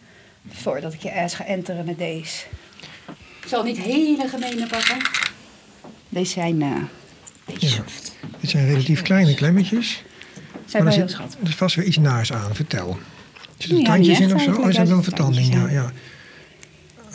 Voordat 0.50 0.94
ik 0.94 1.02
je 1.02 1.14
ass 1.14 1.36
ga 1.36 1.46
enteren 1.46 1.86
met 1.86 1.98
deze. 1.98 2.44
Ik 3.42 3.48
zal 3.48 3.64
niet 3.64 3.78
hele 3.78 4.28
gemene 4.28 4.68
pakken. 4.68 4.98
Deze 6.10 6.32
zijn 6.32 6.62
eh 6.62 6.68
een 6.68 6.88
beetje 7.46 7.68
Ja. 7.68 7.74
soft. 7.74 8.16
Dit 8.40 8.50
zijn 8.50 8.66
relatief 8.68 9.02
kleine 9.02 9.34
klemmetjes. 9.36 10.04
Zijn 10.66 10.84
Maar 10.84 10.94
wel 10.94 11.02
er 11.02 11.08
heel 11.08 11.08
zit, 11.08 11.18
schat. 11.18 11.38
er 11.42 11.48
is 11.50 11.56
vast 11.56 11.76
weer 11.76 11.86
iets 11.86 11.98
naars 11.98 12.34
aan. 12.34 12.56
Vertel. 12.56 12.98
Zitten 13.58 13.78
er 13.78 13.84
Ja, 13.84 13.90
tandjes 13.94 14.20
in 14.20 14.34
of 14.36 14.42
zo? 14.42 14.52
Oh, 14.54 14.66
er 14.68 14.74
zijn 14.74 14.88
wel 14.88 15.04
vertandingen. 15.04 15.62
Ja, 15.62 15.70
ja. 15.70 15.92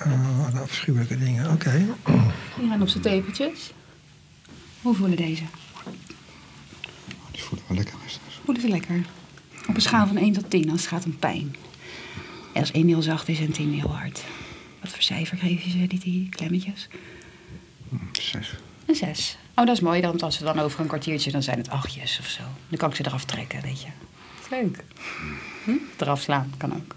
Oh, 0.06 0.44
wat 0.52 0.62
afschuwelijke 0.62 1.18
dingen. 1.18 1.50
Oké. 1.50 1.86
Die 2.58 2.68
gaan 2.68 2.82
op 2.82 2.88
zijn 2.88 3.02
tepeltjes. 3.02 3.72
Hoe 4.82 4.94
voelen 4.94 5.16
deze? 5.16 5.42
Die 7.30 7.42
voelen 7.42 7.66
wel 7.68 7.76
lekker. 7.76 7.94
Voelen 8.44 8.62
ze 8.62 8.68
lekker. 8.68 9.06
Op 9.68 9.74
een 9.74 9.80
schaal 9.80 10.06
van 10.06 10.16
1 10.16 10.32
tot 10.32 10.50
10 10.50 10.70
als 10.70 10.80
het 10.80 10.90
gaat 10.90 11.04
om 11.04 11.18
pijn. 11.18 11.56
En 12.52 12.60
als 12.60 12.70
1 12.70 12.86
heel 12.86 13.02
zacht 13.02 13.28
is 13.28 13.40
en 13.40 13.52
10 13.52 13.72
heel 13.72 13.94
hard. 13.96 14.24
Wat 14.80 14.90
voor 14.90 15.02
cijfer 15.02 15.38
geef 15.38 15.62
je 15.62 15.70
ze, 15.70 15.86
die, 15.86 15.98
die 15.98 16.28
klemmetjes? 16.28 16.88
Hm, 17.88 17.96
Zes. 18.12 18.54
Een 18.86 18.94
6. 18.94 19.36
Oh, 19.54 19.66
dat 19.66 19.76
is 19.76 19.80
mooi, 19.80 20.00
want 20.00 20.22
als 20.22 20.38
we 20.38 20.44
dan 20.44 20.58
over 20.58 20.80
een 20.80 20.86
kwartiertje, 20.86 21.30
dan 21.30 21.42
zijn 21.42 21.58
het 21.58 21.70
achtjes 21.70 22.18
of 22.18 22.26
zo. 22.26 22.42
Dan 22.68 22.78
kan 22.78 22.90
ik 22.90 22.96
ze 22.96 23.06
eraf 23.06 23.24
trekken, 23.24 23.62
weet 23.62 23.80
je. 23.80 23.88
Dat 24.34 24.44
is 24.44 24.50
leuk. 24.50 24.84
Hm? 25.64 25.70
Eraf 25.98 26.20
slaan, 26.20 26.52
kan 26.56 26.74
ook. 26.74 26.94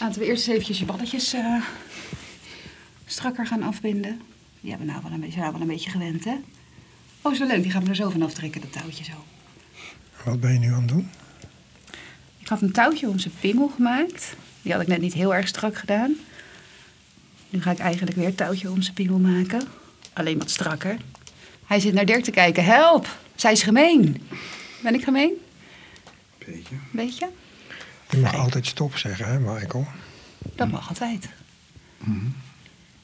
Laten 0.00 0.20
we 0.20 0.26
eerst 0.26 0.42
eens 0.42 0.52
eventjes 0.52 0.78
je 0.78 0.84
balletjes 0.84 1.32
eh, 1.32 1.62
strakker 3.06 3.46
gaan 3.46 3.62
afbinden. 3.62 4.20
Die 4.60 4.70
hebben 4.70 4.86
we 4.86 4.92
nou 4.92 5.04
wel 5.04 5.12
een 5.12 5.20
beetje, 5.20 5.40
nou 5.40 5.52
wel 5.52 5.60
een 5.60 5.66
beetje 5.66 5.90
gewend, 5.90 6.24
hè? 6.24 6.36
Oh, 7.22 7.38
wel 7.38 7.46
leuk. 7.46 7.62
Die 7.62 7.70
gaan 7.70 7.82
we 7.82 7.88
er 7.88 7.96
zo 7.96 8.10
van 8.10 8.22
aftrekken, 8.22 8.60
dat 8.60 8.72
touwtje 8.72 9.04
zo. 9.04 9.24
Wat 10.24 10.40
ben 10.40 10.52
je 10.52 10.58
nu 10.58 10.72
aan 10.72 10.80
het 10.80 10.88
doen? 10.88 11.10
Ik 12.38 12.48
had 12.48 12.62
een 12.62 12.72
touwtje 12.72 13.08
om 13.08 13.18
zijn 13.18 13.34
piemel 13.40 13.68
gemaakt. 13.68 14.36
Die 14.62 14.72
had 14.72 14.80
ik 14.80 14.88
net 14.88 15.00
niet 15.00 15.12
heel 15.12 15.34
erg 15.34 15.48
strak 15.48 15.76
gedaan. 15.76 16.14
Nu 17.50 17.62
ga 17.62 17.70
ik 17.70 17.78
eigenlijk 17.78 18.16
weer 18.16 18.26
een 18.26 18.34
touwtje 18.34 18.70
om 18.70 18.82
zijn 18.82 18.94
piemel 18.94 19.18
maken. 19.18 19.62
Alleen 20.12 20.38
wat 20.38 20.50
strakker. 20.50 20.96
Hij 21.66 21.80
zit 21.80 21.94
naar 21.94 22.06
Dirk 22.06 22.24
te 22.24 22.30
kijken. 22.30 22.64
Help! 22.64 23.18
Zij 23.34 23.52
is 23.52 23.62
gemeen. 23.62 24.22
Ben 24.82 24.94
ik 24.94 25.04
gemeen? 25.04 25.32
Beetje. 26.38 26.74
Weet 26.90 27.18
je? 28.10 28.16
Mag 28.16 28.34
altijd 28.34 28.66
stop 28.66 28.96
zeggen, 28.96 29.26
hè, 29.26 29.38
Michael? 29.38 29.86
Dat 30.54 30.70
mag 30.70 30.88
altijd. 30.88 31.28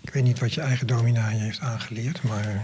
Ik 0.01 0.13
weet 0.13 0.23
niet 0.23 0.39
wat 0.39 0.55
je 0.55 0.61
eigen 0.61 0.87
domina 0.87 1.31
je 1.31 1.39
heeft 1.39 1.61
aangeleerd, 1.61 2.23
maar... 2.23 2.63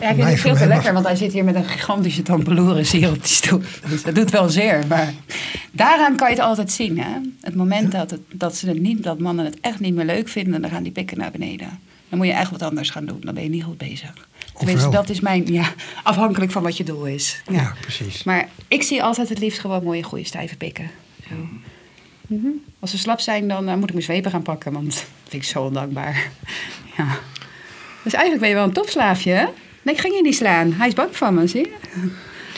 Ja, 0.00 0.08
ik 0.08 0.14
vind 0.14 0.28
het 0.28 0.40
veel 0.40 0.54
te 0.54 0.66
lekker, 0.66 0.92
want 0.92 1.06
hij 1.06 1.16
zit 1.16 1.32
hier 1.32 1.44
met 1.44 1.54
een 1.54 1.64
gigantische 1.64 2.22
tampeloeren 2.22 2.86
hier 2.86 3.08
op 3.08 3.22
die 3.22 3.32
stoel. 3.32 3.62
Dus 3.88 4.02
dat 4.02 4.14
doet 4.14 4.30
wel 4.30 4.48
zeer, 4.48 4.86
maar 4.86 5.12
daaraan 5.72 6.16
kan 6.16 6.30
je 6.30 6.34
het 6.34 6.44
altijd 6.44 6.72
zien. 6.72 6.98
Hè? 6.98 7.16
Het 7.40 7.54
moment 7.54 7.92
dat, 7.92 8.10
het, 8.10 8.20
dat, 8.32 8.56
ze 8.56 8.68
het 8.68 8.80
niet, 8.80 9.02
dat 9.02 9.18
mannen 9.18 9.44
het 9.44 9.60
echt 9.60 9.80
niet 9.80 9.94
meer 9.94 10.04
leuk 10.04 10.28
vinden, 10.28 10.60
dan 10.62 10.70
gaan 10.70 10.82
die 10.82 10.92
pikken 10.92 11.18
naar 11.18 11.30
beneden. 11.30 11.68
Dan 12.08 12.18
moet 12.18 12.26
je 12.26 12.32
echt 12.32 12.50
wat 12.50 12.62
anders 12.62 12.90
gaan 12.90 13.06
doen, 13.06 13.20
dan 13.20 13.34
ben 13.34 13.42
je 13.42 13.48
niet 13.48 13.64
goed 13.64 13.78
bezig. 13.78 14.28
Tenminste, 14.66 14.90
dat 14.90 15.08
is 15.08 15.20
mijn, 15.20 15.46
ja, 15.52 15.72
afhankelijk 16.02 16.52
van 16.52 16.62
wat 16.62 16.76
je 16.76 16.84
doel 16.84 17.06
is. 17.06 17.42
Ja, 17.50 17.74
precies. 17.80 18.22
Maar 18.22 18.48
ik 18.68 18.82
zie 18.82 19.02
altijd 19.02 19.28
het 19.28 19.38
liefst 19.38 19.58
gewoon 19.58 19.84
mooie, 19.84 20.02
goede 20.02 20.24
stijve 20.24 20.56
pikken. 20.56 20.90
Zo. 21.28 21.34
Mhm. 22.26 22.48
Als 22.80 22.90
ze 22.90 22.98
slap 22.98 23.20
zijn, 23.20 23.48
dan 23.48 23.68
eh, 23.68 23.74
moet 23.74 23.84
ik 23.88 23.92
mijn 23.92 24.04
zwepen 24.04 24.30
gaan 24.30 24.42
pakken, 24.42 24.72
want 24.72 24.86
dat 24.86 25.04
vind 25.28 25.42
ik 25.42 25.48
zo 25.48 25.62
ondankbaar. 25.62 26.30
ja. 26.96 27.18
Dus 28.02 28.12
eigenlijk 28.12 28.40
ben 28.40 28.48
je 28.48 28.54
wel 28.54 28.64
een 28.64 28.72
topslaafje, 28.72 29.32
hè? 29.32 29.44
Nee, 29.82 29.94
ik 29.94 30.00
ging 30.00 30.14
je 30.14 30.22
niet 30.22 30.34
slaan. 30.34 30.72
Hij 30.72 30.88
is 30.88 30.94
bang 30.94 31.16
van 31.16 31.34
me, 31.34 31.46
zie 31.46 31.60
je? 31.60 31.74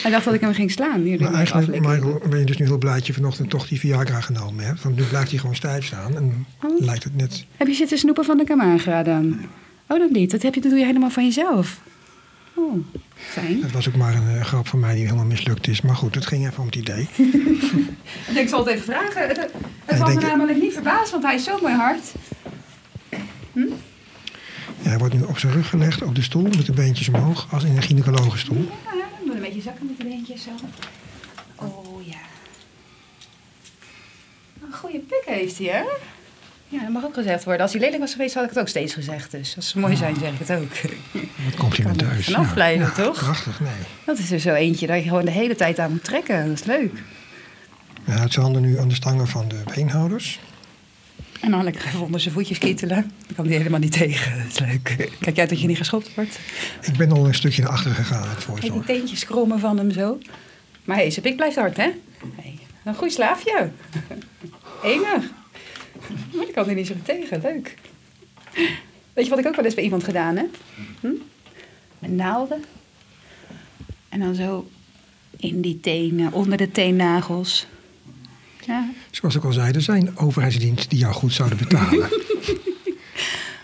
Hij 0.01 0.11
dacht 0.11 0.25
dat 0.25 0.33
ik 0.33 0.41
hem 0.41 0.53
ging 0.53 0.71
slaan. 0.71 1.01
Hier, 1.01 1.21
Maar 1.21 1.33
eigenlijk. 1.33 1.79
Michael, 1.79 2.21
ben 2.29 2.39
je 2.39 2.45
dus 2.45 2.57
nu 2.57 2.65
heel 2.65 2.77
blij 2.77 2.93
dat 2.93 3.07
je 3.07 3.13
vanochtend 3.13 3.49
toch 3.49 3.67
die 3.67 3.79
Viagra 3.79 4.21
genomen 4.21 4.65
hebt. 4.65 4.83
Want 4.83 4.95
nu 4.95 5.03
blijft 5.03 5.29
hij 5.29 5.39
gewoon 5.39 5.55
stijf 5.55 5.85
staan 5.85 6.15
en 6.15 6.45
Oh. 6.63 6.79
lijkt 6.79 7.03
het 7.03 7.15
net... 7.15 7.45
Heb 7.57 7.67
je 7.67 7.73
zitten 7.73 7.97
snoepen 7.97 8.25
van 8.25 8.37
de 8.37 8.43
Camagra 8.43 9.03
dan? 9.03 9.39
Oh, 9.87 9.99
dat 9.99 10.09
niet. 10.09 10.31
Dat, 10.31 10.41
heb 10.41 10.55
je, 10.55 10.61
dat 10.61 10.69
doe 10.69 10.79
je 10.79 10.85
helemaal 10.85 11.09
van 11.09 11.23
jezelf. 11.23 11.79
Oh, 12.55 12.85
fijn. 13.15 13.61
Dat 13.61 13.71
was 13.71 13.87
ook 13.87 13.95
maar 13.95 14.15
een 14.15 14.37
eh, 14.37 14.45
grap 14.45 14.67
van 14.67 14.79
mij 14.79 14.93
die 14.95 15.03
helemaal 15.03 15.25
mislukt 15.25 15.67
is. 15.67 15.81
Maar 15.81 15.95
goed, 15.95 16.15
het 16.15 16.25
ging 16.25 16.47
even 16.47 16.59
om 16.59 16.65
het 16.65 16.75
idee. 16.75 17.07
Ik 18.41 18.47
zal 18.49 18.59
het 18.65 18.67
even 18.67 18.83
vragen. 18.83 19.27
Het, 19.27 19.37
het 19.85 19.97
was 19.99 19.99
me 19.99 20.05
denk 20.05 20.19
je- 20.21 20.25
namelijk 20.27 20.61
niet 20.61 20.73
verbaasd, 20.73 21.11
want 21.11 21.23
hij 21.23 21.35
is 21.35 21.43
zo 21.43 21.59
mooi 21.61 21.73
hard. 21.73 22.03
Ja, 24.81 24.89
hij 24.89 24.97
wordt 24.97 25.13
nu 25.13 25.21
op 25.21 25.37
zijn 25.39 25.53
rug 25.53 25.69
gelegd 25.69 26.01
op 26.01 26.15
de 26.15 26.21
stoel 26.21 26.41
met 26.41 26.65
de 26.65 26.71
beentjes 26.73 27.07
omhoog, 27.07 27.47
als 27.51 27.63
in 27.63 27.75
een 27.75 27.81
gynaecologenstoel. 27.81 28.69
Ja, 28.97 29.05
moet 29.25 29.35
een 29.35 29.41
beetje 29.41 29.61
zakken 29.61 29.85
met 29.85 29.97
de 29.97 30.03
beentjes 30.03 30.43
zo. 30.43 30.49
Oh 31.55 32.07
ja. 32.07 32.17
Een 34.65 34.73
goede 34.73 34.99
pik 34.99 35.23
heeft 35.25 35.57
hij, 35.57 35.67
hè? 35.67 35.83
Ja, 36.73 36.81
dat 36.81 36.89
mag 36.89 37.03
ook 37.03 37.13
gezegd 37.13 37.43
worden. 37.43 37.61
Als 37.61 37.71
hij 37.71 37.81
lelijk 37.81 37.99
was 38.01 38.11
geweest, 38.11 38.33
had 38.33 38.43
ik 38.43 38.49
het 38.49 38.59
ook 38.59 38.67
steeds 38.67 38.93
gezegd. 38.93 39.31
Dus 39.31 39.55
als 39.55 39.69
ze 39.69 39.79
mooi 39.79 39.95
zijn, 39.95 40.15
zeg 40.19 40.33
ik 40.33 40.39
het 40.39 40.51
ook. 40.51 40.71
Wat 41.45 41.55
complimenteus. 41.57 42.07
Kan 42.07 42.17
er 42.17 42.23
vanaf 42.23 42.53
blijven, 42.53 42.93
toch? 42.93 43.17
Prachtig, 43.19 43.59
nee. 43.59 43.69
Dat 44.05 44.17
is 44.17 44.31
er 44.31 44.39
zo 44.39 44.53
eentje 44.53 44.87
dat 44.87 44.97
je 44.97 45.03
gewoon 45.09 45.25
de 45.25 45.31
hele 45.31 45.55
tijd 45.55 45.79
aan 45.79 45.91
moet 45.91 46.03
trekken. 46.03 46.47
Dat 46.47 46.59
is 46.59 46.65
leuk. 46.65 46.91
Hij 48.03 48.17
houdt 48.17 48.33
zijn 48.33 48.45
handen 48.45 48.61
nu 48.61 48.79
aan 48.79 48.87
de 48.87 48.95
stangen 48.95 49.27
van 49.27 49.47
de 49.47 49.61
beenhouders. 49.75 50.39
En 51.41 51.51
dan 51.51 51.63
lekker 51.63 51.85
even 51.85 52.01
onder 52.01 52.19
zijn 52.19 52.33
voetjes 52.33 52.57
kietelen. 52.57 53.11
Dan 53.25 53.35
kan 53.35 53.45
hij 53.45 53.57
helemaal 53.57 53.79
niet 53.79 53.91
tegen. 53.91 54.37
Dat 54.37 54.47
is 54.51 54.59
leuk. 54.59 55.09
Kijk 55.19 55.39
uit 55.39 55.49
dat 55.49 55.61
je 55.61 55.67
niet 55.67 55.77
geschopt 55.77 56.15
wordt. 56.15 56.39
Ik 56.81 56.97
ben 56.97 57.11
al 57.11 57.25
een 57.25 57.33
stukje 57.33 57.61
naar 57.61 57.71
achter 57.71 57.91
gegaan 57.91 58.23
uit 58.27 58.27
Kijk, 58.27 58.37
die 58.37 58.45
voorzorg. 58.45 58.85
teentjes 58.85 59.25
krommen 59.25 59.59
van 59.59 59.77
hem 59.77 59.91
zo. 59.91 60.17
Maar 60.83 60.97
hé, 60.97 61.09
zijn 61.09 61.25
pik 61.25 61.35
blijft 61.35 61.55
hard, 61.55 61.77
hè? 61.77 61.89
Hey, 62.35 62.59
een 62.83 62.95
goed 62.95 63.11
slaafje. 63.11 63.69
Enig. 64.83 65.23
Maar 66.33 66.47
ik 66.47 66.53
kan 66.53 66.69
er 66.69 66.75
niet 66.75 66.87
zo 66.87 66.93
tegen. 67.03 67.41
Leuk. 67.41 67.77
Weet 69.13 69.25
je 69.25 69.29
wat 69.29 69.39
ik 69.39 69.47
ook 69.47 69.55
wel 69.55 69.65
eens 69.65 69.73
bij 69.73 69.83
iemand 69.83 70.03
gedaan 70.03 70.35
heb? 70.37 70.57
Hm? 70.99 71.07
Met 71.99 72.11
naalden. 72.11 72.63
En 74.09 74.19
dan 74.19 74.35
zo 74.35 74.69
in 75.37 75.61
die 75.61 75.79
tenen, 75.79 76.33
onder 76.33 76.57
de 76.57 76.71
teennagels. 76.71 77.67
Ja. 78.65 78.89
Zoals 79.11 79.35
ik 79.35 79.43
al 79.43 79.51
zei, 79.51 79.71
er 79.71 79.81
zijn 79.81 80.17
overheidsdiensten 80.17 80.89
die 80.89 80.99
jou 80.99 81.13
goed 81.13 81.33
zouden 81.33 81.57
betalen. 81.57 82.09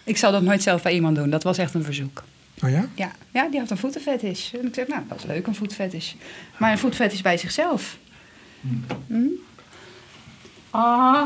Ik 0.10 0.18
zal 0.18 0.32
dat 0.32 0.42
nooit 0.42 0.64
zelf 0.64 0.82
bij 0.82 0.94
iemand 0.94 1.16
doen. 1.16 1.30
Dat 1.30 1.44
was 1.44 1.58
echt 1.58 1.74
een 1.74 1.84
verzoek. 1.84 2.24
oh 2.64 2.70
ja? 2.70 2.90
Ja, 2.96 3.12
ja 3.32 3.48
die 3.50 3.60
had 3.60 3.70
een 3.70 3.78
voetenfetish. 3.78 4.54
En 4.54 4.68
ik 4.68 4.74
zeg, 4.74 4.88
nou, 4.88 5.02
dat 5.08 5.18
is 5.18 5.26
leuk, 5.26 5.48
een 5.48 5.56
voetfetish. 5.56 6.14
Maar 6.58 6.72
een 6.72 6.78
voetfetish 6.78 7.22
bij 7.22 7.38
zichzelf. 7.38 7.98
Hm? 9.08 9.28
Ah, 10.70 11.26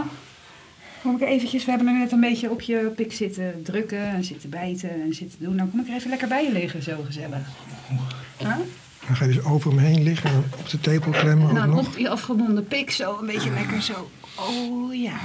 kom 1.03 1.15
ik 1.15 1.21
eventjes... 1.21 1.65
We 1.65 1.69
hebben 1.69 1.87
er 1.87 1.99
net 1.99 2.11
een 2.11 2.19
beetje 2.19 2.49
op 2.49 2.61
je 2.61 2.91
pik 2.95 3.13
zitten 3.13 3.63
drukken 3.63 4.07
en 4.07 4.23
zitten 4.23 4.49
bijten 4.49 4.89
en 4.89 5.13
zitten 5.13 5.39
doen. 5.39 5.57
Dan 5.57 5.69
kom 5.71 5.79
ik 5.79 5.87
er 5.87 5.95
even 5.95 6.09
lekker 6.09 6.27
bij 6.27 6.43
je 6.43 6.51
liggen, 6.51 6.83
zo 6.83 7.03
gezellig. 7.05 7.47
Huh? 8.37 8.55
Dan 9.07 9.15
ga 9.15 9.25
je 9.25 9.33
dus 9.33 9.43
over 9.43 9.71
hem 9.71 9.79
heen 9.79 10.03
liggen 10.03 10.29
en 10.29 10.43
op 10.59 10.69
de 10.69 10.79
tepel 10.79 11.11
klemmen 11.11 11.53
dan 11.55 11.69
nog. 11.69 11.87
op 11.87 11.97
je 11.97 12.09
afgebonden 12.09 12.67
pik 12.67 12.91
zo, 12.91 13.17
een 13.19 13.25
beetje 13.25 13.51
lekker 13.51 13.81
zo. 13.81 14.09
Oh 14.39 14.93
ja. 14.93 15.19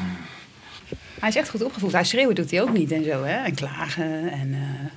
Hij 1.21 1.29
is 1.29 1.37
echt 1.37 1.49
goed 1.49 1.65
opgevoed. 1.65 1.93
Hij 1.93 2.05
schreeuwen 2.05 2.35
doet 2.35 2.51
hij 2.51 2.63
ook 2.63 2.73
niet 2.73 2.93
en 2.93 3.05
zo, 3.05 3.25
hè. 3.25 3.45
En 3.45 3.55
klagen 3.55 4.31
en... 4.31 4.53
eh, 4.53 4.91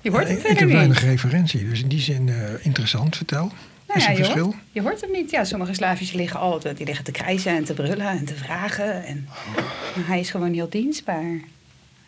je 0.00 0.10
hoort 0.10 0.28
Ja, 0.28 0.34
hem 0.34 0.44
ik, 0.44 0.58
heb 0.58 0.68
weinig 0.68 1.02
referentie, 1.02 1.68
dus 1.68 1.82
in 1.82 1.88
die 1.88 2.00
zin 2.00 2.28
eh, 2.28 2.64
interessant, 2.64 3.16
vertel. 3.16 3.52
Er 3.88 4.00
ja, 4.00 4.10
je, 4.10 4.40
hoort, 4.40 4.54
je 4.72 4.80
hoort 4.80 5.00
hem 5.00 5.10
niet. 5.10 5.30
Ja, 5.30 5.44
sommige 5.44 5.74
slaafjes 5.74 6.12
liggen 6.12 6.40
altijd 6.40 6.76
die 6.76 6.86
liggen 6.86 7.04
te 7.04 7.10
krijzen 7.10 7.56
en 7.56 7.64
te 7.64 7.74
brullen 7.74 8.08
en 8.08 8.24
te 8.24 8.34
vragen. 8.34 9.04
En, 9.04 9.28
hij 10.06 10.20
is 10.20 10.30
gewoon 10.30 10.52
heel 10.52 10.68
dienstbaar. 10.68 11.40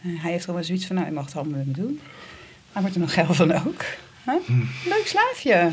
En 0.02 0.16
hij 0.16 0.30
heeft 0.30 0.44
gewoon 0.44 0.64
zoiets 0.64 0.86
van, 0.86 0.96
nou, 0.96 1.08
je 1.08 1.14
mag 1.14 1.24
het 1.24 1.36
allemaal 1.36 1.58
met 1.58 1.66
me 1.66 1.72
doen. 1.72 2.00
Hij 2.72 2.82
wordt 2.82 2.96
er 2.96 3.02
nog 3.02 3.12
geil 3.14 3.34
van 3.34 3.52
ook. 3.52 3.84
Huh? 4.24 4.56
Leuk 4.84 5.06
slaafje. 5.06 5.70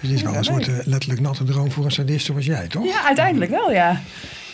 Dit 0.00 0.10
is 0.10 0.22
wel 0.22 0.34
een 0.34 0.44
soort 0.44 0.68
eh, 0.68 0.78
letterlijk 0.84 1.20
natte 1.20 1.44
droom 1.44 1.70
voor 1.70 1.84
een 1.84 1.90
sadist 1.90 2.26
zoals 2.26 2.46
jij, 2.46 2.66
toch? 2.66 2.84
Ja, 2.84 3.04
uiteindelijk 3.04 3.50
wel, 3.50 3.72
ja. 3.72 4.02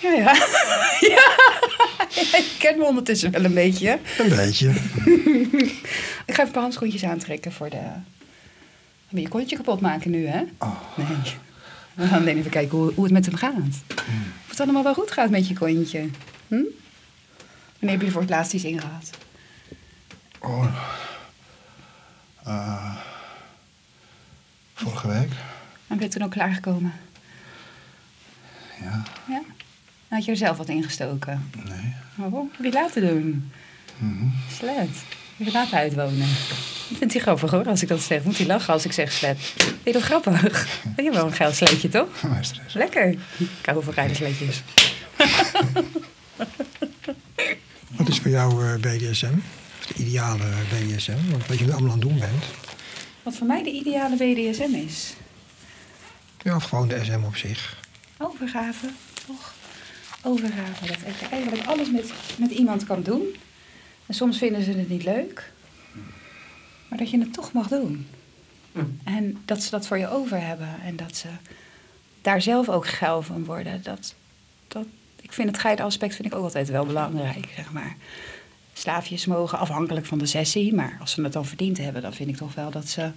Ja, 0.03 0.12
ja. 0.12 0.35
ja. 1.14 1.30
Je 2.11 2.55
kent 2.59 2.76
me 2.76 2.85
ondertussen 2.85 3.30
wel 3.30 3.45
een 3.45 3.55
beetje. 3.55 3.99
Een 4.18 4.28
beetje. 4.28 4.68
Ik 6.26 6.35
ga 6.35 6.43
even 6.43 6.47
een 6.47 6.51
paar 6.51 6.62
handschoentjes 6.62 7.05
aantrekken 7.05 7.53
voor 7.53 7.70
de... 7.70 7.80
Wil 9.12 9.22
je 9.22 9.28
kontje 9.28 9.56
kapot 9.56 9.80
maken 9.80 10.10
nu, 10.10 10.26
hè? 10.26 10.40
Nee. 10.96 11.36
We 11.94 12.06
gaan 12.06 12.20
alleen 12.20 12.36
even 12.36 12.50
kijken 12.50 12.78
hoe, 12.78 12.92
hoe 12.94 13.04
het 13.04 13.12
met 13.12 13.26
hem 13.26 13.34
gaat. 13.34 13.82
Of 14.42 14.48
het 14.48 14.60
allemaal 14.60 14.82
wel 14.82 14.94
goed 14.94 15.10
gaat 15.10 15.30
met 15.30 15.48
je 15.48 15.54
kontje. 15.54 16.08
Hm? 16.48 16.62
Wanneer 17.78 17.90
heb 17.90 18.00
je 18.00 18.06
er 18.06 18.12
voor 18.12 18.20
het 18.20 18.30
laatst 18.30 18.52
iets 18.52 18.64
in 18.64 18.80
gehad? 18.80 19.10
Oh. 20.38 20.66
Eh, 22.44 22.96
vorige 24.74 25.08
week. 25.08 25.30
En 25.86 25.96
ben 25.96 26.00
je 26.00 26.08
toen 26.08 26.22
ook 26.22 26.30
klaargekomen? 26.30 26.92
Ja. 28.80 29.02
Ja? 29.28 29.42
Had 30.08 30.24
je 30.24 30.30
er 30.30 30.36
zelf 30.36 30.56
wat 30.56 30.68
ingestoken? 30.68 31.50
Nee. 31.64 31.94
Oh, 32.18 32.52
heb 32.52 32.64
je 32.64 32.72
laten 32.72 33.06
doen? 33.06 33.52
Slet. 34.50 35.04
Je 35.45 35.53
laten 35.53 35.78
uitwonen? 35.78 36.26
Vindt 36.99 37.12
hij 37.12 37.22
grappig 37.22 37.51
hoor, 37.51 37.68
als 37.68 37.82
ik 37.82 37.88
dat 37.88 38.01
zeg. 38.01 38.22
Moet 38.22 38.38
hij 38.38 38.47
lachen 38.47 38.72
als 38.72 38.84
ik 38.84 38.93
zeg 38.93 39.12
slet. 39.12 39.38
Vind 39.38 39.76
je 39.84 39.93
dat 39.93 40.03
grappig? 40.03 40.43
Je 40.97 41.03
hebt 41.03 41.14
wel 41.14 41.26
een 41.26 41.32
geil 41.32 41.53
sleetje, 41.53 41.88
toch? 41.88 42.09
Lekker. 42.72 43.09
Ik 43.38 43.49
hou 43.64 43.84
van 43.84 43.93
geile 43.93 44.14
sleetjes. 44.14 44.62
Wat 47.97 48.09
is 48.09 48.18
voor 48.18 48.30
jou 48.30 48.66
eh, 48.66 48.74
BDSM? 48.74 49.34
Of 49.78 49.86
de 49.86 49.95
ideale 49.95 50.45
BDSM? 50.68 51.30
Want 51.30 51.47
wat 51.47 51.59
je 51.59 51.64
nu 51.64 51.70
allemaal 51.70 51.93
aan 51.93 51.99
het 51.99 52.09
doen 52.09 52.18
bent. 52.18 52.45
Wat 53.22 53.36
voor 53.36 53.47
mij 53.47 53.62
de 53.62 53.70
ideale 53.70 54.16
BDSM 54.16 54.74
is. 54.74 55.12
Ja, 56.43 56.57
of 56.57 56.64
gewoon 56.64 56.88
de 56.88 57.01
SM 57.05 57.24
op 57.24 57.36
zich. 57.36 57.76
Overgave, 58.18 58.86
toch? 59.26 59.55
Overgave. 60.22 60.86
Dat 60.86 60.97
ik 60.97 61.30
eigenlijk 61.30 61.66
alles 61.66 61.90
met, 61.90 62.12
met 62.36 62.51
iemand 62.51 62.86
kan 62.86 63.03
doen. 63.03 63.22
En 64.12 64.18
soms 64.18 64.38
vinden 64.38 64.62
ze 64.62 64.70
het 64.70 64.88
niet 64.88 65.04
leuk. 65.04 65.52
Maar 66.88 66.98
dat 66.98 67.10
je 67.10 67.18
het 67.18 67.32
toch 67.32 67.52
mag 67.52 67.68
doen. 67.68 68.06
En 69.04 69.38
dat 69.44 69.62
ze 69.62 69.70
dat 69.70 69.86
voor 69.86 69.98
je 69.98 70.08
over 70.08 70.46
hebben. 70.46 70.68
En 70.84 70.96
dat 70.96 71.16
ze 71.16 71.28
daar 72.22 72.42
zelf 72.42 72.68
ook 72.68 72.86
geil 72.86 73.22
van 73.22 73.44
worden. 73.44 73.82
Dat, 73.82 74.14
dat, 74.68 74.86
ik 75.20 75.32
vind 75.32 75.48
het 75.48 75.58
geile 75.58 75.82
aspect 75.82 76.14
vind 76.14 76.28
ik 76.28 76.34
ook 76.34 76.44
altijd 76.44 76.68
wel 76.68 76.86
belangrijk, 76.86 77.48
zeg 77.56 77.72
maar. 77.72 77.96
Slaafjes 78.72 79.26
mogen 79.26 79.58
afhankelijk 79.58 80.06
van 80.06 80.18
de 80.18 80.26
sessie. 80.26 80.74
Maar 80.74 80.96
als 81.00 81.12
ze 81.12 81.22
het 81.22 81.32
dan 81.32 81.46
verdiend 81.46 81.78
hebben, 81.78 82.02
dan 82.02 82.14
vind 82.14 82.28
ik 82.28 82.36
toch 82.36 82.54
wel 82.54 82.70
dat 82.70 82.88
ze 82.88 83.10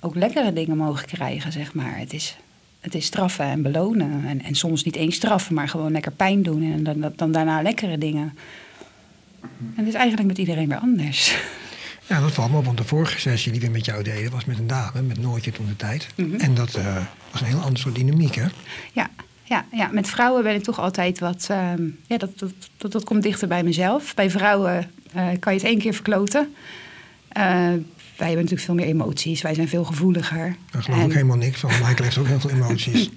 ook 0.00 0.14
lekkere 0.14 0.52
dingen 0.52 0.76
mogen 0.76 1.06
krijgen, 1.06 1.52
zeg 1.52 1.74
maar. 1.74 1.98
Het 1.98 2.12
is, 2.12 2.36
het 2.80 2.94
is 2.94 3.04
straffen 3.04 3.44
en 3.44 3.62
belonen. 3.62 4.24
En, 4.26 4.42
en 4.42 4.54
soms 4.54 4.84
niet 4.84 4.96
eens 4.96 5.16
straffen, 5.16 5.54
maar 5.54 5.68
gewoon 5.68 5.92
lekker 5.92 6.12
pijn 6.12 6.42
doen. 6.42 6.72
En 6.72 6.82
dan, 6.82 7.12
dan 7.16 7.32
daarna 7.32 7.62
lekkere 7.62 7.98
dingen. 7.98 8.36
En 9.58 9.84
het 9.84 9.86
is 9.86 9.94
eigenlijk 9.94 10.28
met 10.28 10.38
iedereen 10.38 10.68
weer 10.68 10.78
anders. 10.78 11.34
Ja, 12.06 12.20
dat 12.20 12.32
valt 12.32 12.50
me 12.50 12.56
op, 12.56 12.64
want 12.64 12.76
de 12.78 12.84
vorige 12.84 13.20
sessie 13.20 13.52
die 13.52 13.60
we 13.60 13.68
met 13.68 13.84
jou 13.84 14.02
deden 14.02 14.30
was 14.30 14.44
met 14.44 14.58
een 14.58 14.66
dame, 14.66 15.02
met 15.02 15.20
Noortje 15.20 15.52
toen 15.52 15.66
de 15.66 15.76
tijd. 15.76 16.06
Mhm. 16.16 16.34
En 16.34 16.54
dat 16.54 16.74
eh, 16.74 16.96
was 17.30 17.40
een 17.40 17.46
heel 17.46 17.60
ander 17.60 17.78
soort 17.78 17.94
dynamiek, 17.94 18.34
hè? 18.34 18.46
Ja, 18.92 19.10
ja, 19.42 19.64
ja, 19.72 19.88
met 19.92 20.08
vrouwen 20.08 20.42
ben 20.42 20.54
ik 20.54 20.62
toch 20.62 20.78
altijd 20.78 21.18
wat. 21.18 21.46
ehm, 21.50 21.82
ja, 22.06 22.16
dat, 22.18 22.38
dat, 22.38 22.52
dat, 22.76 22.92
dat 22.92 23.04
komt 23.04 23.22
dichter 23.22 23.48
bij 23.48 23.62
mezelf. 23.62 24.14
Bij 24.14 24.30
vrouwen 24.30 24.90
eh, 25.12 25.28
kan 25.40 25.52
je 25.52 25.58
het 25.58 25.68
één 25.68 25.78
keer 25.78 25.94
verkloten. 25.94 26.54
Wij 28.16 28.26
hebben 28.26 28.44
natuurlijk 28.44 28.62
veel 28.62 28.74
meer 28.74 28.94
emoties. 28.94 29.42
Wij 29.42 29.54
zijn 29.54 29.68
veel 29.68 29.84
gevoeliger. 29.84 30.56
Daar 30.70 30.82
geloof 30.82 31.00
En- 31.00 31.06
ik 31.06 31.12
helemaal 31.12 31.36
niks 31.36 31.60
van. 31.60 31.70
Michael 31.70 32.02
heeft 32.02 32.18
ook 32.18 32.26
heel 32.26 32.40
veel 32.40 32.50
emoties. 32.50 33.10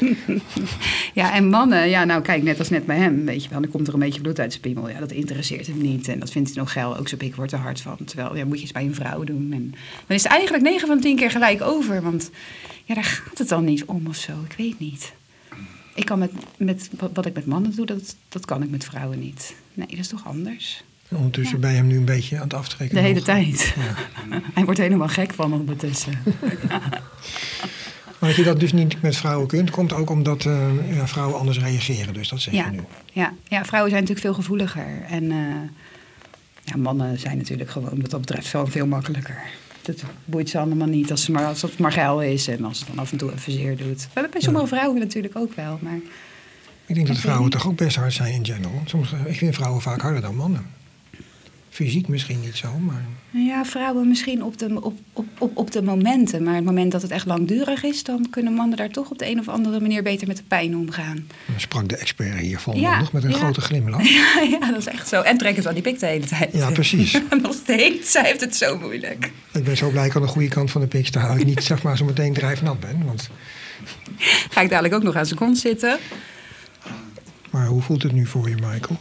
Ja, 1.13 1.33
en 1.33 1.49
mannen, 1.49 1.89
ja, 1.89 2.03
nou 2.03 2.21
kijk, 2.21 2.43
net 2.43 2.59
als 2.59 2.69
net 2.69 2.85
bij 2.85 2.97
hem, 2.97 3.25
weet 3.25 3.43
je 3.43 3.49
wel, 3.49 3.61
dan 3.61 3.71
komt 3.71 3.87
er 3.87 3.93
een 3.93 3.99
beetje 3.99 4.21
bloed 4.21 4.39
uit 4.39 4.51
zijn 4.51 4.61
piemel. 4.63 4.89
Ja, 4.89 4.99
dat 4.99 5.11
interesseert 5.11 5.67
hem 5.67 5.81
niet 5.81 6.07
en 6.07 6.19
dat 6.19 6.31
vindt 6.31 6.49
hij 6.49 6.57
nog 6.57 6.71
geil. 6.71 6.97
Ook 6.97 7.07
zo 7.07 7.17
pik 7.17 7.35
wordt 7.35 7.51
er 7.51 7.57
hard 7.59 7.81
van. 7.81 7.97
Terwijl, 8.05 8.35
ja, 8.35 8.45
moet 8.45 8.55
je 8.55 8.61
eens 8.61 8.71
bij 8.71 8.83
een 8.83 8.95
vrouw 8.95 9.23
doen. 9.23 9.49
En 9.53 9.71
dan 10.07 10.15
is 10.17 10.23
het 10.23 10.31
eigenlijk 10.31 10.63
9 10.63 10.87
van 10.87 10.95
de 10.97 11.03
10 11.03 11.15
keer 11.15 11.31
gelijk 11.31 11.61
over. 11.61 12.01
Want 12.01 12.29
ja, 12.85 12.95
daar 12.95 13.03
gaat 13.03 13.37
het 13.37 13.49
dan 13.49 13.63
niet 13.65 13.85
om 13.85 14.07
of 14.07 14.15
zo. 14.15 14.31
Ik 14.49 14.55
weet 14.57 14.79
niet. 14.79 15.13
Ik 15.95 16.05
kan 16.05 16.19
met, 16.19 16.31
met 16.57 16.89
wat, 16.97 17.09
wat 17.13 17.25
ik 17.25 17.33
met 17.33 17.45
mannen 17.45 17.75
doe, 17.75 17.85
dat, 17.85 18.15
dat 18.29 18.45
kan 18.45 18.63
ik 18.63 18.69
met 18.69 18.83
vrouwen 18.83 19.19
niet. 19.19 19.55
Nee, 19.73 19.87
dat 19.87 19.99
is 19.99 20.07
toch 20.07 20.25
anders? 20.25 20.83
En 21.09 21.17
ondertussen 21.17 21.59
ben 21.59 21.69
je 21.71 21.77
hem 21.77 21.87
nu 21.87 21.97
een 21.97 22.05
beetje 22.05 22.35
aan 22.35 22.43
het 22.43 22.53
aftrekken. 22.53 22.95
De 22.95 23.01
hele 23.01 23.15
nog. 23.15 23.23
tijd. 23.23 23.75
Hij 24.53 24.65
wordt 24.65 24.79
helemaal 24.79 25.07
gek 25.07 25.33
van 25.33 25.53
ondertussen. 25.53 26.13
Maar 28.19 28.29
dat 28.29 28.35
je 28.35 28.43
dat 28.43 28.59
dus 28.59 28.73
niet 28.73 29.01
met 29.01 29.17
vrouwen 29.17 29.47
kunt, 29.47 29.69
komt 29.69 29.93
ook 29.93 30.09
omdat 30.09 30.45
eh, 30.45 30.95
ja, 30.95 31.07
vrouwen 31.07 31.39
anders 31.39 31.59
reageren. 31.59 32.13
Dus 32.13 32.29
dat 32.29 32.39
zeg 32.41 32.53
Ja, 32.53 32.65
je 32.65 32.71
nu. 32.71 32.81
ja, 33.13 33.33
ja, 33.47 33.65
vrouwen 33.65 33.91
zijn 33.91 34.03
natuurlijk 34.03 34.19
veel 34.19 34.33
gevoeliger. 34.43 35.01
En 35.09 35.31
eh, 35.31 35.37
ja, 36.63 36.77
mannen 36.77 37.19
zijn 37.19 37.37
natuurlijk 37.37 37.69
gewoon 37.69 38.01
wat 38.01 38.09
dat 38.11 38.19
betreft 38.19 38.47
veel, 38.47 38.67
veel 38.67 38.87
makkelijker. 38.87 39.41
Dat 39.81 40.03
boeit 40.25 40.49
ze 40.49 40.59
allemaal 40.59 40.87
niet 40.87 41.11
als, 41.11 41.23
ze 41.23 41.31
maar, 41.31 41.45
als 41.45 41.61
het 41.61 41.79
maar 41.79 41.91
geil 41.91 42.21
is 42.21 42.47
en 42.47 42.63
als 42.65 42.79
het 42.79 42.87
dan 42.87 42.99
af 42.99 43.11
en 43.11 43.17
toe 43.17 43.33
even 43.33 43.51
zeer 43.51 43.77
doet. 43.77 44.07
Maar 44.13 44.29
bij 44.31 44.41
sommige 44.41 44.67
vrouwen 44.67 44.99
natuurlijk 44.99 45.35
ook 45.37 45.55
wel. 45.55 45.79
Maar 45.81 45.99
Ik 46.85 46.95
denk 46.95 47.07
dat 47.07 47.17
vrouwen 47.17 47.49
toch 47.49 47.67
ook 47.67 47.75
best 47.77 47.95
hard 47.95 48.13
zijn 48.13 48.33
in 48.33 48.45
general. 48.45 48.81
Soms, 48.85 49.13
eh, 49.13 49.19
ik 49.25 49.37
vind 49.37 49.55
vrouwen 49.55 49.81
vaak 49.81 50.01
harder 50.01 50.21
dan 50.21 50.35
mannen. 50.35 50.65
Fysiek 51.77 52.07
misschien 52.07 52.39
niet 52.41 52.55
zo, 52.55 52.77
maar 52.79 53.05
ja, 53.29 53.65
vrouwen 53.65 54.07
misschien 54.07 54.43
op 54.43 54.57
de, 54.57 54.81
op, 54.81 54.97
op, 55.13 55.25
op, 55.37 55.57
op 55.57 55.71
de 55.71 55.81
momenten. 55.81 56.43
Maar 56.43 56.55
het 56.55 56.63
moment 56.63 56.91
dat 56.91 57.01
het 57.01 57.11
echt 57.11 57.25
langdurig 57.25 57.83
is, 57.83 58.03
dan 58.03 58.27
kunnen 58.29 58.53
mannen 58.53 58.77
daar 58.77 58.89
toch 58.89 59.09
op 59.09 59.17
de 59.17 59.29
een 59.29 59.39
of 59.39 59.47
andere 59.47 59.79
manier 59.79 60.03
beter 60.03 60.27
met 60.27 60.37
de 60.37 60.43
pijn 60.43 60.77
omgaan. 60.77 61.27
dan 61.45 61.59
sprak 61.59 61.89
de 61.89 61.97
expert 61.97 62.39
hier 62.39 62.61
Ja, 62.73 63.07
met 63.11 63.23
een 63.23 63.29
ja. 63.29 63.37
grote 63.37 63.61
glimlach. 63.61 64.09
Ja, 64.09 64.41
ja, 64.49 64.71
dat 64.71 64.77
is 64.77 64.85
echt 64.87 65.07
zo. 65.07 65.21
En 65.21 65.37
trekken 65.37 65.61
ze 65.63 65.67
aan 65.67 65.73
die 65.73 65.83
pik 65.83 65.99
de 65.99 66.05
hele 66.05 66.25
tijd. 66.25 66.53
Ja, 66.53 66.71
precies. 66.71 67.21
Nog 67.41 67.53
steeds. 67.53 68.11
Zij 68.11 68.23
heeft 68.23 68.41
het 68.41 68.55
zo 68.55 68.79
moeilijk. 68.79 69.31
Ik 69.51 69.63
ben 69.63 69.77
zo 69.77 69.89
blij 69.89 70.05
ik 70.05 70.15
aan 70.15 70.21
de 70.21 70.27
goede 70.27 70.47
kant 70.47 70.71
van 70.71 70.81
de 70.81 70.87
pik 70.87 71.07
sta. 71.07 71.27
Dat 71.27 71.37
ik 71.37 71.45
niet 71.45 71.63
zeg 71.63 71.83
maar 71.83 71.97
zo 71.97 72.05
meteen 72.05 72.33
drijfnat 72.33 72.79
ben. 72.79 73.05
Want, 73.05 73.29
Ga 74.53 74.61
ik 74.61 74.69
dadelijk 74.69 74.93
ook 74.93 75.03
nog 75.03 75.15
aan 75.15 75.25
zijn 75.25 75.39
kont 75.39 75.57
zitten. 75.57 75.97
maar 77.49 77.67
hoe 77.67 77.81
voelt 77.81 78.03
het 78.03 78.11
nu 78.11 78.25
voor 78.25 78.49
je, 78.49 78.55
Michael? 78.55 78.97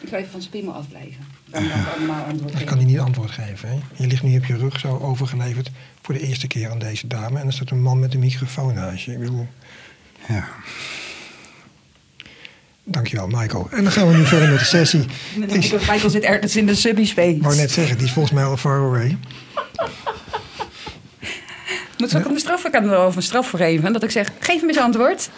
Ik 0.00 0.08
zou 0.08 0.16
even 0.20 0.30
van 0.30 0.40
zijn 0.40 0.52
piemel 0.52 0.72
afblijven. 0.72 1.33
Dan 1.54 1.68
kan 1.68 1.80
ik 1.80 1.86
allemaal 1.96 2.24
antwoord 2.24 2.40
Dan 2.40 2.50
geven. 2.50 2.66
kan 2.66 2.76
hij 2.76 2.86
niet 2.86 2.98
antwoord 2.98 3.30
geven. 3.30 3.68
Hè? 3.68 3.74
Je 4.02 4.06
ligt 4.06 4.22
nu 4.22 4.36
op 4.36 4.44
je 4.44 4.56
rug 4.56 4.80
zo 4.80 4.98
overgeleverd 5.02 5.70
voor 6.02 6.14
de 6.14 6.20
eerste 6.20 6.46
keer 6.46 6.70
aan 6.70 6.78
deze 6.78 7.06
dame. 7.06 7.40
En 7.40 7.46
er 7.46 7.52
staat 7.52 7.70
een 7.70 7.82
man 7.82 7.98
met 7.98 8.14
een 8.14 8.20
microfoon 8.20 8.74
naast 8.74 9.04
je. 9.04 9.12
Ik 9.12 9.18
bedoel, 9.18 9.46
Ja. 10.28 10.44
dankjewel, 12.84 13.26
Michael. 13.26 13.68
En 13.70 13.82
dan 13.82 13.92
gaan 13.92 14.08
we 14.08 14.16
nu 14.16 14.24
verder 14.26 14.48
met 14.48 14.58
de 14.58 14.64
sessie. 14.64 15.00
Ik 15.00 15.08
Michael, 15.36 15.80
Michael 15.80 16.10
zit 16.10 16.22
ergens 16.22 16.56
in 16.56 16.66
de 16.66 16.74
subspace. 16.74 17.38
wou 17.40 17.56
net 17.56 17.70
zeggen, 17.70 17.96
die 17.96 18.06
is 18.06 18.12
volgens 18.12 18.34
mij 18.34 18.44
al 18.44 18.56
far 18.56 18.78
away. 18.78 19.16
Moet 21.98 22.10
ze 22.10 22.18
ook 22.18 22.24
een 22.24 22.38
straf, 22.38 22.64
ik 22.64 22.72
kan 22.72 22.88
er 22.90 22.96
over 22.96 23.16
een 23.16 23.22
straf 23.22 23.48
voor 23.48 23.58
geven. 23.58 23.92
Dat 23.92 24.02
ik 24.02 24.10
zeg, 24.10 24.30
geef 24.40 24.62
me 24.62 24.68
eens 24.68 24.78
antwoord. 24.78 25.30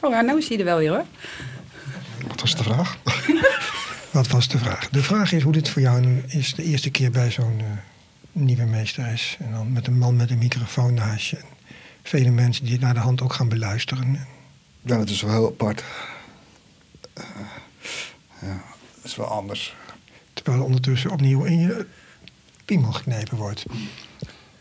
Oh 0.00 0.10
ja, 0.10 0.20
nou 0.20 0.42
zie 0.42 0.52
je 0.52 0.58
er 0.58 0.64
wel 0.64 0.78
weer 0.78 0.90
hoor. 0.90 1.04
Wat 2.28 2.40
was 2.40 2.56
de 2.56 2.62
vraag? 2.62 2.96
Wat 4.18 4.28
was 4.28 4.48
de 4.48 4.58
vraag? 4.58 4.88
De 4.88 5.02
vraag 5.02 5.32
is 5.32 5.42
hoe 5.42 5.52
dit 5.52 5.68
voor 5.68 5.82
jou 5.82 6.00
nu 6.00 6.22
is. 6.26 6.54
De 6.54 6.62
eerste 6.62 6.90
keer 6.90 7.10
bij 7.10 7.30
zo'n 7.30 7.58
eh, 7.58 7.66
nieuwe 8.32 8.64
meesteres. 8.64 9.36
En 9.40 9.52
dan 9.52 9.72
met 9.72 9.86
een 9.86 9.98
man 9.98 10.16
met 10.16 10.30
een 10.30 10.38
microfoon 10.38 10.94
naast 10.94 11.26
je. 11.26 11.36
En 11.36 11.44
vele 12.02 12.30
mensen 12.30 12.64
die 12.64 12.72
het 12.72 12.82
naar 12.82 12.94
de 12.94 13.00
hand 13.00 13.22
ook 13.22 13.32
gaan 13.32 13.48
beluisteren. 13.48 14.26
Ja, 14.82 14.96
dat 14.96 15.08
is 15.08 15.22
wel 15.22 15.30
heel 15.30 15.46
apart. 15.46 15.84
Eh, 17.12 17.24
ja, 18.40 18.62
dat 18.94 19.04
is 19.04 19.16
wel 19.16 19.26
anders. 19.26 19.76
Terwijl 20.32 20.58
er 20.58 20.64
ondertussen 20.64 21.10
opnieuw 21.10 21.44
in 21.44 21.58
je 21.58 21.86
piemel 22.64 22.92
geknepen 22.92 23.36
wordt. 23.36 23.64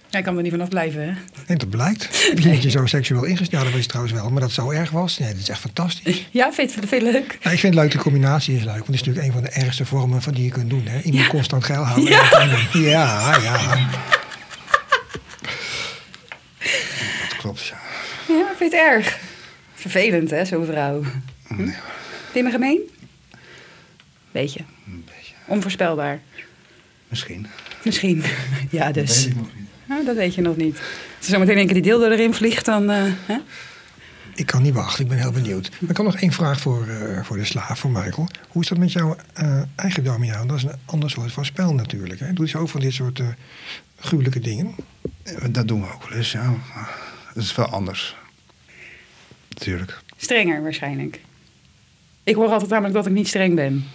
Jij 0.10 0.22
kan 0.22 0.36
er 0.36 0.42
niet 0.42 0.52
vanaf 0.52 0.70
blijven 0.70 1.02
hè. 1.02 1.14
En 1.46 1.58
dat 1.58 1.70
blijkt. 1.70 2.32
Je 2.44 2.70
zo 2.70 2.86
seksueel 2.86 3.24
ingesteld 3.24 3.64
dat 3.64 3.72
was 3.72 3.82
je 3.82 3.88
trouwens 3.88 4.16
wel. 4.16 4.24
Maar 4.30 4.40
dat 4.40 4.50
het 4.56 4.60
zo 4.60 4.72
erg 4.72 4.90
was. 4.90 5.18
Nee, 5.18 5.30
dat 5.32 5.38
is 5.42 5.50
echt 5.50 5.60
fantastisch. 5.60 6.28
Ja, 6.32 6.54
vind 6.54 6.74
je 6.74 6.80
het 6.82 6.92
leuk? 7.02 7.38
Nou, 7.42 7.54
ik 7.56 7.60
vind 7.60 7.62
het 7.62 7.84
leuk, 7.84 7.92
de 7.92 7.98
combinatie 7.98 8.56
is 8.56 8.64
leuk. 8.64 8.74
Want 8.74 8.86
het 8.86 8.96
is 8.96 9.02
natuurlijk 9.04 9.26
een 9.28 9.34
van 9.34 9.42
de 9.44 9.50
ergste 9.50 9.86
vormen 9.86 10.22
van 10.22 10.34
die 10.34 10.44
je 10.44 10.50
kunt 10.52 10.70
doen. 10.70 10.86
Hè? 10.88 11.02
Iemand 11.02 11.24
Ja. 11.24 11.30
constant 11.30 11.64
geil 11.64 11.84
houden. 11.84 12.10
Ja. 12.10 12.30
ja, 12.74 13.38
ja. 13.44 13.88
Dat 17.30 17.38
klopt, 17.38 17.66
ja. 17.66 17.78
Ja, 18.28 18.46
vind 18.58 18.72
je 18.72 18.78
het 18.78 18.88
erg? 18.88 19.18
Vervelend 19.74 20.30
hè, 20.30 20.46
zo'n 20.46 20.66
vrouw. 20.66 21.04
Hm? 21.48 21.56
Vind 21.56 21.74
je 22.34 22.44
me 22.44 22.52
gemeen? 22.52 22.80
Beetje. 24.32 24.60
Een 24.88 25.06
beetje. 25.18 25.34
Onvoorspelbaar. 25.46 26.20
Misschien. 27.08 27.48
Misschien. 27.84 28.24
Ja, 28.70 28.86
Dat 28.92 28.94
dus. 29.08 29.24
weet 29.24 29.32
ik 29.34 29.36
nog 29.38 29.50
niet. 29.56 29.67
Nou, 29.88 30.06
dat 30.06 30.16
weet 30.16 30.36
je 30.36 30.42
nog 30.42 30.56
niet. 30.58 30.76
Als 31.18 31.26
er 31.28 31.32
zometeen 31.34 31.58
een 31.58 31.66
keer 31.66 31.74
die 31.74 31.84
dildo 31.84 32.10
erin 32.10 32.34
vliegt, 32.34 32.66
dan... 32.66 32.90
eh, 32.90 33.04
hè? 33.26 33.38
Ik 34.36 34.46
kan 34.46 34.62
niet 34.62 34.74
wachten, 34.74 35.04
ik 35.04 35.10
ben 35.10 35.18
heel 35.18 35.32
benieuwd. 35.32 35.70
Maar 35.80 35.90
ik 35.90 35.98
had 35.98 36.06
nog 36.06 36.16
één 36.16 36.32
vraag 36.32 36.60
voor, 36.60 36.88
eh, 36.88 37.24
voor 37.24 37.38
de 37.38 37.46
slaaf, 37.46 37.80
voor 37.80 37.90
Michael. 37.92 38.28
Hoe 38.50 38.62
is 38.62 38.68
dat 38.68 38.78
met 38.78 38.92
jouw 38.92 39.16
eh, 39.34 39.62
eigen 39.76 40.04
domino? 40.04 40.46
Dat 40.46 40.58
is 40.58 40.64
een 40.64 40.72
ander 40.86 41.10
soort 41.10 41.32
van 41.32 41.46
spel 41.46 41.74
natuurlijk. 41.74 42.20
Hè? 42.20 42.34
Doe 42.34 42.48
je 42.50 42.58
ook 42.58 42.70
van 42.70 42.80
dit 42.82 42.94
soort 42.94 43.20
eh, 43.20 43.28
gruwelijke 44.00 44.40
dingen? 44.40 44.76
Dat 45.50 45.68
doen 45.68 45.82
we 45.82 45.94
ook 45.94 46.10
wel 46.10 46.18
eens, 46.18 46.32
ja. 46.32 46.44
Maar 46.50 46.90
Het 47.34 47.44
is 47.44 47.56
wel 47.56 47.66
anders. 47.66 48.16
Natuurlijk. 49.50 50.00
Strenger 50.18 50.62
waarschijnlijk. 50.62 51.22
Ik 52.24 52.36
hoor 52.36 52.48
altijd 52.50 52.70
namelijk 52.70 52.94
dat 52.96 53.06
ik 53.06 53.12
niet 53.12 53.28
streng 53.28 53.56
ben. 53.56 53.86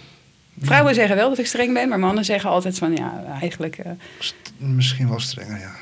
Vrouwen 0.61 0.95
zeggen 0.95 1.15
wel 1.15 1.29
dat 1.29 1.37
ik 1.39 1.45
streng 1.45 1.73
ben, 1.73 1.89
maar 1.89 1.99
mannen 1.99 2.25
zeggen 2.25 2.49
altijd 2.49 2.77
van 2.77 2.95
ja, 2.95 3.23
eigenlijk. 3.41 3.77
eh, 3.77 3.91
Misschien 4.57 5.09
wel 5.09 5.19
strenger, 5.19 5.59
ja. 5.59 5.75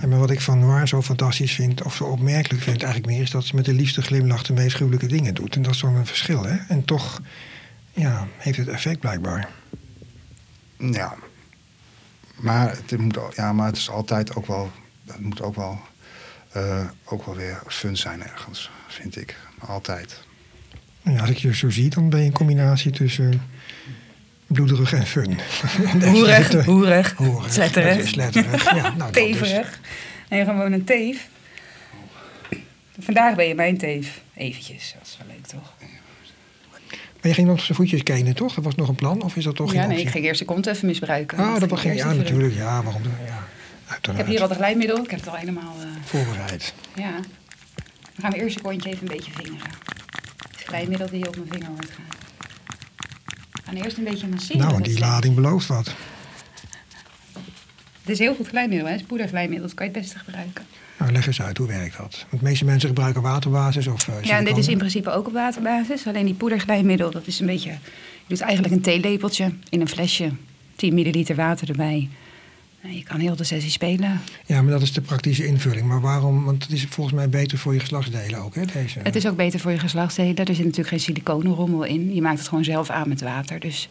Ja, 0.00 0.06
maar 0.06 0.18
wat 0.18 0.30
ik 0.30 0.40
van 0.40 0.58
Noir 0.58 0.88
zo 0.88 1.02
fantastisch 1.02 1.52
vind, 1.52 1.82
of 1.82 1.94
zo 1.94 2.04
opmerkelijk 2.04 2.62
vind 2.62 2.82
eigenlijk 2.82 3.12
meer... 3.12 3.22
is 3.22 3.30
dat 3.30 3.44
ze 3.44 3.54
met 3.54 3.64
de 3.64 3.72
liefste 3.72 4.02
glimlach 4.02 4.42
de 4.42 4.52
meest 4.52 4.74
gruwelijke 4.74 5.06
dingen 5.06 5.34
doet. 5.34 5.54
En 5.54 5.62
dat 5.62 5.74
is 5.74 5.80
dan 5.80 5.94
een 5.94 6.06
verschil, 6.06 6.44
hè? 6.44 6.56
En 6.68 6.84
toch 6.84 7.20
ja, 7.92 8.26
heeft 8.36 8.58
het 8.58 8.68
effect 8.68 9.00
blijkbaar. 9.00 9.48
Ja. 10.76 11.14
Maar 12.36 12.70
het 12.70 12.98
moet, 12.98 13.18
ja, 13.34 13.52
maar 13.52 13.66
het 13.66 13.76
is 13.76 13.90
altijd 13.90 14.34
ook 14.34 14.46
wel... 14.46 14.70
Het 15.06 15.20
moet 15.20 15.42
ook 15.42 15.54
wel, 15.54 15.80
eh, 16.52 16.84
ook 17.04 17.24
wel 17.24 17.34
weer 17.34 17.62
fun 17.66 17.96
zijn 17.96 18.22
ergens, 18.22 18.70
vind 18.88 19.16
ik. 19.16 19.36
Altijd. 19.58 20.22
Nou 21.02 21.16
ja, 21.16 21.22
als 21.22 21.30
ik 21.30 21.36
je 21.36 21.54
zo 21.54 21.70
zie, 21.70 21.90
dan 21.90 22.08
ben 22.08 22.20
je 22.20 22.26
een 22.26 22.32
combinatie 22.32 22.90
tussen 22.90 23.42
bloederig 24.52 24.92
en 24.92 25.06
fun. 25.06 25.38
Hoerig, 26.12 26.64
hoerig, 26.64 27.14
Hoerig, 27.16 27.52
sletterig. 27.52 28.08
sletterig, 28.08 28.74
ja, 28.74 28.94
nou, 28.96 29.12
teverig. 29.12 29.80
En 30.28 30.44
gewoon 30.44 30.72
een 30.72 30.84
teef. 30.84 31.28
Vandaag 32.98 33.34
ben 33.34 33.46
je 33.48 33.54
mijn 33.54 33.78
teef. 33.78 34.20
Eventjes, 34.34 34.94
dat 34.98 35.06
is 35.06 35.16
wel 35.18 35.26
leuk 35.36 35.46
toch? 35.46 35.72
Maar 36.90 37.28
je 37.30 37.34
ging 37.34 37.46
nog 37.48 37.60
zijn 37.60 37.76
voetjes 37.76 38.02
kenen, 38.02 38.34
toch? 38.34 38.54
Dat 38.54 38.64
was 38.64 38.74
nog 38.74 38.88
een 38.88 38.94
plan? 38.94 39.22
Of 39.22 39.36
is 39.36 39.44
dat 39.44 39.56
toch 39.56 39.72
Ja, 39.72 39.80
nee, 39.80 39.88
optie? 39.90 40.04
ik 40.04 40.10
ging 40.12 40.24
eerst 40.24 40.38
de 40.38 40.44
kont 40.46 40.66
even 40.66 40.86
misbruiken. 40.86 41.38
Ah, 41.38 41.60
dat 41.60 41.70
was 41.70 41.80
geen... 41.80 41.92
eerst 41.92 42.04
Ja, 42.04 42.12
natuurlijk. 42.12 42.54
Ja, 42.54 42.82
waarom? 42.82 43.02
Ja, 43.26 43.46
Ik 44.10 44.16
heb 44.16 44.26
hier 44.26 44.42
al 44.42 44.48
de 44.48 44.54
glijmiddel, 44.54 44.96
ik 45.04 45.10
heb 45.10 45.20
het 45.20 45.28
al 45.28 45.34
helemaal... 45.36 45.74
eh, 45.80 45.86
Voorbereid. 46.04 46.74
ja. 46.94 47.10
Dan 47.10 48.30
gaan 48.30 48.30
we 48.30 48.44
eerst 48.44 48.54
je 48.56 48.62
kontje 48.62 48.88
even 48.90 49.02
een 49.08 49.16
beetje 49.16 49.30
vingeren. 49.34 49.70
Het 50.56 50.62
glijmiddel 50.66 51.10
die 51.10 51.26
op 51.28 51.36
mijn 51.36 51.48
vinger 51.50 51.68
wordt 51.70 51.90
gaan. 51.90 52.18
Gaan 53.70 53.82
eerst 53.82 53.98
een 53.98 54.04
beetje 54.04 54.28
masseren. 54.28 54.66
Nou, 54.66 54.82
die 54.82 54.98
lading 54.98 55.34
belooft 55.34 55.66
wat. 55.66 55.94
Het 58.00 58.08
is 58.10 58.18
heel 58.18 58.34
goed 58.34 58.48
glijmiddel, 58.48 58.86
hè? 58.86 58.92
Het 58.92 59.00
is 59.00 59.06
poederglijmiddel, 59.06 59.66
dat 59.66 59.76
kan 59.76 59.86
je 59.86 59.92
het 59.92 60.00
beste 60.00 60.18
gebruiken. 60.18 60.64
Nou, 60.98 61.12
leg 61.12 61.26
eens 61.26 61.42
uit, 61.42 61.56
hoe 61.56 61.66
werkt 61.66 61.96
dat? 61.96 62.26
Want 62.30 62.42
de 62.42 62.48
meeste 62.48 62.64
mensen 62.64 62.88
gebruiken 62.88 63.22
waterbasis 63.22 63.86
of 63.86 64.08
uh, 64.08 64.14
Ja, 64.22 64.38
en 64.38 64.44
dit 64.44 64.56
is 64.56 64.68
in 64.68 64.78
principe 64.78 65.10
ook 65.10 65.26
op 65.26 65.32
waterbasis. 65.32 66.06
Alleen 66.06 66.24
die 66.24 66.34
poederglijmiddel, 66.34 67.10
dat 67.10 67.26
is 67.26 67.40
een 67.40 67.46
beetje... 67.46 67.70
Je 67.70 68.36
doet 68.36 68.40
eigenlijk 68.40 68.74
een 68.74 68.80
theelepeltje 68.80 69.52
in 69.68 69.80
een 69.80 69.88
flesje. 69.88 70.30
10 70.76 70.94
milliliter 70.94 71.36
water 71.36 71.68
erbij. 71.68 72.08
Je 72.82 73.02
kan 73.02 73.20
heel 73.20 73.36
de 73.36 73.44
sessie 73.44 73.70
spelen. 73.70 74.20
Ja, 74.46 74.62
maar 74.62 74.72
dat 74.72 74.82
is 74.82 74.92
de 74.92 75.00
praktische 75.00 75.46
invulling. 75.46 75.86
Maar 75.86 76.00
waarom? 76.00 76.44
Want 76.44 76.62
het 76.62 76.72
is 76.72 76.84
volgens 76.90 77.16
mij 77.16 77.28
beter 77.28 77.58
voor 77.58 77.74
je 77.74 77.80
geslachtsdelen 77.80 78.40
ook, 78.40 78.54
hè? 78.54 78.64
Deze. 78.64 78.98
Het 79.02 79.16
is 79.16 79.26
ook 79.26 79.36
beter 79.36 79.60
voor 79.60 79.70
je 79.70 79.78
geslachtsdelen. 79.78 80.34
Er 80.36 80.46
zit 80.46 80.58
natuurlijk 80.58 80.88
geen 80.88 81.00
siliconenrommel 81.00 81.84
in. 81.84 82.14
Je 82.14 82.22
maakt 82.22 82.38
het 82.38 82.48
gewoon 82.48 82.64
zelf 82.64 82.90
aan 82.90 83.08
met 83.08 83.20
water. 83.20 83.60
Dus 83.60 83.88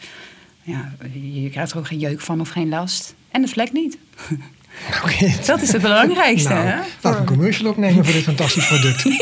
ja, 0.61 0.95
je 1.21 1.49
krijgt 1.49 1.71
er 1.71 1.77
ook 1.77 1.87
geen 1.87 1.99
jeuk 1.99 2.21
van 2.21 2.39
of 2.41 2.49
geen 2.49 2.69
last. 2.69 3.15
En 3.31 3.41
de 3.41 3.47
vlek 3.47 3.71
niet. 3.71 3.97
Oké. 5.03 5.33
Dat 5.45 5.61
is 5.61 5.71
het 5.71 5.81
belangrijkste, 5.81 6.49
Nou, 6.49 6.65
hè? 6.65 6.75
laat 6.75 6.87
Voor- 6.99 7.15
een 7.15 7.25
commercial 7.25 7.69
opnemen 7.69 8.03
voor 8.05 8.13
dit 8.13 8.23
fantastisch 8.23 8.67
product. 8.67 9.03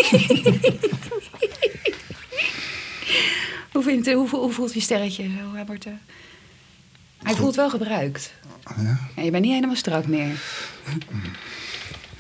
Hoe, 3.72 3.84
vindt, 3.86 4.12
hoe, 4.14 4.30
hoe 4.30 4.52
voelt 4.52 4.74
je 4.74 4.80
sterretje 4.80 5.24
zo? 5.24 5.66
Hij 7.24 7.36
voelt 7.36 7.56
wel 7.56 7.70
gebruikt. 7.70 8.34
Ja? 8.78 9.00
Ja, 9.16 9.24
je 9.24 9.32
bent 9.32 9.44
niet 9.44 9.54
helemaal 9.54 9.76
strak 9.76 10.08
meer. 10.08 10.42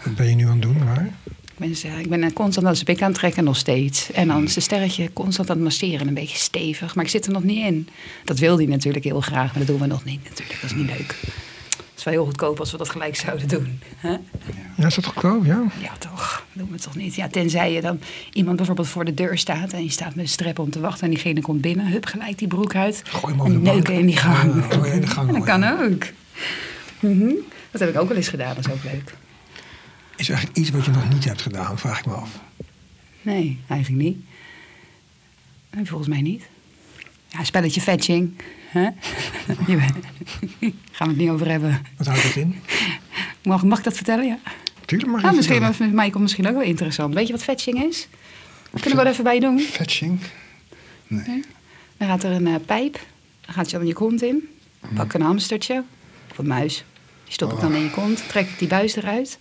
Wat 0.03 0.15
ben 0.15 0.29
je 0.29 0.35
nu 0.35 0.45
aan 0.45 0.51
het 0.51 0.61
doen, 0.61 0.83
maar? 0.83 1.09
Ik 1.25 1.57
ben, 1.57 1.91
eh, 1.91 1.99
ik 1.99 2.09
ben 2.09 2.23
eh, 2.23 2.33
constant 2.33 2.67
aan 2.67 2.83
pik 2.83 3.01
aan 3.01 3.09
het 3.09 3.17
trekken, 3.17 3.43
nog 3.43 3.57
steeds. 3.57 4.11
En 4.11 4.27
dan 4.27 4.43
is 4.43 4.51
zijn 4.51 4.65
sterretje 4.65 5.13
constant 5.13 5.49
aan 5.49 5.55
het 5.55 5.63
masseren, 5.63 6.07
een 6.07 6.13
beetje 6.13 6.37
stevig. 6.37 6.95
Maar 6.95 7.03
ik 7.03 7.09
zit 7.09 7.25
er 7.25 7.31
nog 7.31 7.43
niet 7.43 7.65
in. 7.65 7.87
Dat 8.23 8.39
wil 8.39 8.57
hij 8.57 8.65
natuurlijk 8.65 9.03
heel 9.03 9.21
graag, 9.21 9.49
maar 9.49 9.65
dat 9.65 9.67
doen 9.67 9.79
we 9.79 9.85
nog 9.85 10.03
niet 10.03 10.23
natuurlijk. 10.23 10.61
Dat 10.61 10.69
is 10.69 10.75
niet 10.75 10.87
leuk. 10.87 11.15
Wel 12.07 12.15
heel 12.15 12.25
goedkoop 12.25 12.59
als 12.59 12.71
we 12.71 12.77
dat 12.77 12.89
gelijk 12.89 13.15
zouden 13.15 13.47
doen. 13.47 13.79
Ja, 14.75 14.87
is 14.87 14.95
dat 14.95 15.05
goedkoop? 15.05 15.45
Ja. 15.45 15.63
Ja, 15.81 15.91
toch. 15.99 16.45
Dat 16.53 16.63
doen 16.63 16.71
we 16.71 16.79
toch 16.79 16.95
niet. 16.95 17.15
Ja, 17.15 17.27
tenzij 17.27 17.73
je 17.73 17.81
dan 17.81 17.99
iemand 18.33 18.57
bijvoorbeeld 18.57 18.87
voor 18.87 19.05
de 19.05 19.13
deur 19.13 19.37
staat... 19.37 19.73
en 19.73 19.83
je 19.83 19.89
staat 19.89 20.15
met 20.15 20.25
een 20.25 20.27
strep 20.27 20.59
om 20.59 20.69
te 20.69 20.79
wachten 20.79 21.03
en 21.03 21.09
diegene 21.09 21.41
komt 21.41 21.61
binnen. 21.61 21.87
Hup, 21.87 22.05
gelijk 22.05 22.37
die 22.37 22.47
broek 22.47 22.75
uit. 22.75 23.01
Gooi 23.05 23.35
hem 23.35 23.45
en 23.45 23.61
neuken 23.61 23.93
in 23.93 24.05
die 24.05 24.17
gang. 24.17 24.55
Ja, 24.55 24.61
gooi 24.61 24.89
je 24.89 24.95
in 24.95 25.01
de 25.01 25.07
gang 25.07 25.31
dat 25.31 25.43
kan 25.43 25.63
ook. 25.63 26.05
Mhm. 26.99 27.33
Dat 27.71 27.81
heb 27.81 27.89
ik 27.89 27.99
ook 27.99 28.07
wel 28.07 28.17
eens 28.17 28.27
gedaan, 28.27 28.55
dat 28.55 28.65
is 28.65 28.71
ook 28.71 28.83
leuk. 28.83 29.13
Is 30.15 30.29
er 30.29 30.35
eigenlijk 30.35 30.57
iets 30.57 30.69
wat 30.69 30.85
je 30.85 30.91
nog 30.91 31.09
niet 31.09 31.25
hebt 31.25 31.41
gedaan, 31.41 31.79
vraag 31.79 31.99
ik 31.99 32.05
me 32.05 32.13
af. 32.13 32.29
Nee, 33.21 33.59
eigenlijk 33.67 34.03
niet. 34.03 34.17
Volgens 35.83 36.09
mij 36.09 36.21
niet. 36.21 36.43
Ja, 37.27 37.43
spelletje 37.43 37.81
fetching. 37.81 38.33
Hè? 38.67 38.81
Je 39.67 39.77
Gaan 40.91 41.07
we 41.07 41.13
het 41.13 41.17
niet 41.17 41.29
over 41.29 41.49
hebben. 41.49 41.81
Wat 41.97 42.07
houdt 42.07 42.23
dat 42.23 42.35
in? 42.35 42.55
Mag, 43.43 43.63
mag 43.63 43.77
ik 43.77 43.83
dat 43.83 43.95
vertellen? 43.95 44.25
Ja. 44.25 44.37
Tuurlijk 44.85 45.11
mag 45.11 45.21
je 45.21 45.25
Nou, 45.25 45.37
het 45.37 45.47
misschien 45.47 45.63
vertellen. 45.65 45.93
was 45.93 46.03
Michael 46.03 46.21
misschien 46.21 46.47
ook 46.47 46.53
wel 46.53 46.61
interessant. 46.63 47.13
Weet 47.13 47.27
je 47.27 47.33
wat 47.33 47.43
fetching 47.43 47.83
is? 47.83 48.07
Kunnen 48.71 48.97
we 48.97 49.03
wel 49.03 49.11
even 49.11 49.23
bij 49.23 49.33
je 49.35 49.39
doen? 49.41 49.59
Fetching? 49.59 50.19
Nee. 51.07 51.43
Dan 51.97 52.07
gaat 52.07 52.23
er 52.23 52.31
een 52.31 52.47
eh, 52.47 52.55
pijp. 52.65 52.99
Dan 53.45 53.53
gaat 53.53 53.71
je 53.71 53.77
dan 53.77 53.87
je 53.87 53.93
kont 53.93 54.21
in. 54.21 54.49
Pak 54.95 55.13
een 55.13 55.21
hamstertje. 55.21 55.83
Of 56.31 56.37
een 56.37 56.47
muis. 56.47 56.83
Die 57.23 57.33
stop 57.33 57.51
ik 57.53 57.59
dan 57.59 57.73
in 57.73 57.83
je 57.83 57.89
kont. 57.89 58.23
Trek 58.27 58.47
ik 58.47 58.59
die 58.59 58.67
buis 58.67 58.95
eruit. 58.95 59.37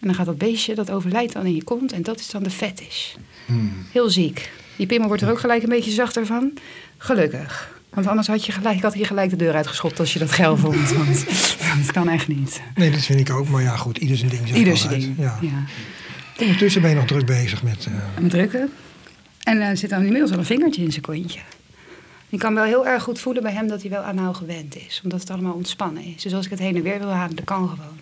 En 0.00 0.06
dan 0.06 0.14
gaat 0.14 0.26
dat 0.26 0.38
beestje, 0.38 0.74
dat 0.74 0.90
overlijdt 0.90 1.32
dan 1.32 1.46
in 1.46 1.54
je 1.54 1.64
kont. 1.64 1.92
En 1.92 2.02
dat 2.02 2.20
is 2.20 2.30
dan 2.30 2.42
de 2.42 2.50
fetish. 2.50 3.14
Hmm. 3.46 3.72
Heel 3.92 4.10
ziek. 4.10 4.50
Die 4.76 4.86
pimmel 4.86 5.08
wordt 5.08 5.22
er 5.22 5.30
ook 5.30 5.40
gelijk 5.40 5.62
een 5.62 5.68
beetje 5.68 5.90
zachter 5.90 6.26
van. 6.26 6.52
Gelukkig. 6.96 7.79
Want 7.90 8.06
anders 8.06 8.26
had 8.26 8.46
je 8.46 8.52
gelijk, 8.52 8.76
ik 8.76 8.82
had 8.82 8.94
je 8.94 9.04
gelijk 9.04 9.30
de 9.30 9.36
deur 9.36 9.54
uitgeschopt 9.54 10.00
als 10.00 10.12
je 10.12 10.18
dat 10.18 10.32
geil 10.32 10.56
vond. 10.56 10.92
Want 10.92 11.26
dat 11.78 11.92
kan 11.92 12.08
echt 12.08 12.28
niet. 12.28 12.60
Nee, 12.74 12.90
dat 12.90 13.00
vind 13.00 13.20
ik 13.20 13.30
ook. 13.30 13.48
Maar 13.48 13.62
ja, 13.62 13.76
goed, 13.76 13.96
ieder 13.98 14.16
zijn 14.16 14.30
ding. 14.30 14.48
ik 14.48 14.54
Ieder 14.56 14.76
zijn 14.76 15.00
ding. 15.00 15.14
Ja. 15.18 15.38
Ja. 15.40 15.64
Ondertussen 16.40 16.80
ben 16.80 16.90
je 16.90 16.96
nog 16.96 17.06
druk 17.06 17.26
bezig 17.26 17.62
met... 17.62 17.86
eh, 17.86 17.92
Met 18.22 18.30
drukken. 18.30 18.72
En 19.42 19.60
er 19.60 19.76
zit 19.76 19.90
dan 19.90 20.02
inmiddels 20.04 20.32
al 20.32 20.38
een 20.38 20.44
vingertje 20.44 20.82
in 20.82 20.90
zijn 20.90 21.02
kontje. 21.04 21.40
Je 22.28 22.38
kan 22.38 22.54
wel 22.54 22.64
heel 22.64 22.86
erg 22.86 23.02
goed 23.02 23.20
voelen 23.20 23.42
bij 23.42 23.52
hem 23.52 23.68
dat 23.68 23.80
hij 23.80 23.90
wel 23.90 24.02
anaal 24.02 24.34
gewend 24.34 24.76
is. 24.76 25.00
Omdat 25.04 25.20
het 25.20 25.30
allemaal 25.30 25.52
ontspannen 25.52 26.04
is. 26.04 26.22
Dus 26.22 26.34
als 26.34 26.44
ik 26.44 26.50
het 26.50 26.60
heen 26.60 26.76
en 26.76 26.82
weer 26.82 26.98
wil 26.98 27.08
halen, 27.10 27.36
dat 27.36 27.44
kan 27.44 27.68
gewoon. 27.68 27.98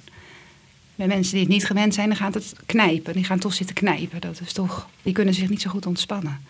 Bij 0.95 1.07
mensen 1.07 1.33
die 1.33 1.43
het 1.43 1.53
niet 1.53 1.67
gewend 1.67 1.95
zijn, 1.95 2.09
dan 2.09 2.17
gaat 2.17 2.35
het 2.35 2.53
knijpen. 2.67 3.13
Die 3.13 3.25
gaan 3.25 3.39
toch 3.39 3.55
zitten 3.55 3.75
knijpen. 3.75 4.21
Dat 4.21 4.41
is 4.45 4.53
toch, 4.53 4.89
die 5.03 5.13
kunnen 5.13 5.35
zich 5.35 5.49
niet 5.49 5.61
zo 5.61 5.71
goed 5.71 5.87
ontspannen. 5.87 6.41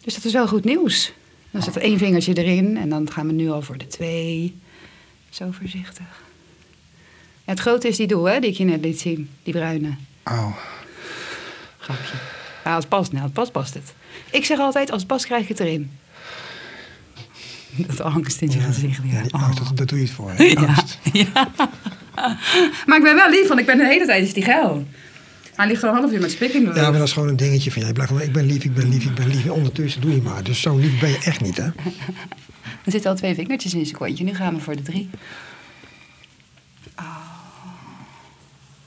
Dus 0.00 0.14
dat 0.14 0.24
is 0.24 0.32
wel 0.32 0.48
goed 0.48 0.64
nieuws. 0.64 1.12
Dan 1.54 1.62
zit 1.62 1.74
er 1.76 1.82
één 1.82 1.98
vingertje 1.98 2.34
erin 2.44 2.76
en 2.76 2.88
dan 2.88 3.10
gaan 3.10 3.26
we 3.26 3.32
nu 3.32 3.50
al 3.50 3.62
voor 3.62 3.78
de 3.78 3.86
twee. 3.86 4.56
Zo 5.30 5.50
voorzichtig. 5.50 6.06
Ja, 7.44 7.50
het 7.52 7.60
grote 7.60 7.88
is 7.88 7.96
die 7.96 8.06
doel, 8.06 8.24
hè, 8.24 8.40
die 8.40 8.50
ik 8.50 8.56
je 8.56 8.64
net 8.64 8.80
liet 8.84 9.00
zien. 9.00 9.30
Die 9.42 9.52
bruine. 9.52 9.94
Auw. 10.22 10.54
Grapje. 11.78 12.16
Ja, 12.64 12.74
als 12.74 12.84
het 12.84 12.88
past, 12.88 13.12
nou, 13.12 13.22
als 13.24 13.30
het 13.32 13.40
past, 13.40 13.52
past 13.52 13.74
het. 13.74 13.94
Ik 14.30 14.44
zeg 14.44 14.58
altijd, 14.58 14.90
als 14.90 14.98
het 15.02 15.10
past, 15.10 15.24
krijg 15.26 15.42
ik 15.42 15.48
het 15.48 15.60
erin. 15.60 15.90
Dat 17.76 18.00
angst 18.00 18.40
in 18.42 18.50
je 18.50 18.60
gezicht. 18.60 19.00
Ja. 19.04 19.12
ja, 19.16 19.22
die 19.22 19.32
Oh. 19.32 19.42
angst, 19.42 19.58
dat, 19.58 19.76
dat 19.76 19.88
doe 19.88 19.98
je 19.98 20.04
het 20.04 20.14
voor. 20.14 20.30
hè? 20.30 20.42
Ja, 20.44 20.60
Angst. 20.60 20.98
ja. 21.12 21.50
Maar 22.86 22.96
ik 22.98 23.02
ben 23.04 23.14
wel 23.14 23.30
lief, 23.30 23.48
want 23.48 23.60
ik 23.60 23.66
ben 23.66 23.78
de 23.78 23.86
hele 23.86 24.06
tijd 24.06 24.24
is 24.26 24.32
die 24.32 24.42
geil. 24.44 24.86
Hij 25.56 25.66
ligt 25.66 25.82
al 25.82 25.88
een 25.88 25.94
half 25.94 26.12
uur 26.12 26.20
met 26.20 26.30
spik 26.30 26.52
in 26.52 26.64
de 26.64 26.74
Ja, 26.74 26.82
maar 26.82 26.98
dat 26.98 27.06
is 27.06 27.12
gewoon 27.12 27.28
een 27.28 27.36
dingetje 27.36 27.70
van... 27.70 27.80
Ja, 27.80 27.88
je 27.88 27.94
blijft 27.94 28.12
van, 28.12 28.20
ik 28.20 28.32
ben 28.32 28.46
lief, 28.46 28.64
ik 28.64 28.74
ben 28.74 28.88
lief, 28.88 29.04
ik 29.04 29.14
ben 29.14 29.28
lief. 29.28 29.44
En 29.44 29.52
ondertussen 29.52 30.00
doe 30.00 30.14
je 30.14 30.22
maar. 30.22 30.42
Dus 30.42 30.60
zo 30.60 30.76
lief 30.76 31.00
ben 31.00 31.10
je 31.10 31.18
echt 31.18 31.40
niet, 31.40 31.56
hè? 31.56 31.68
Er 32.84 32.90
zitten 32.90 33.10
al 33.10 33.16
twee 33.16 33.34
vingertjes 33.34 33.74
in 33.74 33.86
zijn 33.86 33.98
kontje. 33.98 34.24
Nu 34.24 34.34
gaan 34.34 34.54
we 34.54 34.60
voor 34.60 34.76
de 34.76 34.82
drie. 34.82 35.10
Oh. 36.98 37.16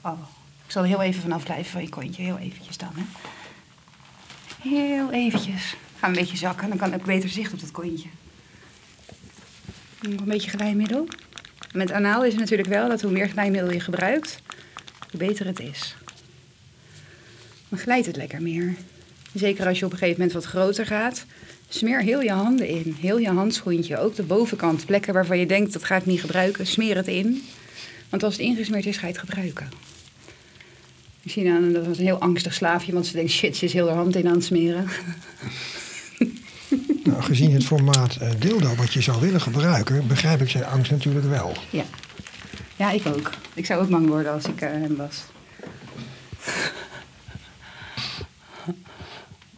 oh. 0.00 0.20
Ik 0.64 0.70
zal 0.72 0.82
er 0.82 0.88
heel 0.88 1.02
even 1.02 1.22
vanaf 1.22 1.44
blijven 1.44 1.70
van 1.70 1.82
je 1.82 1.88
kontje. 1.88 2.22
Heel 2.22 2.38
eventjes 2.38 2.76
dan, 2.76 2.90
hè. 2.94 3.02
Heel 4.68 5.12
eventjes. 5.12 5.76
Gaan 5.98 6.12
we 6.12 6.16
een 6.16 6.22
beetje 6.22 6.36
zakken. 6.36 6.68
Dan 6.68 6.78
kan 6.78 6.94
ik 6.94 7.02
beter 7.02 7.28
zicht 7.28 7.52
op 7.52 7.60
dat 7.60 7.70
kontje. 7.70 8.08
Nog 10.00 10.20
een 10.20 10.24
beetje 10.24 10.50
glijmiddel. 10.50 11.08
Met 11.72 11.92
anaal 11.92 12.24
is 12.24 12.32
het 12.32 12.40
natuurlijk 12.40 12.68
wel 12.68 12.88
dat 12.88 13.02
hoe 13.02 13.10
meer 13.10 13.28
glijmiddel 13.28 13.72
je 13.72 13.80
gebruikt, 13.80 14.42
hoe 15.10 15.18
beter 15.18 15.46
het 15.46 15.60
is. 15.60 15.96
Dan 17.68 17.78
glijdt 17.78 18.06
het 18.06 18.16
lekker 18.16 18.42
meer. 18.42 18.74
Zeker 19.34 19.66
als 19.66 19.78
je 19.78 19.84
op 19.84 19.92
een 19.92 19.98
gegeven 19.98 20.20
moment 20.20 20.36
wat 20.36 20.52
groter 20.52 20.86
gaat. 20.86 21.24
Smeer 21.68 22.02
heel 22.02 22.20
je 22.20 22.32
handen 22.32 22.68
in. 22.68 22.96
Heel 23.00 23.18
je 23.18 23.28
handschoentje. 23.28 23.98
Ook 23.98 24.16
de 24.16 24.22
bovenkant. 24.22 24.86
Plekken 24.86 25.14
waarvan 25.14 25.38
je 25.38 25.46
denkt 25.46 25.72
dat 25.72 25.84
ga 25.84 25.96
ik 25.96 26.06
niet 26.06 26.20
gebruiken. 26.20 26.66
Smeer 26.66 26.96
het 26.96 27.08
in. 27.08 27.42
Want 28.08 28.22
als 28.22 28.32
het 28.32 28.42
ingesmeerd 28.42 28.86
is, 28.86 28.96
ga 28.96 29.06
je 29.06 29.12
het 29.12 29.20
gebruiken. 29.20 29.68
Ik 31.22 31.30
zie 31.30 31.44
dan, 31.44 31.72
dat 31.72 31.86
was 31.86 31.98
een 31.98 32.04
heel 32.04 32.20
angstig 32.20 32.54
slaafje, 32.54 32.92
want 32.92 33.06
ze 33.06 33.12
denkt, 33.12 33.30
shit, 33.30 33.56
ze 33.56 33.64
is 33.64 33.72
heel 33.72 33.86
haar 33.86 33.96
hand 33.96 34.16
in 34.16 34.26
aan 34.26 34.34
het 34.34 34.44
smeren. 34.44 34.86
Nou, 37.04 37.22
gezien 37.22 37.52
het 37.52 37.64
formaat 37.64 38.16
eh, 38.16 38.30
dildo 38.38 38.74
wat 38.74 38.92
je 38.92 39.00
zou 39.00 39.20
willen 39.20 39.40
gebruiken, 39.40 40.06
begrijp 40.06 40.40
ik 40.40 40.48
zijn 40.48 40.64
angst 40.64 40.90
natuurlijk 40.90 41.26
wel. 41.26 41.52
Ja. 41.70 41.84
Ja, 42.76 42.90
ik 42.90 43.06
ook. 43.06 43.30
Ik 43.54 43.66
zou 43.66 43.82
ook 43.82 43.88
bang 43.88 44.08
worden 44.08 44.32
als 44.32 44.44
ik 44.44 44.60
eh, 44.60 44.70
hem 44.70 44.96
was. 44.96 45.24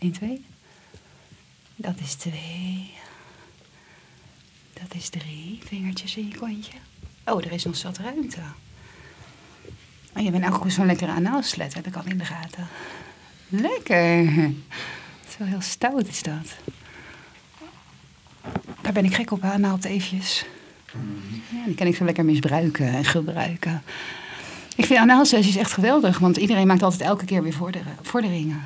1, 0.01 0.13
2. 0.13 0.45
Dat 1.77 1.95
is 2.03 2.15
2. 2.15 2.91
Dat 4.73 4.95
is 4.95 5.09
3. 5.09 5.61
Vingertjes 5.65 6.17
in 6.17 6.29
je 6.29 6.39
kontje. 6.39 6.73
Oh, 7.25 7.45
er 7.45 7.53
is 7.53 7.65
nog 7.65 7.77
zat 7.77 7.99
ruimte. 7.99 8.41
Oh, 10.17 10.23
je 10.23 10.31
bent 10.31 10.45
ook 10.45 10.71
zo'n 10.71 10.87
lekkere 10.87 11.13
anaalslet, 11.13 11.75
heb 11.75 11.87
ik 11.87 11.97
al 11.97 12.03
in 12.05 12.19
de 12.19 12.25
gaten. 12.25 12.69
Lekker. 13.49 14.25
Zo 15.39 15.45
heel 15.45 15.61
stout 15.61 16.09
is 16.09 16.23
dat. 16.23 16.57
Daar 18.81 18.93
ben 18.93 19.05
ik 19.05 19.15
gek 19.15 19.31
op, 19.31 19.43
naald 19.43 19.85
eefjes. 19.85 20.45
Ja, 21.51 21.65
die 21.67 21.75
kan 21.75 21.87
ik 21.87 21.97
zo 21.97 22.05
lekker 22.05 22.25
misbruiken 22.25 22.87
en 22.87 23.05
gebruiken. 23.05 23.83
Ik 24.77 24.85
vind 24.85 24.99
anaalsessies 24.99 25.57
echt 25.57 25.73
geweldig, 25.73 26.19
want 26.19 26.37
iedereen 26.37 26.67
maakt 26.67 26.83
altijd 26.83 27.01
elke 27.01 27.25
keer 27.25 27.43
weer 27.43 27.53
vorderen, 27.53 27.97
vorderingen. 28.03 28.63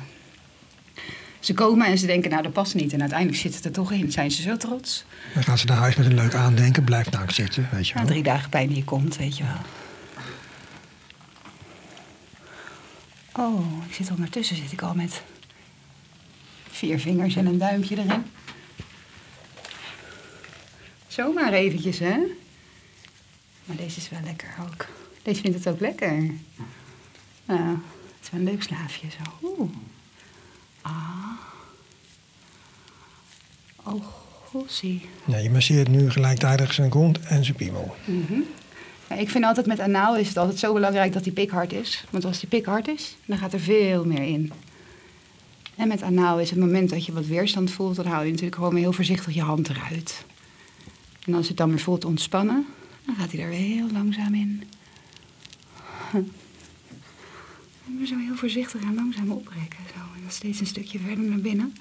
Ze 1.45 1.53
komen 1.53 1.87
en 1.87 1.97
ze 1.97 2.05
denken, 2.05 2.29
nou 2.29 2.43
dat 2.43 2.53
past 2.53 2.75
niet. 2.75 2.93
En 2.93 2.99
uiteindelijk 2.99 3.39
zit 3.39 3.55
het 3.55 3.65
er 3.65 3.71
toch 3.71 3.91
in. 3.91 4.11
Zijn 4.11 4.31
ze 4.31 4.41
zo 4.41 4.57
trots. 4.57 5.05
Dan 5.33 5.43
gaan 5.43 5.57
ze 5.57 5.65
naar 5.65 5.77
huis 5.77 5.95
met 5.95 6.05
een 6.05 6.13
leuk 6.13 6.33
aandenken, 6.33 6.83
blijf 6.83 7.11
nou 7.11 7.31
zitten, 7.31 7.69
weet 7.71 7.87
je 7.87 7.93
Na 7.93 7.99
wel. 7.99 8.09
drie 8.09 8.23
dagen 8.23 8.49
pijn 8.49 8.69
in 8.69 8.75
je 8.75 8.83
kont, 8.83 9.17
weet 9.17 9.37
je 9.37 9.43
wel. 9.43 9.61
Oh, 13.45 13.85
ik 13.87 13.93
zit 13.93 14.11
ondertussen 14.11 14.55
zit 14.55 14.71
ik 14.71 14.81
al 14.81 14.93
met 14.93 15.21
vier 16.69 16.99
vingers 16.99 17.35
en 17.35 17.45
een 17.45 17.57
duimpje 17.57 17.97
erin. 17.97 18.23
Zomaar 21.07 21.53
eventjes, 21.53 21.99
hè? 21.99 22.17
Maar 23.65 23.75
deze 23.75 23.97
is 23.97 24.09
wel 24.09 24.21
lekker 24.23 24.55
ook. 24.61 24.85
Deze 25.21 25.41
vindt 25.41 25.57
het 25.57 25.67
ook 25.67 25.79
lekker. 25.79 26.11
Nou, 27.45 27.69
het 27.69 28.23
is 28.23 28.29
wel 28.31 28.39
een 28.39 28.45
leuk 28.45 28.63
slaafje 28.63 29.07
zo. 29.09 29.47
Oeh. 29.47 29.69
Ah. 30.85 30.93
Oh, 33.83 34.05
gossie. 34.45 35.09
Ja, 35.25 35.37
je 35.37 35.49
masseert 35.49 35.87
nu 35.87 36.11
gelijktijdig 36.11 36.73
zijn 36.73 36.89
kont 36.89 37.19
en 37.19 37.43
zijn 37.43 37.57
piemel. 37.57 37.95
Ja, 39.09 39.15
ik 39.15 39.29
vind 39.29 39.43
altijd 39.45 39.65
met 39.65 39.79
anaal 39.79 40.17
is 40.17 40.27
het 40.27 40.37
altijd 40.37 40.59
zo 40.59 40.73
belangrijk 40.73 41.13
dat 41.13 41.23
die 41.23 41.33
pik 41.33 41.49
hard 41.49 41.73
is. 41.73 42.05
Want 42.09 42.25
als 42.25 42.39
die 42.39 42.49
pik 42.49 42.65
hard 42.65 42.87
is, 42.87 43.15
dan 43.25 43.37
gaat 43.37 43.53
er 43.53 43.59
veel 43.59 44.05
meer 44.05 44.23
in. 44.23 44.51
En 45.75 45.87
met 45.87 46.01
anaal 46.01 46.39
is 46.39 46.49
het 46.49 46.59
moment 46.59 46.89
dat 46.89 47.05
je 47.05 47.13
wat 47.13 47.25
weerstand 47.25 47.71
voelt, 47.71 47.95
dan 47.95 48.05
haal 48.05 48.23
je 48.23 48.29
natuurlijk 48.29 48.55
gewoon 48.55 48.73
weer 48.73 48.81
heel 48.81 48.93
voorzichtig 48.93 49.33
je 49.33 49.41
hand 49.41 49.69
eruit. 49.69 50.25
En 51.25 51.33
als 51.33 51.47
het 51.47 51.57
dan 51.57 51.69
weer 51.69 51.79
voelt 51.79 52.05
ontspannen, 52.05 52.65
dan 53.05 53.15
gaat 53.15 53.31
hij 53.31 53.41
er 53.41 53.49
weer 53.49 53.59
heel 53.59 53.91
langzaam 53.91 54.33
in. 54.33 54.63
En 57.87 57.97
weer 57.97 58.07
zo 58.07 58.17
heel 58.17 58.35
voorzichtig 58.35 58.81
en 58.81 58.95
langzaam 58.95 59.31
oprekken. 59.31 59.79
Zo. 59.93 60.14
Dan 60.25 60.33
steeds 60.33 60.59
een 60.59 60.65
stukje 60.65 60.99
verder 60.99 61.23
naar 61.23 61.39
binnen. 61.39 61.75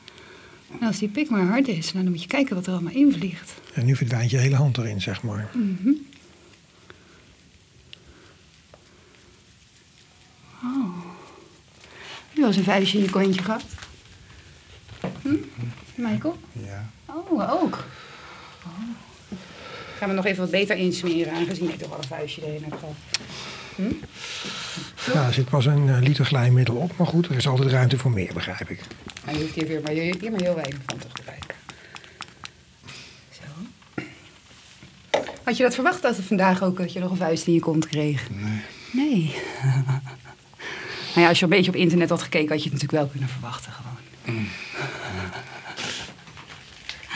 En 0.80 0.86
als 0.86 0.98
die 0.98 1.08
pik 1.08 1.30
maar 1.30 1.46
hard 1.46 1.68
is, 1.68 1.92
nou, 1.92 2.04
dan 2.04 2.12
moet 2.12 2.22
je 2.22 2.28
kijken 2.28 2.54
wat 2.54 2.66
er 2.66 2.72
allemaal 2.72 2.92
invliegt. 2.92 3.54
En 3.74 3.84
nu 3.84 3.96
verdwijnt 3.96 4.30
je 4.30 4.36
hele 4.36 4.56
hand 4.56 4.78
erin, 4.78 5.00
zeg 5.00 5.22
maar. 5.22 5.50
Oh. 10.62 10.96
Heb 12.28 12.32
je 12.32 12.40
wel 12.40 12.46
eens 12.46 12.56
een 12.56 12.64
vuistje 12.64 12.98
in 12.98 13.04
je 13.04 13.10
kontje 13.10 13.42
gehad? 13.42 13.64
Hm? 15.22 15.36
Michael? 15.94 16.38
Ja. 16.52 16.90
Oh, 17.06 17.62
ook. 17.62 17.84
Oh. 18.64 18.80
Gaan 19.96 20.08
we 20.08 20.14
nog 20.14 20.24
even 20.24 20.42
wat 20.42 20.50
beter 20.50 20.76
insmeren, 20.76 21.32
aangezien 21.32 21.68
ik 21.68 21.78
toch 21.78 21.92
al 21.92 21.98
een 21.98 22.04
vuistje 22.04 22.46
erin 22.46 22.64
heb 22.64 22.78
gehad. 22.78 22.94
Ja, 25.12 25.26
er 25.26 25.32
zit 25.32 25.48
pas 25.48 25.66
een 25.66 25.88
eh, 25.88 26.00
liter 26.00 26.24
glijmiddel 26.24 26.74
op, 26.74 26.96
maar 26.96 27.06
goed, 27.06 27.26
er 27.26 27.36
is 27.36 27.48
altijd 27.48 27.70
ruimte 27.70 27.98
voor 27.98 28.10
meer, 28.10 28.32
begrijp 28.34 28.70
ik. 28.70 28.80
Maar 29.24 29.34
je 29.34 29.40
hoeft 29.40 29.54
hier 29.54 29.66
weer 29.66 29.80
maar, 29.82 29.92
hier 29.92 30.30
maar 30.30 30.40
heel 30.40 30.54
weinig 30.54 30.78
van 30.86 30.98
te 30.98 31.06
gebruiken. 31.12 31.54
Zo. 33.30 33.42
Had 35.42 35.56
je 35.56 35.62
dat 35.62 35.74
verwacht 35.74 36.02
dat 36.02 36.16
er 36.16 36.22
vandaag 36.22 36.62
ook 36.62 36.76
dat 36.76 36.92
je 36.92 37.00
nog 37.00 37.10
een 37.10 37.16
vuist 37.16 37.46
in 37.46 37.52
je 37.52 37.60
kont 37.60 37.86
kreeg? 37.86 38.30
Nee. 38.30 38.60
Nee. 38.92 39.34
nou 41.14 41.20
ja, 41.20 41.28
als 41.28 41.38
je 41.38 41.44
een 41.44 41.50
beetje 41.50 41.70
op 41.70 41.76
internet 41.76 42.08
had 42.08 42.22
gekeken, 42.22 42.48
had 42.48 42.62
je 42.62 42.70
het 42.70 42.72
natuurlijk 42.72 43.02
wel 43.02 43.10
kunnen 43.10 43.28
verwachten 43.28 43.72
gewoon. 43.72 44.48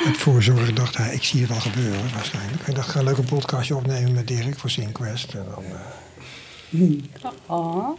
Uit 0.07 0.17
voorzorg 0.17 0.73
dacht 0.73 0.97
hij, 0.97 1.15
ik 1.15 1.25
zie 1.25 1.41
het 1.41 1.49
wel 1.49 1.61
gebeuren 1.61 2.13
waarschijnlijk. 2.15 2.65
Hij 2.65 2.75
dacht, 2.75 2.87
ik 2.87 2.93
ga 2.93 2.99
een 2.99 3.05
leuke 3.05 3.23
podcastje 3.23 3.77
opnemen 3.77 4.13
met 4.13 4.27
Dirk 4.27 4.59
voor 4.59 4.71
Synquest. 4.71 5.35
En 5.35 5.45
dan, 5.55 5.65
Oh, 7.47 7.99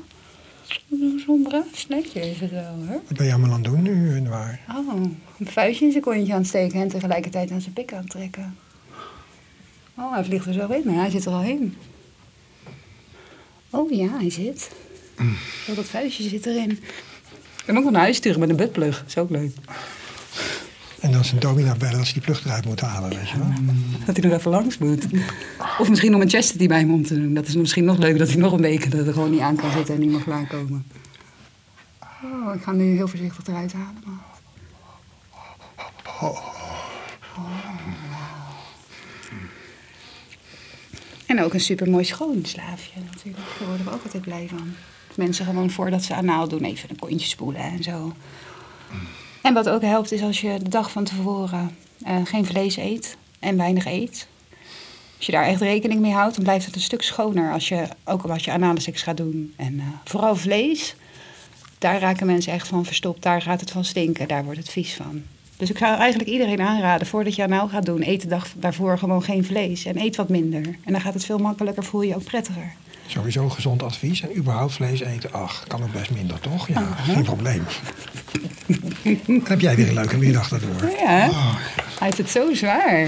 zo'n 1.26 1.42
braaf 1.44 1.66
snetje 1.72 2.30
is 2.30 2.40
het 2.40 2.52
wel, 2.52 2.76
hoor. 2.88 3.02
wat 3.08 3.18
ben 3.18 3.26
je 3.26 3.32
allemaal 3.32 3.52
aan 3.52 3.64
het 3.64 3.72
doen 3.72 3.82
nu, 3.82 4.16
en 4.16 4.30
waar? 4.30 4.60
Oh, 4.76 4.94
een 5.40 5.48
vuistje 5.48 5.86
in 5.86 5.92
zijn 5.92 6.04
kontje 6.04 6.34
aan 6.34 6.40
het 6.40 6.48
steken 6.48 6.82
en 6.82 6.88
tegelijkertijd 6.88 7.52
aan 7.52 7.62
zijn 7.62 7.74
pik 7.74 7.94
aan 7.94 8.02
het 8.02 8.10
trekken. 8.10 8.58
Oh, 9.98 10.14
hij 10.14 10.24
vliegt 10.24 10.46
er 10.46 10.54
zo 10.54 10.68
in, 10.68 10.82
maar 10.86 10.96
hij 10.96 11.10
zit 11.10 11.26
er 11.26 11.32
al 11.32 11.44
in. 11.44 11.76
Oh 13.70 13.92
ja, 13.92 14.18
hij 14.18 14.30
zit. 14.30 14.72
Oh, 15.70 15.76
dat 15.76 15.86
vuistje 15.86 16.30
zit 16.30 16.46
erin. 16.46 16.72
Ik 16.72 17.66
kan 17.66 17.78
ook 17.78 17.84
wel 17.84 17.92
naar 17.92 18.02
huis 18.02 18.18
sturen 18.18 18.40
met 18.40 18.50
een 18.50 18.56
buttplug. 18.56 18.98
Dat 18.98 19.08
is 19.08 19.18
ook 19.18 19.30
leuk. 19.30 19.52
En 21.00 21.12
dan 21.12 21.26
zijn 21.26 21.39
domina 21.39 21.76
bellen 21.76 21.97
dat 21.97 22.08
ze 22.08 22.14
die 22.14 22.22
plug 22.22 22.45
eruit 22.45 22.66
moet 22.66 22.82
halen, 22.82 23.10
weet 23.10 23.30
je 23.30 23.38
wel. 23.38 23.47
Dat 24.06 24.18
hij 24.18 24.30
nog 24.30 24.39
even 24.39 24.52
langs 24.52 24.78
moet. 24.78 25.06
Of 25.80 25.89
misschien 25.89 26.16
om 26.16 26.22
een 26.22 26.30
chastity 26.30 26.68
bij 26.68 26.80
hem 26.80 26.93
om 26.93 27.06
te 27.06 27.14
doen. 27.14 27.34
Dat 27.34 27.47
is 27.47 27.56
misschien 27.56 27.86
nog 27.86 27.97
leuker 27.97 28.20
dat 28.20 28.28
hij 28.28 28.38
nog 28.38 28.52
een 28.52 28.62
week 28.62 28.91
dat 28.91 29.08
er 29.08 29.14
gewoon 29.14 29.32
niet 29.32 29.39
aan 29.39 29.56
kan 29.56 29.72
zitten 29.72 29.93
en 29.93 30.00
niet 30.00 30.12
mag 30.12 30.24
klaarkomen. 30.24 30.86
Oh, 32.24 32.56
ik 32.56 32.62
ga 32.62 32.72
hem 32.72 32.78
nu 32.78 32.95
heel 32.95 33.08
voorzichtig 33.08 33.47
eruit 33.47 33.74
halen. 33.74 34.04
Maar... 34.06 34.38
En 41.26 41.43
ook 41.43 41.54
een 41.54 41.60
supermooi 41.60 42.04
schoon 42.04 42.45
slaafje 42.45 43.00
natuurlijk. 43.12 43.45
Daar 43.60 43.68
worden 43.68 43.86
we 43.86 43.91
ook 43.91 44.04
altijd 44.04 44.24
blij 44.24 44.47
van. 44.50 44.74
Dat 45.08 45.18
mensen 45.18 45.45
gewoon 45.45 45.70
voordat 45.70 46.04
ze 46.04 46.16
anaal 46.16 46.47
doen 46.47 46.64
even 46.64 46.89
een 46.89 47.00
kontje 47.00 47.28
spoelen 47.28 47.62
en 47.62 47.84
zo. 47.84 48.14
En 49.42 49.54
wat 49.54 49.70
ook 49.70 49.82
helpt 49.82 50.12
is 50.12 50.22
als 50.22 50.42
je 50.42 50.60
de 50.64 50.70
dag 50.70 50.92
van 50.92 51.04
tevoren 51.04 51.76
eh, 52.04 52.16
geen 52.24 52.46
vlees 52.46 52.78
eet 52.78 53.18
en 53.40 53.58
weinig 53.58 53.86
eet. 53.86 54.28
Als 55.18 55.26
je 55.26 55.32
daar 55.32 55.46
echt 55.46 55.62
rekening 55.62 56.02
mee 56.02 56.12
houdt, 56.12 56.36
dan 56.36 56.44
blijft 56.44 56.66
het 56.66 56.76
een 56.76 56.82
stuk 56.82 57.02
schoner 57.02 57.54
als 57.54 57.68
je, 57.68 57.88
ook 58.06 58.24
als 58.24 58.46
je 58.46 58.52
anale 58.52 58.80
seks 58.80 59.02
gaat 59.02 59.18
doen. 59.18 59.54
En 59.56 59.80
eh, 59.80 59.86
vooral 60.04 60.36
vlees, 60.36 60.96
daar 61.78 62.00
raken 62.00 62.26
mensen 62.26 62.54
echt 62.54 62.68
van 62.68 62.86
verstopt. 62.86 63.24
Daar 63.24 63.42
gaat 63.42 63.60
het 63.60 63.72
van 63.72 63.86
stinken, 63.86 64.28
daar 64.28 64.44
wordt 64.44 64.60
het 64.60 64.70
vies 64.70 64.94
van. 64.94 65.24
Dus 65.58 65.70
ik 65.70 65.78
zou 65.78 65.98
eigenlijk 65.98 66.30
iedereen 66.30 66.62
aanraden, 66.62 67.08
voordat 67.08 67.36
je 67.36 67.44
anaal 67.44 67.68
gaat 67.68 67.86
doen, 67.86 68.02
eet 68.08 68.22
de 68.22 68.28
dag 68.28 68.48
daarvoor 68.56 68.98
gewoon 68.98 69.24
geen 69.24 69.46
vlees. 69.46 69.86
En 69.86 69.98
eet 69.98 70.16
wat 70.16 70.30
minder. 70.30 70.62
En 70.62 70.92
dan 70.92 71.02
gaat 71.02 71.14
het 71.14 71.26
veel 71.26 71.38
makkelijker, 71.38 71.84
voel 71.84 72.02
je 72.02 72.08
je 72.08 72.16
ook 72.16 72.24
prettiger. 72.24 72.74
Sowieso 73.08 73.50
gezond 73.50 73.84
advies. 73.84 74.22
En 74.22 74.38
überhaupt 74.38 74.74
vlees 74.74 75.00
eten, 75.00 75.34
ach, 75.34 75.64
kan 75.68 75.84
ook 75.84 75.92
best 75.92 76.12
minder, 76.12 76.40
toch? 76.40 76.68
Ja, 76.68 76.82
geen 76.82 77.24
probleem. 77.24 77.64
Heb 79.44 79.60
jij 79.60 79.76
weer 79.76 79.88
een 79.88 79.94
leuke 79.94 80.18
middag 80.18 80.50
daardoor. 80.50 80.90
Ja, 80.90 81.08
hè? 81.08 81.30
hij 81.30 82.08
heeft 82.08 82.18
het 82.18 82.30
zo 82.30 82.54
zwaar. 82.54 83.08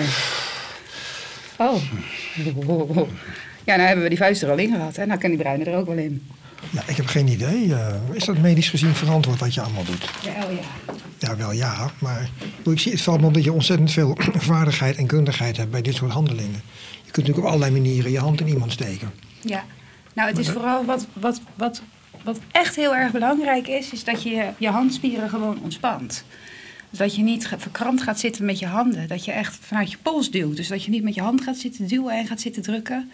Oh. 1.57 1.75
Ja, 3.63 3.75
nou 3.75 3.87
hebben 3.87 4.03
we 4.03 4.09
die 4.09 4.17
vuist 4.17 4.41
er 4.41 4.49
al 4.49 4.57
in 4.57 4.71
gehad. 4.71 4.97
En 4.97 5.07
nou 5.07 5.19
kan 5.19 5.29
die 5.29 5.39
bruine 5.39 5.63
er 5.63 5.77
ook 5.77 5.85
wel 5.85 5.97
in. 5.97 6.27
Ja, 6.69 6.81
ik 6.87 6.95
heb 6.95 7.05
geen 7.05 7.27
idee. 7.27 7.73
eh, 7.73 7.95
is 8.11 8.25
dat 8.25 8.37
medisch 8.37 8.69
gezien 8.69 8.95
verantwoord 8.95 9.39
wat 9.39 9.53
je 9.53 9.61
allemaal 9.61 9.83
doet? 9.83 10.09
Ja, 10.23 10.45
oh 10.45 10.51
ja. 10.51 10.93
Ja, 11.17 11.35
wel 11.35 11.51
ja, 11.51 11.91
maar 11.99 12.29
ik 12.63 12.79
zie, 12.79 12.91
het 12.91 13.01
valt 13.01 13.21
me 13.21 13.27
op 13.27 13.33
dat 13.33 13.43
je 13.43 13.51
ontzettend 13.53 13.91
veel 13.91 14.17
vaardigheid 14.51 14.95
en 14.95 15.07
kundigheid 15.07 15.57
hebt 15.57 15.71
bij 15.71 15.81
dit 15.81 15.95
soort 15.95 16.11
handelingen. 16.11 16.61
Je 17.05 17.11
kunt 17.11 17.27
natuurlijk 17.27 17.37
op 17.37 17.45
allerlei 17.45 17.71
manieren 17.71 18.11
je 18.11 18.19
hand 18.19 18.39
in 18.41 18.47
iemand 18.47 18.71
steken. 18.71 19.11
Ja, 19.41 19.63
nou 20.13 20.29
het 20.29 20.37
is 20.37 20.49
vooral 20.49 20.85
wat, 20.85 21.07
wat, 21.13 21.41
wat, 21.55 21.81
wat 22.23 22.39
echt 22.51 22.75
heel 22.75 22.95
erg 22.95 23.11
belangrijk 23.11 23.67
is, 23.67 23.91
is 23.91 24.03
dat 24.03 24.23
je 24.23 24.49
je 24.57 24.69
handspieren 24.69 25.29
gewoon 25.29 25.59
ontspant. 25.61 26.23
Dus 26.89 26.99
dat 26.99 27.15
je 27.15 27.21
niet 27.21 27.49
verkrampt 27.57 28.01
gaat 28.01 28.19
zitten 28.19 28.45
met 28.45 28.59
je 28.59 28.65
handen. 28.65 29.07
Dat 29.07 29.25
je 29.25 29.31
echt 29.31 29.57
vanuit 29.61 29.91
je 29.91 29.97
pols 30.01 30.31
duwt. 30.31 30.55
Dus 30.55 30.67
dat 30.67 30.83
je 30.83 30.91
niet 30.91 31.03
met 31.03 31.15
je 31.15 31.21
hand 31.21 31.41
gaat 31.41 31.57
zitten 31.57 31.87
duwen 31.87 32.17
en 32.17 32.27
gaat 32.27 32.41
zitten 32.41 32.61
drukken. 32.61 33.11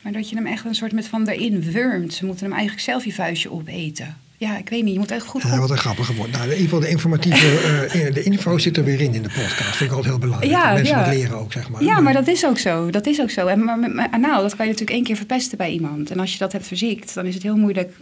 Maar 0.00 0.12
dat 0.12 0.28
je 0.30 0.36
hem 0.36 0.46
echt 0.46 0.64
een 0.64 0.74
soort 0.74 0.92
met 0.92 1.06
van 1.06 1.28
erin 1.28 1.62
wurmt. 1.62 2.14
Ze 2.14 2.24
moeten 2.24 2.44
hem 2.44 2.54
eigenlijk 2.54 2.84
zelf 2.84 3.04
je 3.04 3.12
vuistje 3.12 3.50
opeten. 3.50 4.16
Ja, 4.38 4.58
ik 4.58 4.68
weet 4.68 4.84
niet. 4.84 4.92
Je 4.92 4.98
moet 4.98 5.10
echt 5.10 5.26
goed 5.26 5.42
Ja, 5.42 5.58
wat 5.58 5.70
een 5.70 5.78
grappige 5.78 6.14
woord. 6.14 6.30
Nou, 6.30 6.42
in 6.42 6.50
ieder 6.50 6.64
geval 6.64 6.80
de 6.80 6.88
informatieve 6.88 7.46
eh, 7.92 8.14
de 8.14 8.22
info 8.22 8.58
zit 8.58 8.76
er 8.76 8.84
weer 8.84 9.00
in 9.00 9.14
in 9.14 9.22
de 9.22 9.28
podcast. 9.28 9.76
Vind 9.76 9.90
ik 9.90 9.96
altijd 9.96 10.04
heel 10.04 10.18
belangrijk. 10.18 10.52
Ja, 10.52 10.72
mensen 10.72 10.96
ja. 10.96 11.08
leren 11.08 11.38
ook, 11.38 11.52
zeg 11.52 11.68
maar. 11.68 11.82
Ja, 11.82 12.00
maar 12.00 12.12
dat 12.12 12.26
is 12.26 12.46
ook 12.46 12.58
zo. 12.58 12.90
Dat 12.90 13.06
is 13.06 13.20
ook 13.20 13.30
zo. 13.30 13.46
En 13.46 13.64
maar 13.64 13.78
met 13.78 14.10
anaal, 14.10 14.42
dat 14.42 14.56
kan 14.56 14.66
je 14.66 14.72
natuurlijk 14.72 14.98
één 14.98 15.04
keer 15.04 15.16
verpesten 15.16 15.58
bij 15.58 15.70
iemand. 15.70 16.10
En 16.10 16.20
als 16.20 16.32
je 16.32 16.38
dat 16.38 16.52
hebt 16.52 16.66
verziekt, 16.66 17.14
dan 17.14 17.26
is 17.26 17.34
het 17.34 17.42
heel 17.42 17.56
moeilijk 17.56 17.92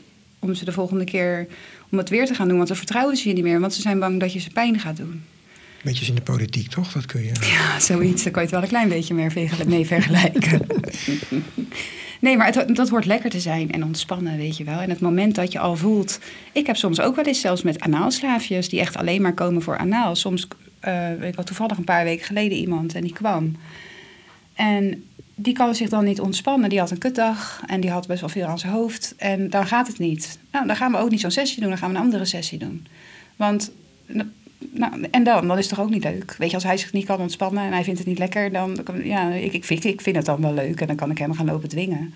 om 0.44 0.54
ze 0.54 0.64
de 0.64 0.72
volgende 0.72 1.04
keer 1.04 1.46
om 1.90 1.98
het 1.98 2.08
weer 2.08 2.26
te 2.26 2.34
gaan 2.34 2.48
doen. 2.48 2.56
Want 2.56 2.68
dan 2.68 2.76
vertrouwen 2.76 3.16
ze 3.16 3.28
je 3.28 3.34
niet 3.34 3.44
meer. 3.44 3.60
Want 3.60 3.74
ze 3.74 3.80
zijn 3.80 3.98
bang 3.98 4.20
dat 4.20 4.32
je 4.32 4.38
ze 4.38 4.50
pijn 4.50 4.78
gaat 4.78 4.96
doen. 4.96 5.22
Beetje 5.82 6.06
in 6.06 6.14
de 6.14 6.22
politiek, 6.22 6.68
toch? 6.68 6.92
Dat 6.92 7.06
kun 7.06 7.22
je. 7.22 7.32
Ja, 7.56 7.80
zoiets. 7.80 8.22
Daar 8.22 8.32
kan 8.32 8.42
je 8.42 8.48
het 8.48 8.56
wel 8.56 8.62
een 8.62 8.68
klein 8.68 8.88
beetje 8.88 9.14
meer 9.14 9.32
mee 9.66 9.86
vergelijken. 9.86 10.60
Nee, 12.20 12.36
maar 12.36 12.54
het, 12.54 12.76
dat 12.76 12.88
hoort 12.88 13.04
lekker 13.04 13.30
te 13.30 13.40
zijn 13.40 13.72
en 13.72 13.84
ontspannen, 13.84 14.36
weet 14.36 14.56
je 14.56 14.64
wel. 14.64 14.78
En 14.78 14.90
het 14.90 15.00
moment 15.00 15.34
dat 15.34 15.52
je 15.52 15.58
al 15.58 15.76
voelt... 15.76 16.18
Ik 16.52 16.66
heb 16.66 16.76
soms 16.76 17.00
ook 17.00 17.16
wel 17.16 17.24
eens 17.24 17.40
zelfs 17.40 17.62
met 17.62 17.80
anaalslaafjes... 17.80 18.68
die 18.68 18.80
echt 18.80 18.96
alleen 18.96 19.22
maar 19.22 19.34
komen 19.34 19.62
voor 19.62 19.78
anaal. 19.78 20.16
Soms, 20.16 20.48
eh 20.80 21.22
ik 21.22 21.34
had 21.34 21.46
toevallig 21.46 21.76
een 21.76 21.84
paar 21.84 22.04
weken 22.04 22.26
geleden 22.26 22.58
iemand 22.58 22.94
en 22.94 23.02
die 23.02 23.12
kwam. 23.12 23.56
En 24.54 25.04
die 25.34 25.54
kan 25.54 25.74
zich 25.74 25.88
dan 25.88 26.04
niet 26.04 26.20
ontspannen. 26.20 26.68
Die 26.68 26.78
had 26.78 26.90
een 26.90 26.98
kutdag 26.98 27.62
en 27.66 27.80
die 27.80 27.90
had 27.90 28.06
best 28.06 28.20
wel 28.20 28.28
veel 28.28 28.46
aan 28.46 28.58
zijn 28.58 28.72
hoofd. 28.72 29.14
En 29.16 29.50
dan 29.50 29.66
gaat 29.66 29.86
het 29.86 29.98
niet. 29.98 30.38
Nou, 30.50 30.66
dan 30.66 30.76
gaan 30.76 30.92
we 30.92 30.98
ook 30.98 31.10
niet 31.10 31.20
zo'n 31.20 31.30
sessie 31.30 31.60
doen. 31.60 31.68
Dan 31.68 31.78
gaan 31.78 31.90
we 31.90 31.96
een 31.96 32.02
andere 32.02 32.24
sessie 32.24 32.58
doen. 32.58 32.86
Want... 33.36 33.70
Nou, 34.72 35.06
en 35.10 35.24
dan? 35.24 35.48
Dan 35.48 35.58
is 35.58 35.66
het 35.66 35.74
toch 35.74 35.84
ook 35.84 35.92
niet 35.92 36.04
leuk? 36.04 36.34
Weet 36.38 36.48
je, 36.48 36.54
als 36.54 36.64
hij 36.64 36.76
zich 36.76 36.92
niet 36.92 37.04
kan 37.04 37.20
ontspannen 37.20 37.64
en 37.64 37.72
hij 37.72 37.84
vindt 37.84 37.98
het 37.98 38.08
niet 38.08 38.18
lekker, 38.18 38.52
dan 38.52 38.78
ja, 39.02 39.30
ik, 39.30 39.52
ik, 39.52 39.64
vind, 39.64 39.84
ik 39.84 40.00
vind 40.00 40.16
het 40.16 40.24
dan 40.24 40.40
wel 40.40 40.54
leuk 40.54 40.80
en 40.80 40.86
dan 40.86 40.96
kan 40.96 41.10
ik 41.10 41.18
hem 41.18 41.34
gaan 41.34 41.46
lopen 41.46 41.68
dwingen. 41.68 42.14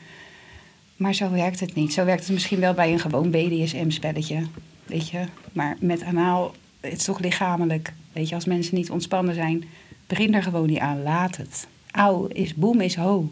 Maar 0.97 1.15
zo 1.15 1.31
werkt 1.31 1.61
het 1.61 1.75
niet. 1.75 1.93
Zo 1.93 2.05
werkt 2.05 2.23
het 2.23 2.33
misschien 2.33 2.61
wel 2.61 2.75
bij 2.75 2.93
een 2.93 2.99
gewoon 2.99 3.31
BDSM-spelletje. 3.31 4.43
Weet 4.85 5.09
je, 5.09 5.25
maar 5.53 5.77
met 5.81 6.03
anaal, 6.03 6.55
het 6.81 6.93
is 6.93 7.05
toch 7.05 7.21
lichamelijk. 7.21 7.93
Weet 8.13 8.29
je, 8.29 8.35
als 8.35 8.45
mensen 8.45 8.75
niet 8.75 8.91
ontspannen 8.91 9.35
zijn, 9.35 9.65
begin 10.07 10.35
er 10.35 10.43
gewoon 10.43 10.67
niet 10.67 10.79
aan. 10.79 11.03
Laat 11.03 11.37
het. 11.37 11.67
Auw 11.91 12.27
is 12.27 12.55
boem 12.55 12.81
is 12.81 12.97
ho. 12.97 13.31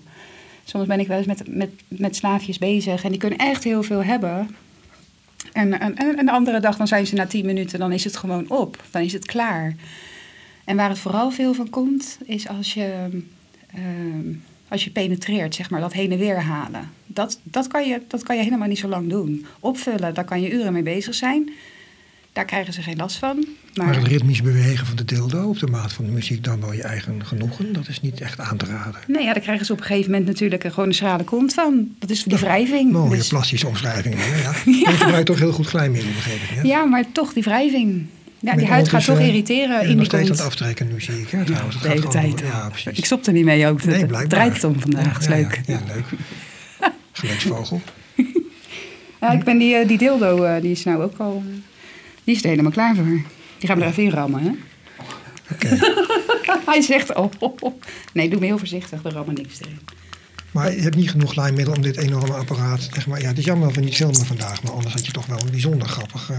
Soms 0.64 0.86
ben 0.86 1.00
ik 1.00 1.07
wel 1.07 1.16
eens 1.16 1.26
met, 1.26 1.57
met, 1.57 1.70
met 1.88 2.16
slaafjes 2.16 2.59
bezig 2.59 3.04
en 3.04 3.11
die 3.11 3.18
kunnen 3.18 3.38
echt 3.38 3.64
heel 3.64 3.82
veel 3.82 4.04
hebben. 4.04 4.57
En, 5.52 5.80
en, 5.80 5.96
en 5.96 6.26
de 6.26 6.32
andere 6.32 6.61
dag 6.61 6.76
dan 6.76 6.86
zijn 6.86 7.07
ze 7.07 7.14
na 7.14 7.26
tien 7.26 7.46
minuten, 7.46 7.78
dan 7.78 7.92
is 7.92 8.04
het 8.04 8.16
gewoon 8.16 8.50
op. 8.50 8.84
Dan 8.90 9.02
is 9.02 9.12
het 9.12 9.26
klaar. 9.26 9.74
En 10.64 10.76
waar 10.76 10.88
het 10.88 10.98
vooral 10.98 11.30
veel 11.30 11.54
van 11.54 11.70
komt, 11.70 12.18
is 12.24 12.48
als 12.48 12.74
je, 12.74 13.22
ehm, 13.74 14.32
als 14.68 14.84
je 14.84 14.90
penetreert, 14.90 15.54
zeg 15.54 15.70
maar, 15.70 15.80
dat 15.80 15.92
heen 15.92 16.12
en 16.12 16.18
weer 16.18 16.40
halen. 16.40 16.90
Dat, 17.07 17.40
dat, 17.42 17.66
kan 17.66 17.88
je, 17.88 18.02
dat 18.09 18.22
kan 18.22 18.36
je 18.36 18.42
helemaal 18.42 18.68
niet 18.68 18.78
zo 18.78 18.88
lang 18.88 19.09
doen. 19.09 19.46
Opvullen, 19.61 20.14
daar 20.14 20.24
kan 20.24 20.40
je 20.40 20.50
uren 20.50 20.72
mee 20.72 20.82
bezig 20.82 21.14
zijn. 21.14 21.50
Daar 22.32 22.44
krijgen 22.44 22.72
ze 22.72 22.82
geen 22.82 22.96
last 22.96 23.16
van. 23.16 23.46
Maar, 23.77 23.87
Maar 23.87 23.95
het 23.97 24.07
ritmisch 24.07 24.43
bewegen 24.43 24.87
van 24.87 24.97
de 24.97 25.05
dildo 25.05 25.49
op 25.49 25.59
de 25.59 25.66
maat 25.66 25.93
van 25.93 26.05
de 26.05 26.11
muziek 26.11 26.45
dan 26.45 26.61
wel 26.61 26.72
je 26.72 26.83
eigen 26.83 27.27
genoegen. 27.27 27.72
Dat 27.72 27.89
is 27.89 28.01
niet 28.01 28.20
echt 28.20 28.41
aan 28.41 28.57
te 28.57 28.66
raden. 28.66 29.01
nee, 29.07 29.24
ja, 29.24 29.33
daar 29.33 29.43
krijgen 29.43 29.66
ze 29.66 29.72
op 29.72 29.79
een 29.79 29.85
gegeven 29.85 30.11
moment 30.11 30.29
natuurlijk 30.29 30.64
een, 30.64 30.72
gewoon 30.72 30.89
een 30.89 30.95
schrale 30.95 31.24
kont 31.24 31.55
van. 31.55 31.89
Dat 31.99 32.11
is 32.11 32.22
die 32.22 32.39
wrijving. 32.39 32.93
Mooie 32.93 33.16
Dus- 33.16 33.29
plastische 33.29 33.66
omschrijving. 33.66 34.14
hè, 34.18 34.37
Ja. 34.43 34.53
Je 34.91 34.97
gebruikt 34.97 35.27
toch 35.27 35.39
heel 35.39 35.53
goed 35.53 35.66
glijmiddel, 35.66 36.12
begreep 36.12 36.35
ik. 36.43 36.49
Hè? 36.49 36.61
ja, 36.62 36.85
maar 36.85 37.05
toch 37.12 37.33
die 37.33 37.43
wrijving. 37.43 38.07
Ja, 38.41 38.51
Met 38.51 38.59
die 38.59 38.68
huid 38.72 38.89
gaat 38.89 39.05
toch 39.05 39.20
irriteren 39.20 39.81
in 39.81 39.87
die 39.87 39.97
nog 39.97 40.05
steeds 40.05 40.29
kont. 40.29 40.41
aftrekken 40.41 40.89
nu, 40.93 41.01
zie 41.01 41.20
ik. 41.20 41.29
Hè, 41.31 41.45
trouwens. 41.45 41.81
De 41.81 41.89
hele 41.89 42.09
tijd. 42.09 42.41
Ja, 42.41 42.68
precies. 42.68 42.99
Ik 42.99 43.05
stop 43.05 43.27
er 43.27 43.33
niet 43.33 43.45
mee 43.45 43.66
ook. 43.66 43.85
Nee, 43.85 43.97
blijkbaar. 44.07 44.27
draait 44.27 44.53
het 44.55 44.64
om 44.64 44.81
vandaag. 44.81 45.05
Ja, 45.12 45.18
is 45.18 45.24
ja, 45.27 45.31
leuk. 45.35 45.61
Ja, 45.66 45.74
ja, 45.87 45.95
leuk. 45.95 46.05
Geluksvogel. 47.12 47.81
Ja, 49.20 49.33
ik 49.33 49.45
ben 49.45 49.59
die, 49.59 49.74
eh, 49.74 49.89
die 49.89 49.99
dildo, 49.99 50.43
eh, 50.43 50.61
die 50.61 50.70
is 50.70 50.85
nou 50.85 51.03
ook 51.03 51.16
al... 51.18 51.43
die 52.24 52.35
is 52.35 52.43
er 52.43 52.49
helemaal 52.49 52.72
klaar 52.72 52.95
voor. 52.95 53.20
Die 53.59 53.68
gaan 53.68 53.78
we 53.78 53.84
er 53.84 53.90
even 53.90 54.02
in 54.02 54.11
rammen, 54.11 54.42
hè? 54.42 54.50
Oké. 55.52 55.78
Hij 56.70 56.80
zegt, 56.80 57.14
oh, 57.14 57.30
oh, 57.38 57.57
oh. 57.61 57.80
Nee, 58.12 58.28
doe 58.28 58.40
me 58.40 58.46
heel 58.46 58.59
voorzichtig, 58.59 59.04
er 59.04 59.12
rammen 59.12 59.34
niks 59.34 59.61
erin. 59.61 59.78
Maar 60.50 60.72
je 60.74 60.80
hebt 60.80 60.96
niet 60.96 61.11
genoeg 61.11 61.32
glijmiddel 61.32 61.74
om 61.74 61.82
dit 61.82 61.96
enorme 61.96 62.34
apparaat. 62.34 62.88
Zeg 62.94 63.07
maar, 63.07 63.20
ja, 63.20 63.28
het 63.28 63.38
is 63.38 63.44
jammer 63.44 63.66
dat 63.66 63.76
we 63.76 63.82
niet 63.82 63.96
filmen 63.96 64.26
vandaag, 64.26 64.62
maar 64.62 64.72
anders 64.72 64.94
had 64.94 65.07
je 65.07 65.12
toch 65.12 65.26
wel 65.26 65.38
een 65.40 65.50
bijzonder 65.50 65.88
grappig. 65.88 66.30
eh, 66.30 66.38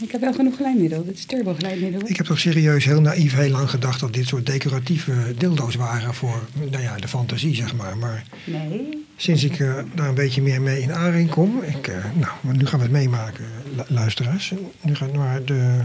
Ik 0.00 0.10
heb 0.12 0.20
wel 0.20 0.32
genoeg 0.32 0.54
glijmiddel. 0.56 1.04
Dit 1.04 1.18
is 1.18 1.24
turbo 1.24 1.54
glijmiddel. 1.54 2.00
ik 2.08 2.16
heb 2.16 2.26
toch 2.26 2.38
serieus 2.38 2.84
heel 2.84 3.00
naïef 3.00 3.34
heel 3.34 3.50
lang 3.50 3.70
gedacht 3.70 4.00
dat 4.00 4.12
dit 4.12 4.26
soort 4.26 4.46
decoratieve 4.46 5.34
dildo's 5.38 5.74
waren 5.74 6.14
voor 6.14 6.48
nou 6.70 6.82
ja, 6.82 6.96
de 6.96 7.08
fantasie, 7.08 7.54
zeg 7.54 7.74
maar. 7.76 7.96
Maar 7.96 8.24
Nee. 8.44 9.06
sinds 9.16 9.44
ik 9.44 9.58
eh, 9.60 9.74
daar 9.94 10.08
een 10.08 10.14
beetje 10.14 10.42
meer 10.42 10.60
mee 10.62 10.80
in 10.82 10.92
aanraking 10.92 11.30
kom, 11.30 11.62
ik, 11.62 11.86
eh, 11.88 12.04
nou, 12.14 12.56
nu 12.56 12.66
gaan 12.66 12.78
we 12.78 12.84
het 12.84 12.94
meemaken, 12.94 13.44
lu- 13.76 13.82
luisteraars. 13.94 14.52
Nu 14.80 14.94
gaan 14.94 15.10
we 15.12 15.18
maar 15.18 15.44
de, 15.44 15.80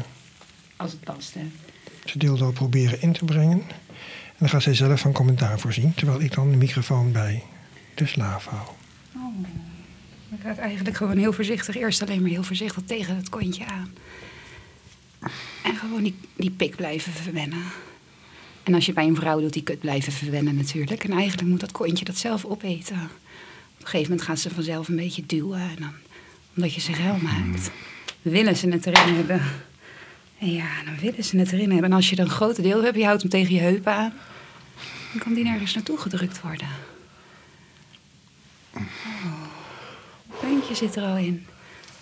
Als 0.75 0.91
het 0.91 1.03
past, 1.03 1.33
hè. 1.33 1.41
de 2.11 2.17
dildo 2.19 2.51
proberen 2.51 3.01
in 3.01 3.13
te 3.13 3.25
brengen. 3.25 3.61
En 3.61 4.39
dan 4.39 4.49
gaat 4.49 4.63
zij 4.63 4.73
zelf 4.75 4.99
van 4.99 5.11
commentaar 5.11 5.59
voorzien, 5.59 5.93
terwijl 5.93 6.21
ik 6.21 6.33
dan 6.33 6.51
de 6.51 6.57
microfoon 6.57 7.11
bij 7.11 7.43
de 7.95 8.05
slaaf 8.05 8.45
hou. 8.45 8.61
Oh. 9.15 9.45
Ik 10.33 10.41
ga 10.41 10.49
het 10.49 10.57
eigenlijk 10.57 10.95
gewoon 10.95 11.17
heel 11.17 11.33
voorzichtig, 11.33 11.75
eerst 11.75 12.01
alleen 12.01 12.21
maar 12.21 12.29
heel 12.29 12.43
voorzichtig 12.43 12.83
tegen 12.85 13.15
het 13.15 13.29
kontje 13.29 13.65
aan. 13.65 13.93
En 15.63 15.75
gewoon 15.75 16.03
die, 16.03 16.15
die 16.35 16.51
pik 16.51 16.75
blijven 16.75 17.13
verwennen. 17.13 17.63
En 18.63 18.73
als 18.73 18.85
je 18.85 18.93
bij 18.93 19.07
een 19.07 19.15
vrouw 19.15 19.39
doet, 19.39 19.53
die 19.53 19.63
kut 19.63 19.79
blijven 19.79 20.13
verwennen 20.13 20.55
natuurlijk. 20.55 21.03
En 21.03 21.11
eigenlijk 21.11 21.49
moet 21.49 21.59
dat 21.59 21.71
kontje 21.71 22.05
dat 22.05 22.17
zelf 22.17 22.45
opeten. 22.45 22.95
Op 22.95 23.79
een 23.79 23.85
gegeven 23.85 24.09
moment 24.09 24.21
gaan 24.21 24.37
ze 24.37 24.49
vanzelf 24.49 24.87
een 24.87 24.95
beetje 24.95 25.25
duwen. 25.25 25.59
En 25.59 25.75
dan, 25.79 25.93
omdat 26.55 26.73
je 26.73 26.81
ze 26.81 26.93
geil 26.93 27.17
maakt, 27.17 27.71
willen 28.21 28.55
ze 28.55 28.69
het 28.69 28.85
erin 28.85 29.15
hebben. 29.15 29.41
En 30.39 30.53
ja, 30.53 30.83
dan 30.85 30.97
willen 30.99 31.23
ze 31.23 31.37
het 31.37 31.51
erin 31.51 31.71
hebben. 31.71 31.89
En 31.89 31.95
als 31.95 32.09
je 32.09 32.15
er 32.15 32.23
een 32.23 32.29
grote 32.29 32.61
deel 32.61 32.83
hebt, 32.83 32.97
je 32.97 33.05
houdt 33.05 33.21
hem 33.21 33.31
tegen 33.31 33.53
je 33.53 33.61
heupen 33.61 33.93
aan. 33.93 34.13
Dan 35.11 35.21
kan 35.21 35.33
die 35.33 35.43
nergens 35.43 35.73
naartoe 35.73 35.97
gedrukt 35.97 36.41
worden. 36.41 36.67
Puntje 40.47 40.75
zit 40.75 40.95
er 40.95 41.03
al 41.03 41.17
in. 41.17 41.45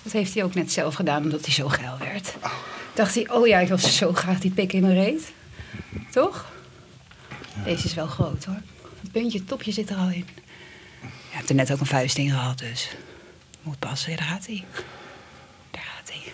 Dat 0.03 0.11
heeft 0.11 0.33
hij 0.33 0.43
ook 0.43 0.53
net 0.53 0.71
zelf 0.71 0.95
gedaan, 0.95 1.23
omdat 1.23 1.45
hij 1.45 1.53
zo 1.53 1.67
geil 1.67 1.97
werd. 1.97 2.35
Dacht 2.93 3.15
hij, 3.15 3.29
oh 3.29 3.47
ja, 3.47 3.59
ik 3.59 3.67
wil 3.67 3.77
zo 3.77 4.13
graag 4.13 4.39
die 4.39 4.51
pik 4.51 4.73
in 4.73 4.81
mijn 4.81 4.93
reet. 4.93 5.31
Toch? 6.11 6.51
Deze 7.63 7.85
is 7.85 7.93
wel 7.93 8.07
groot 8.07 8.43
hoor. 8.45 8.61
Het 9.01 9.11
puntje, 9.11 9.37
het 9.37 9.47
topje 9.47 9.71
zit 9.71 9.89
er 9.89 9.95
al 9.95 10.09
in. 10.09 10.25
Je 11.01 11.37
hebt 11.37 11.49
er 11.49 11.55
net 11.55 11.71
ook 11.71 11.79
een 11.79 11.85
vuist 11.85 12.17
in 12.17 12.29
gehad, 12.29 12.59
dus 12.59 12.95
moet 13.61 13.79
passen. 13.79 14.11
Ja, 14.11 14.17
daar 14.17 14.27
gaat 14.27 14.45
hij. 14.45 14.63
Daar 15.71 15.83
gaat 15.83 16.11
hij. 16.13 16.33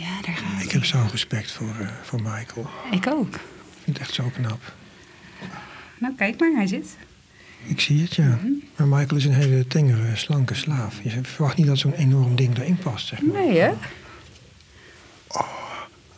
Ja, 0.00 0.20
daar 0.22 0.36
gaat 0.36 0.54
hij. 0.54 0.64
Ik 0.64 0.70
heb 0.70 0.84
zo'n 0.84 1.10
respect 1.10 1.52
voor, 1.52 1.76
eh, 1.80 1.88
voor 2.02 2.22
Michael. 2.22 2.70
Ik 2.90 3.06
ook. 3.06 3.34
Ik 3.34 3.40
vind 3.82 3.98
het 3.98 3.98
echt 3.98 4.14
zo 4.14 4.30
knap. 4.34 4.60
Nou, 5.98 6.14
kijk 6.14 6.40
maar, 6.40 6.52
hij 6.54 6.66
zit. 6.66 6.96
Ik 7.64 7.80
zie 7.80 8.02
het, 8.02 8.14
ja. 8.14 8.38
Maar 8.76 8.86
Michael 8.86 9.16
is 9.16 9.24
een 9.24 9.34
hele 9.34 9.66
tengere, 9.66 10.16
slanke 10.16 10.54
slaaf. 10.54 11.02
Je 11.02 11.18
verwacht 11.22 11.56
niet 11.56 11.66
dat 11.66 11.78
zo'n 11.78 11.92
enorm 11.92 12.36
ding 12.36 12.58
erin 12.58 12.78
past, 12.78 13.06
zeg 13.06 13.22
maar. 13.22 13.42
Nee, 13.42 13.58
hè? 13.58 13.72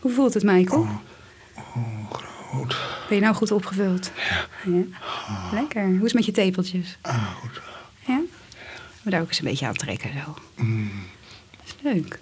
Hoe 0.01 0.13
voelt 0.13 0.35
het, 0.35 0.43
Michael? 0.43 0.81
Oh, 0.81 2.11
groot. 2.13 2.77
Ben 3.09 3.17
je 3.17 3.23
nou 3.23 3.35
goed 3.35 3.51
opgevuld? 3.51 4.13
Ja. 4.65 4.83
Lekker. 5.53 5.85
Hoe 5.85 5.97
is 5.97 6.03
het 6.03 6.15
met 6.15 6.25
je 6.25 6.33
tepeltjes? 6.33 6.99
Ah, 7.01 7.35
goed. 7.35 7.61
Ja? 8.07 8.21
We 9.03 9.11
daar 9.11 9.21
ook 9.21 9.29
eens 9.29 9.39
een 9.39 9.45
beetje 9.45 9.67
aan 9.67 9.75
trekken 9.75 10.11
zo. 10.25 10.35
Mm. 10.57 10.91
Dat 11.51 11.67
is 11.67 11.75
leuk. 11.83 12.19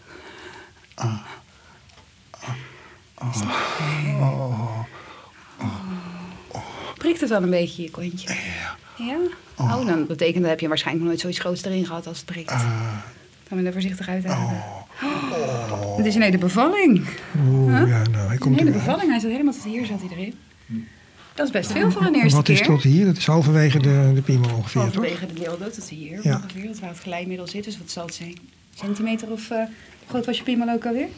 Ah. 0.95 1.19
Is 3.33 3.39
dat 3.39 3.49
leuk? 3.83 4.19
Prikt 6.99 7.21
het 7.21 7.29
wel 7.31 7.43
een 7.43 7.51
beetje 7.51 7.83
je 7.83 7.91
kontje? 7.91 8.29
Ja. 8.29 8.77
Ja? 9.07 9.17
Oh, 9.57 9.87
dan 9.87 10.07
betekent 10.07 10.41
dat 10.41 10.51
heb 10.51 10.61
je 10.61 10.69
waarschijnlijk 10.69 11.05
nog 11.05 11.13
nooit 11.13 11.21
zoiets 11.23 11.41
groots 11.41 11.65
erin 11.65 11.87
gehad 11.87 12.07
als 12.07 12.17
het 12.17 12.27
prikt. 12.27 12.51
Ah. 12.51 12.61
Gaan 13.49 13.59
we 13.59 13.67
er 13.67 13.73
voorzichtig 13.73 14.09
uithalen. 14.09 14.63
Oh. 15.03 15.97
Het 15.97 16.07
is 16.07 16.15
een 16.15 16.23
hele 16.23 16.39
bevalling. 16.39 17.07
Oeh, 17.49 17.79
Huh? 17.79 17.89
ja, 17.89 18.03
nou, 18.03 18.15
hij 18.27 18.33
Een 18.33 18.39
komt 18.39 18.59
hele 18.59 18.71
er 18.71 18.77
bevalling. 18.77 19.11
Hij 19.11 19.21
zat 19.21 19.31
helemaal 19.31 19.53
tot 19.53 19.65
hier 19.65 19.87
zat 19.87 20.01
hij 20.01 20.09
erin. 20.19 20.35
Dat 21.35 21.47
is 21.47 21.53
best 21.53 21.73
veel 21.73 21.91
voor 21.91 22.03
een 22.03 22.15
eerste 22.15 22.37
Wat 22.37 22.45
keer. 22.45 22.61
is 22.61 22.67
tot 22.67 22.83
hier? 22.83 23.05
Dat 23.07 23.17
is 23.17 23.27
halverwege 23.27 23.79
de, 23.79 24.11
de 24.15 24.23
piemel 24.23 24.51
ongeveer, 24.57 24.83
toch? 24.83 24.93
Halverwege 24.95 25.27
de 25.27 25.33
dildo 25.33 25.71
tot 25.71 25.89
hier 25.89 26.21
Ja. 26.23 26.37
ongeveer. 26.37 26.67
Dat 26.67 26.79
waar 26.79 26.89
het 26.91 26.99
glijmiddel 26.99 27.47
zit. 27.47 27.65
Dus 27.65 27.79
wat 27.79 27.91
zal 27.91 28.05
het 28.07 28.15
zijn? 28.15 28.39
Centimeter 28.75 29.31
of... 29.31 29.49
hoe 29.49 29.69
groot 30.09 30.27
was 30.27 30.37
je 30.37 30.43
piemel 30.43 30.69
ook 30.69 30.87
alweer? 30.87 31.09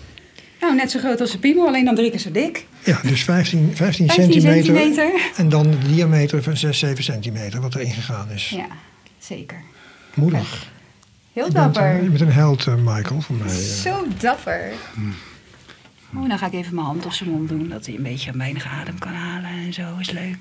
Nou, 0.62 0.74
net 0.74 0.90
zo 0.90 0.98
groot 0.98 1.20
als 1.20 1.30
de 1.30 1.38
piemel, 1.38 1.66
alleen 1.66 1.84
dan 1.84 1.94
drie 1.94 2.10
keer 2.10 2.18
zo 2.20 2.30
dik. 2.30 2.66
Ja, 2.84 3.00
dus 3.02 3.24
15, 3.24 3.70
15, 3.76 4.06
15 4.06 4.10
centimeter. 4.10 4.64
centimeter. 4.64 5.30
En 5.36 5.48
dan 5.48 5.70
de 5.70 5.78
diameter 5.78 6.42
van 6.42 6.56
6, 6.56 6.78
7 6.78 7.04
centimeter, 7.04 7.60
wat 7.60 7.74
erin 7.74 7.90
gegaan 7.92 8.30
is. 8.30 8.48
Ja, 8.48 8.66
zeker. 9.18 9.60
Moedig. 10.14 10.70
Heel 11.32 11.46
Je 11.46 11.52
dapper. 11.52 11.82
een- 11.94 12.02
je 12.02 12.08
bent 12.08 12.20
een 12.20 12.32
held, 12.32 12.66
eh, 12.66 12.74
Michael, 12.74 13.20
voor 13.20 13.34
mij. 13.36 13.46
eh. 13.48 13.54
Zo 13.54 14.06
dapper. 14.20 14.72
Oh, 16.14 16.28
dan 16.28 16.38
ga 16.38 16.46
ik 16.46 16.52
even 16.52 16.74
mijn 16.74 16.86
hand 16.86 17.04
op 17.06 17.12
zijn 17.12 17.30
mond 17.30 17.48
doen, 17.48 17.68
dat 17.68 17.86
hij 17.86 17.94
een 17.94 18.02
beetje 18.02 18.36
weinig 18.36 18.66
adem 18.66 18.98
kan 18.98 19.12
halen 19.14 19.50
en 19.50 19.72
zo. 19.72 19.96
Is 20.00 20.10
leuk. 20.10 20.40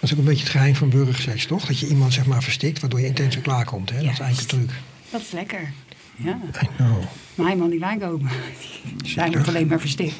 Dat 0.00 0.02
is 0.02 0.12
ook 0.12 0.18
een 0.18 0.24
beetje 0.24 0.42
het 0.42 0.52
geheim 0.52 0.74
van 0.74 0.88
burgerseks, 0.90 1.46
toch? 1.46 1.64
Dat 1.66 1.78
je 1.78 1.86
iemand 1.88 2.12
zeg 2.12 2.26
maar 2.26 2.42
verstikt, 2.42 2.80
waardoor 2.80 3.00
je 3.00 3.06
intens 3.06 3.40
klaarkomt. 3.40 3.90
Hè? 3.90 3.96
Dat 4.02 4.12
is 4.12 4.18
eigenlijk 4.20 4.50
de 4.50 4.56
truc. 4.56 4.70
Dat 5.10 5.20
is 5.20 5.30
lekker. 5.30 5.72
Ja. 6.24 6.38
I 6.62 6.66
know. 6.76 7.02
Mijn 7.34 7.58
man 7.58 7.70
die 7.70 7.78
wijn 7.80 7.98
komen. 7.98 8.30
Hij 9.14 9.30
wordt 9.30 9.48
alleen 9.48 9.66
maar 9.66 9.80
verstikt. 9.80 10.14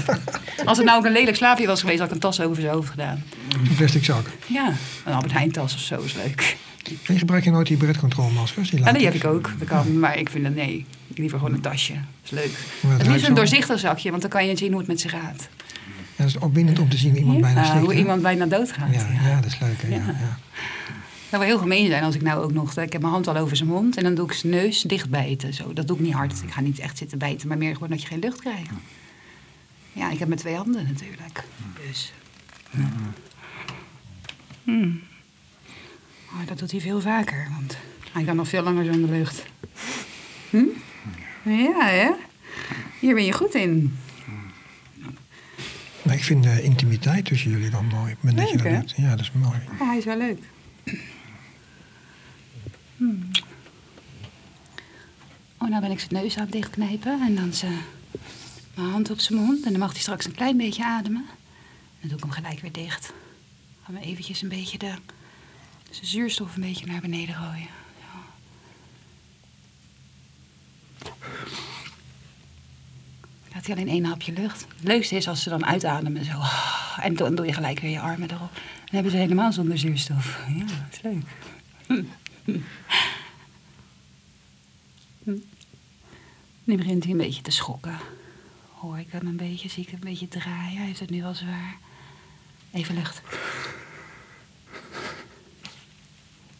Als 0.64 0.76
het 0.78 0.86
nou 0.86 0.98
ook 0.98 1.04
een 1.04 1.12
lelijk 1.12 1.36
slaapje 1.36 1.66
was 1.66 1.80
geweest, 1.80 1.98
had 1.98 2.08
ik 2.08 2.14
een 2.14 2.20
tas 2.20 2.40
over 2.40 2.60
zijn 2.62 2.74
hoofd 2.74 2.90
gedaan. 2.90 3.22
Een 3.68 3.74
plastic 3.76 4.04
zak. 4.04 4.26
Ja, 4.46 4.72
een 5.04 5.12
Albert 5.12 5.32
Heijn 5.32 5.52
tas 5.52 5.74
of 5.74 5.80
zo 5.80 6.00
is 6.00 6.14
leuk. 6.14 6.56
En 7.06 7.18
gebruik 7.18 7.44
je 7.44 7.50
nooit 7.50 7.66
die 7.66 7.76
bredcontrolemaskers? 7.76 8.70
Die 8.70 8.78
Ja, 8.84 8.92
die 8.92 9.04
heb 9.04 9.14
laten- 9.14 9.28
ik 9.30 9.34
ook. 9.36 9.52
Dat 9.58 9.68
kan, 9.68 9.98
maar 9.98 10.18
ik 10.18 10.30
vind 10.30 10.44
het 10.44 10.54
nee. 10.54 10.86
Liever 11.14 11.38
gewoon 11.38 11.54
een 11.54 11.60
tasje. 11.60 11.92
Dat 11.92 12.02
is 12.24 12.30
leuk. 12.30 12.58
Het 12.98 13.06
liefst 13.06 13.28
een 13.28 13.34
doorzichtig 13.34 13.78
zakje, 13.78 14.10
want 14.10 14.22
dan 14.22 14.30
kan 14.30 14.46
je 14.46 14.56
zien 14.56 14.68
hoe 14.70 14.78
het 14.78 14.88
met 14.88 15.00
ze 15.00 15.08
gaat. 15.08 15.48
Ja, 16.16 16.24
het 16.24 16.26
is 16.28 16.38
opwindend 16.38 16.78
om 16.78 16.88
te 16.88 16.96
zien 16.96 17.10
hoe 17.10 17.18
iemand 17.20 17.40
bijna 17.40 17.60
Ja, 17.60 17.66
stikt. 17.66 17.80
hoe 17.84 17.92
hè? 17.92 17.98
iemand 17.98 18.22
bijna 18.22 18.46
doodgaat. 18.46 18.94
Ja, 18.94 19.00
Ja. 19.22 19.28
ja, 19.28 19.34
dat 19.40 19.44
is 19.52 19.58
leuk. 19.60 19.82
Hè? 19.82 19.94
Ja. 19.94 20.14
Zou 21.34 21.46
wel 21.46 21.54
heel 21.54 21.64
gemeen 21.64 21.86
zijn 21.86 22.02
als 22.02 22.14
ik 22.14 22.22
nou 22.22 22.42
ook 22.42 22.52
nog... 22.52 22.76
Ik 22.76 22.92
heb 22.92 23.00
mijn 23.00 23.12
hand 23.12 23.28
al 23.28 23.36
over 23.36 23.56
zijn 23.56 23.68
mond 23.68 23.96
en 23.96 24.02
dan 24.02 24.14
doe 24.14 24.26
ik 24.26 24.32
zijn 24.32 24.52
neus 24.52 24.82
dichtbijten. 24.82 25.54
Zo. 25.54 25.72
Dat 25.72 25.86
doe 25.86 25.96
ik 25.96 26.02
niet 26.02 26.12
hard. 26.12 26.42
Ik 26.42 26.50
ga 26.50 26.60
niet 26.60 26.78
echt 26.78 26.98
zitten 26.98 27.18
bijten, 27.18 27.48
maar 27.48 27.58
meer 27.58 27.74
gewoon 27.74 27.88
dat 27.88 28.02
je 28.02 28.06
geen 28.06 28.18
lucht 28.18 28.40
krijgt. 28.40 28.70
Ja, 29.92 30.10
ik 30.10 30.18
heb 30.18 30.28
met 30.28 30.38
twee 30.38 30.54
handen 30.54 30.84
natuurlijk. 30.86 31.44
Dus... 31.86 32.12
Hmm. 34.64 35.00
Maar 36.30 36.46
dat 36.46 36.58
doet 36.58 36.70
hij 36.70 36.80
veel 36.80 37.00
vaker, 37.00 37.48
want 37.58 37.76
hij 38.12 38.24
kan 38.24 38.36
nog 38.36 38.48
veel 38.48 38.62
langer 38.62 38.84
zonder 38.84 39.10
lucht. 39.10 39.44
Hm? 40.50 40.64
Ja, 41.42 41.86
hè? 41.86 42.10
Hier 43.00 43.14
ben 43.14 43.24
je 43.24 43.32
goed 43.32 43.54
in. 43.54 43.98
Maar 46.02 46.14
ik 46.14 46.24
vind 46.24 46.42
de 46.42 46.62
intimiteit 46.62 47.24
tussen 47.24 47.50
jullie 47.50 47.70
dan 47.70 47.86
mooi. 47.86 48.16
dat 48.20 48.50
je 48.50 48.56
dat 48.56 48.66
hè? 48.66 48.78
doet. 48.78 48.94
Ja, 48.96 49.10
dat 49.10 49.20
is 49.20 49.32
mooi. 49.32 49.58
Ja, 49.78 49.86
hij 49.86 49.98
is 49.98 50.04
wel 50.04 50.16
leuk. 50.16 50.38
Hmm. 52.96 53.30
Oh, 55.58 55.68
nou 55.68 55.80
ben 55.82 55.90
ik 55.90 56.00
zijn 56.00 56.22
neus 56.22 56.36
aan 56.36 56.42
het 56.42 56.52
dichtknijpen 56.52 57.20
en 57.20 57.34
dan 57.34 57.52
zijn 57.52 57.78
mijn 58.74 58.90
hand 58.90 59.10
op 59.10 59.20
zijn 59.20 59.38
mond. 59.38 59.64
En 59.64 59.70
dan 59.70 59.80
mag 59.80 59.92
hij 59.92 60.00
straks 60.00 60.24
een 60.24 60.34
klein 60.34 60.56
beetje 60.56 60.84
ademen. 60.84 61.24
Dan 62.00 62.08
doe 62.08 62.18
ik 62.18 62.24
hem 62.24 62.32
gelijk 62.32 62.60
weer 62.60 62.72
dicht. 62.72 63.12
Gaan 63.84 63.94
we 63.94 64.00
eventjes 64.00 64.42
een 64.42 64.48
beetje 64.48 64.78
de, 64.78 64.94
zijn 65.90 66.06
zuurstof 66.06 66.54
een 66.54 66.62
beetje 66.62 66.86
naar 66.86 67.00
beneden 67.00 67.34
gooien. 67.34 67.68
Ja. 68.00 68.22
Laat 73.54 73.66
hij 73.66 73.74
alleen 73.74 73.88
één 73.88 74.04
hapje 74.04 74.32
lucht. 74.32 74.66
Het 74.76 74.88
leukste 74.88 75.16
is 75.16 75.28
als 75.28 75.42
ze 75.42 75.48
dan 75.48 75.66
uitademen 75.66 76.24
zo. 76.24 76.40
En 77.00 77.16
dan 77.16 77.34
doe 77.34 77.46
je 77.46 77.52
gelijk 77.52 77.80
weer 77.80 77.90
je 77.90 78.00
armen 78.00 78.30
erop. 78.30 78.52
Dan 78.54 78.94
hebben 78.94 79.12
ze 79.12 79.18
helemaal 79.18 79.52
zonder 79.52 79.78
zuurstof. 79.78 80.38
Ja, 80.48 80.64
dat 80.64 80.92
is 80.92 81.02
leuk. 81.02 81.24
Nu 86.64 86.76
begint 86.76 87.02
hij 87.02 87.12
een 87.12 87.18
beetje 87.18 87.42
te 87.42 87.50
schokken. 87.50 87.98
Hoor 88.72 88.98
ik 88.98 89.12
hem 89.12 89.26
een 89.26 89.36
beetje, 89.36 89.68
zie 89.68 89.82
ik 89.82 89.88
hem 89.88 89.98
een 90.02 90.08
beetje 90.08 90.28
draaien. 90.28 90.76
Hij 90.76 90.86
heeft 90.86 91.00
het 91.00 91.10
nu 91.10 91.22
wel 91.22 91.34
zwaar. 91.34 91.78
Even 92.72 92.94
lucht. 92.94 93.22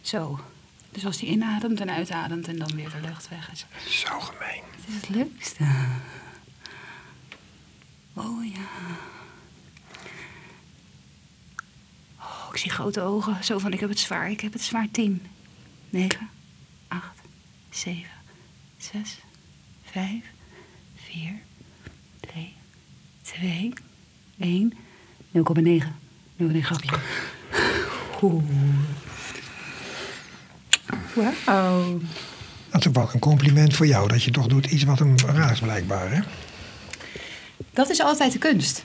Zo. 0.01 0.41
Dus 0.91 1.07
als 1.07 1.21
hij 1.21 1.29
inademt 1.29 1.81
en 1.81 1.91
uitademt 1.91 2.49
en 2.49 2.59
dan 2.59 2.75
weer 2.75 2.91
de 2.91 3.01
lucht 3.01 3.29
weg 3.29 3.53
is. 3.53 3.67
Zo 3.89 4.21
gemeen. 4.21 4.63
Het 4.77 4.89
is 4.89 4.95
het 4.95 5.09
leukste. 5.09 5.65
Oh 8.15 8.45
ja. 8.47 8.69
Oh, 12.19 12.49
ik 12.53 12.57
zie 12.57 12.71
grote 12.71 13.01
ogen. 13.01 13.45
Zo 13.45 13.59
van, 13.59 13.73
ik 13.73 13.81
heb 13.81 13.89
het 13.89 13.99
zwaar. 13.99 14.31
Ik 14.31 14.41
heb 14.41 14.53
het 14.53 14.63
zwaar. 14.63 14.89
Tien, 14.91 15.27
negen, 15.95 16.29
acht, 16.89 17.21
zeven, 17.71 18.19
zes, 18.77 19.19
vijf, 19.85 20.25
vier, 20.97 21.33
drie, 22.21 22.55
twee, 23.23 23.73
één, 24.39 24.73
0,9. 25.33 25.41
0,9 26.37 26.61
grapje. 26.61 26.99
Oeh. 28.23 28.45
Wauw. 31.15 32.01
Dat 32.71 32.81
is 32.81 32.89
ook 32.89 32.95
wel 32.95 33.11
een 33.13 33.19
compliment 33.19 33.75
voor 33.75 33.87
jou. 33.87 34.09
Dat 34.09 34.23
je 34.23 34.31
toch 34.31 34.47
doet 34.47 34.67
iets 34.67 34.85
wat 34.85 34.99
hem 34.99 35.17
raakt 35.19 35.61
blijkbaar. 35.61 36.13
Hè? 36.13 36.21
Dat 37.71 37.91
is 37.91 38.01
altijd 38.01 38.33
de 38.33 38.39
kunst. 38.39 38.85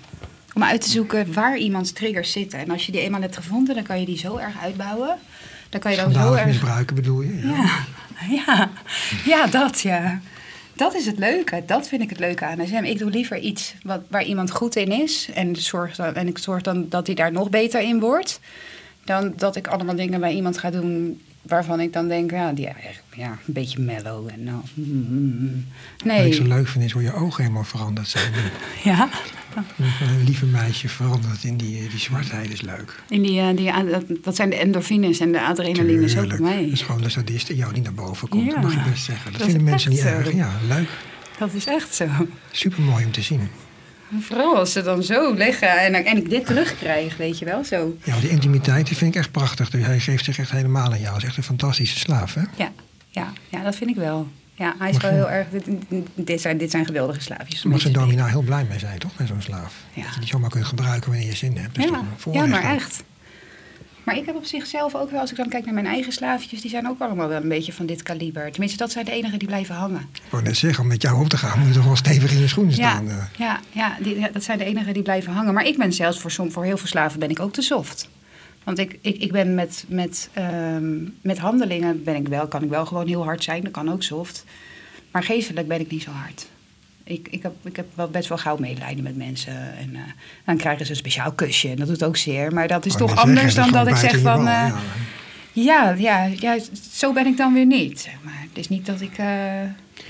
Om 0.54 0.64
uit 0.64 0.82
te 0.82 0.90
zoeken 0.90 1.34
waar 1.34 1.58
iemands 1.58 1.92
triggers 1.92 2.32
zitten. 2.32 2.60
En 2.60 2.72
als 2.72 2.86
je 2.86 2.92
die 2.92 3.02
eenmaal 3.02 3.22
hebt 3.22 3.36
gevonden, 3.36 3.76
dan 3.76 3.84
kan 3.84 4.00
je 4.00 4.06
die 4.06 4.18
zo 4.18 4.38
erg 4.38 4.60
uitbouwen. 4.62 5.18
Dan 5.70 5.80
kan 5.80 5.92
je 5.92 5.98
dan 5.98 6.12
Schandalig 6.12 6.40
erg... 6.40 6.48
misbruiken 6.48 6.96
bedoel 6.96 7.22
je? 7.22 7.48
Ja. 7.48 7.56
Ja, 7.56 7.86
ja, 8.46 8.70
ja, 9.26 9.48
dat 9.48 9.82
ja. 9.82 10.20
Dat 10.74 10.96
is 10.96 11.06
het 11.06 11.18
leuke. 11.18 11.64
Dat 11.66 11.88
vind 11.88 12.02
ik 12.02 12.10
het 12.10 12.20
leuke 12.20 12.46
aan 12.46 12.68
SM. 12.68 12.84
Ik 12.84 12.98
doe 12.98 13.10
liever 13.10 13.38
iets 13.38 13.74
wat, 13.84 14.02
waar 14.08 14.24
iemand 14.24 14.52
goed 14.52 14.76
in 14.76 14.92
is. 14.92 15.30
En, 15.34 15.56
zorg 15.56 15.96
dan, 15.96 16.16
en 16.16 16.28
ik 16.28 16.38
zorg 16.38 16.62
dan 16.62 16.86
dat 16.90 17.06
hij 17.06 17.16
daar 17.16 17.32
nog 17.32 17.50
beter 17.50 17.82
in 17.82 18.00
wordt. 18.00 18.40
Dan 19.04 19.34
dat 19.36 19.56
ik 19.56 19.68
allemaal 19.68 19.96
dingen 19.96 20.20
bij 20.20 20.34
iemand 20.34 20.58
ga 20.58 20.70
doen 20.70 21.22
waarvan 21.42 21.80
ik 21.80 21.94
dan 21.94 22.08
denk, 22.08 22.32
ja, 22.32 22.52
die 22.54 22.66
eigenlijk 22.66 23.04
ja, 23.16 23.30
een 23.30 23.54
beetje 23.54 23.80
mellow. 23.82 24.28
En 24.32 24.44
nou, 24.44 24.62
mm, 24.74 24.86
mm, 24.86 25.38
mm. 25.40 25.66
Wat 26.06 26.26
ik 26.26 26.34
zo 26.34 26.40
Nee. 26.44 26.48
leuk 26.48 26.68
vind 26.68 26.84
is 26.84 26.92
hoe 26.92 27.02
je 27.02 27.14
ogen 27.14 27.44
helemaal 27.44 27.64
veranderd 27.64 28.08
zijn. 28.08 28.34
Ja. 28.84 29.10
Een 30.02 30.24
lieve 30.24 30.46
meisje 30.46 30.90
veranderd 30.90 31.44
in 31.44 31.58
die, 31.58 31.90
die 31.90 32.00
zwartheid 32.00 32.52
is 32.52 32.62
leuk. 32.62 33.02
In 33.10 33.22
die, 33.22 33.40
eh, 33.40 33.56
die, 33.56 33.90
dat, 33.92 34.04
dat 34.24 34.36
zijn 34.36 34.50
de 34.50 34.56
endorfines 34.56 35.20
en 35.20 35.32
de 35.32 35.42
adrenalines 35.42 36.18
ook 36.18 36.28
bij 36.28 36.40
mij. 36.40 36.62
Dat 36.64 36.72
is 36.72 36.82
gewoon 36.82 37.02
de 37.02 37.10
sadist 37.10 37.50
in 37.50 37.56
jou 37.56 37.74
die 37.74 37.82
naar 37.84 37.94
boven 37.94 38.28
komt. 38.28 38.46
Ja. 38.46 38.54
Dat 38.54 38.62
mag 38.64 38.74
je 38.84 38.90
best 38.90 39.04
zeggen. 39.04 39.32
Dat, 39.32 39.40
Dat 39.42 39.50
vinden 39.50 39.70
mensen 39.70 39.90
niet 39.92 40.00
zo. 40.00 40.06
erg. 40.08 40.34
Ja, 40.34 40.52
leuk. 40.68 40.90
Dat 41.40 41.54
is 41.54 41.66
echt 41.66 41.96
zo. 41.96 42.06
Super 42.52 42.82
mooi 42.82 43.06
om 43.06 43.12
te 43.12 43.22
zien. 43.22 43.50
Vooral 44.20 44.56
als 44.56 44.72
ze 44.72 44.82
dan 44.82 45.04
zo 45.04 45.34
liggen 45.34 45.80
en, 45.82 46.06
en 46.06 46.18
ik 46.18 46.30
dit 46.30 46.46
terugkrijg, 46.46 47.18
weet 47.18 47.40
je 47.40 47.46
wel, 47.46 47.64
zo. 47.64 47.98
Ja, 48.04 48.20
die 48.20 48.30
intimiteit 48.30 48.88
die 48.88 48.98
vind 48.98 49.14
ik 49.16 49.20
echt 49.22 49.32
prachtig. 49.32 49.70
Dus 49.70 49.86
Hij 49.86 50.00
geeft 50.00 50.26
zich 50.26 50.40
echt 50.40 50.52
helemaal 50.52 50.92
aan 50.92 51.00
jou. 51.00 51.08
Hij 51.14 51.18
is 51.18 51.24
echt 51.28 51.38
een 51.38 51.44
fantastische 51.44 52.00
slaaf, 52.00 52.34
hè? 52.34 52.42
Ja, 52.56 52.72
ja, 53.10 53.34
ja 53.50 53.64
dat 53.64 53.76
vind 53.76 53.90
ik 53.90 53.96
wel. 53.96 54.28
Ja, 54.56 54.76
hij 54.80 54.88
is 54.90 54.94
Mag 54.94 55.02
wel 55.02 55.12
je- 55.12 55.18
heel 55.18 55.30
erg... 55.30 55.48
Dit, 55.50 55.66
dit, 56.16 56.42
zijn, 56.42 56.58
dit 56.58 56.72
zijn 56.72 56.86
geweldige 56.86 57.22
slaafjes. 57.22 57.62
Daar 57.62 57.72
mag 57.72 57.82
zijn 57.82 57.94
domina 57.94 58.26
heel 58.26 58.42
blij 58.42 58.66
mee 58.70 58.80
zijn, 58.80 59.00
toch? 59.00 59.12
Met 59.18 59.28
zo'n 59.28 59.42
slaaf. 59.42 59.74
Ja. 59.94 60.04
Dat 60.04 60.14
je 60.14 60.20
die 60.20 60.30
zomaar 60.30 60.50
kunt 60.50 60.66
gebruiken 60.66 61.10
wanneer 61.10 61.28
je 61.28 61.36
zin 61.36 61.58
hebt. 61.58 61.74
Toch 61.74 61.86
Ja, 61.86 62.42
ja, 62.42 62.46
maar 62.46 62.64
echt. 62.64 63.04
Maar 64.10 64.18
ik 64.18 64.26
heb 64.26 64.36
op 64.36 64.46
zichzelf 64.46 64.96
ook 64.96 65.12
wel, 65.12 65.20
als 65.20 65.32
ik 65.32 65.38
dan 65.38 65.50
kijk 65.50 65.66
naar 65.66 65.74
mijn 65.74 65.86
eigen 65.86 66.12
slaafjes... 66.12 66.62
die 66.62 66.70
zijn 66.70 66.88
ook 66.88 67.00
allemaal 67.00 67.28
wel 67.28 67.42
een 67.42 67.48
beetje 67.50 67.74
van 67.74 67.86
dit 67.86 68.04
kaliber. 68.04 68.52
Tenminste, 68.52 68.78
dat 68.78 68.92
zijn 68.92 69.06
de 69.06 69.12
enigen 69.12 69.40
die 69.40 69.48
blijven 69.48 69.76
hangen. 69.76 70.10
Ik 70.14 70.22
wou 70.30 70.44
net 70.44 70.58
zeggen, 70.58 70.84
om 70.84 70.90
met 70.90 71.02
jou 71.02 71.20
op 71.22 71.30
te 71.30 71.38
gaan 71.38 71.60
moet 71.60 71.68
je 71.68 71.74
toch 71.74 71.86
wel 71.86 71.96
stevig 71.96 72.32
in 72.32 72.40
je 72.40 72.48
schoenen 72.48 72.76
Ja, 72.76 72.90
staan. 72.90 73.10
eh. 73.10 73.24
ja, 73.38 73.60
ja, 73.72 73.98
die, 74.00 74.20
ja, 74.20 74.30
dat 74.34 74.44
zijn 74.44 74.58
de 74.58 74.64
enigen 74.64 74.94
die 74.94 75.04
blijven 75.04 75.34
hangen. 75.34 75.54
Maar 75.54 75.66
ik 75.66 75.78
ben 75.78 75.94
zelfs 75.94 76.20
voor, 76.20 76.32
som, 76.32 76.52
voor 76.52 76.64
heel 76.64 76.78
veel 76.78 76.88
slaven 76.88 77.20
ben 77.20 77.30
ik 77.30 77.40
ook 77.40 77.54
te 77.54 77.62
soft. 77.62 78.10
Want 78.64 78.78
ik, 78.80 78.98
ik, 79.02 79.18
ik 79.18 79.32
ben 79.32 79.54
met, 79.56 79.86
met, 79.88 80.30
ehm, 80.34 80.98
met 81.22 81.38
handelingen 81.38 82.04
ben 82.04 82.16
ik 82.16 82.28
wel, 82.28 82.48
kan 82.48 82.64
ik 82.64 82.70
wel 82.70 82.86
gewoon 82.86 83.08
heel 83.08 83.24
hard 83.24 83.44
zijn. 83.44 83.64
Dat 83.64 83.72
kan 83.72 83.92
ook 83.92 84.04
soft. 84.04 84.46
Maar 85.12 85.24
geestelijk 85.24 85.68
ben 85.68 85.80
ik 85.80 85.92
niet 85.92 86.04
zo 86.04 86.12
hard. 86.12 86.48
Ik, 87.10 87.28
ik, 87.32 87.44
heb, 87.44 87.54
ik 87.64 87.76
heb 87.76 87.86
wel 87.94 88.08
best 88.08 88.30
wel 88.30 88.38
gauw 88.38 88.58
medelijden 88.58 89.04
met 89.04 89.18
mensen. 89.18 89.54
En 89.78 89.96
eh, 89.96 90.02
dan 90.46 90.58
krijgen 90.58 90.86
ze 90.86 90.92
een 90.92 90.98
speciaal 90.98 91.32
kusje. 91.32 91.70
En 91.70 91.76
dat 91.76 91.88
doet 91.88 92.04
ook 92.04 92.18
zeer. 92.18 92.54
Maar 92.54 92.68
dat 92.68 92.86
is 92.86 92.94
wou 92.94 93.08
toch 93.08 93.20
anders 93.20 93.56
dan 93.56 93.72
dat 93.72 93.88
ik 93.88 93.96
zeg 93.96 94.20
van... 94.20 94.40
eh, 94.40 94.54
ja. 94.54 94.76
Ja, 95.64 95.90
ja, 95.98 96.26
ja, 96.40 96.58
zo 96.92 97.14
ben 97.14 97.26
ik 97.26 97.38
dan 97.38 97.54
weer 97.54 97.66
niet. 97.66 98.00
Zeg 98.00 98.14
maar. 98.24 98.46
Het 98.50 98.58
is 98.58 98.70
niet 98.70 98.86
dat 98.86 99.02
ik... 99.02 99.18
eh, 99.18 99.26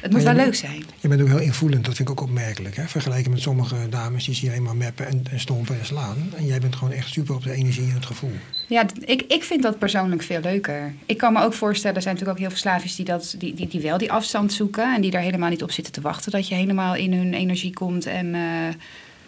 het 0.02 0.12
moet 0.12 0.24
wel 0.24 0.34
bent- 0.34 0.46
leuk 0.46 0.56
zijn. 0.56 0.84
Je 1.00 1.08
bent 1.08 1.22
ook 1.22 1.28
heel 1.28 1.40
invoelend, 1.40 1.86
dat 1.86 1.96
vind 1.96 2.10
ik 2.10 2.20
ook 2.20 2.28
opmerkelijk. 2.28 2.76
Hè? 2.76 2.88
Vergeleken 2.88 3.32
met 3.32 3.42
sommige 3.42 3.76
dames 3.90 4.26
die 4.26 4.38
je 4.42 4.50
alleen 4.50 4.64
maar 4.64 4.76
meppen 4.76 5.08
en, 5.08 5.24
en 5.32 5.40
stompen 5.40 5.80
en 5.80 5.86
slaan. 5.86 6.34
En 6.36 6.46
jij 6.46 6.60
bent 6.60 6.76
gewoon 6.76 6.94
echt 6.94 7.12
super 7.12 7.36
op 7.36 7.44
de 7.44 7.52
energie 7.52 7.84
en 7.84 7.94
het 7.94 8.06
gevoel. 8.06 8.32
Ja, 8.68 8.86
ik, 9.06 9.22
ik 9.28 9.44
vind 9.44 9.64
dat 9.64 9.80
persoonlijk 9.80 10.24
veel 10.24 10.42
leuker. 10.42 10.94
Ik 11.06 11.18
kan 11.18 11.34
me 11.34 11.42
ook 11.44 11.54
voorstellen, 11.54 11.96
er 11.96 12.02
zijn 12.02 12.14
natuurlijk 12.14 12.42
ook 12.42 12.48
heel 12.48 12.56
veel 12.58 12.70
slaafjes 12.70 12.96
die, 12.96 13.06
dat, 13.06 13.36
die, 13.38 13.54
die, 13.54 13.68
die 13.68 13.82
wel 13.82 13.98
die 13.98 14.12
afstand 14.12 14.54
zoeken. 14.54 14.96
En 14.96 15.02
die 15.02 15.12
daar 15.12 15.22
helemaal 15.22 15.50
niet 15.50 15.64
op 15.64 15.72
zitten 15.72 15.94
te 15.94 16.02
wachten 16.02 16.32
dat 16.32 16.48
je 16.48 16.56
helemaal 16.56 16.96
in 16.96 17.14
hun 17.14 17.34
energie 17.34 17.74
komt. 17.74 18.06
En, 18.06 18.36
eh, 18.36 18.42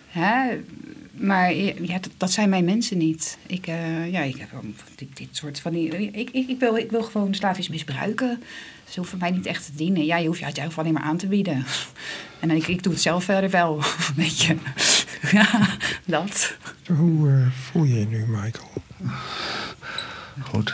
hè? 0.07 0.57
Maar 1.11 1.53
ja, 1.55 1.99
dat, 1.99 2.09
dat 2.17 2.31
zijn 2.31 2.49
mijn 2.49 2.65
mensen 2.65 2.97
niet. 2.97 3.37
Ik, 3.47 3.67
eh, 3.67 4.11
ja, 4.11 4.21
ik 4.21 4.37
heb 4.37 4.49
dit, 4.95 5.17
dit 5.17 5.27
soort 5.31 5.59
van 5.59 5.71
die. 5.71 5.87
Ik, 5.87 6.29
ik, 6.31 6.47
ik, 6.47 6.59
wil, 6.59 6.77
ik 6.77 6.91
wil 6.91 7.03
gewoon 7.03 7.33
slaafjes 7.33 7.69
misbruiken. 7.69 8.43
Ze 8.89 8.99
hoeven 8.99 9.17
mij 9.17 9.31
niet 9.31 9.45
echt 9.45 9.65
te 9.65 9.71
dienen. 9.75 10.05
Ja, 10.05 10.17
je 10.17 10.27
hoeft 10.27 10.39
je 10.39 10.45
uiteindelijk 10.45 10.83
alleen 10.83 10.99
maar 10.99 11.09
aan 11.09 11.17
te 11.17 11.27
bieden. 11.27 11.65
En 12.39 12.47
dan, 12.47 12.57
ik, 12.57 12.67
ik 12.67 12.83
doe 12.83 12.93
het 12.93 13.01
zelf 13.01 13.23
verder 13.23 13.49
wel. 13.49 13.81
Weet 14.15 14.39
je. 14.41 14.55
Ja, 15.31 15.77
dat. 16.05 16.57
Hoe 16.87 17.29
eh, 17.29 17.47
voel 17.51 17.83
je 17.83 17.99
je 17.99 18.05
nu, 18.05 18.25
Michael? 18.27 18.71
Goed. 20.39 20.73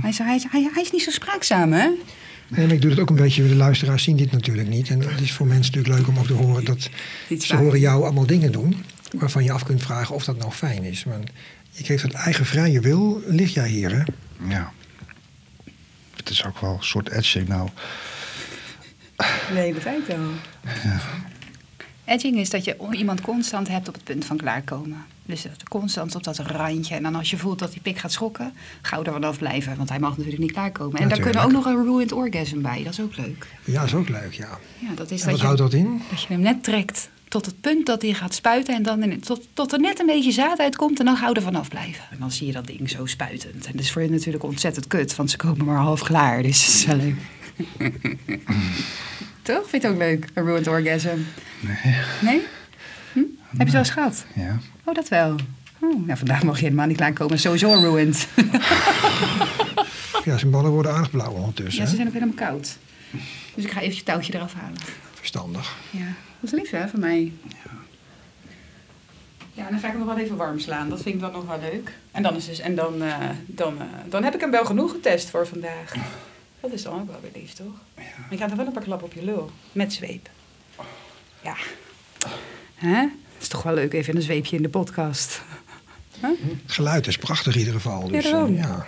Hij 0.00 0.10
is, 0.10 0.18
hij, 0.18 0.34
is, 0.34 0.44
hij, 0.50 0.70
hij 0.72 0.82
is 0.82 0.90
niet 0.90 1.02
zo 1.02 1.10
spraakzaam, 1.10 1.72
hè? 1.72 1.90
Nee, 2.56 2.66
maar 2.66 2.74
ik 2.74 2.80
doe 2.80 2.90
het 2.90 3.00
ook 3.00 3.10
een 3.10 3.16
beetje, 3.16 3.48
de 3.48 3.54
luisteraars 3.54 4.02
zien 4.02 4.16
dit 4.16 4.32
natuurlijk 4.32 4.68
niet. 4.68 4.88
En 4.88 5.00
het 5.00 5.20
is 5.20 5.32
voor 5.32 5.46
mensen 5.46 5.72
natuurlijk 5.72 5.98
leuk 5.98 6.08
om 6.08 6.18
ook 6.18 6.26
te 6.26 6.32
horen 6.32 6.64
dat 6.64 6.90
ze 7.38 7.56
horen 7.56 7.80
jou 7.80 8.02
allemaal 8.02 8.26
dingen 8.26 8.52
doen. 8.52 8.84
Waarvan 9.12 9.44
je 9.44 9.52
af 9.52 9.64
kunt 9.64 9.82
vragen 9.82 10.14
of 10.14 10.24
dat 10.24 10.36
nou 10.36 10.52
fijn 10.52 10.82
is. 10.82 11.04
Want 11.04 11.30
je 11.70 11.84
geeft 11.84 12.02
het 12.02 12.12
eigen 12.12 12.46
vrije 12.46 12.80
wil, 12.80 13.22
lig 13.26 13.54
jij 13.54 13.68
hier 13.68 13.90
hè? 13.90 14.02
Ja. 14.48 14.72
het 16.16 16.30
is 16.30 16.44
ook 16.44 16.58
wel 16.60 16.72
een 16.72 16.84
soort 16.84 17.08
etching 17.08 17.48
nou. 17.48 17.68
De 19.16 19.24
hele 19.48 19.78
tijd 19.78 20.10
al. 20.10 20.16
Edging 22.04 22.36
is 22.36 22.50
dat 22.50 22.64
je 22.64 22.76
iemand 22.90 23.20
constant 23.20 23.68
hebt 23.68 23.88
op 23.88 23.94
het 23.94 24.04
punt 24.04 24.24
van 24.24 24.36
klaarkomen. 24.36 25.04
Dus 25.26 25.42
dat 25.42 25.68
constant 25.68 26.14
op 26.14 26.22
dat 26.24 26.38
randje. 26.38 26.94
En 26.94 27.02
dan 27.02 27.14
als 27.14 27.30
je 27.30 27.36
voelt 27.36 27.58
dat 27.58 27.72
die 27.72 27.80
pik 27.80 27.98
gaat 27.98 28.12
schokken, 28.12 28.52
gauw 28.82 29.04
er 29.04 29.12
vanaf 29.12 29.38
blijven. 29.38 29.76
Want 29.76 29.88
hij 29.88 29.98
mag 29.98 30.10
natuurlijk 30.10 30.42
niet 30.42 30.52
klaarkomen. 30.52 31.00
En 31.00 31.08
daar 31.08 31.20
kunnen 31.20 31.42
ook 31.42 31.52
nog 31.52 31.64
een 31.64 31.84
ruined 31.84 32.12
orgasm 32.12 32.60
bij. 32.60 32.82
Dat 32.82 32.92
is 32.92 33.00
ook 33.00 33.16
leuk. 33.16 33.46
Ja, 33.64 33.80
dat 33.80 33.88
is 33.88 33.94
ook 33.94 34.08
leuk, 34.08 34.32
ja. 34.32 34.58
Ja, 34.78 34.94
dat 34.94 35.10
is 35.10 35.22
En 35.22 35.28
dat 35.28 35.30
wat 35.30 35.40
je, 35.40 35.46
houdt 35.46 35.58
dat 35.60 35.72
in? 35.72 36.02
dat 36.10 36.20
je 36.20 36.26
hem 36.28 36.40
net 36.40 36.64
trekt 36.64 37.08
tot 37.28 37.46
het 37.46 37.60
punt 37.60 37.86
dat 37.86 38.02
hij 38.02 38.12
gaat 38.12 38.34
spuiten. 38.34 38.74
En 38.74 38.82
dan 38.82 39.02
in, 39.02 39.20
tot, 39.20 39.48
tot 39.52 39.72
er 39.72 39.80
net 39.80 40.00
een 40.00 40.06
beetje 40.06 40.32
zaad 40.32 40.58
uitkomt. 40.58 40.98
En 40.98 41.04
dan 41.04 41.16
gauw 41.16 41.32
er 41.32 41.42
vanaf 41.42 41.68
blijven. 41.68 42.04
En 42.10 42.16
dan 42.18 42.30
zie 42.30 42.46
je 42.46 42.52
dat 42.52 42.66
ding 42.66 42.90
zo 42.90 43.06
spuitend. 43.06 43.66
En 43.66 43.72
dat 43.72 43.80
is 43.80 43.92
voor 43.92 44.02
je 44.02 44.10
natuurlijk 44.10 44.44
ontzettend 44.44 44.86
kut. 44.86 45.16
Want 45.16 45.30
ze 45.30 45.36
komen 45.36 45.64
maar 45.64 45.76
half 45.76 46.02
klaar. 46.02 46.42
Dus 46.42 46.66
dat 46.66 46.74
is 46.74 46.84
wel 46.84 46.96
leuk. 46.96 47.16
Toch? 49.42 49.68
Vind 49.68 49.82
je 49.82 49.88
het 49.88 49.96
ook 49.96 50.02
leuk? 50.02 50.28
Een 50.34 50.44
ruined 50.44 50.68
orgasm. 50.68 51.18
Nee. 51.60 51.94
Nee? 52.20 52.40
Hm? 53.12 53.18
Heb 53.18 53.28
je 53.50 53.62
het 53.62 53.70
wel 53.70 53.80
eens 53.80 53.90
gehad? 53.90 54.24
Ja. 54.34 54.58
Oh, 54.84 54.94
dat 54.94 55.08
wel. 55.08 55.36
Oh, 55.78 56.06
nou, 56.06 56.18
vandaag 56.18 56.42
mag 56.42 56.56
je 56.56 56.64
helemaal 56.64 56.86
niet 56.86 56.96
klaarkomen. 56.96 57.38
Sowieso 57.38 57.74
ruined. 57.74 58.28
Ja, 60.24 60.38
zijn 60.38 60.50
ballen 60.50 60.70
worden 60.70 60.92
aardig 60.92 61.10
blauw 61.10 61.32
ondertussen. 61.32 61.82
Ja, 61.82 61.88
ze 61.88 61.94
zijn 61.94 62.06
ook 62.06 62.12
helemaal 62.12 62.34
koud. 62.34 62.78
Dus 63.54 63.64
ik 63.64 63.70
ga 63.70 63.80
even 63.80 63.96
je 63.96 64.02
touwtje 64.02 64.34
eraf 64.34 64.54
halen. 64.54 64.78
Verstandig. 65.14 65.76
Ja, 65.90 66.06
dat 66.40 66.52
is 66.52 66.58
lief 66.58 66.70
hè, 66.70 66.88
van 66.88 67.00
mij. 67.00 67.32
Ja, 69.52 69.66
en 69.66 69.70
dan 69.70 69.80
ga 69.80 69.86
ik 69.86 69.92
hem 69.92 69.98
nog 70.04 70.14
wel 70.14 70.24
even 70.24 70.36
warm 70.36 70.58
slaan. 70.58 70.88
Dat 70.88 71.02
vind 71.02 71.14
ik 71.14 71.20
dan 71.20 71.32
nog 71.32 71.46
wel 71.46 71.60
leuk. 71.60 71.92
En 72.10 72.22
dan, 72.22 72.36
is 72.36 72.46
dus, 72.46 72.58
en 72.58 72.74
dan, 72.74 73.02
eh, 73.02 73.18
dan, 73.46 73.80
eh, 73.80 73.86
dan 74.08 74.24
heb 74.24 74.34
ik 74.34 74.40
hem 74.40 74.50
wel 74.50 74.64
genoeg 74.64 74.90
getest 74.90 75.30
voor 75.30 75.46
vandaag. 75.46 75.94
Dat 76.60 76.72
is 76.72 76.82
dan 76.82 77.00
ook 77.00 77.10
wel 77.10 77.20
weer 77.20 77.42
lief, 77.42 77.52
toch? 77.52 77.74
Maar 77.94 78.26
je 78.30 78.36
krijgt 78.36 78.50
er 78.50 78.56
wel 78.56 78.66
een 78.66 78.72
paar 78.72 78.82
klappen 78.82 79.06
op 79.06 79.12
je 79.12 79.24
lul. 79.24 79.50
Met 79.72 79.92
zweep. 79.92 80.28
Ja. 81.40 81.56
Hè? 82.74 83.06
Is 83.44 83.50
toch 83.50 83.62
wel 83.62 83.74
leuk, 83.74 83.92
even 83.92 84.16
een 84.16 84.22
zweepje 84.22 84.56
in 84.56 84.62
de 84.62 84.68
podcast. 84.68 85.42
Huh? 86.20 86.30
Het 86.62 86.72
geluid 86.72 87.06
is 87.06 87.16
prachtig 87.18 87.52
in 87.52 87.58
ieder 87.58 87.74
geval. 87.74 88.08
Dus, 88.08 88.24
Ja, 88.24 88.44
eh, 88.44 88.56
ja. 88.56 88.86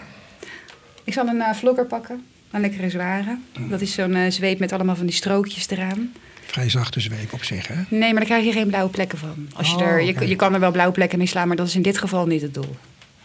Ik 1.05 1.13
zal 1.13 1.27
een 1.27 1.37
uh, 1.37 1.53
vlogger 1.55 1.87
pakken. 1.87 2.25
Een 2.51 2.61
lekkere 2.61 2.91
zware. 2.91 3.39
Dat 3.69 3.81
is 3.81 3.93
zo'n 3.93 4.15
eh, 4.15 4.31
zweep 4.31 4.59
met 4.59 4.73
allemaal 4.73 4.97
van 4.97 5.07
die 5.07 5.15
strookjes 5.15 5.69
eraan. 5.69 6.13
Vrij 6.45 6.71
zachte 6.71 7.01
zweep 7.01 7.33
op 7.33 7.45
zich, 7.45 7.67
hè? 7.69 7.75
Nee, 7.89 8.01
maar 8.01 8.15
daar 8.15 8.25
krijg 8.25 8.45
je 8.45 8.53
geen 8.53 8.67
blauwe 8.67 8.91
plekken 8.91 9.19
van. 9.19 9.49
Als 9.55 9.71
je, 9.71 9.77
Oh, 9.77 9.83
er, 9.83 10.03
je, 10.03 10.13
oké. 10.13 10.25
je 10.25 10.37
kan 10.37 10.55
er 10.55 10.61
wel 10.61 10.71
blauwe 10.71 10.93
plekken 10.93 11.19
mee 11.19 11.27
slaan, 11.27 11.49
maar 11.49 11.57
dat 11.57 11.67
is 11.67 11.75
in 11.75 11.83
dit 11.83 11.99
geval 11.99 12.27
niet 12.27 12.43
het 12.43 12.55
doel. 12.55 12.77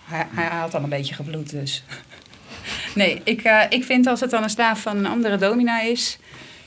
Hij, 0.04 0.28
hij 0.32 0.46
had 0.60 0.76
al 0.76 0.84
een 0.84 0.90
beetje 0.90 1.14
gebloed, 1.16 1.50
dus. 1.50 1.84
Nee, 2.96 3.22
ik, 3.24 3.42
eh, 3.42 3.62
ik 3.70 3.84
vind 3.84 4.08
als 4.08 4.20
het 4.20 4.30
dan 4.30 4.44
een 4.44 4.50
slaaf 4.50 4.82
van 4.82 4.98
een 4.98 5.06
andere 5.06 5.38
domina 5.38 5.82
is, 5.82 6.18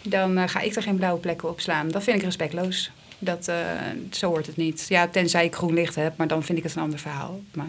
dan 0.02 0.38
eh, 0.38 0.48
ga 0.48 0.60
ik 0.60 0.74
er 0.74 0.82
geen 0.82 0.96
blauwe 0.96 1.20
plekken 1.20 1.48
op 1.48 1.60
slaan. 1.60 1.88
Dat 1.88 2.02
vind 2.02 2.16
ik 2.16 2.22
respectloos. 2.22 2.90
Dat, 3.24 3.48
eh, 3.48 3.56
zo 4.10 4.28
hoort 4.28 4.46
het 4.46 4.56
niet. 4.56 4.86
Ja, 4.88 5.08
tenzij 5.08 5.44
ik 5.44 5.54
groen 5.54 5.74
licht 5.74 5.94
heb, 5.94 6.16
maar 6.16 6.28
dan 6.28 6.42
vind 6.42 6.58
ik 6.58 6.64
het 6.64 6.74
een 6.74 6.82
ander 6.82 6.98
verhaal. 6.98 7.40
Maar, 7.54 7.66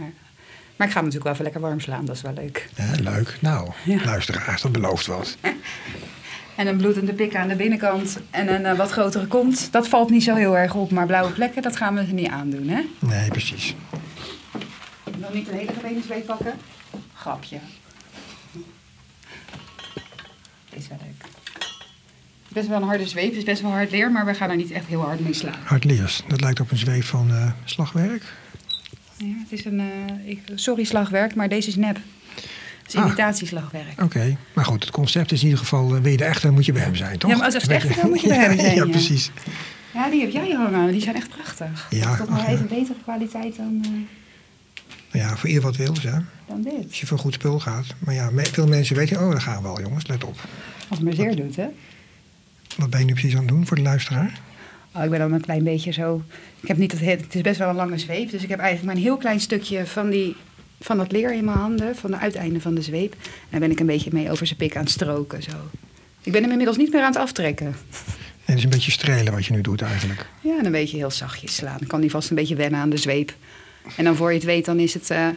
maar 0.76 0.88
ik 0.88 0.94
ga 0.94 1.00
hem 1.00 1.10
natuurlijk 1.10 1.24
wel 1.24 1.32
even 1.34 1.44
lekker 1.44 1.62
warm 1.62 1.80
slaan, 1.80 2.06
dat 2.06 2.16
is 2.16 2.22
wel 2.22 2.34
leuk. 2.34 2.70
Ja, 2.76 3.12
leuk. 3.12 3.38
Nou, 3.42 3.72
Ja. 3.86 4.04
luisteraars, 4.06 4.62
dat 4.62 4.72
belooft 4.72 5.06
wat. 5.06 5.38
En 6.56 6.68
een 6.68 6.78
bloedende 6.78 7.14
pik 7.14 7.36
aan 7.36 7.48
de 7.48 7.56
binnenkant 7.56 8.18
en 8.30 8.54
een 8.54 8.66
eh, 8.66 8.78
wat 8.78 8.92
grotere 8.92 9.26
kont, 9.28 9.72
dat 9.72 9.88
valt 9.88 10.10
niet 10.10 10.24
zo 10.24 10.36
heel 10.36 10.58
erg 10.58 10.74
op. 10.76 10.92
Maar 10.92 11.06
blauwe 11.06 11.32
plekken, 11.32 11.62
dat 11.62 11.76
gaan 11.76 11.94
we 11.96 12.00
er 12.02 12.14
niet 12.14 12.28
aandoen, 12.30 12.68
hè? 12.68 12.82
Nee, 13.00 13.30
precies. 13.30 13.76
Nog 15.18 15.34
niet 15.34 15.48
een 15.48 15.58
hele 15.58 15.72
gemene 15.80 16.02
zweep 16.02 16.26
pakken? 16.26 16.54
Grapje. 17.14 17.58
Is 20.70 20.88
wel 20.88 20.98
leuk. 21.02 21.25
Best 22.56 22.68
wel 22.68 22.78
een 22.82 22.88
harde 22.88 23.08
zweep, 23.08 23.28
het 23.30 23.38
is 23.38 23.44
best 23.44 23.62
wel 23.62 23.72
hard 23.72 23.92
leer, 23.92 24.12
maar 24.12 24.26
we 24.26 24.34
gaan 24.34 24.50
er 24.50 24.56
niet 24.56 24.72
echt 24.72 24.86
heel 24.86 25.02
hard 25.02 25.20
mee 25.20 25.34
slaan. 25.34 25.54
Hardleers, 25.64 26.24
dat 26.28 26.42
lijkt 26.42 26.60
op 26.60 26.72
een 26.72 26.78
zweep 26.78 27.04
van 27.04 27.30
eh, 27.32 27.52
slagwerk. 27.66 28.24
Ja, 29.18 29.26
het 29.44 29.52
is 29.60 29.66
een, 29.66 29.80
eh, 29.80 30.30
ik, 30.30 30.40
sorry 30.56 30.84
slagwerk, 30.84 31.36
maar 31.36 31.50
deze 31.50 31.68
is 31.68 31.76
nep. 31.76 31.96
Het 32.36 32.94
is 32.94 32.96
Ah. 32.96 33.06
imitatieslagwerk. 33.06 34.02
Oké, 34.04 34.38
maar 34.54 34.66
goed, 34.66 34.84
het 34.84 34.94
concept 34.94 35.32
is 35.32 35.40
in 35.40 35.46
ieder 35.46 35.60
geval, 35.60 35.96
eh, 35.96 36.02
wil 36.02 36.12
je 36.12 36.18
de 36.18 36.24
echte, 36.24 36.46
dan 36.46 36.54
moet 36.56 36.66
je 36.66 36.72
bij 36.72 36.82
hem 36.82 36.96
zijn, 36.96 37.18
toch? 37.18 37.30
Ja, 37.32 37.36
maar 37.36 37.46
als 37.46 37.54
het 37.54 37.68
echt 37.68 37.96
dan 38.02 38.10
moet 38.10 38.22
je 38.22 38.28
bij 38.28 38.38
hem 38.38 38.58
zijn, 38.60 38.76
Ja, 38.76 38.84
ja. 38.84 38.90
precies. 38.90 39.32
Ja, 39.94 40.10
die 40.10 40.22
heb 40.22 40.32
jij 40.32 40.52
hangen, 40.52 40.92
die 40.92 41.02
zijn 41.02 41.16
echt 41.16 41.30
prachtig. 41.30 41.88
Ja, 41.90 42.16
Toch 42.16 42.30
nog 42.30 42.40
ja. 42.40 42.48
even 42.48 42.68
betere 42.68 42.98
kwaliteit 43.04 43.56
dan, 43.56 43.82
eh, 45.12 45.22
Ja, 45.22 45.36
voor 45.38 45.48
ieder 45.50 45.64
wat 45.64 45.76
wil, 45.76 45.94
hè. 46.02 46.18
dan 46.48 46.62
dit. 46.62 46.86
Als 46.88 47.00
je 47.00 47.06
voor 47.06 47.20
goed 47.20 47.34
spul 47.34 47.60
gaat. 47.60 47.86
Maar 48.00 48.14
ja, 48.14 48.30
veel 48.36 48.68
mensen 48.68 48.96
weten, 48.96 49.20
oh, 49.22 49.32
daar 49.32 49.42
gaan 49.42 49.62
we 49.62 49.68
al, 49.68 49.82
jongens, 49.82 50.08
let 50.08 50.24
op. 50.24 50.36
Als 50.90 51.00
het 51.00 51.02
maar 51.04 51.14
zeer 51.14 51.36
doet, 51.36 51.56
hè? 51.56 51.66
Wat 52.76 52.90
ben 52.90 53.00
je 53.00 53.06
nu 53.06 53.12
precies 53.12 53.34
aan 53.34 53.40
het 53.40 53.48
doen 53.48 53.68
voor 53.68 53.78
de 53.78 53.84
luisteraar? 53.84 54.40
Oh, 54.96 55.04
ik 55.04 55.10
ben 55.10 55.20
dan 55.20 55.34
een 55.34 55.42
klein 55.42 55.64
beetje 55.64 55.92
zo. 55.92 56.24
Ik 56.62 56.68
heb 56.68 56.78
niet 56.78 56.92
het, 56.92 57.22
het 57.22 57.36
is 57.36 57.42
best 57.42 57.58
wel 57.60 57.70
een 57.70 57.76
lange 57.76 57.98
zweep, 57.98 58.30
dus 58.30 58.44
ik 58.44 58.50
heb 58.50 58.60
eigenlijk 58.60 58.88
maar 58.88 58.96
een 58.96 59.10
heel 59.10 59.18
klein 59.18 59.40
stukje 59.40 59.86
van, 59.86 60.10
die, 60.10 60.36
van 60.80 60.98
dat 60.98 61.12
leer 61.12 61.34
in 61.34 61.46
mijn 61.46 61.58
handen, 61.58 61.96
van 61.96 62.12
de 62.12 62.18
uiteinde 62.18 62.62
van 62.62 62.76
de 62.76 62.82
zweep. 62.82 63.14
En 63.14 63.20
daar 63.50 63.60
ben 63.60 63.72
ik 63.72 63.80
een 63.80 63.86
beetje 63.86 64.10
mee 64.14 64.32
over 64.32 64.46
zijn 64.46 64.60
pik 64.60 64.76
aan 64.76 64.82
het 64.84 64.92
stroken. 64.92 65.44
Zo. 65.44 65.52
Ik 66.22 66.32
ben 66.32 66.42
hem 66.42 66.50
inmiddels 66.52 66.78
niet 66.78 66.92
meer 66.92 67.02
aan 67.02 67.12
het 67.12 67.22
aftrekken. 67.22 67.66
Nee, 67.66 67.76
het 68.46 68.58
is 68.58 68.64
een 68.64 68.70
beetje 68.70 68.92
strelen 68.92 69.34
wat 69.34 69.46
je 69.46 69.54
nu 69.54 69.62
doet 69.62 69.82
eigenlijk. 69.82 70.26
Ja, 70.42 70.58
en 70.60 70.66
een 70.66 70.72
beetje 70.72 70.98
heel 70.98 71.12
zachtjes 71.12 71.56
slaan. 71.56 71.78
Dan 71.78 71.88
kan 71.88 72.02
die 72.02 72.10
vast 72.10 72.30
een 72.30 72.36
beetje 72.36 72.56
wennen 72.56 72.80
aan 72.80 72.90
de 72.90 72.98
zweep. 72.98 73.34
En 73.98 74.04
dan 74.04 74.16
voor 74.16 74.30
je 74.30 74.36
het 74.36 74.46
weet, 74.46 74.66
dan 74.66 74.80
is 74.80 74.94
het. 74.94 75.10
eh 75.10 75.28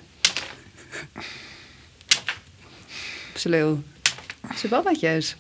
op 3.33 3.39
zijn 3.39 3.55
lul. 3.55 3.83
Zijn 4.55 4.71
balletjes. 4.73 5.37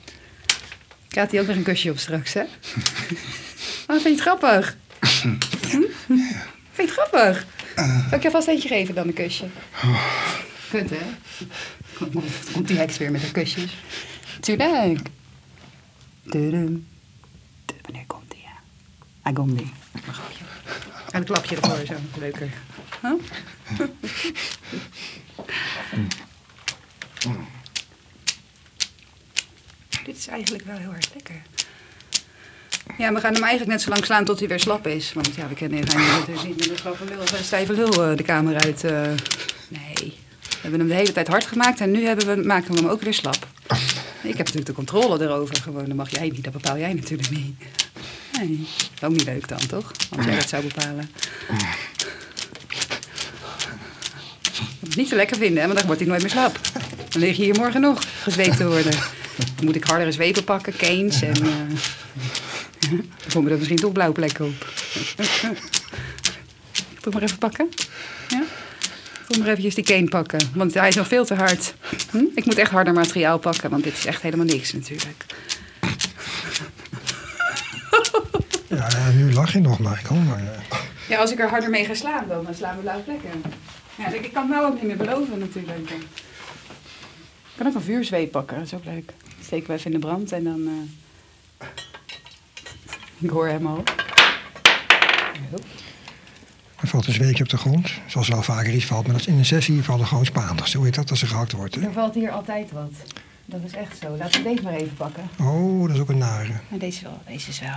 Krijgt 1.18 1.36
hij 1.36 1.42
ook 1.42 1.48
nog 1.48 1.56
een 1.56 1.72
kusje 1.72 1.90
op 1.90 1.98
straks, 1.98 2.32
hè? 2.32 2.42
Oh, 2.42 2.46
vind 3.86 4.02
je 4.02 4.08
het 4.10 4.20
grappig? 4.20 4.76
Hm? 5.00 5.34
Vind 6.06 6.20
je 6.76 6.82
het 6.82 6.90
grappig? 6.90 7.46
Zal 8.08 8.18
ik 8.18 8.22
je 8.22 8.30
vast 8.30 8.48
eentje 8.48 8.68
geven 8.68 8.94
dan 8.94 9.06
een 9.06 9.12
kusje? 9.12 9.46
Kut, 10.70 10.90
hè? 10.90 10.96
Komt- 12.52 12.68
die 12.68 12.76
heks 12.76 12.98
weer 12.98 13.10
met 13.10 13.22
haar 13.22 13.30
kusjes. 13.30 13.76
Tuurlijk. 16.30 16.68
Wanneer 17.82 18.06
komt 18.06 18.30
die, 18.30 18.40
ja? 18.42 18.60
Hij 19.22 19.32
komt 19.32 19.58
die. 19.58 19.72
En 21.10 21.18
een 21.20 21.24
klapje 21.24 21.56
ervoor, 21.56 21.86
zo. 21.86 21.94
Leuker. 22.18 22.50
Huh? 23.02 23.12
Dit 30.08 30.16
is 30.16 30.26
eigenlijk 30.26 30.64
wel 30.66 30.76
heel 30.76 30.92
erg 30.96 31.08
lekker. 31.14 31.42
Ja, 32.98 33.12
we 33.12 33.20
gaan 33.20 33.32
hem 33.32 33.42
eigenlijk 33.42 33.70
net 33.70 33.82
zo 33.82 33.90
lang 33.90 34.04
slaan 34.04 34.24
tot 34.24 34.38
hij 34.38 34.48
weer 34.48 34.60
slap 34.60 34.86
is. 34.86 35.12
Want 35.12 35.34
ja, 35.34 35.48
we 35.48 35.54
kennen 35.54 35.78
hem 35.78 36.24
dus 36.26 36.42
niet 36.44 36.56
met 36.56 36.70
een 36.70 36.76
slappe 36.76 37.04
lul 37.04 37.20
of 37.20 37.38
een 37.38 37.44
stijve 37.44 37.72
lul 37.72 38.04
eh, 38.04 38.16
de 38.16 38.22
kamer 38.22 38.54
uit. 38.60 38.84
eh. 38.84 39.00
nee, 39.68 40.14
we 40.40 40.58
hebben 40.60 40.80
hem 40.80 40.88
de 40.88 40.94
hele 40.94 41.12
tijd 41.12 41.28
hard 41.28 41.46
gemaakt 41.46 41.80
en 41.80 41.90
nu 41.90 42.04
hebben 42.04 42.26
we, 42.26 42.46
maken 42.46 42.74
we 42.74 42.80
hem 42.80 42.88
ook 42.88 43.02
weer 43.02 43.14
slap. 43.14 43.46
Ik 44.22 44.36
heb 44.36 44.38
natuurlijk 44.38 44.66
de 44.66 44.72
controle 44.72 45.24
erover 45.24 45.56
gewoon. 45.56 45.84
Dat 45.84 45.96
mag 45.96 46.10
jij 46.10 46.28
niet, 46.28 46.44
dat 46.44 46.52
bepaal 46.52 46.78
jij 46.78 46.92
natuurlijk 46.92 47.30
niet. 47.30 47.54
Nee, 48.32 48.66
ook 49.02 49.10
niet 49.10 49.24
leuk 49.24 49.48
dan, 49.48 49.66
toch? 49.66 49.92
Als 50.16 50.24
jij 50.26 50.34
dat 50.34 50.48
zou 50.48 50.62
bepalen. 50.62 51.10
Niet 54.96 55.08
zo 55.08 55.16
lekker 55.16 55.36
vinden, 55.36 55.58
hè? 55.60 55.66
want 55.66 55.78
dan 55.78 55.86
wordt 55.86 56.00
hij 56.00 56.10
nooit 56.10 56.22
meer 56.22 56.30
slap. 56.30 56.58
Dan 57.08 57.20
lig 57.20 57.36
je 57.36 57.42
hier 57.42 57.56
morgen 57.56 57.80
nog 57.80 58.02
gezweept 58.22 58.56
te 58.56 58.66
worden. 58.66 58.92
Dan 59.56 59.64
moet 59.64 59.76
ik 59.76 59.84
hardere 59.84 60.12
zwepen 60.12 60.44
pakken, 60.44 60.76
canes 60.76 61.22
en... 61.22 61.34
eh 61.42 61.50
dan 62.90 63.02
komen 63.32 63.50
er 63.50 63.56
misschien 63.56 63.78
toch 63.78 63.92
blauwe 63.92 64.14
plekken 64.14 64.44
op. 64.44 64.66
Toch 67.00 67.12
maar 67.14 67.22
even 67.22 67.38
pakken? 67.38 67.68
Ja? 68.28 68.42
Kom 69.28 69.38
maar 69.38 69.48
eventjes 69.48 69.74
die 69.74 69.84
cane 69.84 70.08
pakken, 70.08 70.38
want 70.54 70.74
hij 70.74 70.88
is 70.88 70.94
nog 70.94 71.06
veel 71.08 71.24
te 71.24 71.34
hard. 71.34 71.74
Hm? 72.10 72.22
Ik 72.34 72.44
moet 72.44 72.58
echt 72.58 72.70
harder 72.70 72.92
materiaal 72.92 73.38
pakken, 73.38 73.70
want 73.70 73.84
dit 73.84 73.96
is 73.96 74.06
echt 74.06 74.22
helemaal 74.22 74.46
niks 74.46 74.72
natuurlijk. 74.72 75.24
Ja, 78.68 79.10
nu 79.14 79.32
lach 79.32 79.52
je 79.52 79.60
nog, 79.60 79.78
Michael. 79.78 80.20
Maar, 80.20 80.38
eh, 80.38 80.78
Ja, 81.08 81.18
als 81.18 81.32
ik 81.32 81.38
er 81.38 81.48
harder 81.48 81.70
mee 81.70 81.84
ga 81.84 81.94
slaan, 81.94 82.24
dan 82.28 82.46
slaan 82.56 82.76
we 82.76 82.82
blauwe 82.82 83.02
plekken. 83.02 83.42
Ja, 83.94 84.06
ik 84.12 84.24
ik 84.24 84.32
kan 84.32 84.42
het 84.42 84.50
nou 84.52 84.66
ook 84.66 84.74
niet 84.74 84.82
meer 84.82 84.96
beloven 84.96 85.38
natuurlijk. 85.38 85.90
Ik 85.90 86.04
kan 87.56 87.66
ook 87.66 87.74
een 87.74 87.80
vuurzweep 87.82 88.30
pakken, 88.30 88.56
dat 88.56 88.66
is 88.66 88.74
ook 88.74 88.84
leuk. 88.84 89.12
Steken 89.48 89.66
we 89.68 89.72
even 89.74 89.92
in 89.92 90.00
de 90.00 90.06
brand 90.06 90.32
en 90.32 90.44
dan... 90.44 90.66
eh, 91.58 91.66
Ik 93.18 93.30
hoor 93.30 93.46
hem 93.48 93.66
al. 93.66 93.82
er 96.76 96.88
valt 96.88 97.06
een 97.06 97.12
zweepje 97.12 97.42
op 97.42 97.48
de 97.48 97.56
grond. 97.56 97.90
Zoals 98.06 98.28
wel 98.28 98.42
vaker 98.42 98.74
iets 98.74 98.84
valt. 98.84 99.02
Maar 99.04 99.12
dat 99.12 99.20
is 99.20 99.26
in 99.26 99.38
een 99.38 99.44
sessie 99.44 99.82
vallen 99.82 100.06
gewoon 100.06 100.24
spaanders. 100.24 100.70
Zo 100.70 100.82
heet 100.82 100.94
dat 100.94 101.10
als 101.10 101.22
er 101.22 101.28
gehakt 101.28 101.52
wordt. 101.52 101.74
Hè? 101.74 101.80
Er 101.80 101.92
valt 101.92 102.14
hier 102.14 102.30
altijd 102.30 102.70
wat. 102.72 102.92
Dat 103.44 103.60
is 103.64 103.72
echt 103.72 103.98
zo. 103.98 104.16
Laten 104.16 104.42
we 104.42 104.48
deze 104.48 104.62
maar 104.62 104.72
even 104.74 104.94
pakken. 104.94 105.28
Oh, 105.40 105.86
dat 105.86 105.94
is 105.96 106.02
ook 106.02 106.08
een 106.08 106.18
nare. 106.18 106.52
Maar 106.68 106.78
deze, 106.78 107.02
wel, 107.04 107.20
deze 107.26 107.48
is 107.48 107.60
wel... 107.60 107.70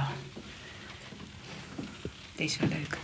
Deze 2.36 2.60
is 2.64 2.70
wel 2.70 2.70
leuk. 2.70 2.98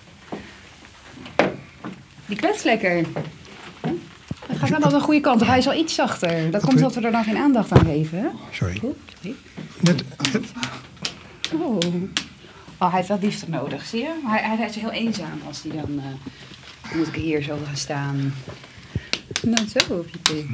Die 2.26 2.38
klets 2.38 2.64
lekker. 2.64 3.06
Hm? 4.60 4.70
Wel 4.72 4.82
als 4.84 4.94
een 4.94 5.02
goede 5.02 5.20
kant 5.22 5.42
op. 5.42 5.48
Hij 5.48 5.58
is 5.58 5.68
al 5.68 5.74
iets 5.74 5.96
zachter. 5.96 6.52
Dat 6.52 6.62
komt 6.62 6.76
omdat 6.76 6.96
we 6.96 7.02
er 7.02 7.12
dan 7.12 7.24
geen 7.24 7.38
aandacht 7.38 7.72
aan 7.72 7.86
geven. 7.86 8.20
hè? 8.20 8.28
Sorry. 8.52 8.78
Goed. 8.80 8.96
Net, 9.80 10.04
Oh. 11.54 11.78
oh, 12.78 12.90
hij 12.90 12.90
heeft 12.92 13.08
wel 13.08 13.20
liefde 13.22 13.46
nodig, 13.50 13.86
zie 13.86 14.00
je? 14.00 14.14
Hij, 14.26 14.56
hij, 14.58 14.68
is 14.68 14.76
heel 14.76 14.92
eenzaam 14.92 15.40
als 15.48 15.62
hij 15.64 15.72
dan... 15.72 15.96
dan 15.96 16.98
moet 16.98 17.08
ik 17.08 17.16
hier 17.16 17.42
zo 17.42 17.58
gaan 17.66 17.78
staan. 17.78 18.34
Dan 19.42 19.68
zo 19.68 19.94
op 19.94 20.08
je 20.12 20.18
pik. 20.18 20.50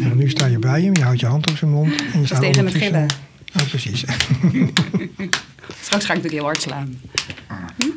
nou, 0.00 0.14
nu 0.14 0.30
sta 0.30 0.46
je 0.46 0.58
bij 0.58 0.82
hem, 0.82 0.94
je 0.96 1.02
houdt 1.02 1.20
je 1.20 1.26
hand 1.26 1.50
op 1.50 1.56
zijn 1.56 1.70
mond. 1.70 1.94
En 2.12 2.20
je 2.20 2.26
staat 2.26 2.40
tegen 2.40 2.64
het 2.66 2.74
ondertussen- 2.74 2.92
gillen. 2.92 3.08
Oh, 3.62 3.68
precies. 3.68 4.00
Straks 5.84 6.04
ga 6.04 6.12
ik 6.14 6.22
natuurlijk 6.22 6.32
heel 6.32 6.44
hard 6.44 6.62
slaan. 6.62 7.00
Hm? 7.78 7.88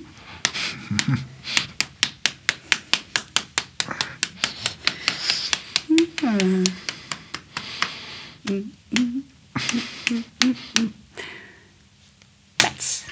Pets. 12.56 13.04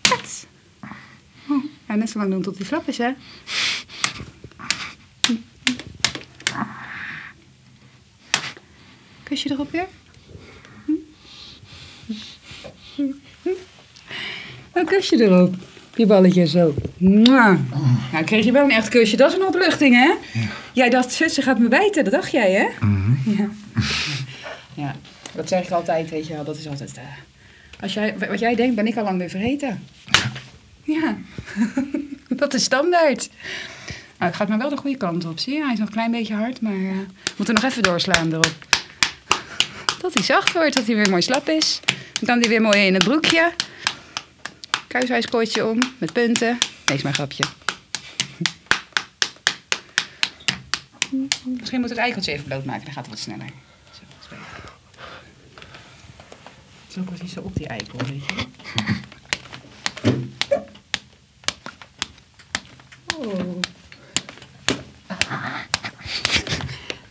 Pets. 0.00 0.46
Oh, 1.48 1.64
ja, 1.88 1.94
net 1.94 1.99
zo 2.10 2.18
lang 2.18 2.30
doen 2.30 2.42
tot 2.42 2.56
hij 2.56 2.66
slap 2.66 2.88
is, 2.88 2.98
hè? 2.98 3.10
Kusje 9.22 9.50
erop 9.50 9.70
weer? 9.70 9.86
Een 14.72 14.84
kusje 14.86 15.22
erop. 15.22 15.54
Die 15.94 16.06
balletje 16.06 16.46
zo. 16.46 16.74
Nou, 16.98 17.58
kreeg 18.24 18.44
je 18.44 18.52
wel 18.52 18.64
een 18.64 18.70
echt 18.70 18.88
kusje. 18.88 19.16
Dat 19.16 19.30
is 19.32 19.38
een 19.38 19.46
opluchting, 19.46 19.94
hè? 19.94 20.12
Jij 20.72 20.90
dacht, 20.90 21.12
zus, 21.12 21.34
ze 21.34 21.42
gaat 21.42 21.58
me 21.58 21.68
bijten. 21.68 22.04
Dat 22.04 22.12
dacht 22.12 22.30
jij, 22.30 22.52
hè? 22.52 22.66
Ja. 23.24 23.48
ja. 24.74 24.96
Dat 25.34 25.48
zeg 25.48 25.64
ik 25.64 25.70
altijd, 25.70 26.10
weet 26.10 26.26
je 26.26 26.34
wel. 26.34 26.44
Dat 26.44 26.56
is 26.56 26.68
altijd... 26.68 26.96
eh, 26.96 27.02
als 27.80 27.94
jij, 27.94 28.14
wat 28.28 28.38
jij 28.38 28.54
denkt, 28.54 28.74
ben 28.74 28.86
ik 28.86 28.96
al 28.96 29.04
lang 29.04 29.18
weer 29.18 29.30
vergeten. 29.30 29.84
Ja. 30.10 30.30
dat 32.28 32.54
is 32.54 32.64
standaard. 32.64 33.28
Nou, 34.18 34.32
het 34.32 34.36
gaat 34.40 34.48
maar 34.48 34.58
wel 34.58 34.68
de 34.68 34.76
goede 34.76 34.96
kant 34.96 35.24
op, 35.24 35.38
zie 35.38 35.54
je? 35.54 35.62
Hij 35.62 35.72
is 35.72 35.78
nog 35.78 35.88
een 35.88 35.94
klein 35.94 36.10
beetje 36.10 36.34
hard, 36.34 36.60
maar... 36.60 36.72
eh, 36.72 36.98
we 37.24 37.32
moeten 37.36 37.54
nog 37.54 37.64
even 37.64 37.82
doorslaan 37.82 38.28
erop. 38.28 38.54
Dat 40.00 40.14
hij 40.14 40.22
zacht 40.22 40.52
wordt, 40.52 40.74
dat 40.74 40.86
hij 40.86 40.94
weer 40.94 41.10
mooi 41.10 41.22
slap 41.22 41.48
is. 41.48 41.80
Dan 42.12 42.24
kan 42.24 42.38
hij 42.38 42.48
weer 42.48 42.60
mooi 42.60 42.86
in 42.86 42.94
het 42.94 43.04
broekje. 43.04 43.52
Kuishuiskootje 44.86 45.66
om, 45.66 45.78
met 45.98 46.12
punten. 46.12 46.58
Nee, 46.86 46.96
is 46.96 47.02
maar 47.02 47.14
grapje. 47.14 47.44
Misschien 51.44 51.80
moet 51.80 51.90
het 51.90 51.98
eikeltje 51.98 52.32
even 52.32 52.44
blootmaken, 52.44 52.84
dan 52.84 52.92
gaat 52.92 53.06
het 53.06 53.14
wat 53.14 53.22
sneller. 53.22 53.50
Zo. 53.92 54.34
Zo 56.88 57.00
precies 57.00 57.32
zo 57.32 57.40
op 57.40 57.56
die 57.56 57.66
eikel, 57.66 57.98
weet 57.98 58.24
je. 58.26 58.46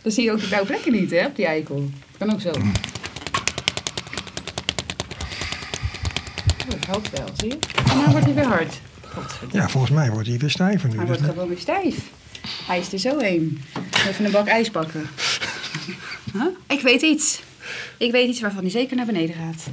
Dan 0.02 0.12
zie 0.12 0.24
je 0.24 0.32
ook 0.32 0.40
de 0.40 0.46
blauwe 0.46 0.66
plekken 0.66 0.92
niet, 0.92 1.10
hè, 1.10 1.26
op 1.26 1.36
die 1.36 1.46
eikel. 1.46 1.90
Kan 2.18 2.32
ook 2.32 2.40
zo. 2.40 2.48
Oh, 2.48 2.54
dat 6.68 6.86
helpt 6.86 7.10
wel, 7.10 7.28
zie 7.36 7.48
je? 7.48 7.58
En 7.90 7.96
nou 7.96 8.10
wordt 8.10 8.24
hij 8.24 8.34
weer 8.34 8.46
hard. 8.46 8.80
Ja, 9.52 9.68
volgens 9.68 9.92
mij 9.92 10.10
wordt 10.10 10.28
hij 10.28 10.38
weer 10.38 10.50
stijver 10.50 10.88
nu. 10.88 10.96
Hij 10.96 11.06
Dus 11.06 11.16
wordt 11.18 11.32
gewoon 11.32 11.48
weer 11.48 11.58
stijf. 11.58 11.96
Hij 12.66 12.78
is 12.78 12.92
er 12.92 12.98
zo 12.98 13.18
heen. 13.18 13.62
Even 14.08 14.24
een 14.24 14.30
bak 14.30 14.46
ijs 14.46 14.70
pakken. 14.70 15.08
Huh? 16.32 16.46
Ik 16.66 16.80
weet 16.80 17.02
iets. 17.02 17.42
Ik 17.96 18.12
weet 18.12 18.28
iets 18.28 18.40
waarvan 18.40 18.62
hij 18.62 18.70
zeker 18.70 18.96
naar 18.96 19.06
beneden 19.06 19.34
gaat. 19.34 19.66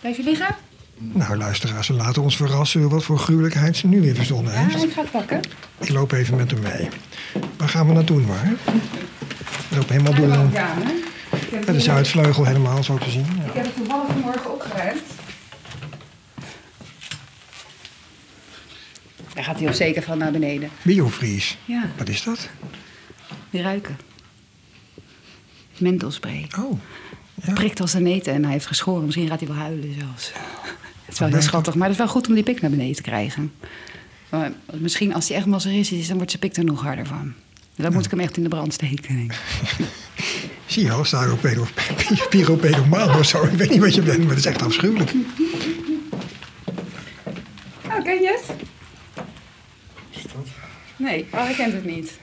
Blijf 0.00 0.16
je 0.16 0.22
liggen? 0.22 0.56
Nou, 0.98 1.36
luisteraars, 1.36 1.88
laten 1.88 2.22
ons 2.22 2.36
verrassen 2.36 2.88
wat 2.88 3.04
voor 3.04 3.18
gruwelijkheid 3.18 3.76
ze 3.76 3.86
nu 3.86 4.00
weer 4.00 4.14
verzonnen 4.14 4.52
Ja, 4.52 4.58
heeft. 4.58 4.84
ik 4.84 4.92
ga 4.92 5.00
het 5.00 5.10
pakken. 5.10 5.40
Ik 5.80 5.88
loop 5.88 6.12
even 6.12 6.36
met 6.36 6.50
hem 6.50 6.60
mee. 6.60 6.88
Waar 7.56 7.68
gaan 7.68 7.86
we 7.86 7.92
naartoe, 7.92 8.26
waar? 8.26 8.52
We 9.68 9.76
lopen 9.76 9.92
helemaal 9.92 10.14
door 10.14 10.26
de, 10.26 10.48
ja, 10.52 10.74
ja, 11.66 11.72
de 11.72 11.80
Zuidvleugel 11.80 12.44
helemaal 12.44 12.82
zo 12.82 12.98
te 12.98 13.10
zien. 13.10 13.26
Ja. 13.38 13.44
Ik 13.44 13.52
heb 13.54 13.64
het 13.64 13.76
toevallig 13.76 14.06
vanmorgen 14.06 14.52
opgeruimd. 14.52 15.02
Daar 19.34 19.44
gaat 19.44 19.58
hij 19.58 19.68
op 19.68 19.74
zeker 19.74 20.02
van 20.02 20.18
naar 20.18 20.32
beneden. 20.32 20.70
Biovries. 20.82 21.58
Ja, 21.64 21.90
Wat 21.98 22.08
is 22.08 22.22
dat? 22.22 22.48
die 23.50 23.62
ruiken. 23.62 23.96
Mentelspray. 25.78 26.48
Oh, 26.58 26.80
ja. 27.44 27.52
prikt 27.52 27.80
als 27.80 27.92
een 27.94 28.06
eten 28.06 28.32
en 28.32 28.42
hij 28.42 28.52
heeft 28.52 28.66
geschoren. 28.66 29.04
Misschien 29.04 29.28
gaat 29.28 29.38
hij 29.40 29.48
wel 29.48 29.56
huilen 29.58 29.94
zelfs. 29.98 30.32
Het 31.14 31.22
is 31.22 31.28
wel 31.28 31.38
heel 31.38 31.48
schattig, 31.48 31.74
maar 31.74 31.88
het 31.88 31.92
is 31.92 32.02
wel 32.02 32.12
goed 32.12 32.28
om 32.28 32.34
die 32.34 32.42
pik 32.42 32.60
naar 32.60 32.70
beneden 32.70 32.96
te 32.96 33.02
krijgen. 33.02 33.52
Maar 34.28 34.52
misschien 34.72 35.14
als 35.14 35.28
hij 35.28 35.36
echt 35.36 35.46
masseristisch 35.46 35.98
is, 35.98 36.06
dan 36.06 36.16
wordt 36.16 36.30
zijn 36.30 36.42
pik 36.42 36.56
er 36.56 36.64
nog 36.64 36.82
harder 36.82 37.06
van. 37.06 37.34
Dan 37.76 37.92
moet 37.92 38.04
ik 38.04 38.10
hem 38.10 38.20
echt 38.20 38.36
in 38.36 38.42
de 38.42 38.48
brand 38.48 38.72
steken. 38.72 39.16
denk 39.16 39.32
ik. 39.32 39.38
Zie 40.66 40.84
je 40.84 41.00
staropedo, 41.02 41.66
pyropedomaan 42.30 43.18
of 43.18 43.26
zo. 43.26 43.42
Ik 43.44 43.50
weet 43.50 43.70
niet 43.70 43.80
wat 43.80 43.94
je 43.94 44.02
bent, 44.02 44.18
maar 44.18 44.28
het 44.28 44.38
is 44.38 44.46
echt 44.46 44.62
afschuwelijk. 44.62 45.12
Oh, 47.84 48.04
ken 48.04 48.22
je 48.22 48.40
het? 48.40 48.56
Nee, 50.96 51.26
oh, 51.32 51.44
hij 51.44 51.54
kent 51.54 51.72
het 51.72 51.84
niet. 51.84 52.18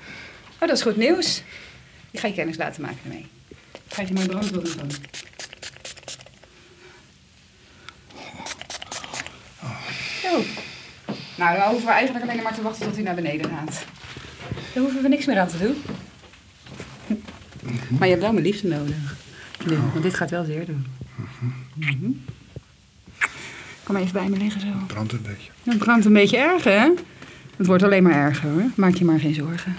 Oh, 0.54 0.68
dat 0.68 0.78
is 0.78 0.82
goed 0.82 0.98
nieuws. 0.98 1.44
Ik 2.12 2.20
ga 2.20 2.28
je 2.28 2.34
kennis 2.34 2.58
laten 2.58 2.82
maken 2.82 3.00
ermee. 3.04 3.28
Krijg 3.88 4.08
je 4.08 4.14
mijn 4.14 4.28
brandwonden 4.28 4.72
van. 4.72 4.90
Zo. 10.32 10.44
Nou, 11.38 11.58
dan 11.58 11.70
hoeven 11.70 11.88
we 11.88 11.94
eigenlijk 11.94 12.30
alleen 12.30 12.44
maar 12.44 12.54
te 12.54 12.62
wachten 12.62 12.86
tot 12.86 12.96
hij 12.96 13.04
naar 13.04 13.16
beneden 13.16 13.50
gaat. 13.50 13.86
Daar 14.74 14.84
hoeven 14.84 15.02
we 15.02 15.08
niks 15.08 15.26
meer 15.26 15.40
aan 15.40 15.48
te 15.48 15.58
doen. 15.58 15.76
Maar 17.88 18.08
je 18.08 18.14
hebt 18.14 18.22
wel 18.22 18.32
mijn 18.34 18.46
liefde 18.46 18.68
nodig. 18.68 19.16
Nu, 19.66 19.78
want 19.78 20.04
dit 20.04 20.14
gaat 20.14 20.30
wel 20.30 20.44
zeer 20.44 20.66
doen. 20.66 20.86
Mhm. 21.74 22.12
Kom 23.84 23.96
even 23.96 24.14
bij 24.14 24.30
me 24.30 24.38
liggen 24.38 24.62
zo. 24.62 24.68
Brandt 24.88 25.14
een 25.14 25.22
beetje. 25.22 25.52
Het 25.64 25.78
brandt 25.78 26.06
een 26.06 26.14
beetje 26.14 26.38
erg, 26.38 26.64
hè? 26.64 26.90
Het 27.58 27.68
wordt 27.68 27.84
alleen 27.84 28.04
maar 28.04 28.14
erger, 28.14 28.50
hoor. 28.50 28.72
Maak 28.76 28.96
je 28.96 29.06
maar 29.06 29.20
geen 29.20 29.34
zorgen. 29.34 29.76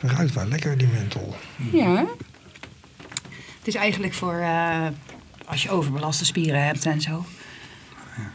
Ruikt 0.00 0.34
wel 0.34 0.46
lekker, 0.46 0.78
die 0.78 0.88
menthol. 0.88 1.34
Ja. 1.72 2.06
Het 3.58 3.68
is 3.68 3.74
eigenlijk 3.74 4.14
voor 4.14 4.34
eh, 4.34 4.86
als 5.46 5.62
je 5.62 5.70
overbelaste 5.70 6.24
spieren 6.24 6.64
hebt 6.64 6.86
en 6.86 7.00
zo. 7.00 7.24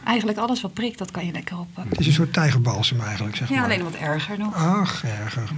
Eigenlijk 0.04 0.38
alles 0.38 0.60
wat 0.60 0.72
prikt, 0.74 0.98
dat 0.98 1.10
kan 1.10 1.26
je 1.26 1.32
lekker 1.32 1.58
oppakken. 1.58 1.90
Het 1.90 2.00
is 2.00 2.06
een 2.06 2.12
soort 2.12 2.32
tijgerbalsem 2.32 3.00
eigenlijk, 3.00 3.36
zeg 3.36 3.48
Ja, 3.48 3.54
maar. 3.54 3.64
alleen 3.64 3.82
wat 3.82 3.94
erger 3.94 4.38
nog. 4.38 4.54
Ach, 4.54 5.04
erger. 5.04 5.50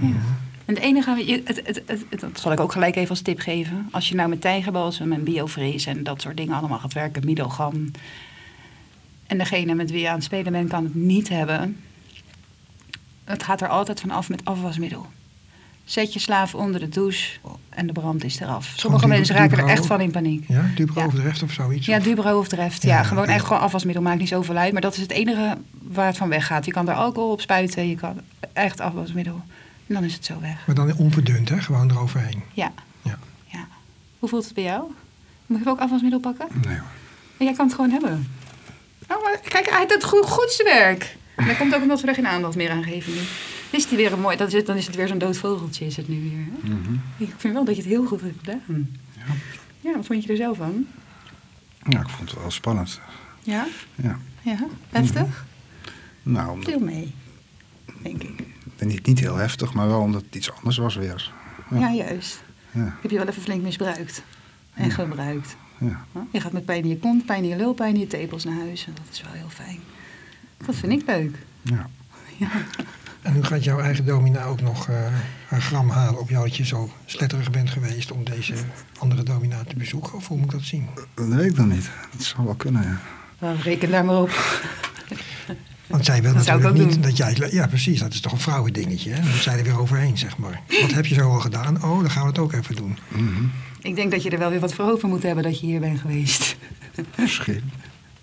En 0.65 0.73
het 0.75 0.83
enige, 0.83 1.41
het, 1.45 1.47
het, 1.65 1.81
het, 1.85 2.03
het- 2.09 2.19
dat 2.19 2.39
zal 2.39 2.51
ik 2.51 2.59
ook 2.59 2.71
gelijk 2.71 2.95
even 2.95 3.09
als 3.09 3.21
tip 3.21 3.39
geven. 3.39 3.87
Als 3.91 4.09
je 4.09 4.15
nou 4.15 4.29
met 4.29 4.41
tijgerbalsem 4.41 5.11
en 5.13 5.23
biofreeze 5.23 5.89
en 5.89 6.03
dat 6.03 6.21
soort 6.21 6.37
dingen 6.37 6.55
allemaal 6.55 6.79
gaat 6.79 6.93
werken, 6.93 7.25
middelgam. 7.25 7.91
En 9.27 9.37
degene 9.37 9.73
met 9.73 9.91
wie 9.91 9.99
je 10.01 10.07
aan 10.09 10.15
het 10.15 10.23
spelen 10.23 10.51
bent 10.51 10.69
kan 10.69 10.83
het 10.83 10.95
niet 10.95 11.29
hebben. 11.29 11.77
Het 13.23 13.43
gaat 13.43 13.61
er 13.61 13.67
altijd 13.67 13.99
van 13.99 14.11
af 14.11 14.29
met 14.29 14.45
afwasmiddel. 14.45 15.09
Zet 15.85 16.13
je 16.13 16.19
slaaf 16.19 16.55
onder 16.55 16.79
de 16.79 16.89
douche 16.89 17.29
en 17.69 17.87
de 17.87 17.93
brand 17.93 18.23
is 18.23 18.39
eraf. 18.39 18.73
Sommige 18.75 19.07
mensen 19.07 19.35
raken 19.35 19.57
er 19.57 19.65
echt 19.67 19.85
van 19.85 20.01
in 20.01 20.11
paniek. 20.11 20.45
Ja, 20.47 20.65
Dubro 20.75 20.99
Ja. 20.99 21.05
Overdrecht 21.05 21.43
of 21.43 21.51
zoiets? 21.51 21.85
Ja, 21.85 21.97
Of- 21.97 22.03
Dubro 22.03 22.37
of 22.39 22.47
Dreft. 22.47 22.81
Ja, 22.83 22.89
Ja, 22.95 23.03
gewoon 23.03 23.25
echt 23.27 23.45
gewoon 23.45 23.61
afwasmiddel 23.61 24.03
maakt 24.03 24.19
niet 24.19 24.27
zoveel 24.27 24.55
uit. 24.55 24.71
Maar 24.73 24.81
dat 24.81 24.93
is 24.93 25.01
het 25.01 25.11
enige 25.11 25.57
waar 25.81 26.05
het 26.05 26.17
van 26.17 26.29
weggaat. 26.29 26.65
Je 26.65 26.71
kan 26.71 26.89
er 26.89 26.95
alcohol 26.95 27.31
op 27.31 27.41
spuiten, 27.41 27.87
je 27.87 27.95
kan 27.95 28.21
echt 28.53 28.79
afwasmiddel. 28.79 29.41
En 29.87 29.93
dan 29.93 30.03
is 30.03 30.13
het 30.13 30.25
zo 30.25 30.39
weg. 30.39 30.65
Maar 30.65 30.75
dan 30.75 30.95
onverdund, 30.97 31.49
hè? 31.49 31.61
Gewoon 31.61 31.89
eroverheen. 31.91 32.43
Ja. 32.53 32.71
Ja. 33.01 33.17
ja. 33.45 33.67
Hoe 34.19 34.29
voelt 34.29 34.43
het 34.45 34.53
bij 34.53 34.63
jou? 34.63 34.83
Moet 35.45 35.61
ik 35.61 35.67
ook 35.67 35.79
afwasmiddel 35.79 36.19
pakken? 36.19 36.47
Nee 36.65 36.77
hoor. 36.77 36.87
En 37.37 37.45
jij 37.45 37.53
kan 37.55 37.65
het 37.65 37.75
gewoon 37.75 37.91
hebben. 37.91 38.27
Oh, 39.07 39.23
maar 39.23 39.39
kijk, 39.49 39.69
hij 39.69 39.87
doet 39.87 40.03
goed, 40.03 40.25
goed 40.25 40.51
zijn 40.51 40.67
werk. 40.77 41.15
En 41.35 41.47
dat 41.47 41.57
komt 41.57 41.75
ook 41.75 41.81
omdat 41.81 42.01
we 42.01 42.07
er 42.07 42.13
geen 42.13 42.27
aandacht 42.27 42.55
meer 42.55 42.69
aan 42.71 42.83
geven 42.83 43.13
nu. 43.13 43.19
Is 43.71 43.87
die 43.87 43.97
weer 43.97 44.11
een 44.13 44.19
mooi, 44.19 44.37
dat 44.37 44.53
is, 44.53 44.65
dan 44.65 44.75
is 44.77 44.85
het 44.87 44.95
weer 44.95 45.07
zo'n 45.07 45.17
dood 45.17 45.37
vogeltje 45.37 45.85
is 45.85 45.97
het 45.97 46.07
nu 46.07 46.21
weer. 46.21 46.45
Hè? 46.73 47.23
Ik 47.25 47.33
vind 47.37 47.53
wel 47.53 47.65
dat 47.65 47.75
je 47.75 47.81
het 47.81 47.91
heel 47.91 48.05
goed 48.05 48.21
hebt 48.21 48.37
gedaan. 48.39 48.97
Ja. 49.17 49.23
Ja, 49.79 49.95
wat 49.95 50.05
vond 50.05 50.23
je 50.23 50.29
er 50.31 50.35
zelf 50.37 50.57
van? 50.57 50.87
ja, 51.89 51.99
ik 51.99 52.09
vond 52.09 52.29
het 52.31 52.39
wel 52.39 52.51
spannend. 52.51 53.01
Ja? 53.43 53.67
Ja. 53.95 54.19
Ja? 54.41 54.67
Heftig? 54.89 55.45
Nou, 56.23 56.51
omdat, 56.51 56.69
Veel 56.69 56.79
mee, 56.79 57.13
denk 58.01 58.23
ik. 58.23 58.45
niet, 58.79 59.05
niet 59.05 59.19
heel 59.19 59.35
heftig, 59.35 59.73
maar 59.73 59.87
wel 59.87 59.99
omdat 60.01 60.21
het 60.25 60.35
iets 60.35 60.51
anders 60.51 60.77
was 60.77 60.95
weer. 60.95 61.31
Ja, 61.69 61.77
Ja. 61.79 61.91
juist. 61.91 62.43
Ja, 62.71 62.97
Heb 63.01 63.11
je 63.11 63.17
wel 63.17 63.27
even 63.27 63.41
flink 63.41 63.61
misbruikt. 63.63 64.23
En 64.73 64.91
gebruikt. 64.91 65.55
ja. 65.79 66.05
Je 66.31 66.39
gaat 66.41 66.51
met 66.51 66.65
pijn 66.65 66.83
in 66.83 66.89
je 66.89 66.97
kont, 66.99 67.25
pijn 67.25 67.43
in 67.43 67.49
je 67.49 67.55
lul, 67.55 67.73
pijn 67.73 67.93
in 67.93 67.99
je 67.99 68.07
tepels 68.07 68.43
naar 68.43 68.55
huis. 68.55 68.85
En 68.85 68.93
dat 68.93 69.03
is 69.11 69.21
wel 69.21 69.31
heel 69.31 69.49
fijn. 69.49 69.79
Dat 70.65 70.75
vind 70.75 70.91
ik 70.91 71.07
leuk. 71.07 71.35
ja. 71.61 71.89
En 73.21 73.33
nu 73.33 73.43
gaat 73.43 73.63
jouw 73.63 73.79
eigen 73.79 74.05
domina 74.05 74.43
ook 74.43 74.61
nog 74.61 74.89
eh 74.89 74.95
haar 75.47 75.61
gram 75.61 75.89
halen 75.89 76.19
op 76.19 76.29
jou 76.29 76.47
dat 76.47 76.57
je 76.57 76.65
zo 76.65 76.91
sletterig 77.05 77.51
bent 77.51 77.69
geweest 77.69 78.11
om 78.11 78.23
deze 78.23 78.53
andere 78.97 79.23
domina 79.23 79.63
te 79.63 79.75
bezoeken? 79.75 80.13
Of 80.13 80.27
hoe 80.27 80.37
moet 80.37 80.45
ik 80.45 80.51
dat 80.51 80.61
zien? 80.63 80.87
Dat 81.15 81.27
weet 81.27 81.49
ik 81.51 81.57
nog 81.57 81.67
niet. 81.67 81.89
Dat 82.11 82.23
zou 82.23 82.45
wel 82.45 82.55
kunnen, 82.55 82.81
ja. 82.81 83.01
Nou, 83.39 83.57
reken 83.61 83.91
daar 83.91 84.05
maar 84.05 84.21
op. 84.21 84.31
Want 85.87 86.05
zij 86.05 86.21
wil 86.21 86.33
Dat 86.33 86.45
natuurlijk 86.45 86.67
ook 86.67 86.85
niet 86.85 86.91
doen. 86.93 87.01
dat 87.01 87.17
jij... 87.17 87.47
Ja, 87.51 87.67
precies. 87.67 87.99
Dat 87.99 88.13
is 88.13 88.21
toch 88.21 88.31
een 88.31 88.39
vrouwendingetje. 88.39 89.09
Hè? 89.11 89.21
Dan 89.21 89.29
moet 89.29 89.41
zij 89.41 89.57
er 89.57 89.63
weer 89.63 89.79
overheen, 89.79 90.17
zeg 90.17 90.37
maar. 90.37 90.61
Wat 90.81 90.91
heb 90.91 91.05
je 91.05 91.15
zo 91.15 91.29
al 91.29 91.39
gedaan? 91.39 91.83
Oh, 91.83 91.99
dan 92.01 92.11
gaan 92.11 92.21
we 92.23 92.29
het 92.29 92.37
ook 92.39 92.53
even 92.53 92.75
doen. 92.75 92.97
Ik 93.81 93.95
denk 93.95 94.11
dat 94.11 94.23
je 94.23 94.29
er 94.29 94.39
wel 94.39 94.49
weer 94.49 94.59
wat 94.59 94.73
voor 94.73 94.91
over 94.91 95.09
moet 95.09 95.23
hebben 95.23 95.43
dat 95.43 95.59
je 95.59 95.65
hier 95.65 95.79
bent 95.79 95.99
geweest. 95.99 96.55
Misschien. 97.17 97.71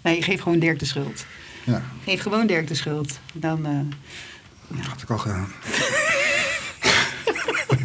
Nee, 0.03 0.23
geef 0.23 0.41
gewoon 0.41 0.59
Dirk 0.59 0.79
de 0.79 0.85
schuld. 0.85 1.27
Ja, 1.65 1.83
Geef 2.05 2.21
gewoon 2.21 2.47
Dirk 2.47 2.69
de 2.69 2.75
schuld. 2.75 3.19
Dan, 3.33 3.67
eh, 3.67 3.73
dat 4.69 4.87
had 4.87 5.03
ik 5.03 5.11
al 5.11 5.19
gedaan. 5.19 5.49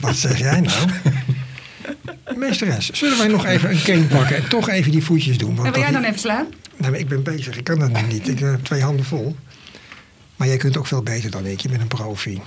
Wat 0.02 0.16
zeg 0.16 0.40
jij 0.40 0.60
nou? 0.62 0.90
Meesteres, 2.36 2.90
zullen 2.90 3.18
wij 3.18 3.28
nog 3.28 3.46
even 3.46 3.70
een 3.70 3.82
cane 3.84 4.04
pakken 4.06 4.36
en 4.36 4.50
toch 4.50 4.70
even 4.70 4.92
die 4.92 5.04
voetjes 5.04 5.38
doen? 5.38 5.56
Want 5.56 5.74
wil 5.76 5.84
jij 5.84 5.92
dan 5.92 6.04
even 6.04 6.20
slaan? 6.20 6.46
Nee, 6.78 6.92
maar 6.92 7.00
ik 7.00 7.08
ben 7.08 7.24
bezig. 7.24 7.58
Ik 7.58 7.64
kan 7.64 7.80
dat 7.80 7.92
nu 7.92 8.02
niet. 8.02 8.28
Ik 8.28 8.40
heb 8.40 8.64
twee 8.64 8.82
handen 8.82 9.06
vol. 9.06 9.36
Maar 10.36 10.48
jij 10.48 10.58
kunt 10.58 10.78
ook 10.78 10.88
veel 10.88 11.04
beter 11.04 11.32
dan 11.32 11.46
ik. 11.46 11.60
Je 11.60 11.70
bent 11.70 11.82
een 11.82 11.88
profi. 11.88 12.30
Nee, 12.30 12.42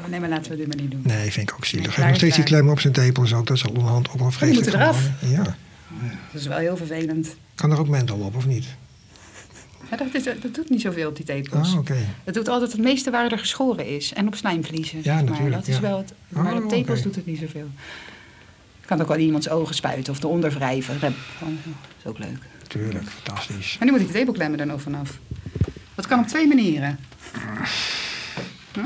maar, 0.00 0.10
nee, 0.10 0.20
maar 0.20 0.28
laten 0.28 0.50
we 0.50 0.56
dit 0.56 0.66
maar 0.66 0.76
niet 0.76 0.90
doen. 0.90 1.00
Nee, 1.04 1.32
vind 1.32 1.50
ik 1.50 1.54
ook 1.56 1.64
zielig. 1.64 1.96
Hij 1.96 2.06
nog 2.06 2.16
steeds 2.16 2.34
die 2.34 2.44
klem 2.44 2.68
op 2.68 2.80
zijn 2.80 2.92
tepels 2.92 3.34
ook. 3.34 3.46
Dat 3.46 3.56
is 3.56 3.64
al 3.64 3.70
onderhand 3.70 4.08
ook 4.10 4.18
wel 4.18 4.30
vreselijk. 4.30 4.66
moet 4.66 4.74
eraf. 4.74 4.96
geworden. 5.20 5.44
Ja. 5.44 5.56
Dat 6.32 6.40
is 6.40 6.46
wel 6.46 6.58
heel 6.58 6.76
vervelend. 6.76 7.28
Kan 7.54 7.70
er 7.70 7.78
ook 7.78 7.88
menthol 7.88 8.18
op, 8.18 8.36
of 8.36 8.46
niet? 8.46 8.64
Ja, 9.90 9.96
dat, 9.96 10.14
is, 10.14 10.22
dat 10.24 10.54
doet 10.54 10.70
niet 10.70 10.80
zoveel 10.80 11.08
op 11.08 11.16
die 11.16 11.24
tepels. 11.24 11.74
Oké. 11.74 11.96
Het 12.24 12.34
doet 12.34 12.48
altijd 12.48 12.72
het 12.72 12.80
meeste 12.80 13.10
waar 13.10 13.32
er 13.32 13.38
geschoren 13.38 13.86
is. 13.86 14.12
En 14.12 14.26
op 14.26 14.34
slijmvliezen. 14.34 14.98
Ja, 14.98 15.02
zeg 15.04 15.14
maar. 15.14 15.24
natuurlijk, 15.24 15.54
Dat 15.56 15.68
is 15.68 15.78
wel 15.80 15.98
het, 15.98 16.12
maar 16.28 16.54
Oh, 16.54 16.64
op 16.64 16.68
tepels 16.68 17.02
doet 17.02 17.14
het 17.14 17.26
niet 17.26 17.38
zoveel. 17.38 17.68
Je 18.80 18.86
kan 18.86 19.00
ook 19.00 19.08
wel 19.08 19.16
iemands 19.18 19.48
ogen 19.48 19.74
spuiten 19.74 20.12
of 20.12 20.22
eronder 20.22 20.50
wrijven. 20.52 21.00
Dat 21.00 21.10
is 21.98 22.04
ook 22.04 22.18
leuk. 22.18 22.38
Tuurlijk, 22.68 23.08
fantastisch. 23.08 23.76
Maar 23.78 23.86
nu 23.88 23.92
moet 23.92 24.00
ik 24.02 24.06
de 24.06 24.12
tepelklemmen 24.18 24.60
er 24.60 24.66
nog 24.66 24.80
vanaf. 24.82 25.18
Dat 25.94 26.06
kan 26.06 26.18
op 26.18 26.26
twee 26.26 26.46
manieren. 26.46 26.98
Hm? 28.72 28.80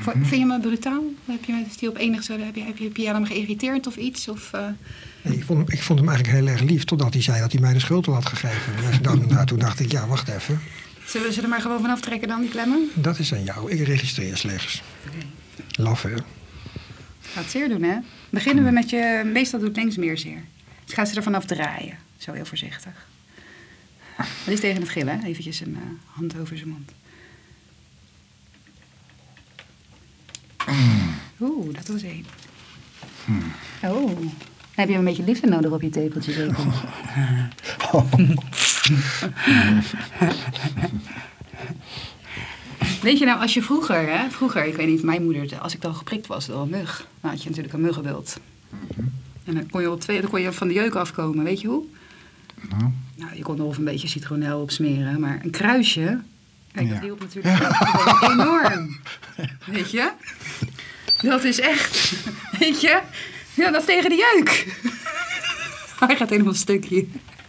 V- 0.00 0.12
Vind 0.12 0.28
je 0.40 0.44
me 0.46 0.60
brutaal? 0.60 1.02
Heb 1.24 1.44
je, 1.44 1.64
is 1.68 1.76
die 1.76 1.88
op 1.88 1.96
heb 1.98 2.54
je, 2.54 2.62
heb 2.62 2.76
je, 2.78 2.84
heb 2.84 2.96
je 2.96 3.06
hem 3.06 3.24
geïrriteerd 3.24 3.86
of 3.86 3.96
iets? 3.96 4.28
Of, 4.28 4.52
eh, 4.52 4.64
ik, 5.22 5.44
vond, 5.44 5.58
hem- 5.58 5.76
ik 5.76 5.82
vond 5.82 5.98
hem 5.98 6.08
eigenlijk 6.08 6.38
heel 6.38 6.48
erg 6.48 6.60
lief. 6.60 6.84
Totdat 6.84 7.12
hij 7.12 7.22
zei 7.22 7.40
dat 7.40 7.52
hij 7.52 7.60
mij 7.60 7.72
de 7.72 7.80
schuld 7.80 8.06
al 8.06 8.14
had 8.14 8.26
gegeven. 8.26 8.92
En 8.92 9.02
domina, 9.02 9.44
toen 9.50 9.58
dacht 9.58 9.80
ik, 9.80 9.90
ja, 9.92 10.06
wacht 10.06 10.28
even. 10.28 10.60
zullen 11.06 11.26
we 11.26 11.32
ze 11.32 11.42
er 11.42 11.48
maar 11.48 11.60
gewoon 11.60 11.80
vanaf 11.80 12.00
trekken 12.00 12.28
dan, 12.28 12.40
die 12.40 12.50
klemmen? 12.50 12.88
Dat 12.94 13.18
is 13.18 13.34
aan 13.34 13.44
jou. 13.44 13.70
Ik 13.70 13.86
registreer 13.86 14.36
slechts. 14.36 14.82
Laf, 15.70 16.02
hè? 16.02 16.14
Ga 17.20 17.40
het 17.40 17.50
zeer 17.50 17.68
doen, 17.68 17.82
hè? 17.82 17.96
Beginnen 18.30 18.64
we 18.64 18.70
met 18.70 18.90
je... 18.90 19.30
Meestal 19.32 19.60
doet 19.60 19.76
links 19.76 19.96
meer 19.96 20.18
zeer. 20.18 20.44
Dus 20.84 20.94
ga 20.94 21.04
ze 21.04 21.16
er 21.16 21.22
vanaf 21.22 21.44
draaien. 21.44 21.98
Zo 22.16 22.32
heel 22.32 22.44
voorzichtig. 22.44 22.92
Dat 24.16 24.54
is 24.54 24.60
tegen 24.60 24.80
het 24.80 24.90
gillen, 24.90 25.20
hè? 25.20 25.26
Eventjes 25.26 25.60
een 25.60 25.74
eh, 25.76 26.14
hand 26.16 26.38
over 26.40 26.56
zijn 26.56 26.68
mond. 26.68 26.92
Oeh, 31.40 31.74
dat 31.74 31.86
was 31.86 32.02
één. 32.02 32.26
Oh. 33.82 34.20
Heb 34.80 34.88
je 34.88 34.94
een 34.94 35.04
beetje 35.04 35.22
liefde 35.24 35.46
nodig 35.46 35.70
op 35.70 35.82
je 35.82 35.88
tepeltje, 35.90 36.32
zeker? 36.32 36.56
Weet 43.02 43.18
je 43.18 43.24
nou, 43.24 43.40
als 43.40 43.54
je 43.54 43.62
vroeger, 43.62 44.08
hè, 44.18 44.30
vroeger, 44.30 44.64
ik 44.66 44.74
weet 44.76 44.86
niet, 44.86 45.02
mijn 45.02 45.24
moeder, 45.24 45.58
als 45.58 45.74
ik 45.74 45.80
dan 45.80 45.94
geprikt 45.94 46.26
was 46.26 46.46
door 46.46 46.60
een 46.60 46.68
mug, 46.68 47.06
dan 47.20 47.30
had 47.30 47.42
je 47.42 47.48
natuurlijk 47.48 47.74
een 47.74 47.80
muggenbult. 47.80 48.40
En 49.44 49.54
dan 49.54 49.70
kon 49.70 49.80
je, 49.80 49.90
op 49.90 50.00
twee, 50.00 50.20
dan 50.20 50.30
kon 50.30 50.40
je 50.40 50.52
van 50.52 50.68
de 50.68 50.74
jeuk 50.74 50.94
afkomen, 50.94 51.44
weet 51.44 51.60
je 51.60 51.68
hoe? 51.68 51.84
Nou, 52.68 52.92
Nou, 53.16 53.36
je 53.36 53.42
kon 53.42 53.58
er 53.58 53.64
of 53.64 53.78
een 53.78 53.84
beetje 53.84 54.08
citronel 54.08 54.60
op 54.60 54.70
smeren, 54.70 55.20
maar 55.20 55.40
een 55.42 55.50
kruisje, 55.50 56.20
kijk, 56.72 56.88
dat 56.88 56.96
Ja. 56.96 57.02
hielp 57.02 57.20
natuurlijk 57.20 57.56
enorm. 58.30 58.98
Weet 59.74 59.90
je? 59.90 60.10
Dat 61.22 61.44
is 61.44 61.60
echt, 61.60 62.12
weet 62.58 62.80
je? 62.80 63.00
Ja, 63.54 63.70
dat 63.70 63.80
is 63.80 63.86
tegen 63.86 64.10
de 64.10 64.16
jeuk. 64.16 64.66
Hij 66.06 66.16
gaat 66.16 66.30
helemaal 66.30 66.54
stuk 66.54 66.84
hier. 66.84 67.04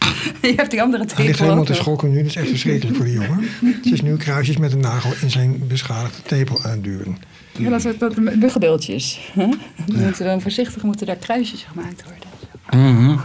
Je 0.42 0.52
hebt 0.56 0.70
die 0.70 0.82
andere 0.82 1.04
Hij 1.14 1.24
ligt 1.24 1.38
helemaal 1.38 1.64
te 1.64 1.74
schokken 1.74 2.10
nu. 2.10 2.16
Dat 2.16 2.26
is 2.26 2.36
echt 2.36 2.48
verschrikkelijk 2.48 2.96
voor 2.96 3.04
die 3.04 3.14
jongen. 3.14 3.48
Het 3.82 3.92
is 3.92 4.02
nu 4.02 4.16
kruisjes 4.16 4.56
met 4.56 4.72
een 4.72 4.80
nagel 4.80 5.12
in 5.20 5.30
zijn 5.30 5.66
beschadigde 5.66 6.22
tepel 6.22 6.62
aanduwen. 6.62 7.18
Ja, 7.58 7.70
dat, 7.70 7.82
dat, 7.82 7.98
dat 7.98 8.16
muggenbeeldjes. 8.34 9.30
Hè? 9.32 9.48
Dan 9.86 10.02
moeten 10.02 10.24
dan 10.24 10.40
voorzichtig 10.40 10.82
moeten 10.82 11.06
daar 11.06 11.16
kruisjes 11.16 11.66
gemaakt 11.70 12.02
worden. 12.02 13.20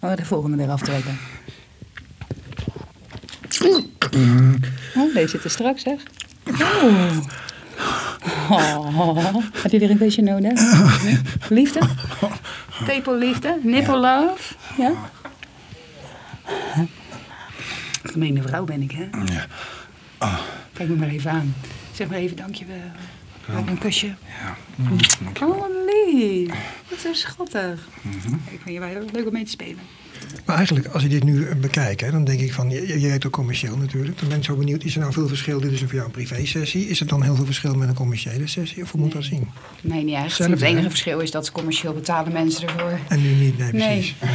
Oh, 0.00 0.16
de 0.16 0.24
volgende 0.24 0.62
eraf 0.62 0.80
trekken. 0.80 1.18
Oh, 4.96 5.14
deze 5.14 5.28
zit 5.28 5.44
er 5.44 5.50
straks, 5.50 5.82
zeg. 5.82 6.00
Oh. 6.60 7.16
Oh. 8.50 9.36
Heb 9.62 9.72
je 9.72 9.78
weer 9.78 9.90
een 9.90 9.98
kusje 9.98 10.22
nodig? 10.22 10.60
Liefde? 11.48 11.80
Tepelliefde? 12.86 13.58
Nipple 13.62 13.96
love? 13.98 14.54
Ja? 14.76 14.92
Gemeene 18.02 18.42
vrouw 18.42 18.64
ben 18.64 18.82
ik, 18.82 18.90
hè? 18.92 19.08
Kijk 20.72 20.88
me 20.88 20.94
maar 20.94 21.08
even 21.08 21.30
aan. 21.30 21.54
Zeg 21.92 22.08
maar 22.08 22.18
even 22.18 22.36
dankjewel. 22.36 22.76
Maak 23.52 23.68
een 23.68 23.78
kusje. 23.78 24.06
ja. 24.06 24.56
Oh, 25.42 25.58
wat 25.58 25.70
lief. 25.86 26.48
Dat 26.88 26.98
is 26.98 27.02
zo 27.02 27.12
schattig. 27.12 27.88
Ik 28.50 28.60
vind 28.62 28.74
je 28.74 28.78
wel 28.78 28.88
heel 28.88 29.04
leuk 29.12 29.26
om 29.26 29.32
mee 29.32 29.44
te 29.44 29.50
spelen. 29.50 29.78
Maar 30.44 30.56
eigenlijk, 30.56 30.86
als 30.86 31.02
je 31.02 31.08
dit 31.08 31.24
nu 31.24 31.46
eh, 31.46 31.56
bekijkt, 31.56 32.00
hè, 32.00 32.10
dan 32.10 32.24
denk 32.24 32.40
ik 32.40 32.52
van... 32.52 32.70
Je, 32.70 33.00
je 33.00 33.06
heet 33.06 33.26
ook 33.26 33.32
commercieel 33.32 33.76
natuurlijk. 33.76 34.18
Dan 34.18 34.28
ben 34.28 34.38
ik 34.38 34.44
zo 34.44 34.56
benieuwd, 34.56 34.84
is 34.84 34.94
er 34.94 35.00
nou 35.00 35.12
veel 35.12 35.28
verschil? 35.28 35.60
Dit 35.60 35.72
is 35.72 35.80
voor 35.80 35.92
jou 35.92 36.04
een 36.04 36.10
privé-sessie. 36.10 36.88
Is 36.88 37.00
er 37.00 37.06
dan 37.06 37.22
heel 37.22 37.34
veel 37.34 37.44
verschil 37.44 37.74
met 37.74 37.88
een 37.88 37.94
commerciële 37.94 38.46
sessie? 38.46 38.82
Of 38.82 38.90
hoe 38.90 39.00
moet 39.00 39.12
dat 39.12 39.24
zien? 39.24 39.48
Nee, 39.80 40.04
niet 40.04 40.14
echt. 40.14 40.38
Het 40.38 40.60
enige 40.60 40.82
hè? 40.82 40.90
verschil 40.90 41.18
is 41.18 41.30
dat 41.30 41.52
commercieel 41.52 41.92
betalen 41.92 42.32
mensen 42.32 42.68
ervoor. 42.68 42.98
En 43.08 43.22
nu 43.22 43.28
niet, 43.28 43.58
nee, 43.58 43.70
precies. 43.70 44.14
Nee. 44.20 44.30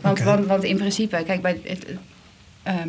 Want, 0.00 0.20
want, 0.20 0.46
want 0.46 0.64
in 0.64 0.76
principe, 0.76 1.22
kijk, 1.26 1.42
bij 1.42 1.60
het, 1.62 1.78
het, 1.78 1.86
ehm, 2.62 2.88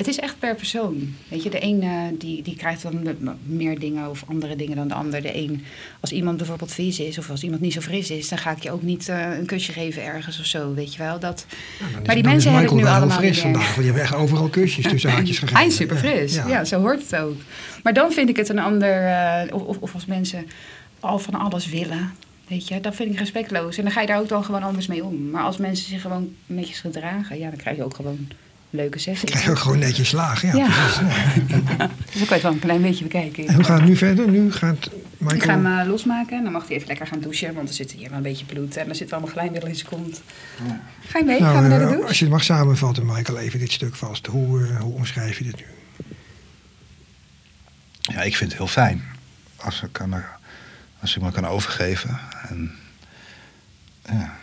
het 0.00 0.08
is 0.08 0.18
echt 0.18 0.38
per 0.38 0.54
persoon. 0.54 1.14
Weet 1.28 1.42
je, 1.42 1.50
de 1.50 1.62
een 1.62 1.82
eh, 1.82 2.18
die, 2.18 2.42
die 2.42 2.56
krijgt 2.56 2.82
dan 2.82 3.08
meer 3.42 3.78
dingen 3.78 4.10
of 4.10 4.24
andere 4.26 4.56
dingen 4.56 4.76
dan 4.76 4.88
de 4.88 4.94
ander. 4.94 5.22
De 5.22 5.36
een, 5.36 5.64
als 6.00 6.12
iemand 6.12 6.36
bijvoorbeeld 6.36 6.72
vies 6.72 7.00
is 7.00 7.18
of 7.18 7.30
als 7.30 7.42
iemand 7.42 7.60
niet 7.60 7.72
zo 7.72 7.80
fris 7.80 8.10
is, 8.10 8.28
dan 8.28 8.38
ga 8.38 8.50
ik 8.50 8.62
je 8.62 8.70
ook 8.70 8.82
niet 8.82 9.08
eh, 9.08 9.38
een 9.38 9.46
kusje 9.46 9.72
geven 9.72 10.04
ergens 10.04 10.40
of 10.40 10.46
zo, 10.46 10.74
weet 10.74 10.94
je 10.94 10.98
wel. 11.02 11.18
Dat, 11.18 11.46
maar 12.06 12.14
die 12.14 12.24
mensen 12.24 12.52
hebben 12.52 12.76
nu 12.76 12.84
allemaal 12.84 13.18
fris 13.18 13.40
vandaag. 13.40 13.64
Want 13.64 13.76
die 13.76 13.84
hebben 13.84 14.02
echt 14.02 14.14
overal 14.14 14.48
kusjes 14.48 14.84
tussen 14.88 15.10
haakjes 15.10 15.38
gegeven. 15.38 15.56
Hij 15.56 15.66
is 15.66 15.76
super 15.76 15.96
fris. 15.96 16.34
Ja. 16.34 16.48
Ja. 16.48 16.64
zo 16.64 16.80
hoort 16.80 17.02
het 17.02 17.16
ook. 17.16 17.40
Maar 17.82 17.94
dan 17.94 18.12
vind 18.12 18.28
ik 18.28 18.36
het 18.36 18.48
een 18.48 18.58
ander. 18.58 19.06
eh, 19.06 19.54
of, 19.54 19.62
of, 19.62 19.76
of 19.80 19.94
als 19.94 20.06
mensen 20.06 20.46
al 21.00 21.18
van 21.18 21.34
alles 21.34 21.66
willen. 21.68 22.12
Weet 22.48 22.68
je, 22.68 22.80
dat 22.80 22.94
vind 22.94 23.12
ik 23.12 23.18
respectloos. 23.18 23.76
En 23.76 23.82
dan 23.82 23.92
ga 23.92 24.00
je 24.00 24.06
daar 24.06 24.20
ook 24.20 24.28
dan 24.28 24.44
gewoon 24.44 24.62
anders 24.62 24.86
mee 24.86 25.04
om. 25.04 25.30
Maar 25.30 25.42
als 25.42 25.56
mensen 25.56 25.88
zich 25.88 26.00
gewoon 26.00 26.34
netjes 26.46 26.80
gedragen, 26.80 27.38
ja, 27.38 27.48
dan 27.48 27.58
krijg 27.58 27.76
je 27.76 27.84
ook 27.84 27.94
gewoon 27.94 28.28
leuke 28.70 28.98
je 29.44 29.50
ook 29.50 29.58
gewoon 29.58 29.78
netjes 29.78 30.08
slagen. 30.08 30.48
Ja, 30.48 30.54
Ja. 30.54 30.66
precies. 30.68 30.98
Dus 32.10 32.18
dan 32.18 32.26
kan 32.26 32.26
je 32.28 32.32
het 32.34 32.42
wel 32.42 32.52
een 32.52 32.58
klein 32.58 32.82
beetje 32.82 33.04
bekijken. 33.04 33.46
En 33.46 33.54
hoe 33.54 33.64
gaat 33.64 33.78
het 33.78 33.88
nu 33.88 33.96
verder? 33.96 34.28
Nu 34.28 34.52
gaat 34.52 34.90
Michael... 35.18 35.36
Ik 35.40 35.42
ga 35.42 35.50
hem 35.60 35.78
eh, 35.78 35.86
losmaken 35.86 36.36
en 36.36 36.42
dan 36.42 36.52
mag 36.52 36.66
hij 36.66 36.76
even 36.76 36.88
lekker 36.88 37.06
gaan 37.06 37.20
douchen. 37.20 37.54
Want 37.54 37.68
er 37.68 37.74
zit 37.74 37.92
hier 37.92 38.08
wel 38.08 38.16
een 38.16 38.22
beetje 38.22 38.44
bloed 38.44 38.76
en 38.76 38.88
er 38.88 38.94
zit 38.94 39.12
allemaal 39.12 39.30
glijmiddel 39.30 39.68
in 39.68 39.74
zijn 39.76 39.88
kont. 39.88 40.22
Ga 41.06 41.18
je 41.18 41.24
mee? 41.24 41.40
Nou, 41.40 41.54
Gaan 41.54 41.62
we 41.62 41.68
naar 41.68 41.78
de 41.78 41.84
eh, 41.84 41.90
douche? 41.90 42.08
als 42.08 42.18
je 42.18 42.24
het 42.24 42.32
mag 42.34 42.42
samenvatten, 42.44 43.06
Michael, 43.06 43.38
even 43.38 43.58
dit 43.58 43.72
stuk 43.72 43.94
vast. 43.94 44.26
Hoe, 44.26 44.66
eh, 44.66 44.80
hoe 44.80 44.94
omschrijf 44.94 45.38
je 45.38 45.44
dit 45.44 45.56
nu? 45.56 45.64
Ja, 48.00 48.22
ik 48.22 48.36
vind 48.36 48.50
het 48.50 48.58
heel 48.58 48.68
fijn. 48.68 49.02
Als, 49.56 49.82
ik 49.82 49.92
kan, 49.92 50.14
als 51.00 51.16
ik 51.16 51.22
me 51.22 51.32
kan 51.32 51.46
overgeven. 51.46 52.18
En, 52.48 52.72
ja. 54.10 54.38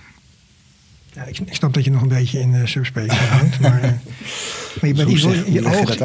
Ja, 1.18 1.24
ik, 1.24 1.40
ik 1.40 1.56
snap 1.56 1.74
dat 1.74 1.84
je 1.84 1.92
nog 1.92 2.02
een 2.02 2.08
beetje 2.08 2.40
in 2.40 2.54
uh, 2.54 2.66
subspace 2.66 3.16
hangt, 3.16 3.60
maar, 3.70 3.84
uh, 3.84 3.90
maar 4.82 4.88
je 4.90 4.94
bent 4.94 5.10
ieder 5.10 5.52
je, 5.52 5.66
oogt, 5.66 6.00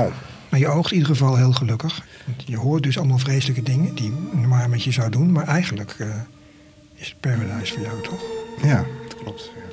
maar 0.49 0.61
je 0.61 0.69
oogt 0.69 0.91
in 0.91 0.97
ieder 0.97 1.13
geval 1.13 1.37
heel 1.37 1.53
gelukkig. 1.53 2.05
Want 2.27 2.43
je 2.47 2.57
hoort 2.57 2.83
dus 2.83 2.99
allemaal 2.99 3.19
vreselijke 3.19 3.63
dingen 3.63 3.95
die 3.95 4.13
normaal 4.33 4.69
met 4.69 4.85
je 4.85 4.93
zou 4.93 5.11
doen, 5.11 5.33
maar 5.33 5.47
eigenlijk 5.47 5.97
uh, 5.99 6.07
is 6.95 7.09
het 7.09 7.21
paradise 7.21 7.73
voor 7.73 7.83
jou, 7.83 8.03
toch? 8.03 8.23
Ja, 8.63 8.85
dat 9.09 9.17
klopt. 9.23 9.51
Ja. 9.55 9.71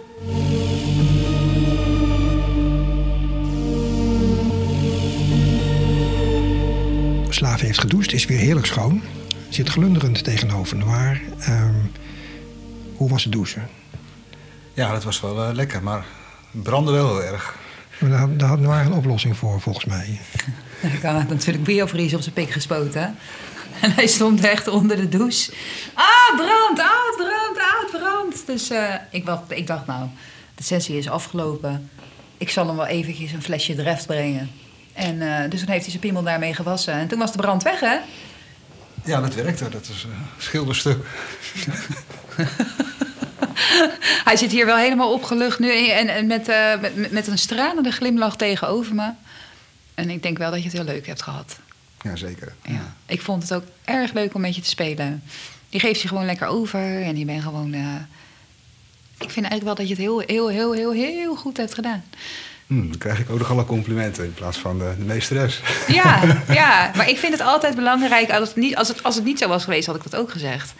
Slaaf 7.30 7.62
heeft 7.62 7.80
gedoucht, 7.80 8.14
is 8.14 8.26
weer 8.26 8.38
heerlijk 8.38 8.66
schoon. 8.66 9.02
Zit 9.50 9.70
glunderend 9.70 10.24
tegenover 10.24 10.78
Noir. 10.78 11.22
Um, 11.50 11.92
hoe 12.96 13.10
was 13.10 13.24
het 13.24 13.34
douchen? 13.34 13.79
Ja, 14.80 14.92
dat 14.92 15.04
was 15.04 15.20
wel 15.22 15.50
uh, 15.50 15.54
lekker, 15.54 15.84
maar 15.84 16.06
het 16.52 16.64
brandde 16.64 16.92
wel 16.92 17.08
heel 17.08 17.24
erg. 17.24 17.56
Maar 18.00 18.10
daar, 18.10 18.38
daar 18.38 18.50
had 18.50 18.60
Noir 18.60 18.86
een 18.86 18.94
oplossing 18.94 19.38
voor, 19.38 19.62
volgens 19.62 19.86
mij. 19.86 20.20
Ik 20.82 21.02
had 21.02 21.30
natuurlijk 21.30 21.64
biovries 21.64 22.14
op 22.14 22.22
zijn 22.22 22.34
pik 22.34 22.52
gespoten. 22.52 23.16
En 23.82 23.92
hij 23.92 24.08
stond 24.08 24.44
echt 24.44 24.68
onder 24.68 24.98
de 24.98 25.10
douche. 25.10 25.52
Ah, 25.94 26.36
brand, 26.36 26.80
ah, 26.80 27.16
brand, 27.18 27.58
ah, 27.58 27.92
brand. 27.92 28.46
Dus 28.46 28.70
eh, 28.70 28.94
ik, 29.12 29.26
dacht, 29.26 29.42
ik 29.48 29.68
dacht, 29.68 29.86
nou, 29.86 30.08
de 30.56 30.64
sessie 30.64 30.98
is 30.98 31.10
afgelopen. 31.10 31.90
Ik 32.38 32.50
zal 32.50 32.68
hem 32.68 32.76
wel 32.76 32.86
eventjes 32.86 33.32
een 33.32 33.44
flesje 33.44 33.76
dreft 33.76 34.06
brengen. 34.06 34.50
En 34.94 35.22
eh, 35.22 35.50
dus 35.50 35.60
toen 35.60 35.70
heeft 35.70 35.82
hij 35.82 35.90
zijn 35.90 36.00
piemel 36.00 36.24
daarmee 36.24 36.54
gewassen. 36.54 36.94
En 36.94 37.08
toen 37.08 37.20
was 37.20 37.32
de 37.32 37.38
brand 37.38 37.64
weg, 37.64 37.80
hè? 37.80 37.98
Ja, 39.04 39.22
dat 39.22 39.36
werkte. 39.36 39.70
Dat 39.70 39.90
is 39.90 40.04
een 40.04 40.26
schilderstuk. 40.38 41.06
Hij 44.30 44.36
zit 44.36 44.52
hier 44.52 44.66
wel 44.66 44.78
helemaal 44.78 45.14
opgelucht 45.14 45.60
nu 45.60 45.88
en, 45.88 46.08
en 46.08 46.28
met, 46.28 46.48
eh, 46.48 46.80
met, 46.82 47.12
met 47.12 47.28
een 47.28 47.38
stralende 47.38 47.92
glimlach 47.92 48.36
tegenover 48.36 48.96
me. 48.96 49.12
En 49.96 50.10
ik 50.10 50.24
denk 50.24 50.38
wel 50.38 50.50
dat 50.52 50.60
je 50.60 50.66
het 50.66 50.78
heel 50.78 50.94
leuk 50.94 51.08
hebt 51.08 51.22
gehad. 51.22 51.60
Ja, 52.02 52.16
zeker. 52.16 52.54
Ja. 52.64 52.96
Ik 53.06 53.22
vond 53.22 53.42
het 53.44 53.54
ook 53.54 53.64
erg 53.86 54.14
leuk 54.14 54.34
om 54.34 54.42
met 54.42 54.56
je 54.56 54.62
te 54.62 54.70
spelen. 54.70 55.24
Je 55.70 55.80
geeft 55.80 56.02
je 56.02 56.08
gewoon 56.08 56.26
lekker 56.26 56.48
over 56.48 57.04
en 57.04 57.18
je 57.18 57.26
bent 57.26 57.44
gewoon... 57.44 57.74
eh, 57.74 57.80
ik 59.20 59.30
vind 59.30 59.46
eigenlijk 59.50 59.64
wel 59.64 59.76
dat 59.76 59.88
je 59.88 59.94
het 59.94 60.04
heel, 60.04 60.20
heel, 60.20 60.50
heel, 60.50 60.74
heel, 60.74 60.92
heel 60.92 61.36
goed 61.36 61.58
hebt 61.58 61.74
gedaan. 61.74 62.04
Hm, 62.68 62.88
dan 62.88 62.98
krijg 62.98 63.20
ik 63.20 63.30
ook 63.30 63.38
nog 63.40 63.52
alle 63.52 63.66
complimenten 63.66 64.24
in 64.24 64.34
plaats 64.34 64.58
van 64.58 64.80
de, 64.80 64.94
de 64.98 65.04
meesteres. 65.04 65.62
Ja, 65.88 66.22
ja, 66.62 66.92
maar 66.96 67.10
ik 67.10 67.18
vind 67.18 67.34
het 67.34 67.42
altijd 67.42 67.76
belangrijk. 67.76 68.32
Als 68.32 68.48
het, 68.48 68.58
niet, 68.58 68.76
als, 68.76 68.88
het, 68.88 69.04
als 69.04 69.16
het 69.16 69.24
niet 69.24 69.40
zo 69.40 69.48
was 69.48 69.64
geweest, 69.64 69.86
had 69.86 69.96
ik 69.96 70.04
dat 70.04 70.16
ook 70.16 70.32
gezegd. 70.32 70.74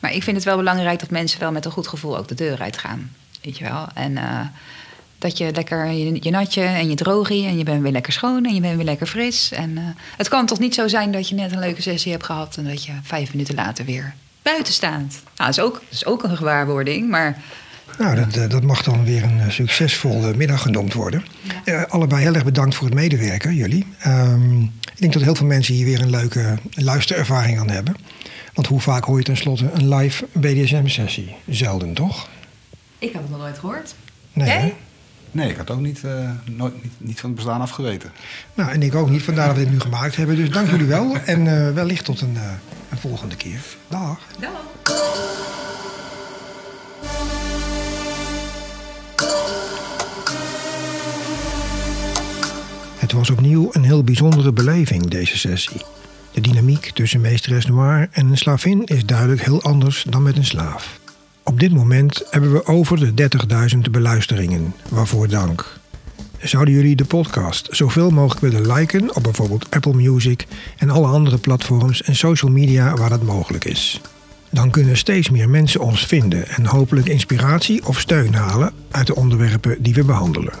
Maar 0.00 0.14
ik 0.14 0.22
vind 0.22 0.36
het 0.36 0.44
wel 0.44 0.56
belangrijk 0.56 1.00
dat 1.00 1.10
mensen 1.10 1.40
wel 1.40 1.52
met 1.52 1.64
een 1.64 1.70
goed 1.70 1.88
gevoel 1.88 2.18
ook 2.18 2.28
de 2.28 2.34
deur 2.34 2.60
uitgaan. 2.60 3.10
Weet 3.42 3.58
je 3.58 3.64
wel? 3.64 3.86
En 3.94 4.16
eh, 4.16 4.40
dat 5.18 5.38
je 5.38 5.52
lekker 5.52 5.86
je, 5.86 6.16
je 6.20 6.30
natje 6.30 6.62
en 6.62 6.88
je 6.88 6.94
drogie 6.94 7.46
en 7.46 7.58
je 7.58 7.64
bent 7.64 7.82
weer 7.82 7.92
lekker 7.92 8.12
schoon 8.12 8.44
en 8.44 8.54
je 8.54 8.60
bent 8.60 8.76
weer 8.76 8.84
lekker 8.84 9.06
fris. 9.06 9.52
En 9.52 9.76
eh, 9.78 9.84
het 10.16 10.28
kan 10.28 10.46
toch 10.46 10.58
niet 10.58 10.74
zo 10.74 10.88
zijn 10.88 11.12
dat 11.12 11.28
je 11.28 11.34
net 11.34 11.52
een 11.52 11.58
leuke 11.58 11.82
sessie 11.82 12.12
hebt 12.12 12.24
gehad 12.24 12.56
en 12.56 12.64
dat 12.64 12.84
je 12.84 12.92
vijf 13.02 13.32
minuten 13.32 13.54
later 13.54 13.84
weer 13.84 14.14
buiten 14.42 14.72
staat. 14.72 15.22
Nou, 15.22 15.22
dat 15.36 15.48
is 15.48 15.60
ook, 15.60 15.72
dat 15.72 15.82
is 15.90 16.04
ook 16.04 16.22
een 16.22 16.36
gewaarwording, 16.36 17.08
maar 17.08 17.42
Nou, 17.98 18.16
dat, 18.16 18.36
eh, 18.36 18.48
dat 18.48 18.62
mag 18.62 18.82
dan 18.82 19.04
weer 19.04 19.22
een 19.22 19.52
succesvolle 19.52 20.34
middag 20.36 20.62
genoemd 20.62 20.92
worden. 20.92 21.24
Allebei 21.88 22.22
heel 22.22 22.34
erg 22.34 22.44
bedankt 22.44 22.74
voor 22.74 22.86
het 22.86 22.94
medewerken, 22.94 23.54
jullie. 23.54 23.86
Ehm, 23.98 24.62
ik 24.62 24.96
denk 24.96 25.12
dat 25.12 25.22
heel 25.22 25.34
veel 25.34 25.46
mensen 25.46 25.74
hier 25.74 25.84
weer 25.84 26.00
een 26.00 26.10
leuke 26.10 26.58
luisterervaring 26.70 27.58
aan 27.58 27.70
hebben. 27.70 27.96
Want 28.54 28.66
hoe 28.66 28.80
vaak 28.80 29.04
hoor 29.04 29.18
je 29.18 29.24
tenslotte 29.24 29.70
een 29.72 29.94
live 29.94 30.26
BDSM-sessie? 30.32 31.36
Zelden, 31.48 31.94
toch? 31.94 32.28
ik 32.98 33.12
heb 33.12 33.22
het 33.22 33.30
nog 33.30 33.40
nooit 33.40 33.58
gehoord. 33.58 33.94
Nee, 34.32 34.46
Jij? 34.46 34.74
Nee, 35.30 35.50
ik 35.50 35.56
had 35.56 35.70
ook 35.70 35.80
niet, 35.80 36.04
eh, 36.04 36.30
nooit, 36.44 36.82
niet, 36.82 36.92
niet 36.98 37.20
van 37.20 37.28
het 37.28 37.38
bestaan 37.38 37.60
afgeweten. 37.60 38.12
Nou, 38.54 38.70
en 38.70 38.82
ik 38.82 38.94
ook 38.94 39.10
niet. 39.10 39.22
Vandaar 39.22 39.46
dat 39.46 39.56
we 39.56 39.62
dit 39.62 39.72
nu 39.72 39.80
gemaakt 39.80 40.16
hebben. 40.16 40.36
Dus 40.36 40.50
dank 40.50 40.70
jullie 40.70 40.86
wel. 40.86 41.16
En 41.16 41.66
eh, 41.66 41.74
wellicht 41.74 42.04
tot 42.04 42.20
een, 42.20 42.36
eh, 42.36 42.52
een 42.90 42.98
volgende 42.98 43.36
keer. 43.36 43.60
Dag. 43.88 44.18
Dag. 44.40 44.50
Het 52.98 53.12
was 53.12 53.30
opnieuw 53.30 53.68
een 53.72 53.84
heel 53.84 54.04
bijzondere 54.04 54.52
beleving, 54.52 55.08
deze 55.08 55.38
sessie. 55.38 55.80
De 56.32 56.40
dynamiek 56.40 56.90
tussen 56.94 57.20
meesteres 57.20 57.66
Noir 57.66 58.08
en 58.12 58.30
een 58.30 58.38
slavin 58.38 58.84
is 58.84 59.06
duidelijk 59.06 59.44
heel 59.44 59.62
anders 59.62 60.04
dan 60.08 60.22
met 60.22 60.36
een 60.36 60.44
slaaf. 60.44 61.00
Op 61.44 61.60
dit 61.60 61.72
moment 61.72 62.22
hebben 62.30 62.52
we 62.52 62.66
over 62.66 63.14
de 63.14 63.28
30.000 63.74 63.90
beluisteringen, 63.90 64.74
waarvoor 64.88 65.28
dank. 65.28 65.78
Zouden 66.38 66.74
jullie 66.74 66.96
de 66.96 67.04
podcast 67.04 67.68
zoveel 67.70 68.10
mogelijk 68.10 68.40
willen 68.40 68.72
liken 68.72 69.14
op 69.16 69.22
bijvoorbeeld 69.22 69.66
Apple 69.70 69.94
Music 69.94 70.46
en 70.78 70.90
alle 70.90 71.06
andere 71.06 71.38
platforms 71.38 72.02
en 72.02 72.16
social 72.16 72.50
media 72.50 72.94
waar 72.94 73.08
dat 73.08 73.22
mogelijk 73.22 73.64
is? 73.64 74.00
Dan 74.50 74.70
kunnen 74.70 74.96
steeds 74.96 75.30
meer 75.30 75.50
mensen 75.50 75.80
ons 75.80 76.06
vinden 76.06 76.48
en 76.48 76.66
hopelijk 76.66 77.08
inspiratie 77.08 77.86
of 77.86 78.00
steun 78.00 78.34
halen 78.34 78.72
uit 78.90 79.06
de 79.06 79.14
onderwerpen 79.14 79.82
die 79.82 79.94
we 79.94 80.04
behandelen. 80.04 80.54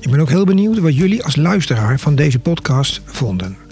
Ik 0.00 0.10
ben 0.10 0.20
ook 0.20 0.28
heel 0.28 0.44
benieuwd 0.44 0.78
wat 0.78 0.96
jullie 0.96 1.24
als 1.24 1.36
luisteraar 1.36 1.98
van 1.98 2.14
deze 2.14 2.38
podcast 2.38 3.00
vonden. 3.04 3.67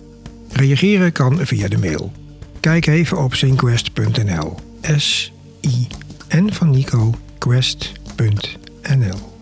Reageren 0.57 1.13
kan 1.13 1.47
via 1.47 1.69
de 1.69 1.79
mail. 1.79 2.13
Kijk 2.61 2.87
even 2.87 3.19
op 3.23 3.35
zinquest.nl. 3.35 4.57
S-I-N 4.97 6.53
van 6.53 6.71
Nico, 6.71 7.15
quest.nl. 7.39 9.36